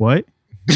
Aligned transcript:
What? 0.00 0.24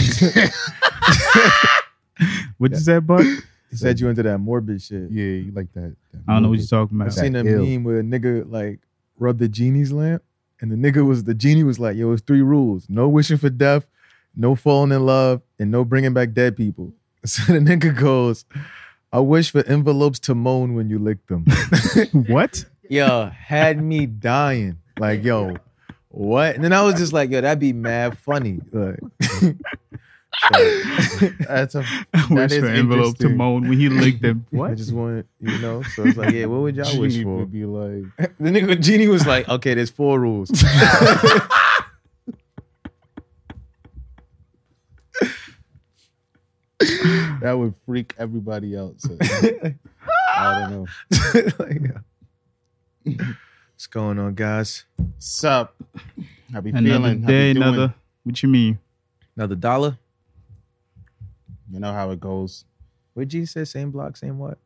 what 2.59 2.73
you 2.73 2.77
said, 2.77 3.07
Buck? 3.07 3.25
He 3.71 3.77
said 3.77 3.99
you 3.99 4.11
into 4.11 4.23
that 4.23 4.37
morbid 4.37 4.83
shit. 4.83 5.11
Yeah, 5.11 5.25
you 5.25 5.51
like 5.55 5.73
that. 5.73 5.97
that 6.13 6.23
I 6.29 6.35
don't 6.35 6.43
know 6.43 6.51
what 6.51 6.59
you're 6.59 6.67
talking 6.67 7.01
about. 7.01 7.09
I 7.09 7.11
seen 7.11 7.35
a 7.35 7.43
ill. 7.43 7.65
meme 7.65 7.85
where 7.85 8.01
a 8.01 8.03
nigga 8.03 8.45
like 8.53 8.81
rubbed 9.19 9.39
the 9.39 9.49
genie's 9.49 9.93
lamp, 9.93 10.23
and 10.61 10.71
the 10.71 10.77
nigga 10.77 11.07
was 11.07 11.25
the 11.25 11.33
genie 11.33 11.63
was 11.63 11.81
like, 11.81 11.97
"Yo, 11.97 12.13
it's 12.13 12.21
three 12.21 12.43
rules: 12.43 12.85
no 12.91 13.09
wishing 13.09 13.39
for 13.39 13.49
death, 13.49 13.87
no 14.37 14.55
falling 14.55 14.93
in 14.93 15.07
love, 15.07 15.41
and 15.59 15.71
no 15.71 15.87
bringing 15.87 16.13
back 16.13 16.35
dead 16.35 16.55
people." 16.55 16.93
So 17.25 17.51
the 17.51 17.61
nigga 17.61 17.99
goes, 17.99 18.45
"I 19.11 19.21
wish 19.21 19.53
for 19.53 19.65
envelopes 19.67 20.19
to 20.19 20.35
moan 20.35 20.75
when 20.75 20.91
you 20.91 20.99
lick 20.99 21.27
them." 21.29 21.47
What? 22.29 22.67
yo, 22.91 23.31
had 23.31 23.83
me 23.83 24.05
dying. 24.05 24.81
Like, 24.99 25.25
yo, 25.25 25.57
what? 26.15 26.55
And 26.55 26.63
then 26.63 26.73
I 26.73 26.83
was 26.83 26.95
just 26.95 27.13
like, 27.13 27.31
yo, 27.31 27.41
that'd 27.41 27.59
be 27.59 27.73
mad 27.73 28.17
funny. 28.19 28.61
Like, 28.73 29.01
That's 31.49 31.75
a 31.75 31.85
Wish 32.31 32.53
for 32.59 32.67
envelope 32.67 33.19
to 33.19 33.29
moan 33.29 33.69
when 33.69 33.79
he 33.79 33.89
licked 33.89 34.23
them. 34.23 34.47
What? 34.51 34.71
I 34.73 34.75
just 34.75 34.93
want, 34.93 35.27
you 35.41 35.59
know. 35.59 35.83
So 35.83 36.05
it's 36.05 36.17
like, 36.17 36.33
yeah, 36.33 36.47
what 36.47 36.61
would 36.61 36.77
y'all 36.77 37.01
wish 37.01 37.13
Genie 37.15 37.25
for? 37.25 37.37
would 37.39 37.53
be 37.53 37.65
like, 37.65 38.05
The 38.39 38.51
nigga 38.51 38.81
genie 38.81 39.09
was 39.09 39.27
like, 39.27 39.49
okay, 39.49 39.75
there's 39.75 39.91
four 39.91 40.21
rules. 40.21 40.49
that 47.41 47.55
would 47.59 47.75
freak 47.87 48.15
everybody 48.19 48.77
out. 48.77 48.95
So, 48.99 49.17
I 49.21 50.61
don't 50.61 50.71
know. 50.71 50.87
Like, 51.59 51.81
yeah. 53.05 53.25
What's 53.85 53.93
going 53.93 54.19
on, 54.19 54.33
guys? 54.33 54.85
Sup? 55.19 55.75
How 56.51 56.63
be 56.63 56.71
Another 56.71 56.87
feeling? 56.87 57.21
How 57.23 57.29
day, 57.29 57.53
be 57.53 57.61
doing? 57.61 57.69
another. 57.75 57.95
What 58.23 58.43
you 58.43 58.49
mean? 58.49 58.79
Another 59.37 59.57
dollar? 59.57 59.99
You 61.71 61.81
know 61.81 61.93
how 61.93 62.09
it 62.11 62.19
goes. 62.19 62.65
What 63.13 63.29
G 63.29 63.45
said? 63.45 63.69
Same 63.69 63.91
block, 63.91 64.17
same 64.17 64.39
what? 64.39 64.57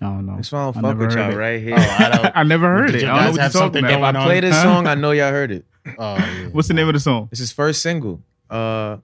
I 0.00 0.06
don't 0.06 0.24
know. 0.24 0.36
That's 0.36 0.50
why 0.50 0.60
I 0.60 0.72
don't 0.72 0.76
I 0.78 0.88
fuck 0.88 0.98
with 1.00 1.12
y'all 1.12 1.32
it. 1.32 1.36
right 1.36 1.60
here. 1.60 1.74
Oh, 1.76 1.96
I 1.98 2.08
don't. 2.16 2.32
I 2.36 2.42
never 2.44 2.66
heard 2.66 2.92
Did 2.92 2.94
it. 2.94 3.02
you 3.02 3.08
I 3.08 3.10
don't 3.10 3.34
know 3.34 3.36
guys 3.36 3.54
what 3.54 3.60
you're 3.60 3.70
talking 3.70 3.84
about. 3.84 4.14
if 4.14 4.16
I 4.16 4.24
play 4.24 4.40
this 4.40 4.62
song, 4.62 4.86
I 4.86 4.94
know 4.94 5.10
y'all 5.10 5.30
heard 5.30 5.50
it. 5.52 5.66
Oh, 5.98 6.16
yeah. 6.16 6.46
What's 6.52 6.68
the 6.68 6.74
name 6.74 6.88
of 6.88 6.94
the 6.94 7.00
song? 7.00 7.28
It's 7.30 7.40
his 7.40 7.52
first 7.52 7.82
single. 7.82 8.22
Uh, 8.48 8.96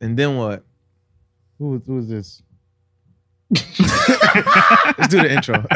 and 0.00 0.18
then 0.18 0.38
what? 0.38 0.64
Who, 1.58 1.82
who 1.86 1.98
is 1.98 2.08
this? 2.08 2.42
Let's 3.50 5.08
do 5.08 5.20
the 5.20 5.30
intro. 5.30 5.66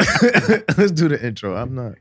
Let's 0.75 0.91
do 0.91 1.07
the 1.07 1.19
intro. 1.23 1.55
I'm 1.55 1.75
not. 1.75 1.93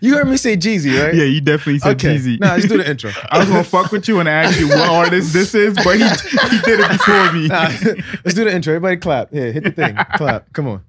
You 0.00 0.14
heard 0.14 0.28
me 0.28 0.36
say 0.36 0.56
Jeezy, 0.56 1.00
right? 1.00 1.14
Yeah, 1.14 1.24
you 1.24 1.40
definitely 1.40 1.78
said 1.80 1.96
okay. 1.96 2.16
Jeezy. 2.16 2.38
Nah, 2.40 2.54
let's 2.54 2.68
do 2.68 2.78
the 2.78 2.88
intro. 2.88 3.10
I 3.30 3.38
was 3.38 3.48
gonna 3.48 3.64
fuck 3.64 3.90
with 3.92 4.08
you 4.08 4.20
and 4.20 4.28
ask 4.28 4.58
you 4.58 4.68
what 4.68 4.88
artist 4.88 5.32
this 5.32 5.54
is, 5.54 5.74
but 5.74 5.96
he 5.96 6.04
he 6.04 6.58
did 6.62 6.80
it 6.80 6.90
before 6.90 7.32
me. 7.32 7.48
Nah, 7.48 7.68
let's 8.24 8.34
do 8.34 8.44
the 8.44 8.52
intro. 8.54 8.74
Everybody 8.74 8.96
clap. 8.98 9.28
Yeah, 9.32 9.50
hit 9.50 9.64
the 9.64 9.72
thing. 9.72 9.96
clap. 10.16 10.52
Come 10.52 10.68
on. 10.68 10.84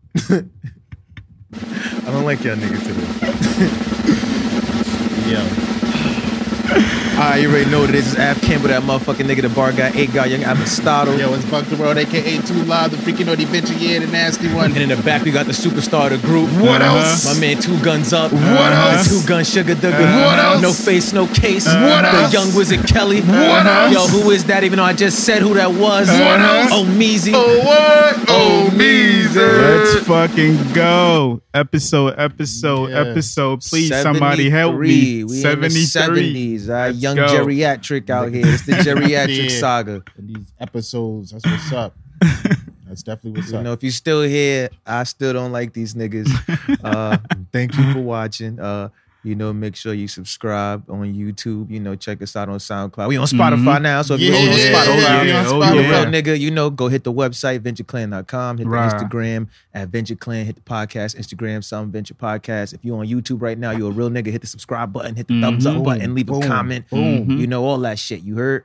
I 1.54 2.12
don't 2.12 2.26
like 2.26 2.44
y'all 2.44 2.56
niggas 2.56 2.84
today. 2.84 3.06
Yo. 7.00 7.02
All 7.16 7.22
right, 7.22 7.42
you 7.42 7.50
already 7.50 7.70
know 7.72 7.80
what 7.80 7.90
it 7.90 7.96
is. 7.96 8.12
It's 8.14 8.20
Av 8.20 8.42
Campbell, 8.42 8.68
that 8.68 8.84
motherfucking 8.84 9.24
nigga, 9.26 9.42
the 9.44 9.48
bar 9.50 9.72
guy, 9.72 9.90
eight 9.96 10.12
guy, 10.14 10.26
young 10.26 10.44
Aristotle. 10.44 11.18
Yo, 11.18 11.34
it's 11.34 11.46
Buck 11.50 11.64
the 11.68 11.78
World, 11.78 11.98
aka 11.98 12.38
Too 12.40 12.54
Loud, 12.66 12.92
the 12.92 12.98
freaking 12.98 13.28
naughty 13.28 13.46
bitch, 13.46 13.72
yeah, 13.80 14.00
the 14.00 14.08
nasty 14.08 14.54
one. 14.54 14.74
And 14.74 14.82
in 14.82 14.90
the 14.90 15.02
back, 15.02 15.24
we 15.24 15.32
got 15.32 15.46
the 15.46 15.54
superstar 15.54 16.12
of 16.12 16.22
the 16.22 16.28
group. 16.28 16.50
What 16.60 16.82
Uh-huh. 16.82 16.98
else? 16.98 17.24
My 17.34 17.40
man, 17.40 17.62
two 17.62 17.80
guns 17.82 18.12
up. 18.12 18.34
What 18.34 18.42
else? 18.44 19.08
Two 19.08 19.26
gun 19.26 19.46
sugar 19.46 19.76
dugger. 19.76 20.26
What 20.26 20.40
else? 20.40 20.62
No 20.62 20.74
face, 20.74 21.14
no 21.14 21.26
case. 21.28 21.66
What 21.66 22.02
the 22.02 22.10
else? 22.10 22.34
young 22.34 22.54
wizard 22.54 22.86
Kelly. 22.86 23.22
What 23.22 23.66
else? 23.66 23.94
Yo, 23.94 24.08
who 24.08 24.32
is 24.32 24.44
that? 24.46 24.66
Even 24.66 24.78
though 24.78 24.84
I 24.84 24.92
just 24.94 25.24
said 25.24 25.42
who 25.42 25.54
that 25.54 25.72
was. 25.72 26.10
What 26.10 26.42
else? 26.42 26.70
Oh, 26.74 26.84
Meezy. 26.84 27.32
Oh, 27.34 27.60
what? 27.64 28.25
Oh, 28.28 28.70
Meezer. 28.74 29.62
Let's 29.96 30.06
fucking 30.06 30.74
go. 30.74 31.42
Episode, 31.54 32.16
episode, 32.18 32.90
Yes. 32.90 33.08
episode. 33.08 33.62
Please, 33.62 34.02
somebody 34.02 34.50
help 34.50 34.78
me. 34.78 35.24
We 35.24 35.40
73. 35.40 36.28
in 36.28 36.34
the 36.34 36.59
70s. 36.59 36.70
Uh, 36.70 36.74
Let's 36.88 37.00
young 37.06 37.16
go. 37.18 37.28
geriatric 37.28 38.10
out 38.10 38.32
here. 38.34 38.46
It's 38.48 38.66
the 38.66 38.72
geriatric 38.88 39.50
Yeah. 39.52 39.60
saga. 39.60 40.04
And 40.18 40.26
these 40.30 40.52
episodes, 40.60 41.32
that's 41.32 41.46
what's 41.46 41.72
up. 41.72 41.94
That's 42.88 43.02
definitely 43.02 43.40
what's 43.42 43.52
You 43.52 43.58
up. 43.58 43.62
You 43.62 43.64
know, 43.66 43.74
if 43.74 43.82
you're 43.84 43.92
still 43.92 44.22
here, 44.22 44.70
I 44.86 45.04
still 45.06 45.34
don't 45.34 45.52
like 45.52 45.74
these 45.74 45.96
niggas. 45.96 46.30
Uh, 46.84 47.18
thank 47.52 47.76
you 47.78 47.94
for 47.94 48.00
watching. 48.00 48.60
Uh, 48.60 48.90
you 49.25 49.36
know, 49.36 49.52
make 49.52 49.75
sure 49.75 49.94
you 49.94 50.08
subscribe 50.08 50.90
on 50.90 51.13
YouTube. 51.13 51.69
You 51.72 51.80
know, 51.80 51.96
check 51.96 52.22
us 52.22 52.36
out 52.36 52.47
on 52.47 52.59
SoundCloud. 52.59 53.08
We 53.08 53.18
on 53.18 53.25
Spotify 53.28 53.78
Mhm. 53.78 53.81
now, 53.81 54.02
so 54.03 54.13
if 54.13 54.22
Yeah, 54.22 54.30
you're 54.30 54.38
on 54.38 54.44
yeah, 54.58 54.66
Spotify, 54.74 55.02
yeah, 55.02 55.22
yeah, 55.24 55.40
on 55.40 55.46
oh, 55.47 55.52
Spotify. 55.59 55.81
yeah. 55.81 55.90
Real 55.90 56.06
nigga, 56.24 56.40
you 56.40 56.52
know, 56.52 56.69
go 56.69 56.88
hit 56.88 57.03
the 57.03 57.12
website, 57.12 57.59
ventureklan.com, 57.62 58.58
hit 58.59 58.63
the 58.66 58.69
Right. 58.69 58.94
Instagram 58.94 59.47
at 59.74 59.91
ventureclan, 59.91 60.46
hit 60.46 60.56
the 60.56 60.62
podcast, 60.62 61.16
Instagram, 61.18 61.63
some 61.63 61.91
venture 61.91 62.13
podcast. 62.13 62.74
If 62.74 62.86
you're 62.86 63.00
on 63.00 63.08
YouTube 63.08 63.41
right 63.41 63.58
now, 63.58 63.72
you're 63.72 63.90
a 63.90 63.94
real 63.94 64.09
nigga, 64.09 64.28
hit 64.31 64.41
the 64.41 64.47
subscribe 64.47 64.94
button, 64.94 65.16
hit 65.16 65.28
the 65.28 65.42
thumbs 65.42 65.66
up 65.66 65.78
Mhm. 65.78 65.84
button, 65.84 66.16
leave 66.16 66.30
a 66.30 66.40
comment. 66.42 66.90
Boom. 66.90 67.28
Mhm. 67.28 67.40
You 67.40 67.47
know, 67.47 67.66
all 67.66 67.80
that 67.80 67.97
shit. 68.00 68.22
You 68.22 68.36
heard? 68.38 68.63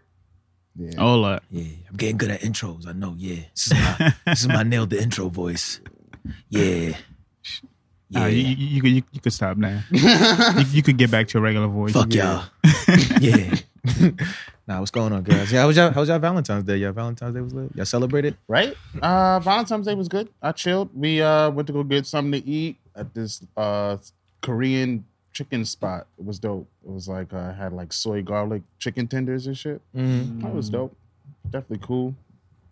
Yeah. 0.78 0.90
Hold 0.98 1.24
up. 1.26 1.42
Yeah, 1.50 1.64
I'm 1.90 1.96
getting 1.96 2.16
good 2.16 2.30
at 2.30 2.40
intros. 2.42 2.86
I 2.86 2.92
know. 2.92 3.14
Yeah, 3.18 3.40
this 3.54 3.66
is 3.66 3.72
my 3.72 4.14
this 4.26 4.40
is 4.42 4.48
my 4.48 4.62
nailed 4.72 4.90
the 4.90 5.02
intro 5.02 5.28
voice. 5.28 5.80
Yeah, 6.48 6.92
Nah, 8.10 8.26
yeah. 8.26 8.28
you, 8.28 8.42
you, 8.42 8.66
you, 8.66 8.80
could- 8.82 8.90
you, 8.90 9.02
you 9.12 9.20
could 9.20 9.32
stop 9.32 9.56
now. 9.56 9.82
you, 9.90 10.64
you 10.72 10.82
could 10.82 10.96
get 10.96 11.10
back 11.10 11.28
to 11.28 11.38
your 11.38 11.42
regular 11.42 11.68
voice. 11.68 11.92
Fuck 11.92 12.12
y'all. 12.12 12.44
yeah. 13.20 13.54
nah, 14.66 14.80
what's 14.80 14.90
going 14.90 15.12
on, 15.12 15.22
guys? 15.22 15.52
Yeah, 15.52 15.60
how 15.60 15.66
was 15.68 15.76
y'all? 15.76 15.90
How 15.90 16.00
was 16.00 16.08
y'all 16.08 16.18
Valentine's 16.18 16.64
Day? 16.64 16.76
Y'all 16.78 16.92
Valentine's 16.92 17.34
Day 17.34 17.40
was 17.40 17.54
lit. 17.54 17.70
Y'all 17.74 17.84
celebrated? 17.84 18.36
Right? 18.48 18.74
Uh, 19.00 19.38
Valentine's 19.40 19.86
Day 19.86 19.94
was 19.94 20.08
good. 20.08 20.28
I 20.42 20.52
chilled. 20.52 20.90
We 20.94 21.22
uh 21.22 21.50
went 21.50 21.66
to 21.68 21.72
go 21.72 21.82
get 21.82 22.06
something 22.06 22.42
to 22.42 22.48
eat 22.48 22.76
at 22.96 23.14
this 23.14 23.42
uh 23.56 23.96
Korean 24.42 25.04
chicken 25.32 25.64
spot. 25.64 26.06
It 26.18 26.24
was 26.24 26.38
dope. 26.38 26.68
It 26.84 26.90
was 26.90 27.08
like 27.08 27.32
uh, 27.32 27.52
had 27.54 27.72
like 27.72 27.92
soy 27.92 28.22
garlic 28.22 28.62
chicken 28.78 29.06
tenders 29.06 29.46
and 29.46 29.56
shit. 29.56 29.80
Mm-hmm. 29.96 30.40
That 30.40 30.54
was 30.54 30.68
dope. 30.68 30.94
Definitely 31.48 31.86
cool. 31.86 32.14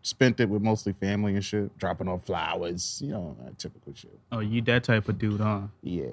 Spent 0.09 0.41
it 0.41 0.49
with 0.49 0.63
mostly 0.63 0.95
family 0.95 1.35
and 1.35 1.45
shit, 1.45 1.77
dropping 1.77 2.09
off 2.09 2.25
flowers, 2.25 3.03
you 3.05 3.11
know, 3.11 3.37
that 3.45 3.59
typical 3.59 3.93
shit. 3.95 4.19
Oh, 4.33 4.41
you 4.41 4.63
that 4.63 4.83
type 4.83 5.07
of 5.07 5.19
dude, 5.19 5.39
huh? 5.39 5.65
Yeah. 5.83 6.07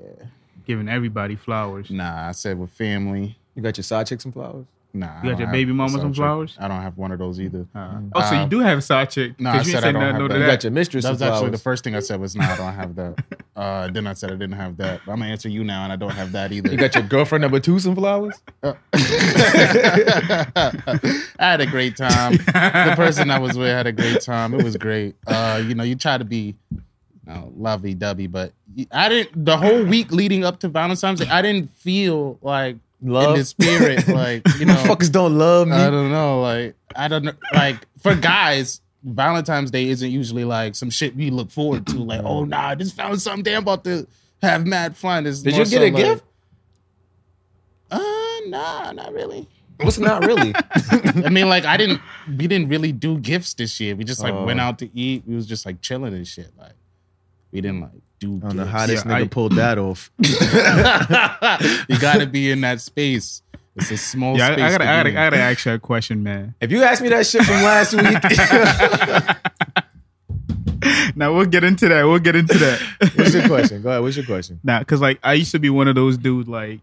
Giving 0.65 0.89
everybody 0.89 1.37
flowers. 1.37 1.89
Nah, 1.89 2.27
I 2.27 2.33
said 2.33 2.59
with 2.59 2.71
family. 2.71 3.37
You 3.55 3.61
got 3.61 3.77
your 3.77 3.85
side 3.85 4.07
chick 4.07 4.19
some 4.19 4.33
flowers? 4.33 4.65
Nah. 4.95 5.21
You 5.23 5.31
got 5.31 5.39
your 5.39 5.49
baby 5.51 5.73
mama 5.73 5.89
side 5.89 6.01
some 6.01 6.13
chick. 6.13 6.17
flowers? 6.17 6.55
I 6.57 6.67
don't 6.69 6.81
have 6.81 6.97
one 6.97 7.11
of 7.11 7.19
those 7.19 7.39
either. 7.41 7.65
Uh, 7.75 7.99
oh, 8.15 8.21
so 8.21 8.35
Uh, 8.37 8.43
you 8.43 8.49
do 8.49 8.59
have 8.61 8.77
a 8.77 8.81
side 8.81 9.09
chick? 9.09 9.37
no, 9.39 9.49
I 9.49 9.57
'cause 9.57 9.67
you 9.67 9.73
said 9.73 9.83
I 9.83 9.91
don't 9.91 10.01
have 10.01 10.15
no 10.17 10.27
that. 10.29 10.39
You 10.39 10.45
got 10.45 10.63
your 10.63 10.71
mistress 10.71 11.03
That 11.03 11.11
was 11.11 11.21
actually 11.21 11.37
flowers. 11.39 11.51
the 11.51 11.57
first 11.63 11.83
thing 11.83 11.95
I 11.95 11.99
said 11.99 12.19
was, 12.21 12.33
nah, 12.35 12.45
I 12.53 12.55
don't 12.57 12.73
have 12.73 12.95
that. 12.95 13.15
Uh, 13.55 13.87
then 13.89 14.05
I 14.05 14.11
said 14.11 14.29
I 14.31 14.33
didn't 14.33 14.57
have 14.57 14.75
that. 14.77 14.99
But 15.05 15.13
I'm 15.13 15.19
gonna 15.19 15.31
answer 15.31 15.47
you 15.47 15.63
now, 15.63 15.85
and 15.85 15.93
I 15.93 15.95
don't 15.95 16.11
have 16.11 16.33
that 16.33 16.51
either. 16.51 16.69
You 16.69 16.75
got 16.77 16.93
your 16.93 17.05
girlfriend 17.05 17.41
number 17.41 17.61
two 17.61 17.79
some 17.79 17.95
flowers? 17.95 18.35
I 18.63 18.75
had 21.39 21.61
a 21.61 21.65
great 21.65 21.95
time. 21.95 22.33
The 22.33 22.93
person 22.97 23.29
I 23.31 23.39
was 23.39 23.57
with 23.57 23.69
had 23.69 23.87
a 23.87 23.91
great 23.93 24.19
time. 24.21 24.53
It 24.53 24.63
was 24.63 24.75
great. 24.77 25.15
Uh, 25.25 25.63
you 25.65 25.73
know, 25.75 25.83
you 25.83 25.95
try 25.95 26.17
to 26.17 26.25
be 26.25 26.55
you 26.71 26.81
know, 27.33 27.51
lovey 27.55 27.93
dovey, 27.93 28.27
but 28.27 28.51
I 28.91 29.09
didn't. 29.09 29.45
The 29.45 29.57
whole 29.57 29.83
week 29.85 30.11
leading 30.11 30.43
up 30.43 30.59
to 30.59 30.67
Valentine's 30.67 31.19
Day, 31.21 31.27
I 31.29 31.41
didn't 31.41 31.69
feel 31.71 32.37
like 32.41 32.75
Love? 33.05 33.33
in 33.33 33.39
the 33.39 33.45
spirit. 33.45 34.07
Like 34.07 34.47
you 34.59 34.65
know, 34.65 34.75
fuckers 34.75 35.11
don't 35.11 35.37
love 35.37 35.67
me. 35.67 35.75
I 35.75 35.89
don't 35.89 36.11
know. 36.11 36.41
Like 36.41 36.75
I 36.95 37.07
don't 37.07 37.23
know. 37.23 37.33
Like 37.53 37.77
for 37.99 38.15
guys. 38.15 38.81
Valentine's 39.07 39.69
Day 39.69 39.87
isn't 39.89 40.09
usually 40.09 40.45
like 40.45 40.73
some 40.73 40.89
shit 40.89 41.15
we 41.15 41.29
look 41.29 41.51
forward 41.51 41.85
to. 41.85 41.97
Like, 41.97 42.21
oh 42.23 42.43
nah, 42.43 42.69
I 42.69 42.75
just 42.75 42.95
found 42.95 43.21
something. 43.21 43.43
Damn, 43.43 43.61
about 43.61 43.83
to 43.83 44.07
have 44.41 44.65
mad 44.65 44.97
fun. 44.97 45.27
It's 45.27 45.43
Did 45.43 45.53
you 45.53 45.59
get 45.59 45.69
so 45.69 45.77
a 45.83 45.91
like, 45.91 45.95
gift? 45.95 46.23
Uh, 47.91 48.01
nah, 48.47 48.91
not 48.93 49.13
really. 49.13 49.47
What's 49.79 49.99
not 49.99 50.25
really? 50.25 50.55
I 51.23 51.29
mean, 51.29 51.49
like 51.49 51.65
I 51.65 51.77
didn't. 51.77 52.01
We 52.27 52.47
didn't 52.47 52.69
really 52.69 52.91
do 52.91 53.19
gifts 53.19 53.53
this 53.53 53.79
year. 53.79 53.95
We 53.95 54.05
just 54.05 54.23
like 54.23 54.33
Oh. 54.33 54.45
went 54.45 54.59
out 54.59 54.79
to 54.79 54.89
eat. 54.97 55.23
We 55.27 55.35
was 55.35 55.45
just 55.45 55.65
like 55.67 55.81
chilling 55.81 56.13
and 56.15 56.25
shit. 56.27 56.51
Like 56.57 56.73
we 57.51 57.61
didn't 57.61 57.81
like 57.81 57.91
do. 58.19 58.37
I 58.43 58.47
don't 58.47 58.55
know 58.57 58.65
how 58.65 58.85
this 58.87 59.03
Yeah, 59.05 59.11
nigga 59.11 59.23
I- 59.23 59.27
pulled 59.27 59.53
that 59.53 59.77
off. 59.77 60.09
you 61.89 61.99
got 61.99 62.19
to 62.19 62.27
be 62.27 62.51
in 62.51 62.61
that 62.61 62.81
space. 62.81 63.41
It's 63.75 63.91
a 63.91 63.97
small 63.97 64.37
Yeah, 64.37 64.49
I, 64.49 64.51
space. 64.53 64.63
I 64.63 64.69
gotta, 64.71 64.83
to 64.85 64.89
I 64.89 64.93
be 64.93 64.93
gotta, 64.95 65.09
in. 65.09 65.17
I 65.17 65.25
gotta 65.29 65.37
ask 65.41 65.65
you 65.65 65.73
a 65.73 65.79
question, 65.79 66.23
man. 66.23 66.55
If 66.61 66.71
you 66.71 66.81
asked 66.83 67.01
me 67.01 67.09
that 67.09 67.27
shit 67.27 67.43
from 67.43 67.55
last 67.61 67.93
week, 67.93 68.21
Now 71.15 71.33
we'll 71.33 71.45
get 71.45 71.63
into 71.63 71.87
that. 71.89 72.03
We'll 72.03 72.19
get 72.19 72.35
into 72.35 72.57
that. 72.57 72.79
what's 73.15 73.33
your 73.33 73.47
question? 73.47 73.81
Go 73.81 73.89
ahead. 73.89 74.01
What's 74.01 74.17
your 74.17 74.25
question? 74.25 74.59
Nah, 74.63 74.83
cause 74.83 75.01
like 75.01 75.19
I 75.23 75.33
used 75.33 75.51
to 75.51 75.59
be 75.59 75.69
one 75.69 75.87
of 75.87 75.95
those 75.95 76.17
dudes 76.17 76.47
like, 76.49 76.79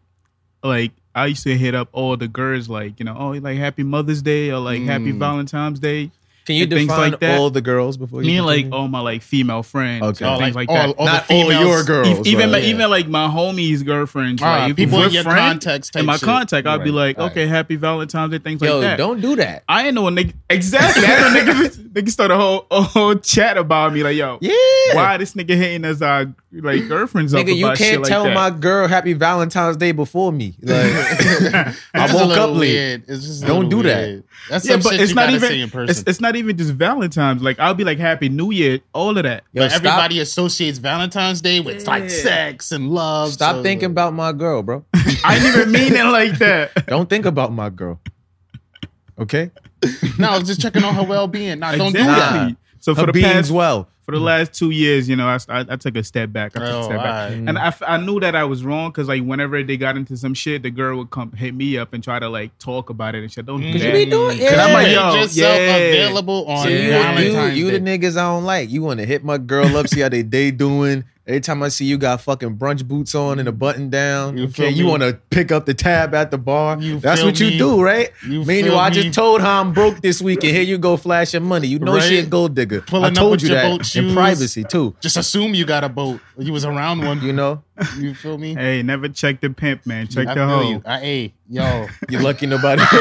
like 0.63 0.91
I 1.15 1.27
used 1.27 1.45
to 1.45 1.57
hit 1.57 1.75
up 1.75 1.89
all 1.93 2.17
the 2.17 2.27
girls 2.29 2.69
like 2.69 2.99
you 2.99 3.05
know 3.05 3.15
oh 3.17 3.31
like 3.33 3.59
Happy 3.59 3.83
Mother's 3.85 4.23
Day 4.23 4.51
or 4.51 4.59
like 4.59 4.81
Happy 4.83 5.13
Mm. 5.13 5.19
Valentine's 5.19 5.79
Day, 5.79 6.11
Can 6.45 6.57
you 6.57 6.63
and 6.65 6.73
things 6.73 6.89
define 6.89 7.11
like 7.13 7.21
that. 7.21 7.39
all 7.39 7.51
the 7.51 7.61
girls 7.61 7.97
before 7.97 8.21
you 8.23 8.27
Meaning 8.29 8.43
like 8.45 8.57
continue? 8.65 8.77
all 8.77 8.89
my 8.89 9.01
like 9.01 9.23
female 9.23 9.63
friends, 9.63 10.03
Okay. 10.05 10.25
and 10.25 10.41
things 10.41 10.55
like 10.57 10.69
like, 10.69 10.69
all- 10.69 10.89
that. 10.89 10.97
all 10.99 11.07
the 11.07 11.13
not 11.13 11.31
all 11.31 11.43
females- 11.49 11.65
your 11.65 11.85
girls. 11.85 12.09
Ev- 12.21 12.27
even 12.27 12.51
like, 12.53 12.63
my, 12.63 12.69
even 12.69 12.91
like 12.91 13.09
my 13.09 13.27
homies' 13.29 13.85
girlfriends, 13.85 14.43
Ah, 14.43 14.65
like 14.67 14.77
people 14.77 15.03
in 15.03 15.11
your 15.13 15.23
friends, 15.23 15.39
context 15.65 15.97
in 15.97 16.05
my 16.07 16.15
shit. 16.17 16.23
contact, 16.25 16.67
I'd 16.67 16.83
be 16.85 16.91
like, 16.91 17.19
right. 17.19 17.31
okay, 17.31 17.47
happy 17.47 17.77
Valentine's 17.77 18.31
Day, 18.33 18.39
things 18.39 18.61
yo, 18.61 18.79
like 18.79 18.83
that. 18.83 18.97
don't 18.97 19.21
do 19.21 19.37
that. 19.37 19.63
I 19.69 19.87
ain't 19.87 19.95
know 19.95 20.09
a 20.09 20.11
nigga 20.11 20.33
exactly. 20.51 21.05
I 21.07 21.21
know 21.21 21.41
niggas, 21.41 21.77
niggas 21.93 22.11
start 22.11 22.31
a 22.31 22.37
whole 22.37 22.67
a 22.71 22.83
whole 22.83 23.15
chat 23.15 23.57
about 23.57 23.93
me 23.93 24.03
like, 24.03 24.17
yo, 24.17 24.39
Yeah. 24.41 24.53
why 24.95 25.17
this 25.19 25.35
nigga 25.35 25.57
hating 25.57 25.85
us 25.85 26.03
our 26.03 26.27
like 26.55 26.87
girlfriends 26.89 27.33
up 27.33 27.41
Nigga, 27.47 27.57
you 27.57 27.65
about 27.65 27.79
can't 27.79 28.03
like 28.03 28.09
tell 28.11 28.25
that. 28.25 28.35
my 28.35 28.51
girl 28.51 28.87
Happy 28.87 29.15
Valentine's 29.15 29.77
Day 29.79 29.93
before 29.93 30.33
me. 30.33 30.55
Like, 30.63 31.75
I 31.95 32.15
woke 32.15 32.37
up 32.37 32.57
late. 32.57 33.03
It's 33.09 33.25
just 33.27 33.47
Don't 33.47 33.69
do 33.69 33.83
that. 33.85 34.23
That's 34.51 34.65
yeah, 34.67 34.73
some 34.73 34.81
but 34.83 34.91
shit 34.93 35.01
it's 35.01 35.11
you 35.11 35.15
not 35.15 35.23
gotta 35.31 35.37
even 35.37 35.53
in 35.61 35.71
person. 35.71 35.91
it's, 35.91 36.05
it's 36.07 36.21
not 36.33 36.39
even 36.39 36.57
just 36.57 36.73
Valentine's. 36.73 37.43
Like 37.43 37.59
I'll 37.59 37.75
be 37.75 37.85
like 37.85 37.99
Happy 37.99 38.29
New 38.29 38.51
Year, 38.53 38.81
all 38.93 39.17
of 39.17 39.25
that. 39.25 39.45
Yo, 39.53 39.63
but 39.63 39.71
stop- 39.71 39.85
everybody 39.85 40.21
associates 40.21 40.79
Valentine's 40.79 41.41
Day 41.41 41.61
with 41.61 41.87
like 41.87 42.09
sex 42.11 42.73
and 42.73 42.91
love. 42.91 43.33
Stop 43.33 43.57
so- 43.57 43.63
thinking 43.63 43.87
about 43.91 44.15
my 44.15 44.33
girl, 44.33 44.63
bro. 44.63 44.85
I 45.25 45.39
didn't 45.39 45.61
even 45.61 45.73
mean 45.73 45.95
it 45.95 46.05
like 46.05 46.39
that. 46.39 46.71
Don't 46.87 47.09
think 47.09 47.27
about 47.27 47.53
my 47.53 47.71
girl. 47.71 48.01
Okay? 49.19 49.51
No, 50.17 50.31
I 50.31 50.39
was 50.39 50.47
just 50.47 50.61
checking 50.61 50.85
on 50.85 50.95
her 50.95 51.03
well 51.03 51.27
being. 51.27 51.59
Nah, 51.59 51.75
don't 51.75 51.91
do 51.93 51.99
that. 52.05 52.09
Exactly. 52.45 52.57
So 52.79 52.95
for 52.95 53.01
Her 53.01 53.07
the 53.09 53.13
beings 53.15 53.33
past 53.33 53.51
well. 53.51 53.89
For 54.05 54.13
the 54.13 54.19
mm. 54.19 54.25
last 54.25 54.53
two 54.53 54.71
years, 54.71 55.09
you 55.09 55.15
know, 55.15 55.29
I, 55.29 55.39
I, 55.49 55.65
I 55.71 55.77
took 55.77 55.97
a 55.97 56.03
step 56.03 56.33
back. 56.33 56.57
I 56.57 56.61
took 56.61 56.69
Oh, 56.69 56.81
a 56.81 56.85
step 56.85 56.97
back, 56.99 57.33
alright. 57.33 57.49
and 57.49 57.59
I 57.59 57.97
knew 57.99 58.19
that 58.21 58.35
I 58.35 58.45
was 58.45 58.65
wrong 58.65 58.91
because 58.91 59.07
like 59.09 59.23
whenever 59.23 59.63
they 59.63 59.77
got 59.77 59.97
into 59.97 60.17
some 60.17 60.35
shit, 60.35 60.63
the 60.63 60.71
girl 60.71 60.99
would 60.99 61.11
come 61.11 61.31
hit 61.33 61.55
me 61.55 61.79
up 61.79 61.93
and 61.95 62.03
try 62.03 62.19
to 62.19 62.29
like 62.29 62.57
talk 62.59 62.91
about 62.91 63.15
it 63.15 63.23
and 63.23 63.33
shit. 63.33 63.47
Don't 63.47 63.61
do 63.61 63.69
mm. 63.69 63.79
that. 63.79 63.87
you 63.87 63.93
be 64.05 64.11
doing- 64.11 64.39
Cause 64.39 64.51
yeah. 64.53 64.65
I'm 64.65 64.73
like, 64.73 64.87
Make 64.87 64.95
yo, 64.97 65.05
yourself 65.15 65.37
yourself 65.37 65.57
yeah. 65.59 65.67
available 65.77 66.47
on 66.47 66.63
So 66.65 66.69
you, 66.69 66.91
Valentine's 66.91 67.57
you, 67.57 67.65
you 67.67 67.71
Day. 67.71 67.79
the 67.79 67.99
niggas 67.99 68.17
I 68.17 68.23
don't 68.23 68.45
like. 68.45 68.71
You 68.71 68.83
want 68.83 69.01
to 69.01 69.07
hit 69.07 69.25
my 69.25 69.39
girl 69.39 69.77
up, 69.77 69.87
see 69.89 70.01
how 70.01 70.09
they 70.09 70.23
day 70.23 70.51
doing. 70.51 71.05
Every 71.25 71.41
time 71.41 71.63
I 71.63 71.69
see 71.69 71.85
you 71.85 71.99
got 71.99 72.21
fucking 72.21 72.57
brunch 72.59 72.85
boots 72.87 73.15
on 73.15 73.39
and 73.39 73.49
a 73.49 73.53
button 73.53 73.91
down. 73.91 74.37
You 74.37 74.45
okay, 74.47 74.71
you 74.71 74.87
want 74.87 75.05
to 75.05 75.21
pick 75.31 75.53
up 75.53 75.67
the 75.67 75.75
tab 75.75 76.15
at 76.17 76.33
the 76.33 76.39
bar. 76.39 76.81
You 76.81 76.99
That's 76.99 77.21
feel 77.21 77.29
what 77.31 77.39
you 77.39 77.47
me? 77.51 77.59
do, 77.59 77.81
right? 77.81 78.11
You 78.27 78.45
Meanwhile, 78.45 78.71
feel 78.73 78.79
I 78.79 78.91
just 78.91 79.15
told 79.15 79.41
her 79.41 79.47
I'm 79.47 79.73
broke 79.73 80.01
this 80.01 80.21
week, 80.21 80.43
and 80.43 80.53
here 80.53 80.63
you 80.65 80.79
go 80.79 80.97
flashing 80.97 81.45
money. 81.45 81.69
You 81.69 81.79
know 81.79 81.95
Right? 81.95 82.03
she 82.03 82.19
a 82.19 82.27
gold 82.27 82.57
digger. 82.57 82.81
Pulling 82.81 83.05
I 83.05 83.09
up 83.09 83.15
told 83.15 83.31
with 83.33 83.43
you 83.45 83.51
that 83.51 83.95
in 83.97 84.13
privacy 84.13 84.65
too. 84.65 84.97
Just 85.01 85.17
assume 85.17 85.55
you 85.55 85.65
got 85.65 85.85
a 85.85 85.89
boat. 85.89 86.21
You 86.39 86.53
was 86.53 86.65
around 86.65 87.05
one. 87.05 87.23
You 87.23 87.33
know, 87.33 87.63
You 87.97 88.15
feel 88.15 88.37
me? 88.37 88.55
Hey, 88.55 88.83
never 88.83 89.09
check 89.09 89.41
the 89.41 89.51
pimp, 89.51 89.87
man. 89.87 90.09
Check 90.09 90.27
I 90.27 90.35
the 90.35 90.41
feel 90.41 90.49
hoe. 90.49 90.71
you. 90.71 90.83
I, 90.85 90.99
hey, 91.01 91.35
yo, 91.49 91.87
you 92.11 92.19
lucky 92.19 92.47
nobody. 92.47 92.83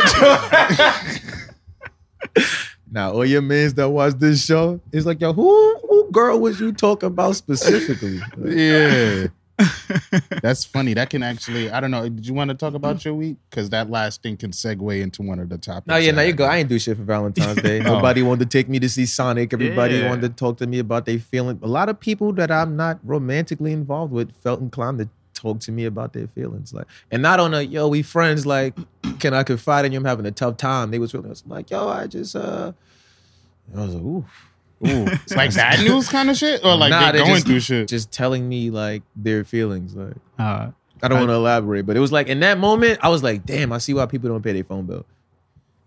now, 2.91 3.11
all 3.13 3.25
your 3.25 3.41
mans 3.41 3.73
that 3.75 3.89
watch 3.89 4.13
this 4.15 4.43
show 4.45 4.79
is 4.91 5.05
like, 5.05 5.21
yo, 5.21 5.33
who 5.33 5.77
who 5.89 6.11
girl 6.11 6.39
was 6.39 6.59
you 6.59 6.71
talking 6.73 7.07
about 7.07 7.35
specifically? 7.35 8.19
Yeah. 8.45 9.27
That's 10.41 10.65
funny. 10.65 10.95
That 10.95 11.11
can 11.11 11.21
actually. 11.21 11.69
I 11.69 11.79
don't 11.79 11.91
know. 11.91 12.07
Did 12.09 12.25
you 12.25 12.33
want 12.33 12.49
to 12.49 12.55
talk 12.55 12.73
about 12.73 13.05
your 13.05 13.13
week? 13.13 13.37
Because 13.49 13.69
that 13.69 13.91
last 13.91 14.23
thing 14.23 14.35
can 14.35 14.49
segue 14.51 14.99
into 15.01 15.21
one 15.21 15.37
of 15.39 15.49
the 15.49 15.57
topics. 15.59 15.85
No, 15.87 15.97
yeah, 15.97 16.11
now 16.11 16.21
you 16.23 16.33
go. 16.33 16.45
I 16.45 16.57
ain't 16.57 16.69
do 16.69 16.79
shit 16.79 16.97
for 16.97 17.03
Valentine's 17.03 17.61
Day. 17.61 17.79
Oh. 17.79 17.83
Nobody 17.83 18.23
wanted 18.23 18.49
to 18.49 18.57
take 18.57 18.67
me 18.69 18.79
to 18.79 18.89
see 18.89 19.05
Sonic. 19.05 19.53
Everybody 19.53 19.97
Yeah. 19.97 20.09
wanted 20.09 20.21
to 20.21 20.29
talk 20.29 20.57
to 20.57 20.67
me 20.67 20.79
about 20.79 21.05
their 21.05 21.19
feeling. 21.19 21.59
A 21.61 21.67
lot 21.67 21.89
of 21.89 21.99
people 21.99 22.33
that 22.33 22.49
I'm 22.49 22.75
not 22.75 22.99
romantically 23.03 23.71
involved 23.71 24.11
with 24.11 24.31
felt 24.41 24.61
inclined 24.61 24.97
to 24.99 25.09
talk 25.41 25.59
to 25.61 25.71
me 25.71 25.85
about 25.85 26.13
their 26.13 26.27
feelings. 26.27 26.73
Like, 26.73 26.85
and 27.11 27.21
not 27.21 27.39
on 27.39 27.53
a 27.53 27.61
yo, 27.61 27.87
we 27.87 28.01
friends. 28.01 28.45
Like, 28.45 28.75
can 29.19 29.33
I 29.33 29.43
confide 29.43 29.85
in 29.85 29.91
you? 29.91 29.97
I'm 29.97 30.05
having 30.05 30.25
a 30.25 30.31
tough 30.31 30.57
time. 30.57 30.91
They 30.91 30.99
was 30.99 31.13
really 31.13 31.29
was 31.29 31.43
like, 31.47 31.69
yo, 31.71 31.87
I 31.87 32.07
just 32.07 32.35
uh, 32.35 32.71
I 33.75 33.81
was 33.85 33.95
like, 33.95 34.03
ooh, 34.03 34.25
ooh, 34.87 35.05
It's 35.07 35.35
like 35.35 35.53
bad 35.55 35.79
news 35.87 36.09
kind 36.09 36.29
of 36.29 36.37
shit, 36.37 36.63
or 36.63 36.75
like 36.75 36.89
Nah, 36.91 37.11
they 37.11 37.19
they 37.19 37.23
going 37.23 37.35
just- 37.35 37.47
through 37.47 37.59
shit. 37.59 37.87
just 37.87 38.11
telling 38.11 38.47
me 38.47 38.69
like 38.69 39.03
their 39.15 39.43
feelings. 39.43 39.95
Like, 39.95 40.15
Uh, 40.39 40.71
I 41.03 41.07
don't 41.07 41.17
want 41.17 41.29
to 41.29 41.33
elaborate, 41.35 41.85
but 41.87 41.97
it 41.97 41.99
was 41.99 42.11
like 42.11 42.27
in 42.27 42.41
that 42.41 42.59
moment, 42.59 42.99
I 43.01 43.09
was 43.09 43.23
like, 43.23 43.43
damn, 43.45 43.71
I 43.73 43.79
see 43.79 43.93
why 43.95 44.05
people 44.05 44.29
don't 44.29 44.43
pay 44.43 44.53
their 44.53 44.63
phone 44.63 44.85
bill. 44.85 45.05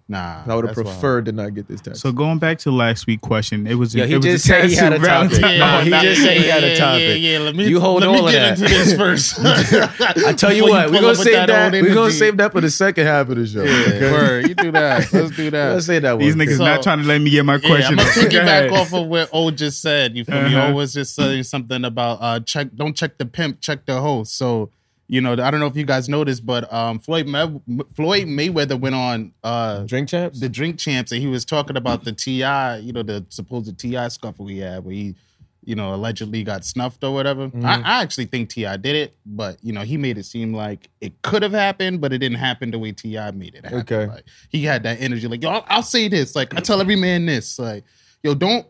Nah, 0.07 0.43
I 0.47 0.55
would 0.55 0.67
have 0.67 0.75
that's 0.77 0.85
wild. 0.85 0.99
preferred 1.01 1.25
to 1.25 1.33
not 1.33 1.55
get 1.55 1.67
this 1.67 1.81
text. 1.81 2.03
so 2.03 2.13
going 2.13 2.39
back 2.39 2.59
to 2.59 2.71
last 2.71 3.07
week 3.07 3.23
question, 3.23 3.67
it 3.67 3.77
was 3.77 3.95
Yeah, 3.95 4.05
he 4.05 4.17
it 4.17 4.21
just 4.23 4.45
said 4.45 4.67
he 4.67 4.75
had 4.75 4.93
a 4.93 4.99
topic. 4.99 5.39
Valentine's- 5.41 5.59
No, 5.59 5.81
he 5.81 5.91
just 6.07 6.21
said 6.23 6.37
he 6.37 6.45
had 6.47 6.63
a 6.63 6.77
topic. 6.77 7.01
Yeah, 7.09 7.15
yeah. 7.15 7.39
Let 7.39 7.57
me, 7.57 7.67
You 7.69 7.81
hold 7.81 8.03
let 8.03 8.09
all 8.11 8.15
me 8.17 8.27
of 8.27 8.33
get 8.33 8.49
into 8.59 8.65
this 8.69 8.95
first. 8.95 9.39
I 9.41 10.35
tell 10.35 10.53
you 10.53 10.65
Before 10.65 10.77
what, 10.79 10.91
we're 10.91 11.01
gonna 11.01 11.15
save 11.15 11.47
that. 11.47 11.75
old 11.75 11.83
We're 11.83 11.95
gonna 11.95 12.11
save 12.11 12.37
that 12.37 12.53
for 12.53 12.61
the 12.61 12.71
second 12.71 13.07
half 13.07 13.31
of 13.31 13.37
the 13.37 13.47
show. 13.47 13.63
Yeah, 13.65 13.71
okay? 13.97 14.13
word. 14.13 14.49
You 14.49 14.55
do 14.55 14.73
that. 14.73 15.11
Let's 15.13 15.37
do 15.37 15.51
that. 15.51 15.73
Let's 15.73 15.87
say 15.87 15.99
that 16.01 16.13
one. 16.13 16.21
These 16.21 16.37
niggas 16.37 16.59
So- 16.59 16.65
not 16.67 16.83
trying 16.83 16.99
to 17.01 17.05
let 17.07 17.21
me 17.23 17.31
get 17.31 17.45
my 17.47 17.55
Yeah, 17.55 17.67
question. 17.69 17.99
I'm 17.99 18.05
gonna 18.05 18.09
off. 18.11 18.15
Go 18.15 18.21
ahead. 18.41 18.71
piggyback 18.71 18.79
off 18.79 18.93
of 18.93 19.07
what 19.07 19.31
O 19.33 19.51
just 19.51 19.81
said. 19.81 20.17
You 20.19 20.27
feel 20.27 20.43
me? 20.43 20.55
Uh-huh. 20.55 20.67
O 20.69 20.75
was 20.75 20.93
just 20.93 21.15
saying 21.15 21.45
something 21.45 21.83
about 21.83 22.19
uh 22.21 22.41
check. 22.41 22.69
Don't 22.77 22.95
check 22.95 23.17
the 23.17 23.25
pimp, 23.25 23.63
check 23.63 23.87
the 23.87 23.99
host. 24.03 24.37
So 24.37 24.69
you 25.07 25.21
know, 25.21 25.33
I 25.33 25.51
don't 25.51 25.61
know 25.61 25.67
if 25.67 25.77
you 25.77 25.85
guys 25.85 26.09
noticed, 26.09 26.47
but 26.47 26.73
um, 26.73 26.99
Floyd 26.99 27.27
May- 27.27 27.61
Floyd 27.95 28.27
Mayweather 28.27 28.79
went 28.79 28.95
on 28.95 29.33
uh 29.43 29.81
Drink 29.85 30.09
champs. 30.09 30.41
the 30.41 30.49
drink 30.49 30.79
champs 30.79 31.13
and 31.13 31.21
he 31.21 31.27
was 31.27 31.45
talking 31.45 31.77
about 31.77 32.05
the 32.05 32.13
T.I., 32.13 32.79
you 32.79 32.93
know, 32.93 33.03
the 33.03 33.25
supposed 33.29 33.79
T.I. 33.79 34.09
scuffle 34.09 34.47
he 34.47 34.59
had 34.61 34.85
where 34.85 34.95
he, 34.95 35.15
you 35.63 35.75
know, 35.75 35.95
allegedly 35.95 36.43
got 36.43 36.65
snuffed 36.65 37.05
or 37.05 37.13
whatever. 37.13 37.49
Mm-hmm. 37.49 37.67
I, 37.67 37.83
I 37.83 38.03
actually 38.03 38.27
think 38.27 38.49
T.I. 38.49 38.79
did 38.79 38.97
it, 38.97 39.15
but 39.27 39.59
you 39.63 39.73
know, 39.73 39.83
he 39.83 39.99
made 39.99 40.17
it 40.17 40.25
seem 40.25 40.55
like 40.55 40.89
it 41.03 41.21
could 41.23 41.43
have 41.43 41.53
happened, 41.53 42.01
but 42.01 42.13
it 42.15 42.19
didn't 42.19 42.39
happen 42.39 42.71
the 42.71 42.79
way 42.79 42.93
T.I. 42.93 43.31
made 43.33 43.55
it 43.57 43.65
happen. 43.65 43.81
Okay. 43.81 44.07
Like 44.07 44.25
he 44.49 44.65
had 44.65 44.83
that 44.85 45.01
energy, 45.01 45.29
like 45.29 45.43
yo, 45.43 45.51
I'll, 45.51 45.65
I'll 45.69 45.83
say 45.83 46.09
this, 46.09 46.35
like 46.35 46.57
I 46.57 46.61
tell 46.61 46.81
every 46.81 46.97
man 46.97 47.27
this, 47.27 47.59
like 47.59 47.85
yo, 48.23 48.35
don't 48.35 48.67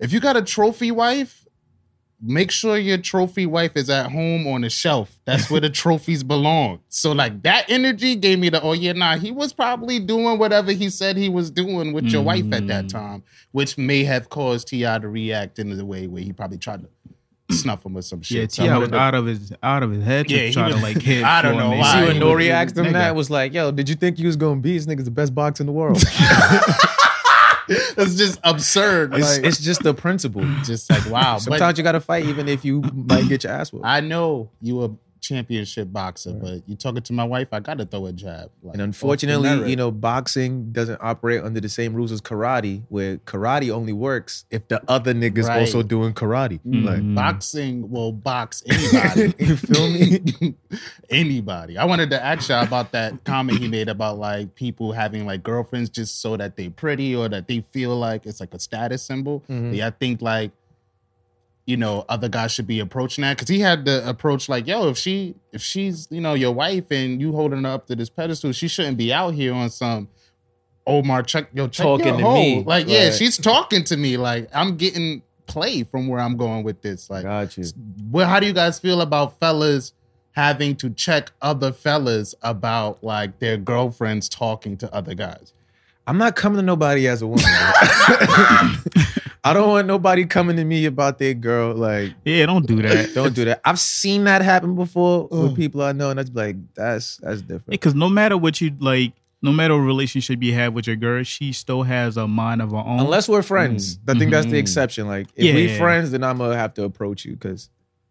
if 0.00 0.12
you 0.12 0.20
got 0.20 0.36
a 0.36 0.42
trophy 0.42 0.90
wife. 0.90 1.45
Make 2.20 2.50
sure 2.50 2.78
your 2.78 2.96
trophy 2.96 3.44
wife 3.44 3.72
is 3.76 3.90
at 3.90 4.10
home 4.10 4.46
on 4.46 4.62
the 4.62 4.70
shelf. 4.70 5.18
That's 5.26 5.50
where 5.50 5.60
the 5.60 5.68
trophies 5.82 6.22
belong. 6.22 6.80
So, 6.88 7.12
like 7.12 7.42
that 7.42 7.66
energy 7.68 8.16
gave 8.16 8.38
me 8.38 8.48
the 8.48 8.62
oh 8.62 8.72
yeah, 8.72 8.92
nah. 8.92 9.18
He 9.18 9.30
was 9.30 9.52
probably 9.52 9.98
doing 10.00 10.38
whatever 10.38 10.72
he 10.72 10.88
said 10.88 11.18
he 11.18 11.28
was 11.28 11.50
doing 11.50 11.92
with 11.92 12.06
your 12.06 12.22
wife 12.22 12.50
at 12.52 12.66
that 12.68 12.86
mm. 12.86 12.88
time, 12.88 13.22
which 13.52 13.76
may 13.76 14.02
have 14.04 14.30
caused 14.30 14.68
T.I. 14.68 14.98
to 14.98 15.08
react 15.08 15.58
in 15.58 15.76
the 15.76 15.84
way 15.84 16.06
where 16.06 16.22
he 16.22 16.32
probably 16.32 16.56
tried 16.56 16.84
to 16.84 16.88
mm. 17.50 17.54
snuff 17.54 17.84
him 17.84 17.94
or 17.98 18.02
some 18.02 18.22
shit. 18.22 18.38
Yeah, 18.38 18.46
So 18.48 18.62
T.I. 18.62 18.74
I'm 18.74 18.80
was 18.80 18.92
out 18.92 19.14
of 19.14 19.26
his 19.26 19.52
out 19.62 19.82
of 19.82 19.90
his 19.90 20.02
head 20.02 20.26
to 20.28 20.34
Yeah, 20.34 20.46
he 20.46 20.52
try 20.54 20.68
was- 20.68 20.76
to 20.76 20.82
like 20.82 21.02
hit. 21.02 21.22
I 21.24 21.42
don't 21.42 21.58
know 21.58 21.70
why. 21.76 22.00
See 22.00 22.06
when 22.06 22.14
He 22.14 22.18
Nore 22.20 22.36
was- 22.36 22.46
asked 22.48 22.78
him 22.78 22.86
nigga. 22.86 22.92
that 22.94 23.14
was 23.14 23.28
like, 23.28 23.52
"Yo, 23.52 23.70
did 23.70 23.90
you 23.90 23.94
think 23.94 24.18
you 24.18 24.26
was 24.26 24.36
gonna 24.36 24.58
beat 24.58 24.78
this 24.78 24.86
nigga's 24.86 25.04
the 25.04 25.10
best 25.10 25.34
box 25.34 25.60
in 25.60 25.66
the 25.66 25.72
world?" 25.72 26.02
it's 28.02 28.14
just 28.14 28.38
absurd. 28.44 29.14
it's, 29.14 29.36
like, 29.36 29.46
it's 29.46 29.60
just 29.60 29.82
the 29.82 29.94
principle. 29.94 30.44
just 30.64 30.90
like 30.90 31.04
wow. 31.06 31.34
but 31.34 31.42
Sometimes 31.42 31.78
you 31.78 31.84
gotta 31.84 32.00
fight 32.00 32.26
even 32.26 32.48
if 32.48 32.64
you 32.64 32.82
might 32.94 33.28
get 33.28 33.44
your 33.44 33.52
ass 33.52 33.72
whooped. 33.72 33.86
I 33.86 34.00
know 34.00 34.50
you 34.60 34.82
a 34.82 34.90
championship 35.26 35.92
boxer, 35.92 36.32
but 36.32 36.62
you 36.68 36.76
talking 36.76 37.02
to 37.02 37.12
my 37.12 37.24
wife, 37.24 37.48
I 37.52 37.60
gotta 37.60 37.84
throw 37.84 38.06
a 38.06 38.12
jab. 38.12 38.50
Like, 38.62 38.74
And 38.74 38.82
unfortunately, 38.82 39.70
you 39.70 39.76
know, 39.76 39.90
boxing 39.90 40.72
doesn't 40.72 40.98
operate 41.02 41.42
under 41.42 41.60
the 41.60 41.68
same 41.68 41.94
rules 41.94 42.12
as 42.12 42.20
karate, 42.20 42.82
where 42.88 43.18
karate 43.18 43.70
only 43.70 43.92
works 43.92 44.44
if 44.50 44.66
the 44.68 44.80
other 44.88 45.12
niggas 45.14 45.48
Right. 45.48 45.60
also 45.60 45.82
doing 45.82 46.14
karate. 46.14 46.60
Like, 46.64 47.02
boxing 47.14 47.90
will 47.90 48.12
box 48.12 48.62
anybody. 48.66 49.34
you 49.44 49.56
feel 49.56 49.90
me? 49.90 50.54
anybody. 51.10 51.78
I 51.78 51.84
wanted 51.84 52.10
to 52.10 52.24
ask 52.24 52.48
you 52.48 52.54
about 52.56 52.92
that 52.92 53.24
comment 53.24 53.58
he 53.58 53.68
made 53.68 53.88
about 53.88 54.18
like 54.18 54.54
people 54.54 54.92
having 54.92 55.26
like 55.26 55.42
girlfriends 55.42 55.90
just 55.90 56.20
so 56.20 56.36
that 56.36 56.56
they're 56.56 56.70
pretty 56.70 57.14
or 57.14 57.28
that 57.28 57.48
they 57.48 57.64
feel 57.72 57.96
like 57.96 58.26
it's 58.26 58.40
like 58.40 58.54
a 58.54 58.58
status 58.58 59.02
symbol. 59.02 59.42
Mhm. 59.48 59.74
Yeah, 59.76 59.88
I 59.88 59.90
think 59.90 60.22
like 60.22 60.52
you 61.66 61.76
know 61.76 62.04
other 62.08 62.28
guys 62.28 62.52
should 62.52 62.66
be 62.66 62.78
approaching 62.80 63.22
that 63.22 63.36
because 63.36 63.48
he 63.48 63.58
had 63.58 63.84
the 63.84 64.08
approach 64.08 64.48
like 64.48 64.66
yo 64.66 64.88
if 64.88 64.96
she 64.96 65.34
if 65.52 65.60
she's 65.60 66.06
you 66.10 66.20
know 66.20 66.34
your 66.34 66.52
wife 66.52 66.84
and 66.90 67.20
you 67.20 67.32
holding 67.32 67.64
her 67.64 67.70
up 67.70 67.86
to 67.86 67.96
this 67.96 68.08
pedestal 68.08 68.52
she 68.52 68.68
shouldn't 68.68 68.96
be 68.96 69.12
out 69.12 69.34
here 69.34 69.52
on 69.52 69.68
some 69.68 70.08
Omar 70.86 71.24
check 71.24 71.48
yo 71.52 71.66
check 71.66 71.84
Talking 71.84 72.06
your 72.06 72.16
to 72.18 72.22
hoe. 72.22 72.34
me. 72.34 72.62
like 72.64 72.86
yeah 72.86 73.10
she's 73.10 73.36
talking 73.36 73.82
to 73.84 73.96
me 73.96 74.16
like 74.16 74.48
I'm 74.54 74.76
getting 74.76 75.22
play 75.46 75.82
from 75.84 76.06
where 76.08 76.20
I'm 76.20 76.36
going 76.36 76.62
with 76.64 76.82
this 76.82 77.10
like 77.10 77.24
Got 77.24 77.56
you. 77.56 77.64
well, 78.10 78.28
how 78.28 78.38
do 78.40 78.46
you 78.46 78.52
guys 78.52 78.78
feel 78.78 79.00
about 79.00 79.38
fellas 79.40 79.92
having 80.32 80.76
to 80.76 80.90
check 80.90 81.30
other 81.42 81.72
fellas 81.72 82.34
about 82.42 83.02
like 83.02 83.38
their 83.40 83.56
girlfriends 83.56 84.28
talking 84.28 84.76
to 84.78 84.92
other 84.94 85.14
guys? 85.14 85.52
I'm 86.06 86.18
not 86.18 86.36
coming 86.36 86.58
to 86.58 86.62
nobody 86.64 87.08
as 87.08 87.22
a 87.22 87.26
woman. 87.26 87.44
bro. 89.46 89.50
I 89.50 89.54
don't 89.64 89.68
want 89.70 89.86
nobody 89.86 90.24
coming 90.26 90.56
to 90.56 90.64
me 90.64 90.84
about 90.86 91.18
their 91.18 91.34
girl. 91.34 91.74
Like, 91.74 92.12
Yeah, 92.24 92.46
don't 92.46 92.66
do 92.66 92.80
that. 92.82 93.14
don't 93.14 93.34
do 93.34 93.44
that. 93.46 93.60
I've 93.64 93.78
seen 93.78 94.24
that 94.24 94.42
happen 94.42 94.74
before 94.74 95.28
Oh. 95.30 95.42
with 95.44 95.56
people 95.56 95.82
I 95.82 95.92
know, 95.92 96.10
and 96.10 96.18
that's 96.18 96.30
like, 96.34 96.56
that's 96.74 97.16
that's 97.18 97.40
different. 97.42 97.68
Because 97.68 97.94
no 97.94 98.08
matter 98.08 98.36
what 98.36 98.60
you 98.60 98.72
like, 98.80 99.12
no 99.42 99.52
matter 99.52 99.74
what 99.76 99.82
relationship 99.84 100.42
you 100.42 100.54
have 100.54 100.72
with 100.72 100.86
your 100.86 100.96
girl, 100.96 101.22
she 101.22 101.52
still 101.52 101.82
has 101.82 102.16
a 102.16 102.26
mind 102.26 102.62
of 102.62 102.70
her 102.70 102.76
own. 102.78 103.00
Unless 103.00 103.28
we're 103.28 103.42
friends, 103.42 103.98
I 104.08 104.14
think 104.18 104.30
that's 104.30 104.46
the 104.46 104.52
Mhm. 104.56 104.60
exception. 104.60 105.06
Like, 105.06 105.28
if 105.36 105.54
we 105.54 105.68
Yeah. 105.68 105.78
friends, 105.78 106.10
then 106.10 106.24
I'm 106.24 106.38
gonna 106.38 106.56
have 106.56 106.74
to 106.74 106.84
approach 106.84 107.24
you 107.24 107.32
because, 107.34 107.68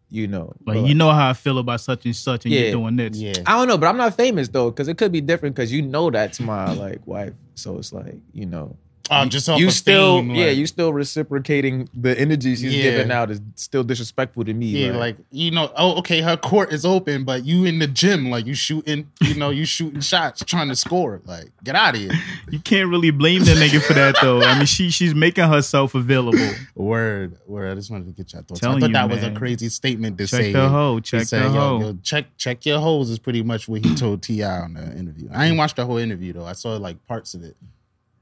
you 0.08 0.28
know, 0.28 0.54
like 0.64 0.78
but- 0.78 0.86
you 0.86 0.94
know 0.94 1.10
how 1.10 1.28
I 1.28 1.32
feel 1.32 1.58
about 1.58 1.80
such 1.80 2.04
and 2.06 2.14
such, 2.14 2.44
and 2.44 2.54
Yeah. 2.54 2.60
you're 2.60 2.70
doing 2.72 2.94
this. 2.96 3.16
Yeah. 3.18 3.32
I 3.44 3.58
don't 3.58 3.66
know, 3.66 3.76
but 3.76 3.88
I'm 3.88 3.96
not 3.96 4.16
famous 4.16 4.46
though, 4.48 4.70
because 4.70 4.86
it 4.88 4.96
could 4.96 5.10
be 5.10 5.20
different 5.20 5.56
because 5.56 5.72
you 5.72 5.82
know 5.82 6.10
that's 6.10 6.38
my 6.40 6.72
like 6.72 7.04
wife. 7.06 7.32
So 7.56 7.76
it's 7.78 7.92
like, 7.92 8.14
you 8.32 8.46
know, 8.46 8.76
Um, 9.10 9.30
just 9.30 9.48
off 9.48 9.58
you 9.60 9.68
of 9.68 9.72
still, 9.72 10.18
fame, 10.18 10.30
yeah, 10.34 10.46
like- 10.46 10.56
you 10.56 10.66
still 10.66 10.92
reciprocating 10.92 11.88
the 11.94 12.18
energy 12.18 12.56
she's 12.56 12.74
Yeah. 12.74 12.82
giving 12.82 13.10
out 13.10 13.30
is 13.30 13.40
still 13.54 13.84
disrespectful 13.84 14.44
to 14.44 14.52
me. 14.54 14.66
Yeah, 14.66 14.90
like, 14.92 15.16
like 15.16 15.16
you 15.30 15.50
know, 15.50 15.70
oh, 15.76 15.98
okay, 15.98 16.20
her 16.20 16.36
court 16.36 16.72
is 16.72 16.84
open, 16.84 17.24
but 17.24 17.44
you 17.44 17.64
in 17.64 17.78
the 17.78 17.86
gym, 17.86 18.30
like 18.30 18.46
you 18.46 18.54
shooting, 18.54 19.08
you 19.22 19.34
know, 19.34 19.50
you 19.50 19.64
shooting 19.64 20.00
shots, 20.00 20.42
trying 20.44 20.68
to 20.68 20.76
score. 20.76 21.20
Like, 21.24 21.50
get 21.64 21.74
out 21.74 21.94
of 21.94 22.00
here. 22.00 22.10
You 22.48 22.60
can't 22.60 22.88
really 22.88 23.10
blame 23.10 23.42
the 23.44 23.52
nigga 23.54 23.82
for 23.82 23.92
that 23.94 24.14
though. 24.22 24.40
I 24.40 24.56
mean, 24.56 24.66
she 24.66 24.90
she's 24.90 25.14
making 25.16 25.48
herself 25.48 25.96
available. 25.96 26.38
Word, 26.76 27.36
word. 27.46 27.72
I 27.72 27.74
just 27.74 27.90
wanted 27.90 28.06
to 28.06 28.12
get 28.12 28.32
your 28.32 28.42
thoughts. 28.42 28.62
I 28.62 28.66
Telling 28.66 28.80
thought 28.80 28.86
you, 28.90 28.92
that 28.94 29.08
was 29.10 29.22
a 29.24 29.32
crazy 29.32 29.68
statement 29.68 30.16
to 30.18 30.26
Check 30.28 30.40
say. 30.40 30.52
the 30.52 30.68
hoe, 30.68 30.96
He 30.96 31.00
check 31.02 31.26
said, 31.26 31.42
the 31.42 31.46
yo, 31.46 31.52
hoe. 31.60 31.80
yo, 31.80 31.98
check 32.04 32.26
check 32.36 32.64
your 32.64 32.78
hoes 32.78 33.10
is 33.10 33.18
pretty 33.18 33.42
much 33.42 33.68
what 33.68 33.84
he 33.84 33.94
told 33.96 34.22
T.I. 34.22 34.60
on 34.60 34.74
the 34.74 34.96
interview. 34.96 35.28
I 35.32 35.46
ain't 35.46 35.58
watched 35.58 35.74
the 35.76 35.84
whole 35.86 35.96
interview 35.96 36.32
though. 36.34 36.44
I 36.46 36.52
saw 36.52 36.76
like 36.76 37.04
parts 37.08 37.34
of 37.34 37.42
it. 37.42 37.56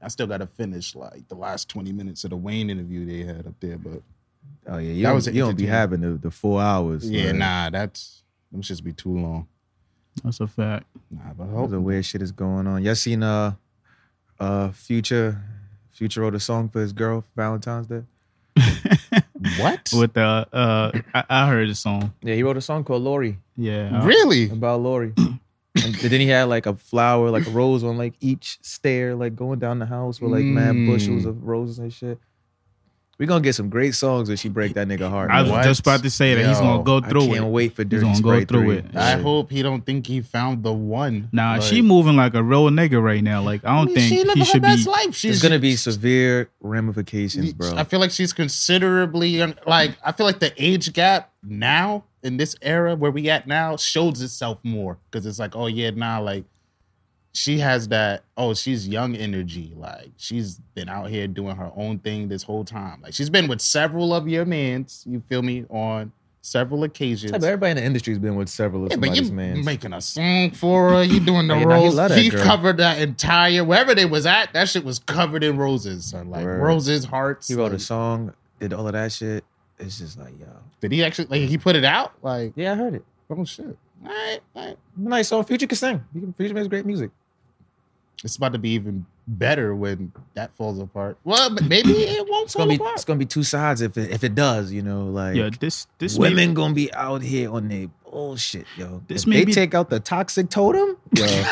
I 0.05 0.07
still 0.09 0.27
got 0.27 0.37
to 0.37 0.47
finish 0.47 0.95
like 0.95 1.27
the 1.27 1.35
last 1.35 1.67
twenty 1.67 1.91
minutes 1.91 2.23
of 2.23 2.29
the 2.29 2.37
Wayne 2.37 2.69
interview 2.69 3.05
they 3.05 3.23
had 3.25 3.47
up 3.47 3.55
there, 3.59 3.77
but 3.77 4.01
oh 4.67 4.77
yeah, 4.77 4.91
you 4.91 5.01
That 5.03 5.09
don't, 5.09 5.15
was 5.15 5.27
you 5.27 5.33
don't 5.41 5.57
be 5.57 5.65
having 5.65 6.01
the, 6.01 6.09
the 6.11 6.31
four 6.31 6.61
hours. 6.61 7.09
yeah, 7.09 7.27
like, 7.27 7.35
nah, 7.35 7.69
that's 7.71 8.23
them 8.51 8.61
just 8.61 8.83
be 8.83 8.93
too 8.93 9.09
long. 9.17 9.47
That's 10.23 10.39
a 10.39 10.47
fact. 10.47 10.85
Nah, 11.11 11.33
but 11.37 11.45
I 11.45 11.51
All 11.51 11.55
hope 11.61 11.71
the 11.71 11.81
weird 11.81 12.05
shit 12.05 12.21
is 12.21 12.31
going 12.31 12.67
on. 12.67 12.83
Y'all 12.83 12.95
seen 12.95 13.23
uh 13.23 13.55
uh 14.39 14.69
Future 14.71 15.41
Future 15.91 16.21
wrote 16.21 16.35
a 16.35 16.39
song 16.39 16.69
for 16.69 16.79
his 16.81 16.93
girl 16.93 17.21
for 17.21 17.27
Valentine's 17.35 17.87
Day? 17.87 18.03
what? 19.59 19.89
With 19.93 20.13
the 20.13 20.47
uh, 20.53 20.91
I, 21.13 21.23
I 21.29 21.47
heard 21.47 21.69
the 21.69 21.75
song. 21.75 22.13
Yeah, 22.21 22.35
he 22.35 22.43
wrote 22.43 22.57
a 22.57 22.61
song 22.61 22.83
called 22.83 23.01
Lori 23.03 23.37
Yeah, 23.57 24.05
Really? 24.05 24.49
about 24.49 24.81
Lori. 24.81 25.13
and 25.83 25.93
then 25.95 26.21
he 26.21 26.27
had 26.27 26.45
like 26.45 26.65
a 26.65 26.75
flower, 26.75 27.29
like 27.29 27.47
a 27.47 27.49
rose 27.49 27.83
on 27.83 27.97
like 27.97 28.15
each 28.21 28.59
stair, 28.61 29.15
like 29.15 29.35
going 29.35 29.59
down 29.59 29.79
the 29.79 29.85
house 29.85 30.21
with 30.21 30.31
like 30.31 30.45
mad 30.45 30.75
Mm. 30.75 30.85
bushels 30.85 31.25
of 31.25 31.43
roses 31.43 31.79
and 31.79 31.93
shit. 31.93 32.19
We 33.17 33.25
gonna 33.25 33.39
get 33.41 33.55
some 33.55 33.69
great 33.69 33.95
songs 33.95 34.27
when 34.27 34.35
she 34.35 34.49
break 34.49 34.73
that 34.73 34.89
nigga 34.89 35.09
heart. 35.09 35.31
I 35.31 35.41
was. 35.43 35.51
What? 35.51 35.63
just 35.63 35.79
about 35.79 36.03
to 36.03 36.09
say 36.09 36.35
that 36.35 36.45
he's 36.45 36.57
Yo, 36.59 36.63
gonna 36.65 36.83
go 36.83 36.97
I 36.97 37.09
through 37.09 37.27
can't 37.27 37.45
it. 37.45 37.49
wait 37.49 37.73
for 37.73 37.83
He's 37.83 37.89
Dirty 37.91 38.01
gonna 38.03 38.13
go 38.21 38.29
Spray 38.29 38.45
through 38.45 38.63
3. 38.65 38.77
it. 38.79 38.85
I 38.93 39.13
Shit. 39.15 39.21
hope 39.23 39.51
he 39.51 39.61
don't 39.61 39.85
think 39.85 40.05
he 40.05 40.19
found 40.19 40.63
the 40.63 40.73
one. 40.73 41.29
Nah, 41.31 41.53
Like, 41.53 41.61
she 41.61 41.81
moving 41.81 42.17
like 42.17 42.33
a 42.33 42.43
real 42.43 42.69
nigga 42.69 43.01
right 43.01 43.23
now. 43.23 43.41
Like 43.41 43.63
I 43.63 43.69
don't 43.69 43.83
I 43.83 43.85
mean, 43.85 43.95
think 43.95 44.09
she 44.09 44.17
living 44.25 44.33
he 44.35 44.39
her 44.41 44.45
should 44.45 44.61
be. 44.61 44.67
best 44.67 44.85
life. 44.87 45.15
She's 45.15 45.39
There's 45.39 45.41
gonna 45.43 45.59
be 45.59 45.77
severe 45.77 46.49
ramifications, 46.59 47.53
bro. 47.53 47.73
I 47.75 47.85
feel 47.85 48.01
like 48.01 48.11
she's 48.11 48.33
considerably 48.33 49.29
young. 49.29 49.55
Like 49.65 49.97
I 50.03 50.11
feel 50.11 50.25
like 50.25 50.39
the 50.39 50.51
age 50.61 50.91
gap 50.91 51.31
now 51.41 52.03
in 52.21 52.35
this 52.37 52.55
era 52.61 52.95
where 52.95 53.11
we 53.11 53.29
at 53.29 53.47
now 53.47 53.77
shows 53.77 54.21
itself 54.21 54.59
more 54.63 54.97
because 55.09 55.25
it's 55.25 55.39
like, 55.39 55.55
oh 55.55 55.67
yeah, 55.67 55.91
now 55.91 56.21
like 56.21 56.43
she 57.35 57.59
has 57.59 57.89
that. 57.89 58.23
Oh, 58.37 58.53
she's 58.53 58.87
young 58.87 59.15
energy. 59.15 59.73
Like 59.75 60.11
she's 60.17 60.59
been 60.73 60.87
out 60.89 61.09
here 61.09 61.27
doing 61.27 61.55
her 61.55 61.71
own 61.75 61.99
thing 61.99 62.27
this 62.29 62.43
whole 62.43 62.63
time. 62.63 63.01
Like 63.01 63.13
she's 63.13 63.29
been 63.29 63.47
with 63.47 63.61
several 63.61 64.13
of 64.13 64.27
your 64.27 64.45
mans. 64.45 65.03
You 65.07 65.21
feel 65.27 65.41
me 65.41 65.65
on 65.69 66.11
several 66.41 66.83
occasions. 66.83 67.31
But 67.31 67.43
everybody 67.43 67.71
in 67.71 67.77
the 67.77 67.83
industry's 67.83 68.19
been 68.19 68.35
with 68.35 68.49
several 68.49 68.85
of 68.85 68.91
Yeah, 68.91 68.97
but 68.97 69.07
somebody's 69.07 69.31
man. 69.31 69.65
making 69.65 69.93
a 69.93 69.99
song 70.01 70.51
for 70.51 70.91
her. 70.91 71.03
You 71.03 71.19
doing 71.19 71.47
the 71.47 71.55
Hey, 71.55 71.65
nah, 71.65 72.07
he 72.09 72.23
he 72.23 72.29
covered 72.29 72.77
that 72.77 72.99
entire 72.99 73.63
wherever 73.63 73.93
they 73.93 74.05
was 74.05 74.25
at. 74.25 74.53
That 74.53 74.69
shit 74.69 74.85
was 74.85 74.99
covered 74.99 75.43
in 75.43 75.57
roses. 75.57 76.05
Son. 76.05 76.29
Like 76.29 76.45
Word. 76.45 76.61
roses, 76.61 77.03
hearts. 77.05 77.47
He 77.47 77.55
wrote 77.55 77.73
a 77.73 77.79
song, 77.79 78.33
did 78.59 78.71
all 78.73 78.87
of 78.87 78.93
that 78.93 79.11
shit. 79.11 79.43
It's 79.77 79.99
just 79.99 80.17
like, 80.17 80.39
yo. 80.39 80.47
Did 80.79 80.93
he 80.93 81.03
actually 81.03 81.27
like 81.27 81.49
he 81.49 81.57
put 81.57 81.75
it 81.75 81.83
out? 81.83 82.13
Like 82.21 82.53
Yeah, 82.55 82.71
I 82.71 82.75
heard 82.75 82.93
it. 82.95 83.03
oh 83.29 83.43
shit! 83.43 83.65
All 84.05 84.07
right, 84.09 84.39
all 84.55 84.65
right. 84.67 84.77
Nice 84.95 85.27
song. 85.29 85.43
Future 85.43 85.67
can 85.67 85.75
sing. 85.77 86.03
Future 86.37 86.53
makes 86.53 86.67
great 86.69 86.85
music. 86.85 87.09
It's 88.25 88.35
about 88.35 88.51
to 88.53 88.59
be 88.59 88.71
even 88.71 89.05
better 89.27 89.73
when 89.75 90.11
that 90.33 90.51
falls 90.55 90.79
apart. 90.79 91.17
Well, 91.23 91.53
but 91.53 91.63
maybe 91.65 91.91
it 91.91 92.27
won't 92.27 92.45
It's 92.45 92.53
fall 92.53 92.65
gonna 92.65 92.71
be 92.77 92.83
apart. 92.83 92.95
it's 92.95 93.05
gonna 93.05 93.19
be 93.19 93.25
two 93.25 93.43
sides 93.43 93.79
if 93.81 93.97
it 93.97 94.11
if 94.11 94.23
it 94.23 94.33
does, 94.35 94.71
you 94.73 94.81
know, 94.81 95.05
like 95.05 95.35
Yeah, 95.35 95.49
this 95.59 95.85
this 95.99 96.17
women 96.17 96.49
may- 96.49 96.53
gonna 96.55 96.73
be 96.73 96.93
out 96.93 97.21
here 97.21 97.51
on 97.51 97.69
their 97.69 97.87
bullshit, 98.11 98.65
yo. 98.77 99.01
This 99.07 99.21
if 99.23 99.27
may 99.27 99.35
they 99.37 99.45
be- 99.45 99.53
take 99.53 99.73
out 99.75 99.89
the 99.89 99.99
toxic 99.99 100.49
totem, 100.49 100.97
yo. 101.15 101.25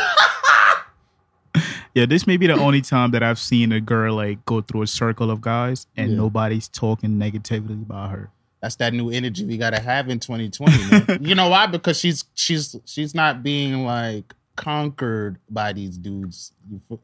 yeah, 1.93 2.05
this 2.07 2.25
may 2.25 2.37
be 2.37 2.47
the 2.47 2.53
only 2.53 2.81
time 2.81 3.11
that 3.11 3.21
I've 3.21 3.37
seen 3.39 3.71
a 3.71 3.79
girl 3.79 4.15
like 4.15 4.43
go 4.45 4.61
through 4.61 4.81
a 4.81 4.87
circle 4.87 5.29
of 5.29 5.41
guys 5.41 5.85
and 5.95 6.11
Yeah. 6.11 6.17
nobody's 6.17 6.67
talking 6.67 7.17
negatively 7.19 7.75
about 7.75 8.09
her. 8.11 8.29
That's 8.61 8.75
that 8.77 8.93
new 8.93 9.09
energy 9.11 9.45
we 9.45 9.57
gotta 9.57 9.79
have 9.79 10.09
in 10.09 10.19
2020. 10.19 10.77
Man. 10.89 11.17
you 11.23 11.35
know 11.35 11.49
why? 11.49 11.67
Because 11.67 11.99
she's 11.99 12.23
she's 12.33 12.75
she's 12.85 13.13
not 13.13 13.43
being 13.43 13.85
like 13.85 14.33
conquered 14.55 15.37
by 15.49 15.73
these 15.73 15.97
dudes. 15.97 16.51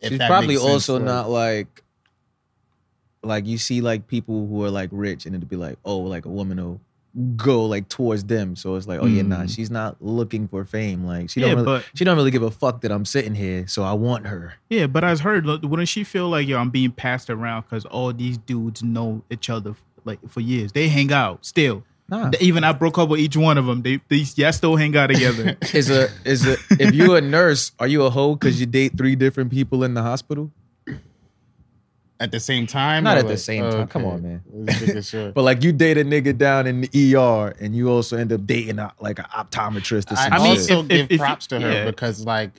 if 0.02 0.10
She's 0.10 0.18
that 0.20 0.28
probably 0.30 0.50
makes 0.50 0.62
sense, 0.62 0.72
also 0.74 0.96
like- 0.96 1.04
not 1.06 1.30
like 1.30 1.84
like 3.22 3.46
you 3.46 3.58
see 3.58 3.82
like 3.82 4.08
people 4.08 4.48
who 4.48 4.64
are 4.64 4.72
like 4.72 4.90
rich 4.94 5.26
and 5.26 5.36
it'd 5.36 5.50
be 5.50 5.56
like, 5.58 5.78
oh, 5.84 5.98
like 5.98 6.26
a 6.26 6.30
woman 6.30 6.58
will 6.58 6.80
go 7.36 7.66
like 7.66 7.90
towards 7.90 8.24
them. 8.26 8.56
So 8.56 8.76
it's 8.76 8.88
like, 8.88 9.00
oh 9.02 9.08
yeah, 9.08 9.24
nah, 9.24 9.42
Mm. 9.42 9.54
she's 9.54 9.70
not 9.70 9.98
looking 10.00 10.48
for 10.48 10.64
fame. 10.64 11.04
Like 11.04 11.30
she 11.30 11.42
Yeah, 11.42 11.48
don't 11.48 11.56
really, 11.66 11.80
but- 11.80 11.86
she 11.96 12.06
don't 12.06 12.16
really 12.16 12.32
give 12.32 12.44
a 12.44 12.52
fuck 12.52 12.82
that 12.82 12.92
I'm 12.92 13.04
sitting 13.06 13.36
here, 13.36 13.68
so 13.68 13.84
I 13.84 13.94
want 13.94 14.28
her. 14.28 14.54
Yeah, 14.70 14.88
but 14.88 15.04
I've 15.04 15.20
heard 15.22 15.46
look, 15.46 15.64
wouldn't 15.64 15.90
she 15.90 16.04
feel 16.06 16.30
like 16.30 16.48
yo, 16.48 16.58
I'm 16.60 16.70
being 16.70 16.92
passed 16.92 17.30
around 17.30 17.64
because 17.64 17.84
all 17.86 18.14
these 18.14 18.38
dudes 18.38 18.82
know 18.84 19.24
each 19.30 19.50
other 19.50 19.76
like 20.06 20.20
for 20.30 20.40
years. 20.40 20.72
They 20.72 20.88
hang 20.88 21.12
out 21.12 21.46
still. 21.46 21.84
Nah. 22.10 22.32
Even 22.40 22.64
I 22.64 22.72
broke 22.74 22.98
up 22.98 23.10
with 23.10 23.20
each 23.20 23.38
one 23.38 23.58
of 23.58 23.66
them. 23.66 23.82
They 23.82 24.00
these 24.08 24.38
yeah 24.38 24.52
still 24.52 24.76
hang 24.76 24.96
out 24.98 25.08
together. 25.08 25.58
Is 25.74 25.90
a 25.90 26.10
is 26.26 26.48
a 26.48 26.58
if 26.72 26.94
you're 26.94 27.18
a 27.18 27.22
nurse, 27.22 27.72
are 27.80 27.88
you 27.88 28.04
a 28.04 28.10
hoe 28.10 28.34
because 28.36 28.60
you 28.60 28.66
date 28.66 28.98
three 28.98 29.16
different 29.16 29.52
people 29.52 29.84
in 29.84 29.94
the 29.94 30.02
hospital? 30.02 30.52
at 32.22 32.32
the 32.32 32.40
same 32.40 32.68
time. 32.68 33.06
Not 33.06 33.16
or 33.16 33.20
at 33.22 33.26
the 33.28 33.30
like- 33.30 33.38
same 33.40 33.64
time. 33.72 33.88
Come 33.88 34.04
on, 34.06 34.22
man. 34.22 35.02
Sure. 35.02 35.32
But 35.34 35.44
like 35.44 35.64
you 35.64 35.72
date 35.72 35.98
a 35.98 36.04
nigga 36.04 36.38
down 36.38 36.68
in 36.68 36.82
the 36.82 37.16
ER 37.16 37.54
and 37.62 37.74
you 37.74 37.90
also 37.90 38.18
end 38.18 38.34
up 38.34 38.46
dating 38.46 38.78
a, 38.78 38.92
like 39.00 39.20
an 39.20 39.26
optometrist 39.34 40.12
or 40.12 40.18
I, 40.18 40.24
some 40.26 40.34
I 40.34 40.38
mean, 40.40 40.56
shit. 40.58 40.72
also 40.72 40.80
if- 40.82 40.88
give 40.90 41.00
if- 41.06 41.12
if- 41.12 41.20
props 41.20 41.48
to 41.48 41.60
her 41.62 41.72
yeah. 41.72 41.86
because 41.86 42.26
like 42.26 42.52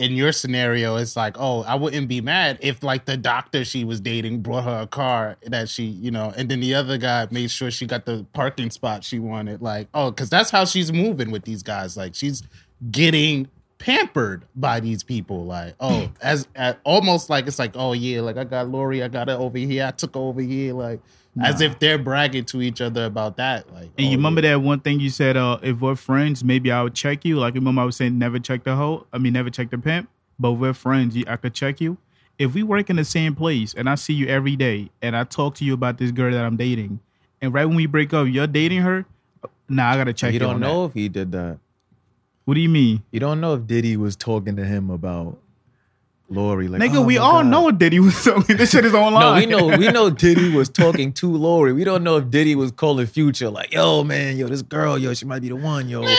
in 0.00 0.16
your 0.16 0.32
scenario, 0.32 0.96
it's 0.96 1.14
like, 1.14 1.36
oh, 1.38 1.60
I 1.64 1.74
wouldn't 1.74 2.08
be 2.08 2.22
mad 2.22 2.58
if 2.62 2.82
like 2.82 3.04
the 3.04 3.18
doctor 3.18 3.66
she 3.66 3.84
was 3.84 4.00
dating 4.00 4.40
brought 4.40 4.64
her 4.64 4.80
a 4.80 4.86
car 4.86 5.36
that 5.42 5.68
she, 5.68 5.84
you 5.84 6.10
know, 6.10 6.32
and 6.38 6.48
then 6.48 6.60
the 6.60 6.74
other 6.74 6.96
guy 6.96 7.28
made 7.30 7.50
sure 7.50 7.70
she 7.70 7.84
got 7.84 8.06
the 8.06 8.24
parking 8.32 8.70
spot 8.70 9.04
she 9.04 9.18
wanted. 9.18 9.60
Like, 9.60 9.88
oh, 9.92 10.10
because 10.10 10.30
that's 10.30 10.48
how 10.48 10.64
she's 10.64 10.90
moving 10.90 11.30
with 11.30 11.44
these 11.44 11.62
guys. 11.62 11.98
Like 11.98 12.14
she's 12.14 12.42
getting 12.90 13.46
pampered 13.76 14.46
by 14.56 14.80
these 14.80 15.02
people. 15.02 15.44
Like, 15.44 15.74
oh, 15.80 16.06
hmm. 16.06 16.12
as, 16.22 16.48
as 16.56 16.76
almost 16.84 17.28
like 17.28 17.46
it's 17.46 17.58
like, 17.58 17.72
oh 17.74 17.92
yeah, 17.92 18.22
like 18.22 18.38
I 18.38 18.44
got 18.44 18.70
Lori, 18.70 19.02
I 19.02 19.08
got 19.08 19.28
her 19.28 19.34
over 19.34 19.58
here, 19.58 19.84
I 19.84 19.90
took 19.90 20.16
over 20.16 20.40
here, 20.40 20.72
like 20.72 21.00
as 21.40 21.60
if 21.60 21.78
they're 21.78 21.98
bragging 21.98 22.44
to 22.46 22.60
each 22.62 22.80
other 22.80 23.04
about 23.04 23.36
that. 23.36 23.72
Like, 23.72 23.84
And 23.96 24.06
oh, 24.06 24.10
you 24.10 24.16
remember 24.16 24.40
yeah. 24.42 24.52
that 24.52 24.60
one 24.60 24.80
thing 24.80 24.98
you 25.00 25.10
said, 25.10 25.36
uh, 25.36 25.58
if 25.62 25.80
we're 25.80 25.94
friends, 25.94 26.42
maybe 26.42 26.72
I 26.72 26.82
would 26.82 26.94
check 26.94 27.24
you. 27.24 27.38
Like 27.38 27.54
remember 27.54 27.82
I 27.82 27.84
was 27.84 27.96
saying 27.96 28.18
never 28.18 28.38
check 28.38 28.64
the 28.64 28.74
hoe. 28.76 29.06
I 29.12 29.18
mean 29.18 29.32
never 29.32 29.50
check 29.50 29.70
the 29.70 29.78
pimp. 29.78 30.08
But 30.38 30.52
if 30.52 30.58
we're 30.58 30.72
friends, 30.74 31.16
I 31.26 31.36
could 31.36 31.54
check 31.54 31.80
you. 31.80 31.98
If 32.38 32.54
we 32.54 32.62
work 32.62 32.88
in 32.90 32.96
the 32.96 33.04
same 33.04 33.34
place 33.34 33.74
and 33.74 33.88
I 33.88 33.94
see 33.96 34.14
you 34.14 34.26
every 34.26 34.56
day 34.56 34.90
and 35.02 35.14
I 35.16 35.24
talk 35.24 35.54
to 35.56 35.64
you 35.64 35.74
about 35.74 35.98
this 35.98 36.10
girl 36.10 36.32
that 36.32 36.44
I'm 36.44 36.56
dating, 36.56 37.00
and 37.42 37.52
right 37.54 37.64
when 37.66 37.76
we 37.76 37.86
break 37.86 38.12
up, 38.14 38.26
you're 38.28 38.46
dating 38.46 38.80
her, 38.80 39.04
nah, 39.68 39.90
I 39.90 39.96
gotta 39.96 40.12
check 40.12 40.30
you 40.30 40.34
you. 40.34 40.38
don't 40.40 40.54
on 40.54 40.60
know 40.60 40.82
That. 40.82 40.88
if 40.88 40.94
he 40.94 41.08
did 41.08 41.32
that. 41.32 41.58
What 42.46 42.54
do 42.54 42.60
you 42.60 42.68
mean? 42.68 43.02
You 43.12 43.20
don't 43.20 43.40
know 43.40 43.54
if 43.54 43.66
Diddy 43.66 43.96
was 43.96 44.16
talking 44.16 44.56
to 44.56 44.64
him 44.64 44.90
about 44.90 45.38
Lori. 46.30 46.68
Like, 46.68 46.80
Nigga, 46.80 46.96
oh 46.98 47.02
we 47.02 47.18
all 47.18 47.42
God. 47.42 47.46
know 47.48 47.70
Diddy 47.70 48.00
was 48.00 48.22
talking. 48.24 48.56
This 48.56 48.70
shit 48.70 48.84
is 48.84 48.94
online. 48.94 49.48
No, 49.48 49.66
we 49.66 49.68
know 49.70 49.76
we 49.76 49.88
know 49.90 50.10
Diddy 50.24 50.50
was 50.54 50.68
talking 50.68 51.12
to 51.14 51.26
Lori. 51.36 51.72
We 51.72 51.84
don't 51.84 52.02
know 52.04 52.16
if 52.18 52.30
Diddy 52.30 52.54
was 52.54 52.70
calling 52.72 53.06
Future 53.06 53.50
like, 53.50 53.72
yo, 53.72 54.04
man, 54.04 54.36
yo, 54.36 54.46
this 54.48 54.62
girl, 54.62 54.96
yo, 54.96 55.12
she 55.14 55.24
might 55.26 55.42
be 55.42 55.48
the 55.48 55.56
one, 55.56 55.88
yo. 55.88 56.02
Man, 56.02 56.16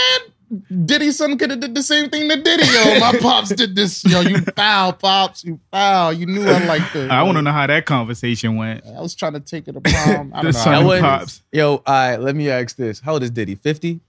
Diddy's 0.86 1.18
son 1.18 1.38
could 1.38 1.50
have 1.50 1.62
did 1.62 1.74
the 1.76 1.82
same 1.82 2.10
thing 2.10 2.28
to 2.28 2.36
Diddy. 2.42 2.66
Yo, 2.66 3.00
my 3.00 3.18
pops 3.22 3.50
did 3.56 3.74
this. 3.74 4.04
Yo, 4.04 4.20
you 4.20 4.40
foul, 4.54 4.92
pops. 4.92 5.46
You 5.46 5.62
foul. 5.72 6.12
You 6.12 6.26
knew 6.26 6.44
I 6.46 6.66
liked 6.66 6.94
it. 6.94 7.10
I 7.10 7.24
want 7.24 7.38
to 7.38 7.42
know 7.42 7.54
how 7.54 7.66
that 7.68 7.86
conversation 7.86 8.58
went. 8.58 8.86
I 8.86 9.00
was 9.00 9.16
trying 9.16 9.32
to 9.34 9.40
take 9.40 9.70
it 9.70 9.72
to 9.74 9.80
prom. 9.82 10.34
I 10.34 10.42
The 10.42 10.44
don't 10.44 10.44
know. 10.44 10.52
son 10.52 10.74
how 10.74 10.74
I 10.74 10.76
of 10.80 10.84
it 10.84 10.88
wouldn't- 10.88 11.06
pops. 11.06 11.44
Yo, 11.54 11.70
all 11.76 11.82
right, 11.88 12.18
let 12.18 12.36
me 12.36 12.50
ask 12.50 12.76
this. 12.76 13.00
How 13.00 13.14
old 13.14 13.24
is 13.24 13.32
Diddy? 13.32 13.56
50? 13.56 14.02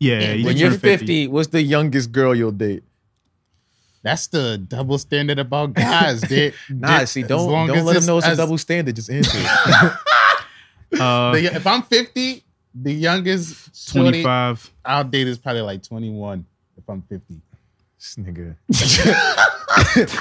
Yeah, 0.00 0.42
When 0.44 0.56
you're 0.56 0.70
turned 0.70 0.80
50, 0.80 1.28
what's 1.28 1.48
the 1.48 1.62
youngest 1.62 2.12
girl 2.12 2.34
you'll 2.34 2.50
date? 2.50 2.82
That's 4.04 4.26
the 4.28 4.58
double 4.58 4.98
standard 4.98 5.38
about 5.40 5.72
guys, 5.72 6.20
dude. 6.28 6.52
Nah, 6.68 6.98
Dick, 7.00 7.08
see, 7.08 7.22
as 7.22 7.28
don't 7.28 7.48
don't 7.66 7.84
let 7.84 7.96
him 7.96 8.04
know 8.06 8.18
it's 8.18 8.26
a 8.28 8.36
double 8.36 8.58
standard. 8.58 8.94
Just 8.94 9.10
answer 9.10 9.32
it. 9.40 9.92
Uh, 11.00 11.32
the- 11.32 11.46
if 11.56 11.66
I'm 11.66 11.82
50, 11.82 12.44
the 12.72 12.92
youngest 12.92 13.90
20, 13.92 14.22
25. 14.22 14.70
I'll 14.84 15.02
date 15.02 15.26
is 15.26 15.38
probably 15.38 15.62
like 15.62 15.82
21 15.82 16.44
if 16.76 16.88
I'm 16.88 17.02
50. 17.02 17.34
this 17.98 18.14
nigga. 18.16 18.54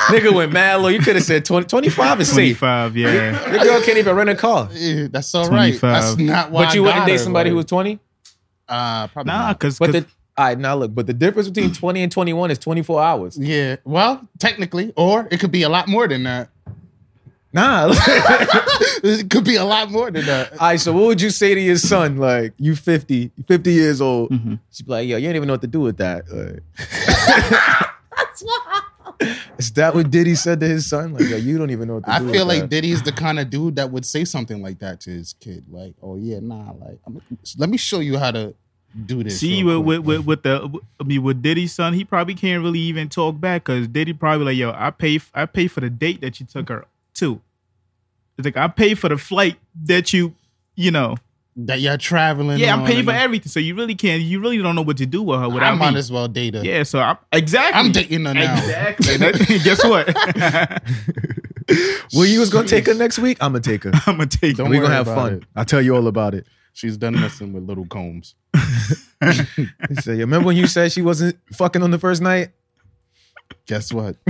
nigga 0.09 0.33
went 0.33 0.51
mad 0.51 0.75
low. 0.81 0.87
You 0.87 0.97
could 0.99 1.15
have 1.15 1.23
said 1.25 1.45
20, 1.45 1.67
25 1.67 2.21
is 2.21 2.27
safe. 2.29 2.59
25, 2.59 2.97
yeah. 2.97 3.51
Your 3.51 3.63
girl 3.63 3.81
can't 3.83 3.97
even 3.99 4.15
rent 4.15 4.29
a 4.31 4.35
car. 4.35 4.69
Eh, 4.73 5.07
That's 5.11 5.35
all 5.35 5.43
right. 5.49 5.77
25. 5.79 5.81
That's 5.81 6.17
not 6.17 6.49
why 6.51 6.65
But 6.65 6.73
you 6.75 6.83
I 6.83 6.87
wouldn't 6.87 7.05
date 7.05 7.11
her, 7.13 7.17
somebody 7.19 7.49
who 7.51 7.57
was 7.57 7.65
20? 7.65 7.99
uh, 8.67 9.07
probably 9.09 9.31
Nah, 9.31 9.37
not. 9.47 9.59
because 9.59 9.77
But 9.77 9.91
the 9.91 10.05
all 10.35 10.45
right, 10.45 10.57
now 10.57 10.75
look, 10.75 10.95
but 10.95 11.05
the 11.07 11.13
difference 11.13 11.47
between 11.49 11.73
20 11.73 12.03
and 12.03 12.11
21 12.11 12.51
is 12.51 12.59
24 12.59 13.01
hours. 13.01 13.37
Yeah, 13.37 13.75
well, 13.83 14.27
technically, 14.39 14.91
or 14.95 15.27
it 15.29 15.39
could 15.39 15.51
be 15.51 15.63
a 15.63 15.69
lot 15.69 15.87
more 15.87 16.07
than 16.07 16.23
that. 16.23 16.49
Nah. 17.53 17.89
it 19.03 19.29
could 19.29 19.43
be 19.43 19.55
a 19.55 19.63
lot 19.63 19.91
more 19.91 20.09
than 20.09 20.25
that. 20.25 20.53
All 20.53 20.57
right, 20.69 20.79
so 20.79 20.91
what 20.91 21.03
would 21.03 21.21
you 21.21 21.29
say 21.29 21.53
to 21.53 21.61
your 21.61 21.77
son? 21.77 22.17
Like, 22.17 22.53
you 22.57 22.75
50, 22.75 23.31
50 23.47 23.71
years 23.71 24.01
old. 24.01 24.31
Mhm. 24.31 24.59
She'd 24.71 24.87
be 24.87 24.91
like, 24.91 25.07
yo, 25.07 25.17
you 25.17 25.27
don't 25.27 25.35
even 25.35 25.47
know 25.47 25.53
what 25.53 25.61
to 25.61 25.67
do 25.67 25.81
with 25.81 25.97
that. 25.97 26.23
Like, 26.31 26.63
is 29.59 29.71
that 29.73 29.93
what 29.93 30.09
Diddy 30.09 30.33
said 30.33 30.59
to 30.61 30.67
his 30.67 30.87
son? 30.87 31.13
Like, 31.13 31.29
yo, 31.29 31.37
you 31.37 31.59
don't 31.59 31.69
even 31.69 31.87
know 31.87 31.95
what 31.95 32.05
to 32.05 32.11
I 32.11 32.19
do 32.19 32.31
feel 32.31 32.47
with 32.47 32.55
like 32.55 32.61
that. 32.61 32.69
Diddy's 32.71 33.03
the 33.03 33.11
kind 33.11 33.39
of 33.39 33.51
dude 33.51 33.75
that 33.75 33.91
would 33.91 34.05
say 34.05 34.25
something 34.25 34.63
like 34.63 34.79
that 34.79 35.01
to 35.01 35.11
his 35.11 35.33
kid. 35.33 35.65
Like, 35.69 35.93
oh 36.01 36.15
yeah, 36.17 36.39
nah, 36.41 36.71
like 36.71 36.97
I'm, 37.05 37.21
let 37.57 37.69
me 37.69 37.77
show 37.77 37.99
you 37.99 38.17
how 38.17 38.31
to 38.31 38.55
do 39.05 39.23
this. 39.23 39.39
See, 39.39 39.63
with, 39.63 39.77
with, 39.79 39.99
with, 40.01 40.25
with 40.25 40.43
the, 40.43 40.79
I 40.99 41.03
mean, 41.03 41.23
with 41.23 41.41
Diddy's 41.41 41.73
son, 41.73 41.93
he 41.93 42.03
probably 42.05 42.35
can't 42.35 42.63
really 42.63 42.79
even 42.79 43.09
talk 43.09 43.39
back 43.39 43.65
because 43.65 43.87
Diddy 43.87 44.13
probably 44.13 44.45
like, 44.45 44.57
yo, 44.57 44.71
I 44.71 44.91
pay, 44.91 45.19
I 45.33 45.45
pay 45.45 45.67
for 45.67 45.81
the 45.81 45.89
date 45.89 46.21
that 46.21 46.39
you 46.39 46.45
took 46.45 46.69
her 46.69 46.85
to. 47.15 47.41
It's 48.37 48.45
like 48.45 48.57
I 48.57 48.67
pay 48.67 48.95
for 48.95 49.09
the 49.09 49.17
flight 49.17 49.57
that 49.85 50.13
you, 50.13 50.33
you 50.75 50.91
know, 50.91 51.17
that 51.55 51.81
you're 51.81 51.97
traveling. 51.97 52.57
yeah, 52.57 52.73
I'm 52.75 52.83
paying 52.85 53.05
for 53.05 53.11
everything. 53.11 53.47
So 53.49 53.59
you 53.59 53.75
really 53.75 53.93
can't, 53.93 54.23
you 54.23 54.39
really 54.39 54.57
don't 54.57 54.75
know 54.75 54.81
what 54.81 54.97
to 54.97 55.05
do 55.05 55.21
with 55.21 55.39
her 55.39 55.45
I 55.45 55.47
without 55.47 55.77
might 55.77 55.91
me. 55.91 55.99
as 55.99 56.11
well 56.11 56.27
date 56.27 56.55
her. 56.55 56.63
Yeah, 56.63 56.81
so 56.81 56.99
I'm 56.99 57.17
exactly. 57.31 57.79
I'm 57.79 57.91
dating 57.91 58.25
her 58.25 58.33
now. 58.33 58.57
Exactly. 58.57 59.57
Guess 59.63 59.83
what? 59.83 60.81
Well, 62.13 62.25
you 62.25 62.41
was 62.41 62.49
gonna 62.49 62.67
take 62.67 62.87
her 62.87 62.93
next 62.93 63.19
week? 63.19 63.37
I'm 63.39 63.53
gonna 63.53 63.61
take 63.61 63.83
her. 63.85 63.91
I'm 64.05 64.17
gonna 64.17 64.27
take. 64.27 64.57
Don't 64.57 64.69
we 64.69 64.77
worry 64.77 64.87
gonna 64.87 64.95
have 64.95 65.05
fun. 65.07 65.33
it. 65.35 65.43
I'll 65.55 65.63
tell 65.65 65.81
you 65.81 65.95
all 65.95 66.07
about 66.07 66.35
it. 66.35 66.45
She's 66.73 66.97
done 66.97 67.13
messing 67.13 67.53
with 67.53 67.63
little 67.63 67.85
combs. 67.85 68.35
He 69.23 69.95
said, 70.01 70.15
"You 70.17 70.21
remember 70.25 70.47
when 70.47 70.57
you 70.57 70.67
said 70.67 70.91
she 70.91 71.01
wasn't 71.01 71.37
fucking 71.53 71.81
on 71.81 71.91
the 71.91 71.97
first 71.99 72.21
night? 72.21 72.49
Guess 73.67 73.93
what? 73.93 74.17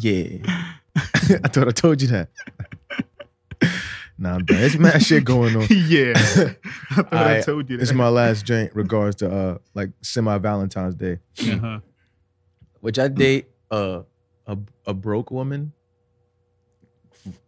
yeah. 0.00 0.38
I 0.96 1.48
thought 1.48 1.68
I 1.68 1.72
told 1.72 2.00
you 2.00 2.08
that. 2.08 2.30
nah, 4.16 4.38
bro. 4.38 4.56
It's 4.56 4.76
mad 4.78 5.02
shit 5.02 5.24
going 5.24 5.54
on. 5.54 5.66
yeah, 5.68 6.14
I 6.16 6.22
thought 6.94 7.12
I, 7.12 7.38
I- 7.38 7.40
told 7.42 7.68
you 7.68 7.76
that. 7.76 7.82
It's 7.82 7.92
my 7.92 8.08
last 8.08 8.46
drink 8.46 8.70
regards 8.74 9.16
to 9.16 9.30
uh 9.30 9.58
like 9.74 9.90
semi 10.00 10.38
Valentine's 10.38 10.94
Day. 10.94 11.18
uh-huh. 11.42 11.80
Which 12.80 12.98
I 12.98 13.08
date 13.08 13.48
uh 13.70 14.02
a 14.46 14.56
a 14.86 14.94
broke 14.94 15.30
woman. 15.30 15.72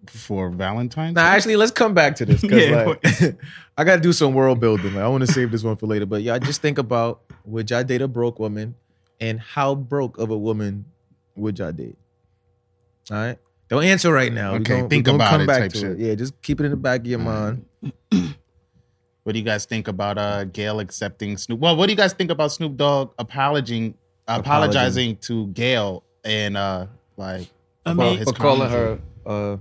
For 0.07 0.51
Valentine's. 0.51 1.15
Nah, 1.15 1.23
Day? 1.23 1.37
actually, 1.37 1.57
let's 1.57 1.73
come 1.73 1.95
back 1.95 2.17
to 2.17 2.27
this 2.27 2.41
because 2.41 2.67
Yeah. 2.67 2.85
like 2.85 3.37
I 3.79 3.85
gotta 3.85 4.01
do 4.01 4.13
some 4.13 4.35
world 4.35 4.61
building. 4.61 4.95
Like, 4.95 5.05
I 5.05 5.09
want 5.09 5.27
to 5.27 5.33
save 5.33 5.51
this 5.51 5.63
one 5.63 5.77
for 5.77 5.87
later. 5.87 6.07
But 6.07 6.23
yeah, 6.23 6.39
just 6.39 6.61
think 6.63 6.79
about 6.79 7.21
would 7.45 7.71
y'all 7.71 7.85
date 7.85 8.03
a 8.03 8.09
broke 8.09 8.39
woman, 8.39 8.75
and 9.21 9.41
how 9.41 9.75
broke 9.75 10.19
of 10.19 10.31
a 10.31 10.37
woman 10.39 10.85
would 11.37 11.59
y'all 11.59 11.73
date? 11.73 11.97
All 13.11 13.17
right, 13.17 13.39
don't 13.69 13.85
answer 13.85 14.13
right 14.13 14.33
now. 14.33 14.55
Okay, 14.55 14.63
gonna- 14.65 14.83
we 14.85 14.89
think 14.89 15.07
gonna 15.07 15.17
about 15.17 15.31
come 15.31 15.41
it 15.43 15.47
back 15.47 15.61
type 15.63 15.73
to 15.73 15.79
shit. 15.79 15.91
it. 15.93 15.99
Yeah, 15.99 16.15
just 16.15 16.41
keep 16.43 16.61
it 16.61 16.65
in 16.65 16.71
the 16.71 16.77
back 16.77 17.01
of 17.01 17.07
your 17.07 17.19
mind. 17.21 17.65
What 19.23 19.35
do 19.35 19.39
you 19.39 19.45
guys 19.45 19.67
think 19.67 19.87
about 19.87 20.17
uh 20.19 20.45
Gayle 20.45 20.81
accepting 20.81 21.37
Snoop? 21.37 21.61
Well, 21.61 21.77
what 21.77 21.87
do 21.87 21.93
you 21.93 21.97
guys 21.97 22.15
think 22.15 22.31
about 22.31 22.53
Snoop 22.53 22.77
Dogg 22.77 23.13
apologizing 23.19 23.95
apologizing 24.27 25.17
to 25.19 25.47
Gayle 25.49 26.03
and 26.25 26.57
uh 26.57 26.87
like 27.19 27.49
I 27.85 27.91
for 27.93 27.97
mean, 27.97 28.19
his 28.19 28.29
For 28.29 28.35
calling 28.35 28.71
her 28.71 28.99
uh 29.27 29.57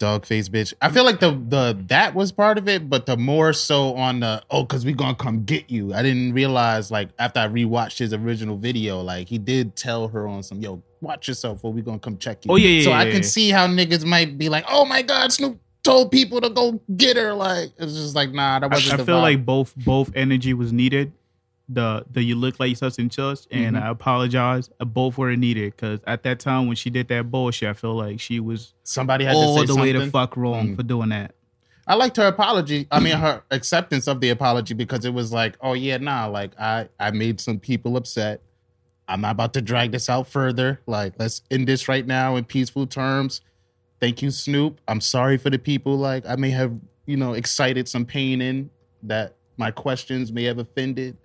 dog 0.00 0.26
face 0.26 0.48
bitch. 0.48 0.74
I 0.80 0.90
feel 0.90 1.04
like 1.04 1.20
the 1.20 1.30
the 1.30 1.78
that 1.86 2.14
was 2.16 2.32
part 2.32 2.58
of 2.58 2.68
it, 2.68 2.90
but 2.90 3.06
the 3.06 3.16
more 3.16 3.52
so 3.52 3.94
on 3.94 4.20
the 4.20 4.42
oh, 4.50 4.64
cause 4.64 4.84
we 4.84 4.92
gonna 4.92 5.14
come 5.14 5.44
get 5.44 5.70
you. 5.70 5.94
I 5.94 6.02
didn't 6.02 6.32
realize 6.32 6.90
like 6.90 7.10
after 7.20 7.38
I 7.38 7.46
rewatched 7.46 7.98
his 7.98 8.12
original 8.12 8.56
video, 8.56 9.00
like 9.00 9.28
he 9.28 9.38
did 9.38 9.76
tell 9.76 10.08
her 10.08 10.26
on 10.26 10.42
some 10.42 10.60
yo, 10.60 10.82
watch 11.00 11.28
yourself 11.28 11.62
or 11.62 11.72
we 11.72 11.82
gonna 11.82 12.00
come 12.00 12.18
check 12.18 12.44
you. 12.44 12.50
Oh, 12.50 12.56
yeah, 12.56 12.68
yeah, 12.68 12.84
So 12.84 12.90
yeah, 12.90 12.98
I 12.98 13.04
yeah. 13.04 13.12
can 13.12 13.22
see 13.22 13.50
how 13.50 13.68
niggas 13.68 14.04
might 14.04 14.36
be 14.36 14.48
like, 14.48 14.64
oh 14.68 14.84
my 14.84 15.02
god, 15.02 15.30
Snoop 15.30 15.60
told 15.82 16.10
people 16.10 16.40
to 16.40 16.50
go 16.50 16.80
get 16.96 17.16
her. 17.16 17.32
Like 17.34 17.70
it's 17.78 17.94
just 17.94 18.16
like 18.16 18.32
nah, 18.32 18.58
that 18.58 18.72
I, 18.72 18.74
wasn't. 18.74 18.94
I 18.94 18.96
the 18.96 19.04
feel 19.04 19.18
vibe. 19.18 19.22
like 19.22 19.46
both 19.46 19.74
both 19.76 20.10
energy 20.16 20.54
was 20.54 20.72
needed. 20.72 21.12
The 21.72 22.04
the 22.10 22.22
you 22.22 22.34
look 22.34 22.58
like 22.58 22.76
such 22.76 22.98
and 22.98 23.12
such, 23.12 23.46
and 23.50 23.76
Mm-hmm. 23.76 23.84
I 23.86 23.90
apologize. 23.90 24.68
Both 24.80 25.16
were 25.18 25.36
needed 25.36 25.76
because 25.76 26.00
at 26.06 26.24
that 26.24 26.40
time 26.40 26.66
when 26.66 26.74
she 26.74 26.90
did 26.90 27.06
that 27.08 27.30
bullshit, 27.30 27.68
I 27.68 27.72
feel 27.74 27.94
like 27.94 28.18
she 28.18 28.40
was 28.40 28.74
somebody 28.82 29.24
had 29.24 29.36
all 29.36 29.56
to 29.60 29.66
the 29.66 29.74
say 29.74 29.80
way 29.80 29.92
something. 29.92 30.06
to 30.08 30.10
fuck 30.10 30.36
wrong 30.36 30.68
Mm. 30.70 30.76
for 30.76 30.82
doing 30.82 31.10
that. 31.10 31.34
I 31.86 31.94
liked 31.94 32.16
her 32.16 32.26
apology. 32.26 32.88
I 32.90 32.98
mean, 32.98 33.16
her 33.26 33.42
acceptance 33.52 34.08
of 34.08 34.20
the 34.20 34.30
apology 34.30 34.74
because 34.74 35.04
it 35.04 35.14
was 35.14 35.32
like, 35.32 35.56
oh 35.60 35.74
yeah, 35.74 35.98
nah, 35.98 36.26
like 36.26 36.58
I 36.58 36.88
I 36.98 37.12
made 37.12 37.40
some 37.40 37.58
people 37.60 37.96
upset. 37.96 38.42
I'm 39.06 39.20
not 39.20 39.32
about 39.32 39.54
to 39.54 39.62
drag 39.62 39.92
this 39.92 40.08
out 40.08 40.26
further. 40.28 40.80
Like, 40.86 41.14
let's 41.18 41.42
end 41.50 41.66
this 41.68 41.88
right 41.88 42.06
now 42.06 42.36
in 42.36 42.44
peaceful 42.44 42.86
terms. 42.86 43.40
Thank 44.00 44.22
you, 44.22 44.30
Snoop. 44.30 44.80
I'm 44.88 45.00
sorry 45.00 45.36
for 45.36 45.50
the 45.50 45.58
people. 45.58 45.96
Like, 45.98 46.24
I 46.28 46.34
may 46.36 46.50
have 46.50 46.72
you 47.06 47.16
know 47.16 47.34
excited 47.34 47.88
some 47.88 48.04
pain 48.04 48.40
in 48.40 48.70
that 49.04 49.36
my 49.56 49.70
questions 49.70 50.32
may 50.32 50.44
have 50.44 50.58
offended, 50.58 51.16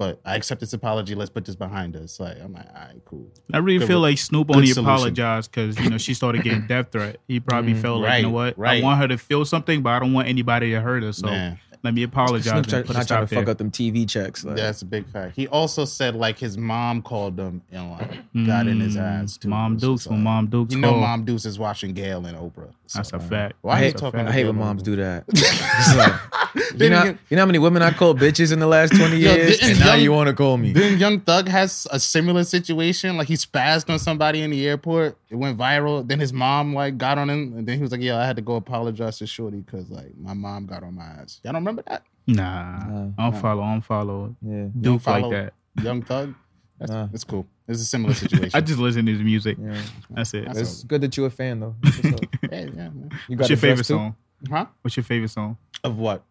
but 0.00 0.18
I 0.24 0.34
accept 0.34 0.62
this 0.62 0.72
apology. 0.72 1.14
Let's 1.14 1.28
put 1.28 1.44
this 1.44 1.54
behind 1.56 1.94
us. 1.94 2.18
Like, 2.18 2.38
I'm 2.42 2.54
like, 2.54 2.66
all 2.74 2.74
right, 2.74 3.00
cool. 3.04 3.28
I 3.52 3.58
really 3.58 3.80
Good- 3.80 3.88
feel 3.88 4.00
like 4.00 4.16
Snoop 4.16 4.50
only 4.50 4.68
solution. 4.68 4.84
apologized 4.90 5.50
because 5.50 5.78
you 5.78 5.90
know 5.90 5.98
she 5.98 6.14
started 6.14 6.42
getting 6.42 6.66
death 6.66 6.90
threat. 6.90 7.18
He 7.28 7.38
probably 7.38 7.74
Mhm. 7.74 7.82
felt 7.82 8.00
like 8.00 8.16
you 8.22 8.22
know 8.28 8.30
what, 8.30 8.58
right. 8.58 8.82
I 8.82 8.84
want 8.84 8.98
her 8.98 9.08
to 9.08 9.18
feel 9.18 9.44
something, 9.44 9.82
but 9.82 9.90
I 9.90 9.98
don't 9.98 10.14
want 10.14 10.26
anybody 10.26 10.70
to 10.70 10.80
hurt 10.80 11.02
her. 11.02 11.12
So 11.12 11.26
Man. 11.26 11.58
let 11.82 11.92
me 11.92 12.02
apologize 12.02 12.44
Snoop 12.44 12.56
and 12.56 12.68
try, 12.68 12.78
not 12.78 13.06
trying 13.08 13.26
to 13.26 13.34
there. 13.34 13.42
fuck 13.42 13.50
up 13.50 13.58
them 13.58 13.70
TV 13.70 14.06
checks. 14.08 14.42
Like, 14.42 14.56
That's 14.56 14.80
a 14.80 14.86
big 14.86 15.06
fact. 15.06 15.36
He 15.36 15.46
also 15.48 15.84
said 15.84 16.16
like 16.16 16.38
his 16.38 16.56
mom 16.56 17.02
called 17.02 17.38
him 17.38 17.60
and 17.70 17.90
like 17.90 18.46
got 18.46 18.68
in 18.68 18.80
his 18.80 18.96
Mm, 18.96 19.02
ass 19.22 19.36
too. 19.36 19.48
Mom 19.48 19.74
It's 19.74 19.82
Dukes 19.82 20.02
just 20.04 20.10
when 20.12 20.22
Mom 20.22 20.46
Dukes 20.46 20.72
You 20.74 20.80
know, 20.80 20.92
called. 20.92 21.02
Mom 21.02 21.24
Deuce 21.26 21.44
is 21.44 21.58
watching 21.58 21.92
Gayle 21.92 22.24
and 22.24 22.38
Oprah. 22.38 22.70
So, 22.90 22.98
That's 22.98 23.12
a 23.12 23.16
uh, 23.16 23.20
fact. 23.20 23.54
Why 23.60 23.74
I 23.74 23.78
hate, 23.78 23.96
talking? 23.96 24.18
I 24.18 24.32
hate 24.32 24.46
when 24.46 24.56
moms 24.56 24.82
do 24.82 24.96
that. 24.96 25.24
Like, 26.52 26.80
you, 26.80 26.90
know, 26.90 27.04
you 27.04 27.36
know 27.36 27.42
how 27.42 27.46
many 27.46 27.60
women 27.60 27.80
I 27.80 27.92
called 27.92 28.18
bitches 28.18 28.52
in 28.52 28.58
the 28.58 28.66
last 28.66 28.90
20 28.96 29.16
years? 29.16 29.58
didn't 29.58 29.70
and 29.70 29.78
now 29.78 29.94
you 29.94 30.10
want 30.10 30.26
to 30.26 30.34
call 30.34 30.56
me. 30.56 30.72
Then 30.72 30.98
Young 30.98 31.20
Thug 31.20 31.46
has 31.46 31.86
a 31.92 32.00
similar 32.00 32.42
situation. 32.42 33.16
Like 33.16 33.28
he 33.28 33.34
spazzed 33.34 33.88
on 33.88 34.00
somebody 34.00 34.42
in 34.42 34.50
the 34.50 34.66
airport. 34.66 35.16
It 35.28 35.36
went 35.36 35.56
viral. 35.56 36.06
Then 36.06 36.18
his 36.18 36.32
mom 36.32 36.74
like 36.74 36.98
got 36.98 37.18
on 37.18 37.30
him, 37.30 37.54
and 37.56 37.68
then 37.68 37.76
he 37.76 37.82
was 37.82 37.92
like, 37.92 38.00
"Yeah, 38.00 38.18
I 38.18 38.26
had 38.26 38.34
to 38.34 38.42
go 38.42 38.56
apologize 38.56 39.18
to 39.18 39.28
Shorty 39.28 39.58
because 39.58 39.90
like 39.90 40.16
my 40.18 40.34
mom 40.34 40.66
got 40.66 40.82
on 40.82 40.96
my 40.96 41.04
ass." 41.04 41.40
Y'all 41.44 41.52
don't 41.52 41.62
remember 41.62 41.84
that? 41.86 42.02
Nah, 42.26 42.78
Nah. 42.78 43.08
I 43.16 43.30
don't 43.30 43.40
follow. 43.40 43.62
I 43.62 43.72
don't 43.72 43.82
follow. 43.82 44.36
Yeah. 44.42 44.66
Don't 44.80 44.94
like 44.94 45.02
follow 45.02 45.30
that. 45.30 45.54
Young 45.80 46.02
Thug. 46.02 46.34
That's, 46.80 46.90
Nah. 46.90 47.06
that's 47.12 47.24
cool. 47.24 47.46
It's 47.68 47.80
a 47.82 47.84
similar 47.84 48.14
situation. 48.24 48.50
I 48.54 48.60
just 48.62 48.78
listen 48.80 49.06
to 49.06 49.12
his 49.12 49.20
music. 49.20 49.58
yeah. 49.60 49.80
That's 50.10 50.34
it. 50.34 50.46
That's 50.46 50.58
It's 50.58 50.82
good 50.84 51.02
that 51.02 51.16
you're 51.16 51.26
a 51.26 51.30
fan, 51.30 51.60
though. 51.60 51.76
That's 51.82 51.96
what's 52.02 52.14
up. 52.14 52.20
yeah, 52.50 52.58
yeah, 52.60 52.68
man. 52.72 53.10
You 53.28 53.36
What's 53.36 53.48
your 53.50 53.56
dress, 53.56 53.60
favorite 53.60 53.76
too? 53.86 53.94
song? 53.94 54.16
Huh? 54.50 54.66
What's 54.82 54.96
your 54.96 55.04
favorite 55.04 55.28
song? 55.30 55.56
Of 55.84 55.98
what? 55.98 56.24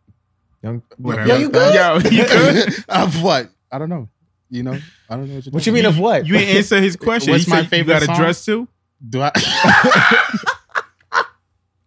Young, 0.64 0.82
Whatever. 0.98 1.28
Yo, 1.30 1.38
you 1.38 1.50
good? 1.50 1.76
Yo, 1.76 2.10
you 2.10 2.26
good? 2.26 2.74
of 2.90 3.22
what? 3.24 3.50
I 3.72 3.78
don't 3.78 3.90
know. 3.90 4.10
You 4.50 4.64
know, 4.64 4.78
I 5.08 5.16
don't 5.16 5.28
know 5.30 5.36
what 5.36 5.46
you're 5.46 5.52
What 5.52 5.66
you 5.68 5.72
talking 5.72 5.74
mean 5.74 5.86
of 5.86 6.00
what? 6.00 6.26
You 6.26 6.36
ain't 6.36 6.50
answer 6.58 6.82
his 6.82 6.96
question. 6.98 7.32
What's 7.34 7.46
He 7.46 7.52
my 7.52 7.62
said 7.62 7.70
favorite 7.70 7.94
You 7.94 8.00
got 8.00 8.06
song? 8.08 8.16
a 8.16 8.18
dress 8.20 8.44
too 8.46 8.68
Do 9.08 9.22
I? 9.22 9.32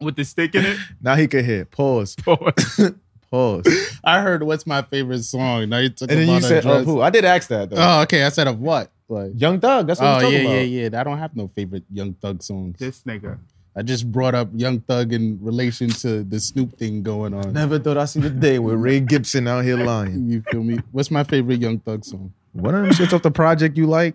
with 0.01 0.17
the 0.17 0.25
stick 0.25 0.55
in 0.55 0.65
it. 0.65 0.79
now 1.01 1.15
he 1.17 1.27
can 1.27 1.45
hear. 1.45 1.65
Pause. 1.65 2.17
Pause. 2.17 2.93
I 4.05 4.21
heard 4.21 4.43
what's 4.43 4.67
my 4.67 4.83
favorite 4.83 5.23
song. 5.25 5.69
Now 5.71 5.79
you 5.79 5.89
took 5.89 6.11
And 6.11 6.21
then 6.21 6.29
you 6.29 6.41
said, 6.43 6.67
of 6.67 6.85
who? 6.85 7.01
I 7.01 7.11
did 7.11 7.25
ask 7.25 7.49
that, 7.49 7.71
though. 7.71 7.77
Oh, 7.79 8.03
okay. 8.03 8.25
I 8.25 8.29
said 8.29 8.47
of 8.47 8.61
what? 8.61 8.91
Like, 9.09 9.33
Young 9.35 9.61
Thug. 9.61 9.87
That's 9.87 10.01
what 10.01 10.07
oh 10.07 10.11
I'm 10.11 10.21
yeah, 10.23 10.29
talking 10.29 10.47
about. 10.47 10.55
yeah, 10.69 10.89
yeah. 10.91 11.01
I 11.01 11.05
don't 11.05 11.19
have 11.19 11.37
no 11.37 11.49
favorite 11.49 11.85
Young 11.93 12.15
Thug 12.15 12.43
songs. 12.43 12.79
this 12.79 13.03
nigga. 13.03 13.39
I 13.75 13.81
just 13.83 14.11
brought 14.13 14.35
up 14.35 14.49
Young 14.55 14.81
Thug 14.81 15.15
in 15.15 15.39
relation 15.41 15.89
to 15.89 16.23
the 16.25 16.39
Snoop 16.41 16.77
thing 16.79 17.03
going 17.03 17.33
on. 17.33 17.55
Never 17.55 17.79
thought 17.79 17.97
I'd 17.97 18.05
see 18.11 18.21
the 18.21 18.29
day 18.29 18.59
with 18.59 18.75
Ray 18.75 19.01
Gibson 19.01 19.49
out 19.49 19.65
here 19.65 19.77
lying. 19.79 20.27
You 20.31 20.43
feel 20.51 20.63
me? 20.63 20.79
What's 20.93 21.11
my 21.11 21.25
favorite 21.25 21.61
Young 21.61 21.79
Thug 21.79 22.05
song? 22.05 22.33
One 22.53 22.75
of 22.75 22.83
them 22.83 22.91
shits 22.93 23.15
off 23.15 23.23
the 23.23 23.31
project 23.31 23.79
you 23.79 23.87
like. 23.87 24.15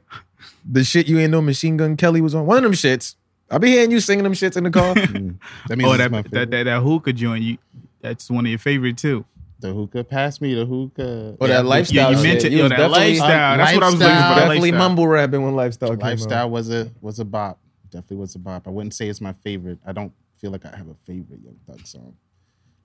The 0.69 0.84
shit 0.84 1.08
you 1.08 1.17
ain't 1.17 1.32
know 1.32 1.41
Machine 1.41 1.75
Gun 1.77 1.97
Kelly 1.97 2.21
was 2.21 2.36
on. 2.36 2.45
One 2.45 2.58
of 2.58 2.63
them 2.63 2.73
shits. 2.73 3.15
I 3.49 3.58
be 3.58 3.69
hearing 3.71 3.89
you 3.89 3.99
singing 3.99 4.23
them 4.23 4.34
shits 4.34 4.58
in 4.58 4.63
the 4.63 4.69
car. 4.71 4.93
Mm. 5.08 5.38
That 5.69 5.77
means 5.77 5.89
Oh, 5.91 5.97
that 5.97 6.12
my 6.12 6.21
that, 6.21 6.51
that 6.51 6.63
that 6.65 6.82
hookah 6.82 7.13
joint. 7.13 7.43
You 7.43 7.58
that's 8.07 8.29
one 8.29 8.45
of 8.45 8.49
your 8.49 8.59
favorite 8.59 8.97
too. 8.97 9.25
the 9.59 9.73
hookah. 9.73 10.03
Pass 10.03 10.39
me 10.41 10.53
the 10.53 10.65
hookah. 10.65 11.37
Or 11.39 11.47
that 11.47 11.65
lifestyle 11.65 11.95
Yeah, 11.95 12.09
you 12.11 12.15
shit. 12.17 12.23
mentioned 12.33 12.53
yo 12.53 12.63
that 12.69 12.77
definitely- 12.77 12.99
lifestyle. 13.19 13.57
That's 13.57 13.73
what 13.73 13.83
I 13.83 13.85
was 13.87 13.95
looking 13.95 14.07
for. 14.07 14.13
That 14.21 14.35
Definitely 14.35 14.71
lifestyle. 14.71 14.89
mumble 14.89 15.07
rapping 15.07 15.41
when 15.43 15.55
lifestyle 15.55 15.89
came 15.89 15.99
Lifestyle 15.99 16.45
out. 16.45 16.51
was 16.51 16.69
a 16.69 16.91
was 17.01 17.19
a 17.19 17.25
bop. 17.25 17.59
Definitely 17.89 18.17
was 18.17 18.35
a 18.35 18.39
bop. 18.39 18.67
I 18.67 18.69
wouldn't 18.71 18.93
say 18.93 19.07
it's 19.07 19.21
my 19.21 19.33
favorite. 19.43 19.79
I 19.85 19.93
don't 19.93 20.11
feel 20.39 20.51
like 20.51 20.65
I 20.65 20.75
have 20.75 20.87
a 20.89 20.95
favorite 21.05 21.39
Young 21.43 21.55
Thug 21.67 21.85
song, 21.87 22.13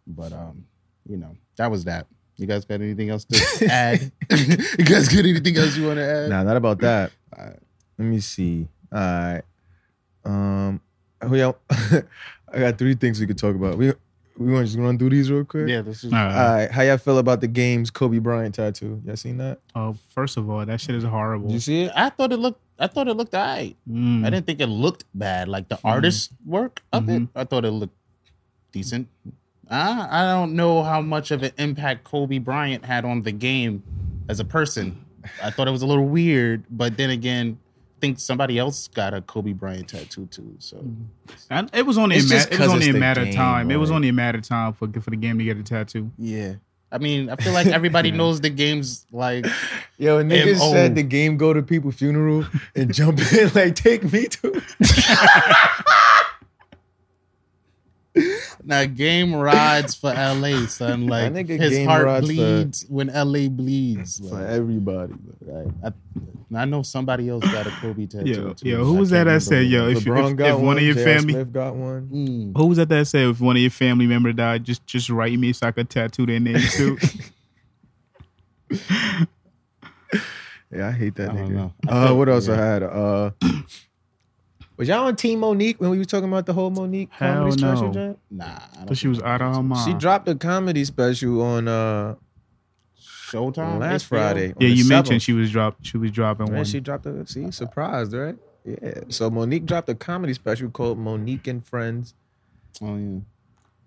but 0.06 0.32
um, 0.32 0.64
you 1.08 1.16
know, 1.18 1.37
that 1.56 1.70
was 1.70 1.85
that. 1.85 2.06
You 2.37 2.46
guys 2.46 2.64
got 2.64 2.80
anything 2.80 3.11
else 3.11 3.24
to 3.26 3.66
add? 3.70 4.11
you 4.30 4.85
guys 4.87 5.08
got 5.08 5.18
anything 5.26 5.56
else 5.58 5.76
you 5.76 5.87
want 5.87 5.98
to 5.98 6.04
add? 6.04 6.30
Nah, 6.30 6.42
not 6.44 6.56
about 6.56 6.78
that. 6.80 7.12
Alright. 7.37 7.58
Let 7.98 8.04
me 8.06 8.20
see. 8.20 8.66
All 8.90 8.98
right. 8.98 9.42
Um, 10.24 10.80
yeah. 11.30 11.52
I 12.54 12.58
got 12.58 12.78
three 12.78 12.94
things 12.94 13.20
we 13.20 13.26
could 13.26 13.38
talk 13.38 13.54
about. 13.54 13.76
We 13.76 13.92
we 14.37 14.53
want 14.53 14.66
to 14.66 14.73
just 14.73 14.79
run 14.79 14.99
through 14.99 15.11
these 15.11 15.31
real 15.31 15.45
quick. 15.45 15.68
Yeah, 15.68 15.83
this 15.83 16.05
is 16.05 16.12
All 16.12 16.18
All 16.18 16.27
right. 16.27 16.57
right. 16.57 16.71
How 16.71 16.83
y'all 16.83 16.99
feel 16.99 17.18
about 17.18 17.40
the 17.40 17.49
game's 17.49 17.90
Kobe 17.90 18.18
Bryant 18.18 18.55
tattoo? 18.55 19.01
Y'all 19.05 19.16
seen 19.16 19.37
that? 19.38 19.61
Oh, 19.75 19.97
first 20.14 20.37
of 20.37 20.49
all, 20.49 20.64
that 20.64 20.81
shit 20.81 20.95
is 20.95 21.05
horrible. 21.05 21.49
Did 21.49 21.55
you 21.55 21.61
see 21.61 21.83
it? 21.83 21.92
I 21.95 22.11
thought 22.11 22.33
it 22.33 22.38
looked. 22.38 22.61
I 22.79 22.87
thought 22.87 23.07
it 23.09 23.14
looked 23.14 23.35
alright. 23.35 23.77
Mm. 23.88 24.27
I 24.27 24.31
didn't 24.31 24.47
think 24.47 24.61
it 24.61 24.66
looked 24.66 25.05
bad. 25.14 25.49
Like 25.49 25.68
the 25.68 25.79
artist 25.85 26.33
work 26.45 26.83
of 26.92 27.09
it, 27.09 27.29
I 27.37 27.45
thought 27.45 27.64
it 27.64 27.71
looked 27.71 27.95
decent. 28.73 29.09
I, 29.71 30.09
I 30.11 30.25
don't 30.25 30.55
know 30.55 30.83
how 30.83 31.01
much 31.01 31.31
of 31.31 31.42
an 31.42 31.53
impact 31.59 32.05
Kobe 32.05 32.38
Bryant 32.38 32.85
had 32.85 33.05
on 33.05 33.23
the 33.23 33.33
game 33.33 33.83
as 34.29 34.40
a 34.40 34.45
person. 34.45 35.05
I 35.42 35.51
thought 35.51 35.68
it 35.68 35.71
was 35.71 35.83
a 35.83 35.87
little 35.87 36.09
weird, 36.09 36.64
but 36.71 36.97
then 36.97 37.11
again, 37.11 37.59
I 37.62 37.62
think 38.03 38.19
somebody 38.21 38.59
else 38.59 38.88
got 38.88 39.15
a 39.15 39.21
Kobe 39.23 39.53
Bryant 39.53 39.88
tattoo 39.88 40.27
too. 40.27 40.55
So 40.59 40.77
mm-hmm. 40.77 41.05
And 41.51 41.71
it 41.73 41.87
was 41.87 41.97
only 41.97 42.17
It's 42.17 42.27
a 42.31 42.35
ma- 42.35 42.35
just 42.41 42.49
it 42.53 42.59
was 42.59 42.67
'cause 42.69 42.75
only 42.75 42.91
a 42.91 42.93
matter 42.95 43.21
of 43.23 43.29
game, 43.29 43.37
time. 43.37 43.71
It 43.71 43.77
was 43.77 43.91
only 43.91 44.09
a 44.09 44.12
matter 44.12 44.38
of 44.38 44.45
time 44.45 44.73
for 44.75 44.88
for 45.01 45.11
the 45.11 45.17
game 45.17 45.38
to 45.38 45.45
get 45.45 45.57
a 45.57 45.62
tattoo. 45.62 46.11
yeah, 46.19 46.55
I 46.91 46.99
mean, 46.99 47.31
I 47.31 47.37
feel 47.37 47.53
like 47.55 47.69
everybody 47.69 48.11
knows 48.21 48.41
the 48.43 48.51
game's 48.51 49.07
like 49.12 49.47
Yo, 49.99 50.23
niggas 50.23 50.57
M.O. 50.57 50.73
said 50.73 50.95
the 50.97 51.03
game 51.05 51.37
go 51.37 51.53
to 51.55 51.62
people's 51.62 51.95
funeral 51.95 52.45
and 52.75 52.93
jump 52.93 53.21
in 53.33 53.51
like 53.55 53.75
take 53.77 54.03
me 54.12 54.27
to. 54.27 54.61
Now 58.64 58.85
game 58.85 59.35
rides 59.35 59.94
for 59.94 60.12
LA, 60.14 60.66
son. 60.66 61.07
Like 61.12 61.35
his 61.48 61.85
heart 61.87 62.05
rides 62.05 62.27
for- 62.29 62.33
bleeds 62.35 62.87
when 62.88 63.09
LA 63.09 63.48
bleeds. 63.48 64.27
For 64.29 64.40
everybody. 64.46 65.14
right. 65.40 65.68
I, 65.85 65.92
I 66.55 66.64
know 66.66 66.83
somebody 66.83 67.29
else 67.31 67.44
got 67.44 67.66
a 67.66 67.70
Kobe 67.70 68.07
tattoo. 68.07 68.29
Yo, 68.31 68.53
too, 68.53 68.68
yo, 68.68 68.79
but 68.79 68.85
who 68.85 68.96
I 68.96 69.01
was 69.01 69.11
that 69.11 69.25
that 69.25 69.40
said, 69.42 69.66
yo, 69.66 69.88
if 69.88 70.05
you- 70.05 70.12
LeBron 70.12 70.37
got 70.37 70.48
if 70.51 70.55
one. 70.57 70.64
one 70.66 70.77
of 70.79 70.83
your 70.85 70.94
J.R. 70.94 71.05
family- 71.07 71.33
Smith 71.33 71.53
got 71.53 71.75
one. 71.75 72.09
Mm. 72.12 72.57
Who 72.57 72.66
was 72.66 72.77
that 72.79 72.88
that 72.90 73.07
said 73.07 73.27
if 73.29 73.40
one 73.40 73.57
of 73.57 73.62
your 73.62 73.70
family 73.70 74.07
member 74.07 74.33
died, 74.33 74.62
just 74.64 74.87
just 74.87 75.09
write 75.11 75.38
me 75.38 75.53
so 75.55 75.66
I 75.66 75.72
could 75.72 75.88
tattoo 75.90 76.27
their 76.27 76.40
name 76.40 76.59
too? 76.70 76.98
Yeah, 80.75 80.88
I 80.88 80.92
hate 80.92 81.14
that 81.16 81.29
I 81.31 81.35
don't 81.35 81.51
nigga. 81.51 81.55
know. 81.55 81.72
Uh, 81.87 82.14
what 82.14 82.31
else 82.31 82.48
I 82.48 82.57
had? 82.57 82.83
Uh, 82.83 83.31
was 84.76 84.88
y'all 84.88 85.06
on 85.06 85.16
Team 85.16 85.40
Mo'Nique 85.40 85.78
when 85.78 85.90
we 85.90 85.98
was 85.98 86.06
talking 86.06 86.28
about 86.28 86.46
the 86.46 86.52
whole 86.52 86.70
Mo'Nique 86.70 87.08
Hell 87.11 87.35
comedy 87.35 87.58
special? 87.58 87.87
no. 87.88 87.92
Joint? 87.92 88.18
Nah, 88.30 88.44
I 88.80 88.85
don't 88.85 88.94
she 88.94 89.08
was 89.08 89.20
out 89.22 89.40
of 89.42 89.54
her 89.56 89.62
mind. 89.62 89.87
She 89.88 89.94
dropped 89.98 90.28
a 90.28 90.35
comedy 90.35 90.85
special 90.85 91.40
on 91.42 91.68
uh 91.68 92.14
Showtime 93.00 93.78
last 93.80 94.04
HBO? 94.04 94.08
Friday. 94.08 94.48
on 94.50 94.56
yeah, 94.61 94.68
you 94.68 94.85
7th. 94.85 94.88
mentioned 94.88 95.22
she 95.22 95.32
was 95.32 95.50
drop. 95.50 95.76
She 95.82 95.96
was 95.96 96.11
dropping 96.11 96.46
Man, 96.46 96.56
one. 96.56 96.64
she 96.64 96.80
dropped 96.80 97.06
a 97.06 97.26
see 97.26 97.50
surprised, 97.50 98.12
right? 98.12 98.37
Yeah. 98.64 99.00
So 99.08 99.30
Mo'Nique 99.30 99.64
dropped 99.66 99.88
a 99.88 99.94
comedy 99.94 100.35
special 100.35 100.68
called 100.70 100.98
Mo'Nique 100.98 101.46
and 101.48 101.64
Friends. 101.64 102.14
Oh 102.80 102.96
yeah, 102.96 103.18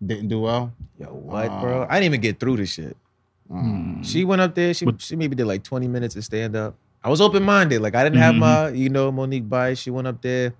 didn't 0.05 0.27
do 0.29 0.41
well. 0.41 0.73
Yo, 0.99 1.07
what, 1.07 1.49
Ah. 1.49 1.61
bro? 1.61 1.83
I 1.89 1.95
didn't 1.95 2.05
even 2.05 2.21
get 2.21 2.39
through 2.39 2.57
this 2.57 2.71
shit. 2.73 2.97
Um, 3.49 4.01
She 4.03 4.23
went 4.25 4.41
up 4.41 4.55
there. 4.55 4.73
She 4.73 4.85
What- 4.85 5.01
she 5.01 5.15
maybe 5.15 5.35
did 5.35 5.45
like 5.45 5.63
twenty 5.63 5.87
minutes 5.87 6.15
of 6.15 6.23
stand 6.25 6.55
up. 6.55 6.75
I 7.03 7.09
was 7.09 7.21
open 7.21 7.43
minded. 7.43 7.81
Like 7.81 7.93
I 7.93 8.03
didn't 8.03 8.17
have 8.19 8.33
Mhm. 8.35 8.39
my 8.39 8.69
you 8.69 8.89
know 8.89 9.11
Mo'Nique 9.11 9.47
bias. 9.47 9.77
She 9.79 9.91
went 9.91 10.07
up 10.07 10.21
there, 10.23 10.53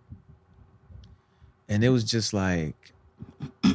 and 1.69 1.83
it 1.83 1.89
was 1.89 2.03
just 2.03 2.33
like, 2.33 2.75
all 3.63 3.73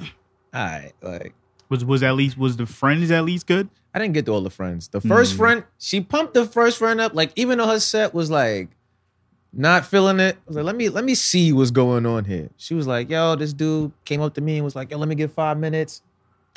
right, 0.52 0.92
like 1.02 1.34
was 1.68 1.84
was 1.84 2.02
at 2.02 2.14
least 2.14 2.36
was 2.38 2.56
the 2.56 2.66
friends 2.66 3.10
at 3.10 3.24
least 3.24 3.46
good? 3.46 3.68
I 3.94 3.98
didn't 3.98 4.14
get 4.14 4.26
to 4.26 4.32
all 4.32 4.40
the 4.42 4.50
friends. 4.50 4.88
The 4.88 5.00
first 5.00 5.34
Mm. 5.34 5.36
friend, 5.38 5.64
she 5.78 6.00
pumped 6.00 6.34
the 6.34 6.44
first 6.46 6.78
friend 6.78 7.00
up. 7.00 7.14
Like 7.14 7.32
even 7.36 7.58
though 7.58 7.66
her 7.66 7.80
set 7.80 8.14
was 8.14 8.30
like 8.30 8.68
not 9.52 9.84
feeling 9.84 10.20
it, 10.20 10.36
I 10.36 10.40
was 10.46 10.56
like, 10.56 10.64
let 10.64 10.76
me 10.76 10.88
let 10.88 11.04
me 11.04 11.14
see 11.14 11.52
what's 11.52 11.70
going 11.72 12.06
on 12.06 12.24
here. 12.24 12.50
She 12.56 12.74
was 12.74 12.86
like, 12.86 13.10
yo, 13.10 13.34
this 13.36 13.52
dude 13.52 13.92
came 14.04 14.20
up 14.20 14.34
to 14.34 14.40
me 14.40 14.56
and 14.56 14.64
was 14.64 14.76
like, 14.76 14.90
yo, 14.90 14.98
let 14.98 15.08
me 15.08 15.14
get 15.16 15.30
five 15.32 15.58
minutes. 15.58 16.02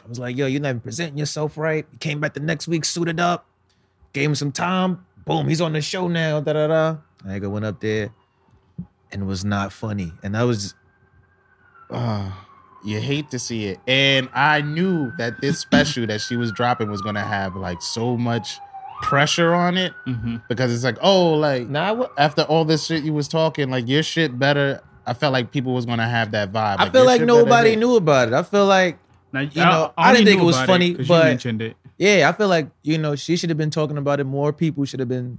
I 0.06 0.08
was 0.10 0.20
like, 0.20 0.36
yo, 0.38 0.46
you're 0.48 0.62
not 0.62 0.70
even 0.70 0.82
presenting 0.82 1.18
yourself 1.18 1.58
right. 1.58 1.86
He 1.92 1.98
came 1.98 2.20
back 2.20 2.34
the 2.34 2.40
next 2.42 2.68
week 2.68 2.84
suited 2.86 3.20
up, 3.20 3.46
gave 4.12 4.30
him 4.30 4.36
some 4.36 4.52
time. 4.52 5.06
Boom, 5.26 5.48
he's 5.48 5.62
on 5.62 5.74
the 5.74 5.82
show 5.82 6.08
now. 6.08 6.40
Da 6.42 6.54
da 6.54 6.68
da. 6.68 6.98
Nigga 7.26 7.50
went 7.50 7.64
up 7.66 7.80
there 7.80 8.12
and 9.12 9.26
was 9.28 9.46
not 9.46 9.72
funny. 9.72 10.12
And 10.22 10.36
I 10.36 10.44
was 10.44 10.76
Ah, 11.94 12.46
you 12.84 13.00
hate 13.00 13.30
to 13.32 13.40
see 13.40 13.66
it. 13.66 13.80
And 13.88 14.30
I 14.34 14.62
knew 14.62 15.12
that 15.18 15.40
this 15.42 15.60
special 15.60 16.06
that 16.08 16.22
she 16.22 16.36
was 16.36 16.52
dropping 16.52 16.90
was 16.92 17.02
gonna 17.02 17.24
have 17.24 17.56
like 17.56 17.82
so 17.82 18.18
much 18.18 18.60
pressure 19.02 19.54
on 19.54 19.78
it 19.78 19.94
Mm-hmm. 20.08 20.38
because 20.48 20.74
it's 20.74 20.84
like, 20.84 20.98
oh, 21.02 21.34
like 21.34 21.68
nah, 21.70 21.94
what 21.94 22.14
after 22.18 22.42
all 22.44 22.66
this 22.66 22.86
shit 22.86 23.04
you 23.04 23.14
was 23.14 23.28
talking, 23.28 23.70
like 23.70 23.88
your 23.88 24.04
shit 24.04 24.38
better. 24.38 24.82
I 25.06 25.14
felt 25.14 25.34
like 25.34 25.52
people 25.52 25.74
was 25.74 25.86
gonna 25.86 26.08
have 26.08 26.32
that 26.32 26.52
vibe. 26.54 26.78
I 26.80 26.90
feel 26.90 27.06
like 27.06 27.22
nobody 27.22 27.76
knew 27.76 27.96
about 27.98 28.30
it. 28.30 28.34
I 28.34 28.44
feel 28.44 28.66
like 28.66 28.98
Now, 29.34 29.42
you 29.42 29.50
know, 29.62 29.94
I 29.98 30.14
didn't 30.14 30.28
think 30.28 30.42
it 30.42 30.46
was 30.46 30.60
funny, 30.62 30.88
you 30.92 31.06
but- 31.06 31.26
mentioned 31.26 31.62
it. 31.62 31.76
Yeah, 31.98 32.28
I 32.28 32.32
feel 32.32 32.48
like 32.48 32.70
you 32.82 32.98
know 32.98 33.16
she 33.16 33.36
should 33.38 33.50
have 33.50 33.58
been 33.58 33.70
talking 33.70 33.98
about 33.98 34.20
it. 34.20 34.24
More 34.24 34.52
people 34.52 34.84
should 34.86 35.00
have 35.00 35.10
been 35.10 35.38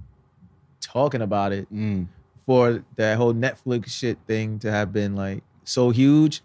talking 0.81 1.21
about 1.21 1.51
it 1.51 1.71
Mm. 1.73 2.07
for 2.45 2.83
that 2.95 3.17
whole 3.17 3.33
Netflix 3.33 3.87
shit 3.89 4.17
thing 4.27 4.59
to 4.59 4.71
have 4.71 4.93
been 4.93 5.15
like 5.15 5.43
so 5.63 5.89
huge. 5.89 6.41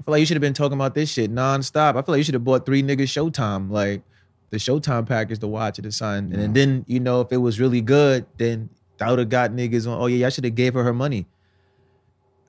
I 0.00 0.02
feel 0.02 0.12
like 0.12 0.20
you 0.20 0.26
should 0.26 0.36
have 0.36 0.40
been 0.42 0.54
talking 0.54 0.78
about 0.78 0.94
this 0.94 1.10
shit 1.12 1.30
nonstop. 1.30 1.90
I 1.90 2.02
feel 2.02 2.14
like 2.14 2.18
you 2.18 2.24
should 2.24 2.34
have 2.34 2.44
bought 2.44 2.64
three 2.64 2.82
niggas 2.82 3.02
Showtime, 3.12 3.70
like 3.70 4.02
the 4.48 4.56
Showtime 4.56 5.06
package 5.06 5.40
to 5.40 5.46
watch 5.46 5.78
it 5.78 5.84
or 5.84 5.90
something. 5.90 6.40
And 6.40 6.54
then 6.54 6.84
you 6.88 7.00
know 7.00 7.20
if 7.20 7.30
it 7.32 7.36
was 7.36 7.60
really 7.60 7.82
good, 7.82 8.24
then 8.38 8.70
that 8.98 9.10
would 9.10 9.18
have 9.18 9.28
got 9.28 9.50
niggas 9.52 9.86
on. 9.86 10.00
Oh 10.00 10.06
yeah, 10.06 10.26
I 10.26 10.30
should 10.30 10.44
have 10.44 10.54
gave 10.54 10.72
her 10.74 10.82
her 10.84 10.94
money. 10.94 11.26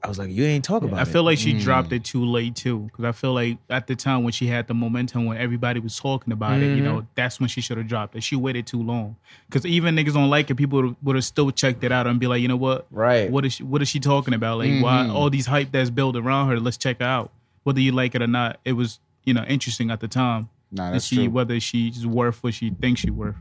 I 0.03 0.07
was 0.07 0.17
like, 0.17 0.31
you 0.31 0.43
ain't 0.45 0.63
talk 0.65 0.81
about 0.81 0.95
it. 0.95 0.99
I 0.99 1.03
it. 1.03 1.09
feel 1.09 1.21
like 1.23 1.37
she 1.37 1.53
Mm. 1.53 1.61
dropped 1.61 1.91
it 1.91 2.03
too 2.03 2.25
late 2.25 2.55
too, 2.55 2.79
because 2.91 3.05
I 3.05 3.11
feel 3.11 3.33
like 3.33 3.59
at 3.69 3.85
the 3.85 3.95
time 3.95 4.23
when 4.23 4.31
she 4.33 4.47
had 4.47 4.67
the 4.67 4.73
momentum, 4.73 5.25
when 5.25 5.37
everybody 5.37 5.79
was 5.79 5.95
talking 5.99 6.33
about 6.33 6.63
it, 6.63 6.75
you 6.75 6.81
know, 6.81 7.05
that's 7.13 7.39
when 7.39 7.49
she 7.49 7.61
should 7.61 7.77
have 7.77 7.87
dropped 7.87 8.15
it. 8.15 8.23
She 8.23 8.35
waited 8.35 8.65
too 8.65 8.81
long, 8.81 9.17
because 9.47 9.63
even 9.63 9.95
niggas 9.95 10.13
don't 10.13 10.29
like 10.31 10.49
it. 10.49 10.55
People 10.55 10.95
would 11.03 11.15
have 11.15 11.25
still 11.25 11.51
checked 11.51 11.83
it 11.83 11.91
out 11.91 12.07
and 12.07 12.19
be 12.19 12.25
like, 12.25 12.41
you 12.41 12.47
know 12.47 12.55
what, 12.55 12.87
right. 12.89 13.29
what 13.29 13.45
is 13.45 13.53
she, 13.53 13.63
what 13.63 13.83
is 13.83 13.89
she 13.89 13.99
talking 13.99 14.33
about? 14.33 14.57
Like, 14.57 14.81
why 14.81 15.05
Mhm. 15.05 15.13
all 15.13 15.29
these 15.29 15.45
hype 15.45 15.71
that's 15.71 15.91
built 15.91 16.15
around 16.15 16.47
her? 16.49 16.59
Let's 16.59 16.77
check 16.77 16.97
her 16.99 17.05
out, 17.05 17.31
whether 17.63 17.79
you 17.79 17.91
like 17.91 18.15
it 18.15 18.21
or 18.21 18.27
not. 18.27 18.59
It 18.65 18.73
was 18.73 18.99
you 19.23 19.33
know 19.33 19.43
interesting 19.43 19.91
at 19.91 19.99
the 19.99 20.07
time 20.07 20.49
Nah, 20.71 20.87
to 20.87 20.93
that's 20.93 21.05
see 21.05 21.15
true. 21.17 21.29
whether 21.29 21.59
she's 21.59 22.05
worth 22.07 22.43
what 22.43 22.53
she 22.53 22.69
thinks 22.71 23.01
she 23.01 23.09
worth. 23.09 23.35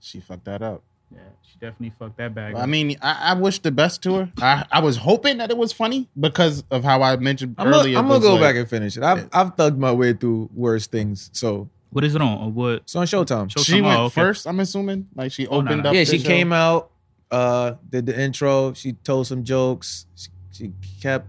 She 0.00 0.20
fucked 0.20 0.44
that 0.44 0.62
up. 0.62 0.82
Yeah, 1.10 1.20
she 1.42 1.54
definitely 1.58 1.92
fucked 1.98 2.18
that 2.18 2.34
bag. 2.34 2.54
I 2.54 2.66
mean, 2.66 2.96
I, 3.00 3.30
I 3.30 3.34
wish 3.34 3.60
the 3.60 3.70
best 3.72 4.02
to 4.02 4.14
her. 4.14 4.32
I, 4.42 4.66
I 4.70 4.80
was 4.80 4.98
hoping 4.98 5.38
that 5.38 5.50
it 5.50 5.56
was 5.56 5.72
funny 5.72 6.06
because 6.20 6.64
of 6.70 6.84
how 6.84 7.02
I 7.02 7.16
mentioned 7.16 7.56
earlier. 7.58 7.98
I'm 7.98 8.04
earlier. 8.06 8.08
gonna 8.08 8.20
go 8.20 8.32
like- 8.34 8.40
back 8.42 8.56
and 8.56 8.68
finish 8.68 8.96
it. 8.96 9.02
I've 9.02 9.28
I've 9.32 9.56
thugged 9.56 9.78
my 9.78 9.90
way 9.92 10.12
through 10.12 10.50
worse 10.54 10.86
things. 10.86 11.30
So 11.32 11.68
what 11.90 12.04
is 12.04 12.14
it 12.14 12.20
on? 12.20 12.38
Or 12.38 12.50
what? 12.50 12.72
it's 12.82 12.94
on 12.94 13.06
Showtime. 13.06 13.50
Show- 13.50 13.62
She 13.62 13.80
Oh, 13.80 13.84
went 13.84 14.00
okay. 14.00 14.20
first. 14.20 14.46
I'm 14.46 14.60
assuming, 14.60 15.08
like 15.14 15.32
she 15.32 15.46
Oh, 15.46 15.60
no, 15.62 15.68
opened 15.70 15.82
no. 15.84 15.88
up. 15.90 15.94
yeah, 15.94 16.04
the 16.04 16.10
she 16.10 16.18
show. 16.18 16.26
came 16.28 16.52
out, 16.52 16.90
uh, 17.30 17.74
did 17.88 18.04
the 18.04 18.20
intro. 18.20 18.74
She 18.74 18.92
told 18.92 19.26
some 19.26 19.44
jokes. 19.44 20.06
She, 20.14 20.28
she 20.52 20.72
kept. 21.00 21.26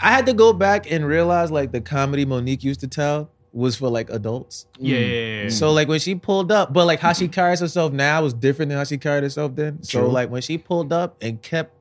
I 0.00 0.10
had 0.10 0.26
to 0.26 0.32
go 0.34 0.52
back 0.52 0.90
and 0.90 1.06
realize 1.06 1.50
like 1.50 1.72
the 1.72 1.80
comedy 1.80 2.26
Mo'Nique 2.26 2.62
used 2.62 2.80
to 2.80 2.88
tell 2.88 3.30
was 3.52 3.76
for 3.76 3.88
like 3.88 4.10
adults. 4.10 4.66
Yeah, 4.78 4.96
Mm. 4.96 5.00
yeah, 5.00 5.06
yeah, 5.06 5.42
yeah. 5.44 5.48
So 5.48 5.72
like 5.72 5.88
when 5.88 5.98
she 6.00 6.14
pulled 6.14 6.52
up, 6.52 6.72
but 6.72 6.86
like 6.86 7.00
how 7.00 7.12
she 7.14 7.28
carries 7.38 7.60
herself 7.60 7.92
now 7.92 8.22
was 8.22 8.34
different 8.34 8.68
than 8.68 8.78
how 8.78 8.84
she 8.84 8.98
carried 8.98 9.22
herself 9.22 9.54
then. 9.54 9.82
So 9.82 10.06
like 10.08 10.28
when 10.30 10.42
she 10.42 10.58
pulled 10.58 10.92
up 10.92 11.16
and 11.22 11.40
kept 11.40 11.72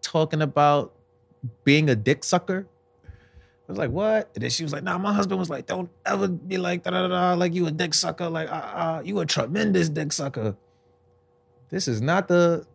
talking 0.00 0.42
about 0.42 0.92
being 1.64 1.88
a 1.90 1.94
dick 1.94 2.24
sucker. 2.24 2.66
I 3.06 3.72
was 3.72 3.78
like, 3.78 3.90
what? 3.90 4.30
And 4.34 4.42
then 4.42 4.50
she 4.50 4.64
was 4.64 4.72
like, 4.72 4.82
nah, 4.82 4.98
my 4.98 5.12
husband 5.12 5.38
was 5.38 5.48
like, 5.48 5.66
don't 5.66 5.88
ever 6.04 6.26
be 6.28 6.58
like, 6.58 6.82
da 6.82 6.90
da 6.90 7.02
da, 7.02 7.08
da, 7.08 7.34
like 7.34 7.54
you 7.54 7.66
a 7.66 7.70
dick 7.70 7.94
sucker. 7.94 8.28
Like, 8.28 8.50
uh, 8.50 8.54
uh, 8.54 9.02
you 9.04 9.18
a 9.20 9.24
tremendous 9.26 9.88
dick 9.88 10.12
sucker. 10.12 10.56
This 11.70 11.86
is 11.88 12.02
not 12.02 12.26
the, 12.28 12.66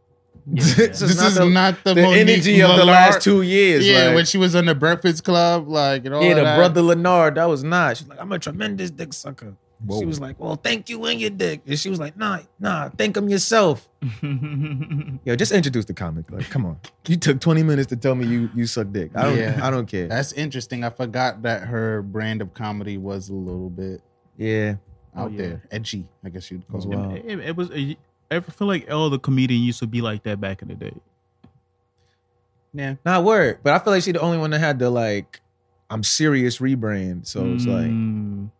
this, 0.45 0.75
This 0.75 1.01
is, 1.01 1.17
not, 1.17 1.27
is 1.27 1.35
the, 1.35 1.49
not 1.49 1.83
the, 1.83 1.93
the 1.93 2.01
energy 2.01 2.61
of 2.61 2.69
the 2.69 2.77
Millard. 2.77 2.87
last 2.87 3.21
two 3.21 3.41
years. 3.41 3.87
Yeah, 3.87 4.05
like, 4.07 4.15
when 4.15 4.25
she 4.25 4.37
was 4.37 4.55
on 4.55 4.65
the 4.65 4.75
Breakfast 4.75 5.23
Club, 5.23 5.67
like 5.67 6.05
and 6.05 6.13
all 6.13 6.21
yeah, 6.23 6.29
of 6.31 6.35
the 6.37 6.43
that. 6.43 6.57
brother 6.57 6.81
Leonard, 6.81 7.35
that 7.35 7.45
was 7.45 7.63
not. 7.63 7.97
She's 7.97 8.07
like, 8.07 8.19
I'm 8.21 8.31
a 8.31 8.39
tremendous 8.39 8.91
dick 8.91 9.13
sucker. 9.13 9.55
Whoa. 9.85 9.99
She 9.99 10.05
was 10.05 10.19
like, 10.19 10.39
well, 10.39 10.55
thank 10.55 10.89
you 10.89 11.05
and 11.05 11.21
your 11.21 11.29
dick. 11.29 11.61
And 11.67 11.77
she 11.77 11.89
was 11.91 11.99
like, 11.99 12.17
nah, 12.17 12.39
nah, 12.59 12.89
thank 12.97 13.15
him 13.15 13.29
yourself. 13.29 13.87
Yo, 14.23 15.35
just 15.35 15.51
introduce 15.51 15.85
the 15.85 15.93
comic. 15.93 16.29
Like, 16.31 16.49
come 16.49 16.65
on. 16.65 16.79
You 17.07 17.15
took 17.17 17.39
20 17.39 17.61
minutes 17.63 17.87
to 17.89 17.95
tell 17.95 18.15
me 18.15 18.25
you 18.25 18.49
you 18.55 18.65
suck 18.65 18.91
dick. 18.91 19.11
I 19.15 19.23
don't 19.23 19.37
Yeah. 19.37 19.59
I 19.61 19.69
don't 19.69 19.85
care. 19.85 20.07
That's 20.07 20.31
interesting. 20.33 20.83
I 20.83 20.89
forgot 20.89 21.43
that 21.43 21.63
her 21.67 22.01
brand 22.01 22.41
of 22.41 22.53
comedy 22.55 22.97
was 22.97 23.29
a 23.29 23.33
little 23.33 23.69
bit 23.69 24.01
yeah. 24.35 24.75
out 25.15 25.27
Oh, 25.27 25.29
yeah. 25.29 25.37
there, 25.37 25.63
edgy. 25.71 26.07
I 26.23 26.29
guess 26.29 26.49
you'd 26.49 26.67
call 26.67 26.77
As 26.79 26.85
it. 26.85 26.89
well. 26.89 27.11
it, 27.13 27.25
it 27.39 27.55
was. 27.55 27.69
I 28.29 28.39
feel 28.41 28.67
like 28.67 28.91
all 28.91 29.09
the 29.09 29.19
comedian 29.19 29.61
used 29.61 29.79
to 29.79 29.87
be 29.87 30.01
like 30.01 30.23
that 30.23 30.39
back 30.41 30.61
in 30.61 30.67
the 30.67 30.75
day. 30.75 30.93
Yeah, 32.73 32.95
Not 33.05 33.23
word. 33.23 33.59
But 33.63 33.73
I 33.73 33.79
feel 33.79 33.93
like 33.93 34.03
she 34.03 34.11
the 34.11 34.19
only 34.19 34.37
one 34.37 34.49
that 34.51 34.59
had 34.59 34.77
the 34.79 34.89
like 34.89 35.39
I'm 35.89 36.03
serious 36.03 36.57
rebrand. 36.59 37.25
So 37.27 37.53
it's 37.53 37.65
like 37.65 37.87
Mm. 37.87 38.51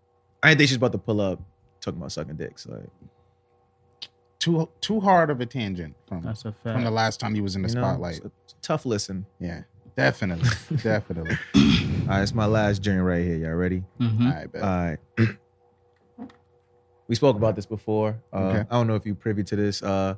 I 0.41 0.49
didn't 0.49 0.59
think 0.59 0.67
she's 0.69 0.77
about 0.77 0.93
to 0.93 0.97
pull 0.97 1.19
up 1.19 1.41
talking 1.81 1.99
about 1.99 2.11
sucking 2.11 2.35
dicks. 2.37 2.65
Like 2.65 2.89
too 4.39 4.69
too 4.81 4.99
hard 5.01 5.29
of 5.29 5.41
a 5.41 5.45
tangent 5.45 5.95
from 6.07 6.21
that's 6.21 6.45
a 6.45 6.53
from 6.63 6.83
the 6.83 6.91
last 6.91 7.19
time 7.19 7.35
he 7.35 7.41
was 7.41 7.55
in 7.55 7.63
the 7.63 7.67
you 7.67 7.73
spotlight. 7.73 8.17
it's 8.17 8.25
a, 8.25 8.31
it's 8.45 8.53
a 8.53 8.61
tough 8.61 8.85
listen. 8.85 9.25
Yeah, 9.39 9.63
definitely, 9.97 10.49
definitely. 10.83 11.37
All 11.55 12.07
right, 12.07 12.21
it's 12.21 12.33
my 12.33 12.45
last 12.45 12.81
joint 12.81 13.01
right 13.01 13.23
here. 13.23 13.35
Y'all 13.35 13.53
ready? 13.55 13.83
Mhm. 13.99 14.31
I 14.41 14.45
bet. 14.45 14.61
All 14.63 14.69
right. 14.69 14.97
we 17.07 17.15
spoke 17.15 17.35
about 17.35 17.55
this 17.55 17.65
before. 17.65 18.15
Uh, 18.33 18.37
Okay. 18.37 18.59
I 18.69 18.73
don't 18.75 18.87
know 18.87 18.95
if 18.95 19.05
you're 19.05 19.15
privy 19.15 19.43
to 19.45 19.55
this. 19.55 19.81
Uh, 19.81 20.15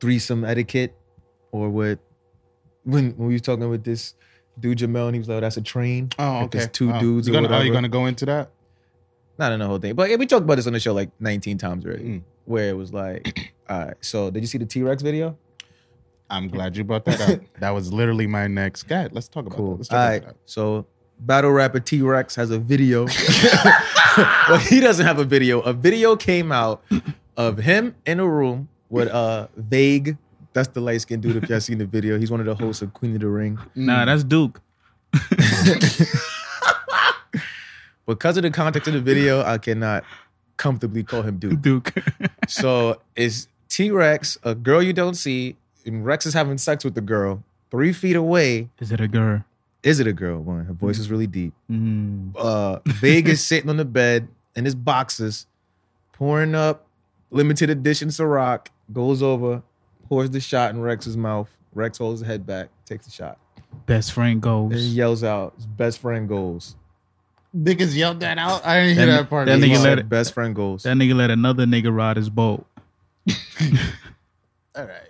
threesome 0.00 0.44
etiquette 0.44 0.94
or 1.52 1.68
what 1.70 1.98
when 2.84 3.12
when 3.16 3.28
we 3.28 3.34
were 3.34 3.38
talking 3.38 3.68
with 3.70 3.84
this 3.84 4.14
dude 4.58 4.78
Jamel 4.78 5.06
and 5.06 5.14
he 5.14 5.18
was 5.18 5.28
like, 5.28 5.38
oh, 5.38 5.40
"That's 5.40 5.56
a 5.56 5.62
train." 5.62 6.10
Oh, 6.18 6.44
okay. 6.44 6.58
there's 6.58 6.70
two 6.70 6.92
Oh, 6.92 7.00
dudes 7.00 7.26
You 7.28 7.34
or 7.34 7.42
gonna, 7.42 7.54
are 7.56 7.64
you 7.64 7.72
gonna 7.72 7.88
go 7.88 8.06
into 8.06 8.26
that? 8.26 8.50
Not 9.38 9.52
in 9.52 9.58
the 9.60 9.66
whole 9.66 9.78
thing, 9.78 9.94
but 9.94 10.10
yeah, 10.10 10.16
we 10.16 10.26
talked 10.26 10.44
about 10.44 10.56
this 10.56 10.66
on 10.66 10.74
the 10.74 10.80
show 10.80 10.92
like 10.94 11.10
19 11.20 11.58
times 11.58 11.84
already. 11.86 12.04
Mm. 12.04 12.22
Where 12.44 12.68
it 12.68 12.76
was 12.76 12.92
like, 12.92 13.52
all 13.68 13.78
right. 13.86 13.94
So 14.00 14.30
did 14.30 14.42
you 14.42 14.46
see 14.46 14.58
the 14.58 14.66
T 14.66 14.82
Rex 14.82 15.02
video? 15.02 15.36
I'm 16.30 16.48
glad 16.48 16.76
you 16.76 16.84
brought 16.84 17.04
that 17.06 17.20
up. 17.20 17.40
that 17.60 17.70
was 17.70 17.92
literally 17.92 18.26
my 18.26 18.46
next. 18.46 18.90
Ahead, 18.90 19.12
let's 19.12 19.28
talk 19.28 19.46
about 19.46 19.56
that. 19.56 19.62
Cool. 19.62 19.76
Let's 19.76 19.90
All 19.90 19.98
talk 19.98 20.08
right. 20.10 20.24
that. 20.26 20.36
So 20.46 20.86
battle 21.26 21.50
rapper 21.50 21.80
T 21.80 22.02
Rex 22.02 22.34
has 22.36 22.50
a 22.50 22.58
video. 22.58 23.06
well, 24.48 24.58
he 24.58 24.80
doesn't 24.80 25.04
have 25.06 25.18
a 25.18 25.24
video. 25.24 25.60
A 25.60 25.72
video 25.72 26.16
came 26.16 26.52
out 26.52 26.82
of 27.36 27.58
him 27.58 27.94
in 28.06 28.20
a 28.20 28.28
room 28.28 28.68
with 28.90 29.08
uh 29.08 29.48
Vague. 29.56 30.16
That's 30.52 30.68
the 30.68 30.80
light 30.80 31.00
skinned 31.00 31.22
dude. 31.22 31.42
If 31.42 31.48
y'all 31.48 31.60
seen 31.60 31.78
the 31.78 31.86
video, 31.86 32.18
he's 32.18 32.30
one 32.30 32.40
of 32.40 32.46
the 32.46 32.54
hosts 32.54 32.82
of 32.82 32.92
Queen 32.94 33.14
of 33.14 33.20
the 33.20 33.28
Ring. 33.28 33.58
Nah, 33.74 34.04
that's 34.04 34.24
Duke. 34.24 34.60
Because 38.06 38.36
of 38.36 38.42
the 38.42 38.50
context 38.50 38.86
of 38.86 38.92
the 38.92 39.00
video, 39.00 39.42
I 39.42 39.56
cannot 39.56 40.04
comfortably 40.58 41.02
call 41.02 41.22
him 41.22 41.38
Duke. 41.38 41.62
Duke. 41.62 41.94
So 42.46 43.00
it's 43.16 43.48
T 43.70 43.90
Rex, 43.90 44.36
a 44.42 44.54
girl 44.54 44.82
you 44.82 44.92
don't 44.92 45.14
see, 45.14 45.56
and 45.86 46.04
Rex 46.04 46.26
is 46.26 46.34
having 46.34 46.58
sex 46.58 46.84
with 46.84 46.94
the 46.94 47.00
girl 47.00 47.42
three 47.70 47.94
feet 47.94 48.16
away. 48.16 48.68
Is 48.78 48.92
it 48.92 49.00
a 49.00 49.08
girl? 49.08 49.44
Is 49.84 50.00
it 50.00 50.06
a 50.08 50.12
girl? 50.12 50.40
One, 50.40 50.64
her 50.64 50.72
voice 50.72 50.98
is 50.98 51.10
really 51.10 51.26
deep. 51.28 51.52
Mm. 51.70 52.34
uh 52.36 52.80
Vegas 52.86 53.44
sitting 53.44 53.70
on 53.70 53.76
the 53.76 53.84
bed 53.84 54.26
in 54.56 54.64
his 54.64 54.74
boxes, 54.74 55.46
pouring 56.12 56.54
up 56.56 56.86
limited 57.30 57.70
edition 57.70 58.08
Ciroc, 58.08 58.68
goes 58.92 59.22
over, 59.22 59.62
pours 60.08 60.30
the 60.30 60.40
shot 60.40 60.70
in 60.74 60.80
Rex's 60.80 61.16
mouth. 61.16 61.48
Rex 61.74 61.98
holds 61.98 62.20
his 62.20 62.26
head 62.28 62.46
back, 62.46 62.68
takes 62.86 63.04
the 63.06 63.12
shot. 63.12 63.38
Best 63.86 64.12
friend 64.12 64.40
goes. 64.40 64.72
And 64.72 64.80
he 64.80 64.86
yells 64.88 65.22
out, 65.22 65.52
his 65.56 65.66
best 65.66 66.00
friend 66.00 66.28
goes. 66.28 66.76
Niggas 67.56 67.94
yelled 67.94 68.20
that 68.20 68.38
out. 68.38 68.64
I 68.66 68.80
didn't 68.80 68.96
hear 68.96 69.06
That- 69.06 69.16
that 69.22 69.30
part. 69.30 69.46
that 69.46 69.58
nigga 69.60 69.82
let 69.82 69.98
it- 70.00 70.08
best 70.08 70.32
friend 70.32 70.54
goes. 70.54 70.82
That 70.84 70.96
nigga 70.96 71.14
let 71.14 71.30
another 71.30 71.66
nigga 71.66 71.94
ride 71.94 72.16
his 72.16 72.30
boat. 72.30 72.64
All 74.76 74.84
right. 74.84 75.08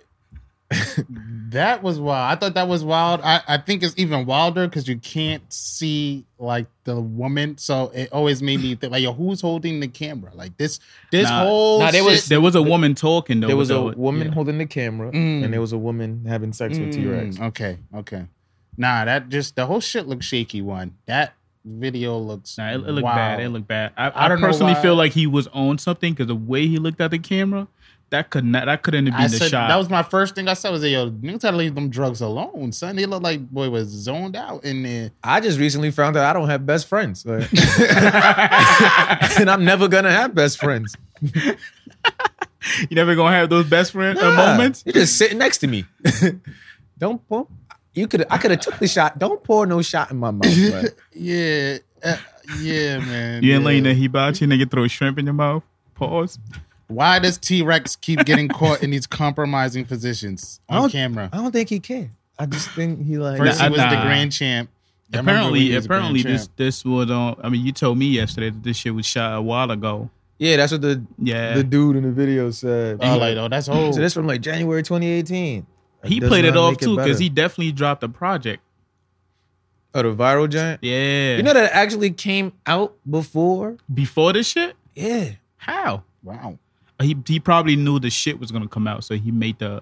that 1.49 1.83
was 1.83 1.99
wild. 1.99 2.35
I 2.35 2.39
thought 2.39 2.53
that 2.55 2.67
was 2.67 2.83
wild. 2.83 3.21
I, 3.23 3.41
I 3.47 3.57
think 3.57 3.83
it's 3.83 3.93
even 3.97 4.25
wilder 4.25 4.67
because 4.67 4.87
you 4.87 4.97
can't 4.97 5.41
see 5.53 6.25
like 6.39 6.65
the 6.83 6.99
woman. 6.99 7.57
So 7.57 7.91
it 7.93 8.11
always 8.11 8.41
made 8.41 8.61
me 8.61 8.75
think 8.75 8.91
like, 8.91 9.03
yo, 9.03 9.13
who's 9.13 9.41
holding 9.41 9.79
the 9.79 9.87
camera? 9.87 10.31
Like 10.33 10.57
this, 10.57 10.79
this 11.11 11.29
Nah. 11.29 11.43
whole 11.43 11.79
Nah, 11.79 11.91
there 11.91 12.03
was- 12.03 12.21
shit- 12.21 12.29
There 12.29 12.41
was 12.41 12.55
a 12.55 12.61
woman 12.61 12.95
talking 12.95 13.39
though. 13.39 13.47
there 13.47 13.57
was 13.57 13.69
a 13.69 13.81
woman 13.81 14.27
Yeah. 14.29 14.33
holding 14.33 14.57
the 14.57 14.65
camera, 14.65 15.11
Mm. 15.11 15.43
and 15.43 15.53
there 15.53 15.61
was 15.61 15.71
a 15.73 15.77
woman 15.77 16.25
having 16.27 16.51
sex 16.53 16.77
with 16.79 16.93
T 16.93 17.05
Rex. 17.05 17.37
Mm, 17.37 17.47
Okay, 17.47 17.77
okay. 17.95 18.25
Nah, 18.77 19.05
that 19.05 19.29
just 19.29 19.55
the 19.55 19.65
whole 19.65 19.79
shit 19.79 20.07
looks 20.07 20.25
shaky. 20.25 20.61
One 20.61 20.95
that 21.05 21.33
video 21.63 22.17
looks. 22.17 22.57
Nah, 22.57 22.71
it, 22.71 22.75
it 22.75 22.79
looked 22.91 23.03
wild. 23.05 23.15
bad. 23.17 23.39
It 23.39 23.49
looked 23.49 23.67
bad. 23.67 23.91
I, 23.97 24.09
I 24.09 24.25
I, 24.25 24.27
don't 24.27 24.39
personally 24.41 24.75
feel 24.75 24.95
like 24.95 25.13
he 25.13 25.25
was 25.27 25.47
on 25.47 25.77
something 25.77 26.13
because 26.13 26.27
the 26.27 26.35
way 26.35 26.67
he 26.67 26.77
looked 26.77 26.99
at 27.01 27.11
the 27.11 27.17
camera, 27.19 27.67
that 28.11 28.29
could 28.29 28.45
not. 28.45 28.65
That 28.67 28.83
couldn't 28.83 29.07
have 29.07 29.19
I 29.19 29.27
the 29.27 29.37
said 29.37 29.49
shot. 29.51 29.67
that 29.67 29.75
was 29.75 29.89
my 29.89 30.03
first 30.03 30.35
thing 30.35 30.47
I 30.47 30.53
said 30.53 30.69
was, 30.71 30.83
"Yo, 30.83 31.09
niggas 31.09 31.41
gotta 31.41 31.57
leave 31.57 31.75
them 31.75 31.89
drugs 31.89 32.21
alone, 32.21 32.71
son." 32.71 32.95
They 32.95 33.05
look 33.05 33.23
like 33.23 33.49
boy 33.49 33.69
was 33.69 33.87
zoned 33.89 34.35
out 34.35 34.63
in 34.63 34.83
there. 34.83 35.11
I 35.23 35.39
just 35.41 35.59
recently 35.59 35.91
found 35.91 36.15
out 36.15 36.23
I 36.25 36.33
don't 36.33 36.47
have 36.49 36.65
best 36.65 36.87
friends. 36.87 37.25
Like- 37.25 37.49
and 39.39 39.49
I'm 39.49 39.65
never 39.65 39.87
gonna 39.87 40.11
have 40.11 40.33
best 40.35 40.59
friends. 40.59 40.95
you 41.21 41.55
never 42.91 43.15
gonna 43.15 43.35
have 43.35 43.49
those 43.49 43.65
best 43.67 43.91
friend 43.91 44.17
uh, 44.17 44.33
Nah, 44.35 44.51
moments. 44.53 44.83
You're 44.85 44.93
just 44.93 45.17
sitting 45.17 45.37
next 45.37 45.57
to 45.59 45.67
me. 45.67 45.85
don't 46.97 47.27
pour. 47.27 47.47
You 47.93 48.07
could. 48.07 48.25
I 48.29 48.37
could 48.37 48.51
have 48.51 48.59
took 48.59 48.77
the 48.77 48.87
shot. 48.87 49.17
Don't 49.19 49.43
pour 49.43 49.65
no 49.65 49.81
shot 49.81 50.11
in 50.11 50.17
my 50.17 50.31
mouth. 50.31 50.45
Like, 50.57 50.95
Yeah, 51.13 51.77
uh, 52.03 52.17
yeah, 52.59 52.99
man. 52.99 53.41
You 53.43 53.53
ain't 53.53 53.61
yeah. 53.61 53.65
letting 53.65 53.83
the 53.83 53.93
hibachi 53.93 54.45
nigga 54.45 54.69
throw 54.69 54.87
shrimp 54.87 55.17
in 55.17 55.25
your 55.25 55.33
mouth. 55.33 55.63
Pause. 55.95 56.39
Why 56.87 57.19
does 57.19 57.37
T 57.37 57.61
Rex 57.63 57.95
keep 57.95 58.25
getting 58.25 58.47
caught 58.47 58.83
in 58.83 58.91
these 58.91 59.07
compromising 59.07 59.85
positions 59.85 60.59
I 60.69 60.75
on 60.75 60.81
don't- 60.83 60.91
camera? 60.91 61.29
I 61.33 61.37
don't 61.37 61.51
think 61.51 61.69
he 61.69 61.79
can. 61.79 62.11
I 62.37 62.45
just 62.45 62.69
think 62.71 63.05
he 63.05 63.17
like. 63.17 63.37
First, 63.37 63.59
Nah, 63.59 63.65
he 63.65 63.71
was 63.71 63.79
the 63.79 64.01
grand 64.03 64.31
champ. 64.31 64.69
I 65.13 65.19
Apparently, 65.19 65.59
he 65.61 65.75
was 65.75 65.83
the 65.83 65.87
grand 65.87 65.99
apparently 66.03 66.23
this 66.31 66.47
champ. 66.47 66.57
this 66.57 66.85
was 66.85 67.09
on. 67.11 67.37
I 67.43 67.49
mean, 67.49 67.65
you 67.65 67.71
told 67.71 67.97
me 67.97 68.07
yesterday 68.07 68.49
that 68.49 68.63
this 68.63 68.77
shit 68.77 68.93
was 68.93 69.05
shot 69.05 69.37
a 69.37 69.41
while 69.41 69.71
ago. 69.71 70.09
yeah, 70.37 70.57
that's 70.57 70.71
what 70.73 70.81
the 70.81 71.01
Yeah, 71.17 71.53
the 71.55 71.63
dude 71.63 71.95
in 71.95 72.03
the 72.03 72.11
video 72.11 72.51
said. 72.51 72.97
Oh, 73.01 73.17
like, 73.17 73.37
oh, 73.37 73.47
that's 73.47 73.69
old. 73.69 73.95
so 73.95 74.01
this 74.01 74.13
from 74.13 74.27
like 74.27 74.41
January 74.41 74.83
2018. 74.83 75.65
That 76.01 76.11
he 76.11 76.19
played 76.19 76.43
it 76.45 76.57
off 76.57 76.71
make 76.73 76.79
too 76.81 76.97
because 76.97 77.17
he 77.19 77.29
definitely 77.29 77.71
dropped 77.71 78.03
a 78.03 78.09
project. 78.09 78.61
Oh, 79.93 80.01
the 80.03 80.13
viral 80.13 80.49
giant. 80.49 80.83
Yeah, 80.83 81.37
You 81.37 81.43
know 81.43 81.53
that 81.53 81.71
actually 81.73 82.11
came 82.11 82.51
out 82.65 82.95
before. 83.09 83.77
before 83.93 84.33
this 84.33 84.47
shit. 84.49 84.75
Yeah. 84.93 85.31
How? 85.57 86.03
wow. 86.21 86.57
He 87.01 87.15
he 87.27 87.39
probably 87.39 87.75
knew 87.75 87.99
the 87.99 88.09
shit 88.09 88.39
was 88.39 88.51
gonna 88.51 88.67
come 88.67 88.87
out, 88.87 89.03
so 89.03 89.15
he 89.15 89.31
made 89.31 89.59
the 89.59 89.81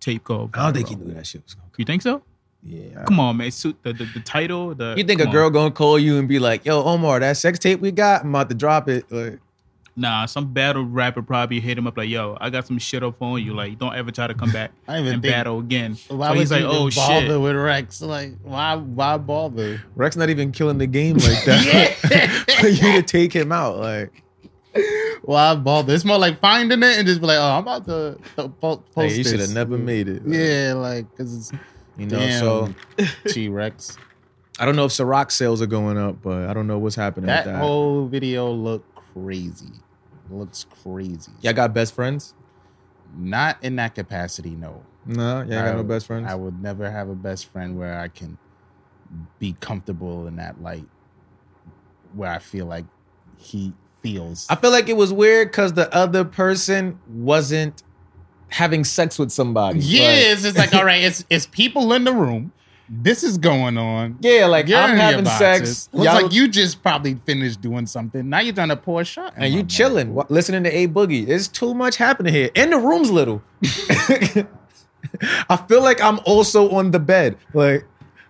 tape 0.00 0.24
go. 0.24 0.50
I 0.54 0.64
don't 0.64 0.74
think 0.74 0.88
he 0.88 0.94
knew 0.96 1.14
that 1.14 1.26
shit 1.26 1.42
was 1.44 1.54
going. 1.54 1.68
You 1.76 1.84
think 1.84 2.02
so? 2.02 2.22
Yeah. 2.62 3.04
Come 3.04 3.18
on, 3.20 3.38
man. 3.38 3.50
Suit 3.50 3.76
the, 3.82 3.92
the 3.94 4.04
the 4.04 4.20
title. 4.20 4.74
The 4.74 4.94
You 4.98 5.04
think 5.04 5.20
a 5.22 5.26
girl 5.26 5.46
on. 5.46 5.52
gonna 5.52 5.70
call 5.70 5.98
you 5.98 6.18
and 6.18 6.28
be 6.28 6.38
like, 6.38 6.66
"Yo, 6.66 6.82
Omar, 6.84 7.20
that 7.20 7.36
sex 7.38 7.58
tape 7.58 7.80
we 7.80 7.90
got, 7.90 8.22
I'm 8.22 8.30
about 8.30 8.48
to 8.50 8.54
drop 8.54 8.88
it." 8.88 9.10
Like, 9.10 9.38
Nah, 9.96 10.24
some 10.26 10.52
battle 10.52 10.84
rapper 10.84 11.20
probably 11.20 11.58
hit 11.60 11.76
him 11.76 11.86
up 11.86 11.96
like, 11.96 12.08
"Yo, 12.08 12.36
I 12.40 12.48
got 12.50 12.66
some 12.66 12.78
shit 12.78 13.02
up 13.02 13.20
on 13.20 13.42
you. 13.42 13.54
Like, 13.54 13.78
don't 13.78 13.94
ever 13.94 14.10
try 14.10 14.26
to 14.26 14.34
come 14.34 14.50
back 14.52 14.72
I 14.88 15.00
even 15.00 15.14
and 15.14 15.22
think- 15.22 15.32
battle 15.34 15.58
again." 15.58 15.96
Why 16.08 16.28
so 16.28 16.34
he's 16.34 16.50
like, 16.52 16.62
"Oh 16.64 16.90
bother 16.94 17.26
shit." 17.28 17.40
with 17.40 17.56
Rex? 17.56 18.02
Like, 18.02 18.34
why? 18.42 18.76
Why 18.76 19.16
bother? 19.16 19.82
Rex 19.96 20.16
not 20.16 20.28
even 20.28 20.52
killing 20.52 20.76
the 20.78 20.86
game 20.86 21.16
like 21.16 21.44
that. 21.46 22.46
For 22.60 22.68
you 22.68 22.92
to 22.92 23.02
take 23.02 23.32
him 23.32 23.52
out, 23.52 23.78
like, 23.78 24.22
Why 25.22 25.54
bother? 25.56 25.94
It's 25.94 26.04
more 26.04 26.18
like 26.18 26.40
finding 26.40 26.82
it 26.82 26.98
and 26.98 27.06
just 27.06 27.20
be 27.20 27.26
like, 27.26 27.38
oh, 27.38 27.42
I'm 27.58 27.62
about 27.62 27.84
to 27.86 28.18
to 28.36 28.48
po- 28.48 28.76
post 28.78 28.94
hey, 28.94 29.16
you 29.18 29.24
this. 29.24 29.30
should 29.32 29.40
have 29.40 29.50
never 29.50 29.76
made 29.76 30.08
it. 30.08 30.24
Like, 30.26 30.38
Yeah, 30.38 30.74
like, 30.74 31.16
cause 31.16 31.34
it's 31.34 31.52
you 31.96 32.06
know. 32.06 32.18
damn 32.18 32.40
So 32.40 32.74
T 33.28 33.48
Rex. 33.48 33.98
I 34.58 34.66
don't 34.66 34.76
know 34.76 34.84
if 34.84 34.92
Ciroc 34.92 35.30
sales 35.30 35.62
are 35.62 35.66
going 35.66 35.96
up, 35.96 36.20
but 36.22 36.48
I 36.48 36.52
don't 36.54 36.66
know 36.66 36.78
what's 36.78 36.94
happening 36.96 37.26
That 37.28 37.46
with 37.46 37.54
that. 37.54 37.60
whole 37.60 38.06
video 38.06 38.50
looked 38.50 38.94
crazy. 38.94 39.72
Looks 40.28 40.64
crazy. 40.82 41.32
Y'all 41.40 41.54
got 41.54 41.72
best 41.74 41.94
friends? 41.94 42.34
Not 43.16 43.56
in 43.64 43.76
that 43.76 43.94
capacity, 43.94 44.50
no. 44.50 44.82
No, 45.06 45.36
y'all 45.40 45.42
ain't 45.42 45.50
got 45.50 45.76
no 45.76 45.82
best 45.82 46.06
friends. 46.06 46.26
I 46.28 46.34
would 46.34 46.60
never 46.62 46.90
have 46.90 47.08
a 47.08 47.14
best 47.14 47.46
friend 47.46 47.78
where 47.78 47.98
I 47.98 48.08
can 48.08 48.36
be 49.38 49.54
comfortable 49.60 50.26
in 50.26 50.36
that 50.36 50.62
light, 50.62 50.86
where 52.14 52.30
I 52.30 52.38
feel 52.38 52.66
like 52.66 52.84
he 53.38 53.72
feels. 54.02 54.46
I 54.50 54.56
feel 54.56 54.70
like 54.70 54.88
it 54.88 54.96
was 54.96 55.12
weird 55.12 55.48
because 55.50 55.72
the 55.74 55.92
other 55.94 56.24
person 56.24 56.98
wasn't 57.08 57.82
having 58.48 58.82
sex 58.84 59.18
with 59.18 59.30
somebody. 59.30 59.78
yeah, 59.80 60.08
Like, 60.08 60.16
it's 60.18 60.42
just 60.42 60.56
like 60.58 60.74
all 60.78 60.84
right, 60.84 61.02
it's 61.02 61.24
it's 61.30 61.46
people 61.46 61.92
in 61.92 62.04
the 62.04 62.12
room. 62.12 62.52
This 62.92 63.22
is 63.22 63.38
going 63.38 63.78
on. 63.78 64.18
yeah, 64.20 64.46
like 64.46 64.66
You're 64.66 64.80
I'm 64.80 64.96
having 64.96 65.24
sex. 65.24 65.88
Looks 65.92 66.04
y'all- 66.06 66.22
like 66.22 66.32
you 66.32 66.48
just 66.48 66.82
probably 66.82 67.14
finished 67.24 67.60
doing 67.60 67.86
something. 67.86 68.28
Now 68.28 68.40
you're 68.40 68.52
trying 68.52 68.70
to 68.70 68.76
pour 68.76 69.02
a 69.02 69.04
shot, 69.04 69.34
and 69.36 69.54
you 69.54 69.62
chilling, 69.62 70.18
listening 70.28 70.64
to 70.64 70.76
A 70.76 70.88
Boogie. 70.88 71.24
There's 71.24 71.46
too 71.46 71.72
much 71.72 71.96
happening 71.98 72.34
here, 72.34 72.50
and 72.56 72.72
the 72.72 72.78
room's 72.78 73.12
little. 73.12 73.42
I 75.48 75.56
feel 75.68 75.82
like 75.82 76.00
I'm 76.02 76.20
also 76.24 76.70
on 76.70 76.90
the 76.90 76.98
bed. 76.98 77.36
Like 77.54 77.84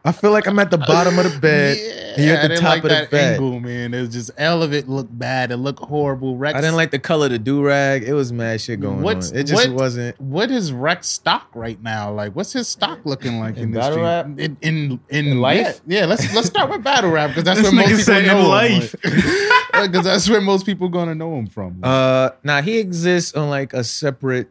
I 0.05 0.13
feel 0.13 0.31
like 0.31 0.47
I'm 0.47 0.59
at 0.59 0.71
the 0.71 0.79
bottom 0.79 1.19
of 1.19 1.31
the 1.31 1.39
bed. 1.43 1.77
Yeah, 1.77 2.15
and 2.17 2.25
you're 2.25 2.37
at 2.37 2.43
the 2.43 2.49
didn't 2.49 2.61
top 2.63 2.71
like 2.71 2.79
of 2.79 2.83
the 2.85 2.89
that 2.89 3.11
bed. 3.11 3.33
angle, 3.35 3.61
man. 3.61 3.93
It 3.95 4.01
was 4.01 4.09
just 4.09 4.31
all 4.41 4.63
of 4.63 4.73
it 4.73 4.89
looked 4.89 5.17
bad. 5.17 5.51
It 5.53 5.59
looked 5.59 5.79
horrible. 5.85 6.37
Rex, 6.37 6.57
I 6.57 6.61
didn't 6.61 6.77
like 6.77 6.91
the 6.91 6.99
color 6.99 7.27
of 7.27 7.33
the 7.33 7.39
do 7.39 7.63
rag. 7.63 8.03
It 8.05 8.15
was 8.15 8.33
mad 8.33 8.61
shit 8.61 8.81
going 8.81 9.03
What's- 9.03 9.31
on. 9.31 9.37
It 9.39 9.45
just 9.45 9.69
what- 9.69 9.77
wasn't. 9.77 10.21
What 10.21 10.51
is 10.51 10.73
Rex 10.73 11.07
stock 11.09 11.49
right 11.55 11.81
now? 11.83 12.13
Like, 12.13 12.35
what's 12.35 12.53
his 12.53 12.67
stock 12.67 13.01
looking 13.05 13.39
like 13.41 13.57
in, 13.59 13.65
In 13.65 13.73
battle 13.73 13.93
street? 13.93 14.03
rap? 14.03 14.27
In 14.27 14.39
in, 14.39 15.01
in, 15.11 15.27
In 15.27 15.41
life? 15.41 15.81
Yeah, 15.87 16.01
yeah, 16.01 16.07
let's 16.07 16.35
let's 16.35 16.49
start 16.49 16.71
with 16.71 16.83
battle 16.83 17.11
rap 17.11 17.31
because 17.31 17.45
that's 17.45 17.61
This 17.61 17.73
where 17.73 17.87
most 17.87 18.07
people 18.07 18.23
know 18.43 18.49
life. 18.49 18.95
him. 19.05 19.91
Because 19.91 20.05
that's 20.05 20.29
where 20.29 20.41
most 20.41 20.67
people 20.67 20.89
gonna 20.89 21.15
know 21.15 21.37
him 21.39 21.47
from. 21.47 21.81
Uh, 21.83 22.31
now 22.43 22.61
he 22.63 22.79
exists 22.79 23.35
on 23.35 23.51
like 23.51 23.73
a 23.75 23.85
separate 23.85 24.49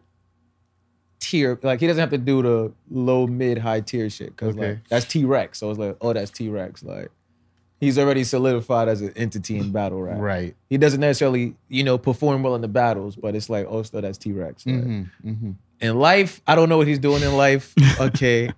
tier. 1.20 1.60
Like 1.62 1.80
he 1.80 1.88
doesn't 1.88 2.00
have 2.00 2.10
to 2.12 2.18
do 2.18 2.42
the 2.42 2.72
low, 2.90 3.28
mid, 3.28 3.58
high 3.58 3.82
tier 3.82 4.10
shit 4.10 4.36
because 4.36 4.56
Okay. 4.56 4.70
like 4.70 4.88
that's 4.90 5.06
T 5.06 5.26
Rex. 5.26 5.60
So 5.60 5.70
it's 5.70 5.80
like, 5.80 5.98
oh, 6.02 6.14
that's 6.14 6.32
T 6.32 6.50
Rex. 6.50 6.84
Like 6.84 7.10
he's 7.80 7.98
already 7.98 8.24
solidified 8.24 8.88
as 8.90 9.02
an 9.02 9.14
entity 9.16 9.58
in 9.58 9.72
battle 9.72 10.02
rap. 10.02 10.18
right. 10.20 10.56
He 10.70 10.78
doesn't 10.78 11.00
necessarily, 11.00 11.56
you 11.70 11.84
know, 11.84 11.98
perform 11.98 12.44
well 12.44 12.56
in 12.56 12.62
the 12.62 12.68
battles, 12.68 13.16
but 13.16 13.36
it's 13.36 13.50
like, 13.50 13.66
oh, 13.70 13.84
still 13.84 14.02
that's 14.02 14.18
T 14.18 14.32
Rex. 14.32 14.66
Like, 14.66 14.76
Mm-hmm, 14.76 15.30
mm-hmm. 15.30 15.52
In 15.82 15.98
life, 15.98 16.42
I 16.46 16.56
don't 16.56 16.68
know 16.68 16.78
what 16.78 16.88
he's 16.88 17.00
doing 17.00 17.24
in 17.24 17.36
life. 17.38 17.74
Okay. 18.02 18.52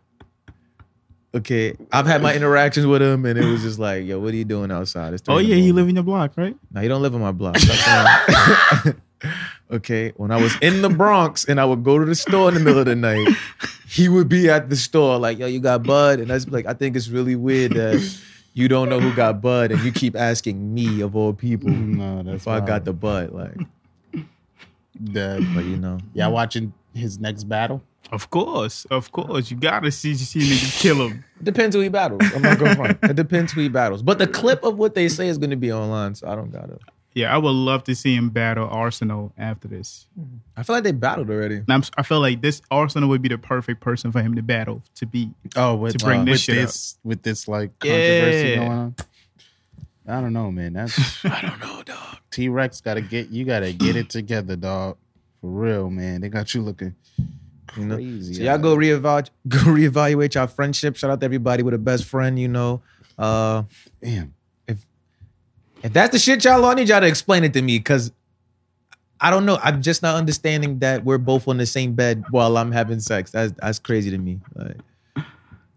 Okay, 1.33 1.77
I've 1.93 2.05
had 2.07 2.21
my 2.21 2.35
interactions 2.35 2.85
with 2.85 3.01
him, 3.01 3.25
and 3.25 3.39
it 3.39 3.45
was 3.45 3.61
just 3.61 3.79
like, 3.79 4.05
"Yo, 4.05 4.19
what 4.19 4.33
are 4.33 4.35
you 4.35 4.43
doing 4.43 4.69
outside?" 4.69 5.17
Oh 5.29 5.37
in 5.37 5.45
yeah, 5.47 5.55
you 5.55 5.71
live 5.71 5.87
in 5.87 5.95
your 5.95 6.03
block, 6.03 6.33
right? 6.35 6.57
No, 6.73 6.81
you 6.81 6.89
don't 6.89 7.01
live 7.01 7.15
on 7.15 7.21
my 7.21 7.31
block. 7.31 7.55
Stop 9.71 9.83
playing. 9.83 10.09
okay, 10.09 10.13
when 10.17 10.31
I 10.31 10.41
was 10.41 10.55
in 10.61 10.81
the 10.81 10.89
Bronx 10.89 11.45
and 11.45 11.59
I 11.59 11.65
would 11.65 11.83
go 11.83 11.97
to 11.99 12.05
the 12.05 12.15
store 12.15 12.49
in 12.49 12.53
the 12.55 12.59
middle 12.59 12.79
of 12.79 12.85
the 12.85 12.95
night, 12.95 13.27
he 13.87 14.09
would 14.09 14.29
be 14.29 14.49
at 14.49 14.69
the 14.69 14.75
store 14.75 15.17
like, 15.17 15.39
"Yo, 15.39 15.47
you 15.47 15.59
got 15.59 15.83
bud," 15.83 16.19
and 16.19 16.29
that's 16.29 16.47
like, 16.47 16.65
I 16.65 16.73
think 16.73 16.95
it's 16.95 17.09
really 17.09 17.35
weird 17.35 17.73
that 17.73 18.19
you 18.53 18.67
don't 18.67 18.89
know 18.89 18.99
who 18.99 19.13
got 19.15 19.41
bud 19.41 19.71
and 19.71 19.81
you 19.81 19.91
keep 19.91 20.15
asking 20.15 20.73
me 20.73 21.01
of 21.01 21.15
all 21.15 21.33
people 21.33 21.69
mm, 21.69 21.95
No, 21.95 22.23
that's 22.23 22.43
if 22.43 22.47
I 22.47 22.59
got 22.59 22.83
the 22.85 22.93
bud. 22.93 23.31
Like, 23.31 23.57
the. 24.99 25.45
but 25.55 25.65
you 25.65 25.77
know, 25.77 25.99
Y'all 26.13 26.31
watching 26.31 26.73
his 26.93 27.19
next 27.19 27.45
battle? 27.45 27.81
Of 28.11 28.29
course, 28.29 28.83
of 28.85 29.11
course. 29.13 29.49
You 29.51 29.57
gotta 29.57 29.89
see 29.91 30.15
see 30.15 30.39
nigga 30.39 30.81
kill 30.81 31.07
him. 31.07 31.23
depends 31.41 31.75
who 31.75 31.81
he 31.81 31.87
battles. 31.87 32.21
I'm 32.35 32.41
not 32.41 32.59
going 32.59 32.75
front. 32.75 32.97
It 33.03 33.15
depends 33.15 33.53
who 33.53 33.61
he 33.61 33.69
battles. 33.69 34.01
But 34.03 34.17
the 34.17 34.27
clip 34.27 34.63
of 34.65 34.77
what 34.77 34.95
they 34.95 35.07
say 35.07 35.29
is 35.29 35.37
going 35.37 35.51
to 35.51 35.55
be 35.55 35.71
online, 35.71 36.15
so 36.15 36.27
I 36.27 36.35
don't 36.35 36.51
gotta. 36.51 36.77
Yeah, 37.13 37.33
I 37.33 37.37
would 37.37 37.51
love 37.51 37.83
to 37.85 37.95
see 37.95 38.15
him 38.15 38.29
battle 38.29 38.67
Arsonal 38.69 39.31
after 39.37 39.67
this. 39.67 40.07
I 40.55 40.63
feel 40.63 40.75
like 40.77 40.85
they 40.85 40.93
battled 40.93 41.29
already. 41.29 41.55
And 41.57 41.69
I'm, 41.69 41.83
I 41.97 42.03
feel 42.03 42.21
like 42.21 42.41
this 42.41 42.61
Arsonal 42.71 43.09
would 43.09 43.21
be 43.21 43.27
the 43.29 43.37
perfect 43.37 43.81
person 43.81 44.11
for 44.13 44.21
him 44.21 44.35
to 44.35 44.41
battle 44.41 44.81
to 44.95 45.05
beat. 45.05 45.29
Oh, 45.57 45.75
with, 45.75 45.97
To 45.97 46.05
bring 46.05 46.21
uh, 46.21 46.23
this 46.25 46.31
with 46.33 46.39
shit 46.41 46.57
up. 46.59 46.65
this 46.67 46.97
with 47.03 47.21
this 47.23 47.47
like 47.49 47.77
controversy 47.79 48.49
Yeah. 48.49 48.55
going 48.55 48.71
on. 48.71 48.95
I 50.07 50.21
don't 50.21 50.33
know, 50.33 50.51
man. 50.51 50.73
That's 50.73 51.25
I 51.25 51.41
don't 51.41 51.59
know, 51.59 51.83
dog. 51.83 52.17
T 52.31 52.47
Rex. 52.49 52.79
Got 52.81 52.93
to 52.95 53.01
get 53.01 53.29
you. 53.29 53.43
Got 53.45 53.59
to 53.61 53.73
get 53.73 53.95
it 53.95 54.09
together, 54.09 54.55
dog. 54.55 54.97
For 55.41 55.49
real, 55.49 55.89
man. 55.89 56.21
They 56.21 56.29
got 56.29 56.53
you 56.53 56.61
looking 56.61 56.95
You 57.77 57.85
know? 57.85 57.95
crazy. 57.95 58.35
So 58.35 58.43
y'all 58.43 58.57
go 58.57 58.75
reevaluate, 58.75 59.29
go 59.47 59.57
reevaluate 59.59 60.33
your 60.35 60.47
friendship. 60.47 60.95
Shout 60.95 61.11
out 61.11 61.19
to 61.19 61.25
everybody 61.25 61.61
with 61.63 61.73
a 61.73 61.77
best 61.77 62.05
friend. 62.05 62.39
You 62.39 62.47
know, 62.47 62.81
uh, 63.17 63.63
Damn. 64.01 64.33
If 65.83 65.93
that's 65.93 66.11
the 66.11 66.19
shit 66.19 66.43
y'all 66.43 66.63
I 66.65 66.73
need 66.73 66.89
y'all 66.89 67.01
to 67.01 67.07
explain 67.07 67.43
it 67.43 67.53
to 67.53 67.61
me 67.61 67.77
because 67.77 68.11
I 69.23 69.29
don't 69.29 69.45
know. 69.45 69.59
I'm 69.61 69.83
just 69.83 70.01
not 70.01 70.15
understanding 70.15 70.79
that 70.79 71.05
we're 71.05 71.19
both 71.19 71.47
on 71.47 71.57
the 71.57 71.67
same 71.67 71.93
bed 71.93 72.23
while 72.31 72.57
I'm 72.57 72.71
having 72.71 72.99
sex. 72.99 73.29
That's 73.29 73.53
that's 73.61 73.77
crazy 73.77 74.09
to 74.09 74.17
me. 74.17 74.39
Like, 74.55 75.25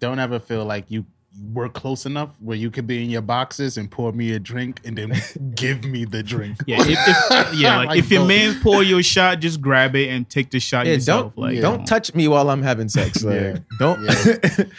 Don't 0.01 0.19
ever 0.19 0.41
feel 0.41 0.65
like 0.65 0.87
you 0.89 1.05
were 1.53 1.69
close 1.69 2.07
enough 2.07 2.31
where 2.41 2.57
you 2.57 2.71
could 2.71 2.87
be 2.87 3.03
in 3.03 3.11
your 3.11 3.21
boxes 3.23 3.77
and 3.77 3.91
pour 3.91 4.13
me 4.13 4.33
a 4.33 4.39
drink 4.39 4.81
and 4.85 4.97
then 4.97 5.13
give 5.57 5.85
me 5.85 6.05
the 6.05 6.23
drink. 6.23 6.57
Yeah, 6.67 6.81
if, 6.81 6.89
if 6.91 7.55
yeah, 7.59 7.79
like, 7.79 7.89
Like, 7.89 7.99
if 7.99 8.11
your 8.11 8.21
don't- 8.21 8.29
man 8.29 8.61
pour 8.61 8.83
your 8.83 9.03
shot, 9.03 9.41
just 9.41 9.61
grab 9.61 9.97
it 9.97 10.09
and 10.11 10.29
take 10.29 10.51
the 10.51 10.61
shot 10.61 10.87
yeah, 10.87 10.93
yourself. 10.95 11.35
don't 11.35 11.39
like, 11.45 11.61
don't 11.61 11.85
touch 11.87 12.15
me 12.15 12.29
while 12.29 12.51
I'm 12.51 12.63
having 12.63 12.89
sex. 12.89 13.23
Like, 13.25 13.35
Yeah. 13.41 13.59
don't. 13.79 13.99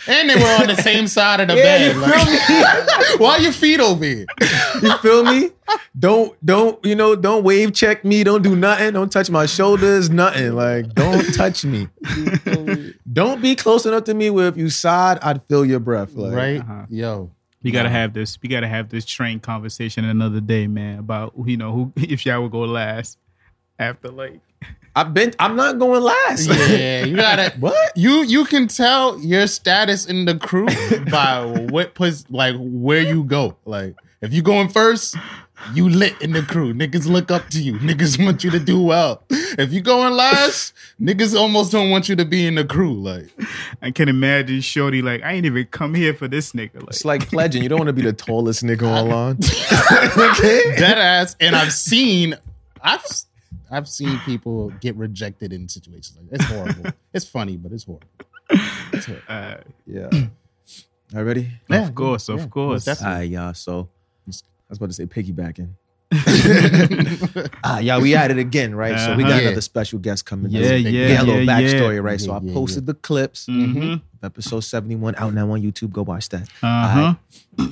And 0.08 0.30
they 0.30 0.36
were 0.36 0.58
on 0.62 0.68
the 0.68 0.80
same 0.82 1.08
side 1.08 1.40
of 1.42 1.48
the 1.50 1.56
Yeah, 1.58 1.64
bed. 1.64 1.96
you 1.96 2.02
Like, 2.02 3.20
why 3.20 3.38
your 3.38 3.52
feet 3.52 3.80
over 3.80 4.04
here? 4.06 4.26
you 4.82 4.98
feel 5.00 5.24
me? 5.24 5.50
Don't 5.98 6.36
don't 6.46 6.84
you 6.86 6.94
know? 6.96 7.16
Don't 7.16 7.44
wave 7.44 7.74
check 7.74 8.06
me. 8.06 8.24
Don't 8.24 8.44
do 8.44 8.56
nothing. 8.56 8.94
Don't 8.94 9.12
touch 9.12 9.30
my 9.32 9.48
shoulders. 9.48 10.10
Nothing. 10.12 10.54
Like 10.54 10.94
don't 10.94 11.34
touch 11.34 11.66
me. 11.66 11.88
Don't 13.16 13.42
be 13.42 13.56
close 13.56 13.86
enough 13.86 14.04
to 14.04 14.14
me 14.14 14.30
where 14.30 14.48
if 14.48 14.58
you 14.58 14.70
sighed, 14.70 15.18
I'd 15.22 15.42
feel 15.48 15.66
your 15.66 15.80
breath. 15.80 16.14
Like, 16.14 16.34
right? 16.34 16.60
Uh-huh. 16.60 16.86
Yo. 16.90 17.32
we 17.64 17.72
gotta 17.72 17.90
have 17.90 18.14
this. 18.14 18.38
We 18.42 18.50
gotta 18.50 18.68
have 18.68 18.90
this 18.90 19.06
train 19.06 19.40
conversation 19.40 20.04
another 20.04 20.42
day, 20.42 20.68
man. 20.68 21.00
About 21.00 21.34
you 21.46 21.56
know 21.56 21.72
who 21.72 21.94
if 21.96 22.26
y'all 22.26 22.44
would 22.44 22.52
go 22.52 22.60
last 22.60 23.18
after 23.80 24.10
like 24.10 24.42
I've 24.98 25.14
been. 25.14 25.34
I'm 25.40 25.56
not 25.56 25.80
going 25.80 26.04
last. 26.04 26.48
Yeah, 26.48 27.06
you 27.06 27.16
gotta 27.28 27.58
What? 27.58 27.98
You 27.98 28.24
you 28.24 28.44
can 28.46 28.68
tell 28.68 29.18
your 29.22 29.48
status 29.48 30.06
in 30.06 30.26
the 30.26 30.38
crew 30.38 30.68
by 31.10 31.46
what 31.70 31.96
pos 31.96 32.26
like 32.30 32.56
where 32.60 33.02
you 33.02 33.24
go. 33.24 33.56
Like 33.64 33.96
if 34.22 34.34
you 34.34 34.42
going 34.42 34.68
first, 34.68 35.16
you 35.74 35.90
lit 35.90 36.22
in 36.22 36.32
the 36.34 36.42
crew. 36.42 36.74
Niggas 36.74 37.08
look 37.08 37.32
up 37.32 37.48
to 37.50 37.62
you. 37.62 37.74
Niggas 37.80 38.18
want 38.26 38.44
you 38.44 38.52
to 38.52 38.60
do 38.60 38.82
well. 38.82 39.24
If 39.30 39.72
you 39.74 39.82
going 39.82 40.14
last, 40.14 40.74
niggas 41.02 41.38
almost 41.38 41.72
don't 41.72 41.90
want 41.90 42.08
you 42.10 42.16
to 42.18 42.26
be 42.26 42.46
in 42.46 42.56
the 42.56 42.66
crew. 42.66 42.94
Like 42.94 43.30
I 43.82 43.92
can 43.92 44.10
imagine 44.10 44.62
Shorty 44.62 45.02
like 45.02 45.24
I 45.24 45.34
ain't 45.34 45.46
even 45.46 45.66
come 45.68 45.94
here 45.94 46.14
for 46.14 46.28
this 46.28 46.52
nigga. 46.54 46.76
Like 46.82 46.90
It's 46.90 47.06
like 47.06 47.28
pledging. 47.28 47.64
You 47.64 47.70
don't 47.70 47.80
want 47.80 47.88
to 47.90 47.94
be 47.94 48.02
the 48.02 48.14
tallest 48.14 48.64
nigga 48.64 48.84
online. 48.84 49.38
okay. 50.32 50.76
dead 50.78 50.98
ass. 50.98 51.36
And 51.40 51.56
I've 51.56 51.74
seen 51.74 52.36
I've 52.82 53.06
I've 53.72 53.88
seen 53.88 54.20
people 54.20 54.70
get 54.82 54.96
rejected 54.96 55.52
in 55.52 55.68
situations 55.68 56.18
like 56.18 56.30
that. 56.30 56.36
It's 56.42 56.46
horrible. 56.46 56.92
it's 57.14 57.26
funny, 57.26 57.58
but 57.58 57.72
it's 57.72 57.84
horrible. 57.86 58.08
It's 58.94 59.06
horrible. 59.06 59.24
uh, 59.28 59.56
Yeah. 59.88 60.10
All 61.14 61.20
right, 61.22 61.22
ready? 61.24 61.52
Yeah, 61.70 61.88
of 61.88 61.96
course, 61.96 62.30
yeah, 62.30 62.36
of 62.36 62.50
course. 62.50 62.88
most 62.88 63.02
All 63.04 63.10
right, 63.10 63.22
y'all. 63.30 63.54
So 63.54 63.90
I 64.28 64.32
was 64.70 64.78
about 64.78 64.88
to 64.88 64.94
say 64.94 65.06
piggybacking. 65.06 65.70
Ah, 67.64 67.80
yeah, 67.80 67.98
we 68.00 68.16
at 68.16 68.32
it 68.32 68.38
again, 68.38 68.76
right? 68.76 69.00
So 69.00 69.16
we 69.16 69.24
got 69.24 69.34
Uh-huh. 69.34 69.42
another 69.42 69.62
special 69.62 70.00
guest 70.00 70.26
coming. 70.26 70.52
Yeah, 70.52 70.74
in. 70.74 70.84
big 70.84 70.94
yeah, 70.94 71.08
Get 71.10 71.20
a 71.22 71.24
little 71.24 71.42
yeah, 71.42 71.62
backstory, 71.62 71.94
yeah. 71.96 72.00
right? 72.02 72.22
So 72.22 72.32
Yeah, 72.32 72.38
I 72.38 72.42
yeah, 72.44 72.54
posted 72.54 72.86
the 72.86 72.94
clips. 72.94 73.48
mhm. 73.48 73.94
of 73.96 74.02
Episode 74.24 74.62
71 74.62 75.16
out 75.18 75.34
now 75.34 75.50
on 75.52 75.62
YouTube. 75.62 75.92
Go 75.92 76.04
watch 76.04 76.30
that. 76.30 76.48
Uh-huh. 76.62 77.16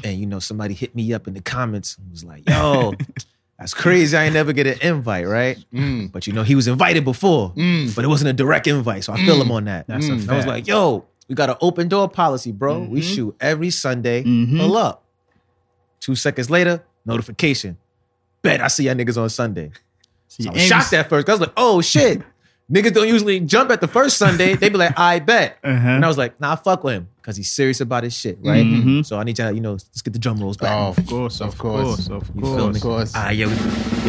And 0.04 0.20
you 0.20 0.26
know, 0.26 0.40
somebody 0.40 0.74
hit 0.74 0.96
me 0.96 1.14
up 1.14 1.28
in 1.28 1.34
the 1.36 1.42
comments 1.42 1.98
and 1.98 2.10
was 2.12 2.24
like, 2.24 2.48
yo, 2.50 2.94
that's 3.60 3.74
crazy. 3.74 4.16
I 4.18 4.26
ain't 4.26 4.34
never 4.34 4.52
get 4.54 4.68
an 4.68 4.78
invite, 4.82 5.28
right? 5.28 5.58
Mm, 5.74 6.12
But 6.12 6.28
you 6.28 6.34
know, 6.34 6.44
he 6.44 6.56
was 6.56 6.68
invited 6.68 7.06
before, 7.06 7.52
mm. 7.54 7.96
but 7.96 8.04
it 8.04 8.08
wasn't 8.08 8.30
a 8.30 8.34
direct 8.34 8.68
invite. 8.68 9.04
So 9.04 9.14
I 9.14 9.18
feel 9.18 9.40
him 9.42 9.52
on 9.52 9.66
that. 9.66 9.88
That's 9.88 10.08
a 10.08 10.12
Mm. 10.12 10.14
I 10.30 10.36
was 10.36 10.46
fact. 10.46 10.48
like, 10.48 10.68
yo, 10.68 11.06
we 11.28 11.36
got 11.36 11.50
an 11.50 11.56
open 11.62 11.88
door 11.88 12.10
policy, 12.10 12.52
bro. 12.52 12.80
We 12.80 13.02
Mhm. 13.02 13.16
shoot 13.16 13.36
every 13.40 13.70
Sunday. 13.70 14.24
Mhm. 14.24 14.60
Pull 14.60 14.76
up. 14.78 15.03
Two 16.04 16.16
seconds 16.16 16.50
later, 16.50 16.84
notification. 17.06 17.78
Bet 18.42 18.60
I 18.60 18.68
see 18.68 18.84
y'all 18.88 18.96
niggas 18.96 19.18
on 19.18 19.30
Sunday. 19.30 19.72
So 20.28 20.50
I 20.50 20.54
was 20.54 20.62
shocked 20.64 20.92
at 20.92 21.08
first. 21.08 21.26
'cause 21.26 21.38
I 21.38 21.40
was 21.40 21.48
like, 21.48 21.54
oh 21.56 21.80
shit. 21.82 22.22
niggas 22.72 22.94
don't 22.94 23.08
usually 23.08 23.40
jump 23.40 23.70
at 23.72 23.80
the 23.80 23.88
first 23.88 24.18
Sunday. 24.18 24.56
They 24.56 24.68
be 24.70 24.78
like, 24.78 24.98
I 25.00 25.20
bet. 25.20 25.60
Uh-huh. 25.64 25.88
And 25.96 26.04
I 26.04 26.08
was 26.10 26.18
like, 26.18 26.40
nah, 26.42 26.56
fuck 26.56 26.84
with 26.84 26.96
him. 26.96 27.08
Because 27.22 27.38
he's 27.38 27.50
serious 27.52 27.80
about 27.80 28.04
his 28.04 28.14
shit, 28.18 28.38
right? 28.44 28.66
Mhm. 28.66 29.06
So 29.06 29.18
I 29.18 29.24
need 29.24 29.40
y'all, 29.40 29.52
you 29.54 29.62
know, 29.62 29.74
let's 29.74 30.02
get 30.02 30.12
the 30.12 30.20
drum 30.20 30.40
rolls 30.40 30.58
back. 30.58 30.72
Oh, 30.76 30.90
Of 30.98 31.06
course, 31.08 31.40
of, 31.40 31.48
Of 31.54 31.58
course, 31.58 32.08
course. 32.08 32.08
of 32.10 32.30
You 32.36 32.42
feel 32.42 32.56
course. 32.58 32.74
me? 32.74 32.78
Of 32.80 32.82
course. 32.84 33.12
Ah, 33.16 33.30
yo, 33.30 33.48
we, 33.48 33.56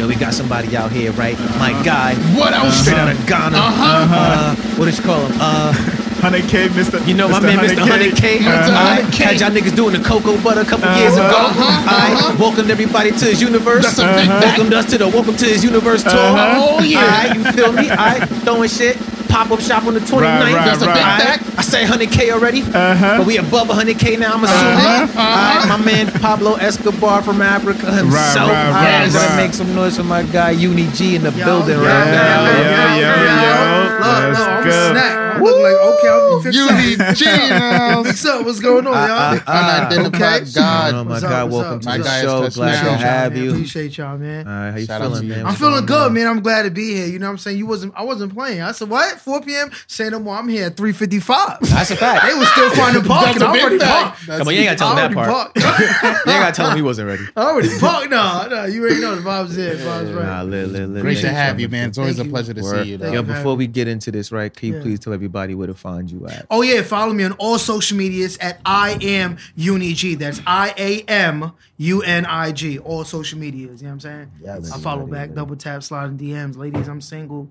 yo, 0.01 0.07
we 0.07 0.15
got 0.15 0.33
somebody 0.33 0.75
out 0.75 0.91
here, 0.91 1.11
right? 1.13 1.37
My 1.59 1.71
guy. 1.83 2.15
What 2.37 2.51
else? 2.53 2.75
Straight 2.81 2.97
out 2.97 3.09
of 3.15 3.25
Ghana. 3.27 3.55
Uh-huh. 3.57 4.15
Uh, 4.15 4.55
what 4.77 4.85
did 4.85 4.97
you 4.97 5.03
call 5.03 5.25
him? 5.25 5.37
Uh, 5.39 5.73
100K, 6.21 6.69
Mr. 6.69 7.05
You 7.07 7.13
know 7.13 7.27
my 7.27 7.39
man, 7.39 7.59
Mr. 7.59 7.75
100K. 7.75 8.37
Mr. 8.39 8.69
Uh, 8.69 8.97
100K. 9.01 9.23
Had 9.23 9.39
y'all 9.39 9.49
niggas 9.51 9.75
doing 9.75 9.93
the 9.93 10.03
cocoa 10.03 10.41
butter 10.41 10.61
a 10.61 10.65
couple 10.65 10.89
years 10.97 11.13
ago. 11.13 11.23
Uh-huh, 11.25 11.61
uh-huh. 11.61 12.19
Alright, 12.21 12.39
welcomed 12.39 12.71
everybody 12.71 13.11
to 13.11 13.25
his 13.25 13.41
universe. 13.41 13.83
That's 13.83 13.99
a 13.99 14.15
big 14.15 14.29
Welcomed 14.29 14.73
us 14.73 14.85
to 14.91 14.97
the 14.97 15.07
Welcome 15.07 15.35
to 15.37 15.45
his 15.45 15.63
universe 15.63 16.03
tour. 16.03 16.13
Uh-huh. 16.13 16.77
Oh, 16.79 16.83
yeah. 16.83 17.03
Alright, 17.03 17.37
you 17.37 17.43
feel 17.51 17.71
me? 17.73 17.89
Alright, 17.89 18.27
throwing 18.43 18.69
shit. 18.69 18.97
Pop 19.35 19.51
up 19.51 19.59
shop 19.59 19.83
on 19.83 19.93
the 19.93 19.99
29th. 19.99 20.21
Right, 20.21 20.53
right, 20.53 20.65
That's 20.65 20.81
a 20.81 20.85
big 20.85 20.95
Alright, 20.95 21.21
fact. 21.21 21.59
I 21.59 21.61
say 21.61 21.83
100K 21.83 22.31
already, 22.31 22.61
Uh-huh. 22.61 23.17
but 23.17 23.27
we 23.27 23.35
above 23.37 23.67
100K 23.67 24.17
now, 24.17 24.31
I'm 24.33 24.43
assuming. 24.45 25.11
Uh-huh, 25.11 25.19
Alright, 25.19 25.67
my 25.67 25.85
man 25.85 26.07
Pablo 26.21 26.53
Escobar 26.55 27.21
from 27.21 27.41
Africa 27.41 27.91
himself. 27.91 28.13
right, 28.13 28.67
Alright, 28.67 28.73
right, 28.73 29.11
gonna 29.13 29.27
right. 29.27 29.35
make 29.35 29.53
some 29.53 29.75
noise 29.75 29.97
for 29.97 30.03
my 30.05 30.23
guy 30.23 30.51
Uni 30.51 30.87
G 30.93 31.17
in 31.17 31.23
the 31.23 31.31
Yo, 31.31 31.43
building 31.45 31.77
yo, 31.77 31.83
right 31.83 32.05
yo, 32.05 32.11
now. 32.15 32.45
yo, 32.45 32.53
yo, 32.55 32.71
yo, 32.95 33.11
yo. 33.43 33.95
Look, 33.95 33.99
Let's 34.05 34.39
look, 34.39 34.47
I'm 34.47 34.63
go. 34.63 34.91
snack. 34.93 35.25
I'm 35.35 35.41
like, 35.41 35.75
okay, 35.75 36.07
I'm 36.07 36.41
fix 36.43 36.55
You 36.55 36.63
up. 36.63 36.77
need 36.77 36.99
G's. 37.17 38.07
Fix 38.07 38.25
up. 38.25 38.45
What's 38.45 38.59
going 38.61 38.87
on, 38.87 38.93
y'all? 38.93 39.35
Uh, 39.35 39.39
uh, 39.45 39.87
Unidentified 39.89 40.41
okay. 40.43 40.51
God. 40.55 40.93
Oh, 40.93 41.03
my 41.03 41.15
up, 41.17 41.21
God, 41.21 41.51
welcome 41.51 41.73
up? 41.73 41.81
to 41.81 41.87
My 41.89 41.97
the 41.97 42.21
show. 42.21 42.49
Glad 42.49 42.83
to 42.83 42.91
have 43.05 43.37
you. 43.37 43.49
Appreciate 43.51 43.97
y'all, 43.97 44.17
man. 44.17 44.47
All 44.47 44.53
right, 44.53 44.71
how 44.71 44.77
you 44.77 44.85
feeling, 44.87 45.27
man? 45.27 45.45
I'm 45.45 45.55
feeling 45.55 45.85
good, 45.85 46.13
man. 46.13 46.27
I'm 46.27 46.39
glad 46.41 46.63
to 46.63 46.71
be 46.71 46.95
here. 46.95 47.07
You 47.07 47.19
know 47.19 47.25
what 47.27 47.31
I'm 47.33 47.37
saying? 47.39 47.57
You 47.57 47.65
wasn't 47.65 47.93
I 47.97 48.03
wasn't 48.03 48.33
playing. 48.33 48.61
I 48.61 48.71
said, 48.71 48.89
what? 48.89 49.19
4 49.25 49.41
p.m. 49.41 49.71
Say 49.87 50.07
no 50.11 50.19
more. 50.19 50.35
I'm 50.35 50.47
here 50.47 50.67
at 50.67 50.77
355. 50.77 51.57
That's 51.61 51.89
a 51.89 51.95
fact. 51.95 52.27
They 52.27 52.35
was 52.35 52.47
still 52.49 52.69
finding 52.75 53.03
parking. 53.03 53.39
That's 53.39 53.41
a 53.41 53.47
I'm 53.47 53.59
already 53.59 53.79
fact. 53.79 54.05
parked. 54.05 54.27
That's 54.27 54.37
Come 54.37 54.47
on, 54.47 54.53
you 54.53 54.59
ain't 54.59 54.77
gotta 54.77 54.77
tell 54.77 54.91
him 54.91 54.97
I 54.97 55.07
that 55.07 55.13
part. 55.15 55.51
You 56.25 56.31
ain't 56.31 56.41
gotta 56.43 56.55
tell 56.55 56.69
him 56.69 56.75
he 56.75 56.83
wasn't 56.83 57.07
ready. 57.07 57.23
I 57.35 57.41
already 57.41 57.79
parked. 57.79 58.11
No, 58.11 58.47
no, 58.47 58.65
you 58.65 58.81
already 58.81 59.01
know 59.01 59.15
the 59.15 59.21
vibes 59.21 59.49
there. 59.49 59.75
Vibes 59.77 60.15
right. 60.15 60.25
Nah, 60.25 60.43
lit, 60.43 60.69
lit, 60.69 60.89
lit. 60.89 61.01
Great 61.01 61.17
to 61.17 61.23
lit. 61.23 61.33
have 61.33 61.59
you, 61.59 61.67
man. 61.69 61.89
It's 61.89 61.97
always 61.97 62.19
a 62.19 62.25
pleasure 62.25 62.53
to 62.53 62.63
see 62.63 62.91
you. 62.91 62.97
Yo, 62.99 63.23
before 63.23 63.55
we 63.55 63.65
get 63.65 63.87
into 63.87 64.11
this, 64.11 64.31
right? 64.31 64.55
Can 64.55 64.73
you 64.73 64.79
please 64.81 64.99
tell 64.99 65.11
everybody 65.11 65.55
where 65.55 65.67
to 65.67 65.73
find 65.73 66.09
you 66.11 66.27
at? 66.27 66.45
Oh 66.51 66.61
yeah, 66.61 66.83
follow 66.83 67.11
me 67.11 67.23
on 67.23 67.31
all 67.33 67.57
social 67.57 67.97
medias 67.97 68.37
at 68.37 68.59
I 68.63 68.99
am 69.01 69.37
UniG. 69.57 70.19
That's 70.19 70.39
I 70.45 70.73
A 70.77 71.01
M 71.09 71.51
U 71.77 72.03
N 72.03 72.27
I 72.27 72.51
G. 72.51 72.77
All 72.77 73.03
social 73.03 73.39
medias. 73.39 73.81
You 73.81 73.87
know 73.87 73.91
what 73.91 73.93
I'm 73.93 73.99
saying? 74.01 74.31
Yes. 74.43 74.71
I 74.71 74.77
follow 74.77 75.07
back, 75.07 75.33
double 75.33 75.55
tap, 75.55 75.81
sliding 75.81 76.19
DMs. 76.19 76.57
Ladies, 76.57 76.87
I'm 76.87 77.01
single. 77.01 77.49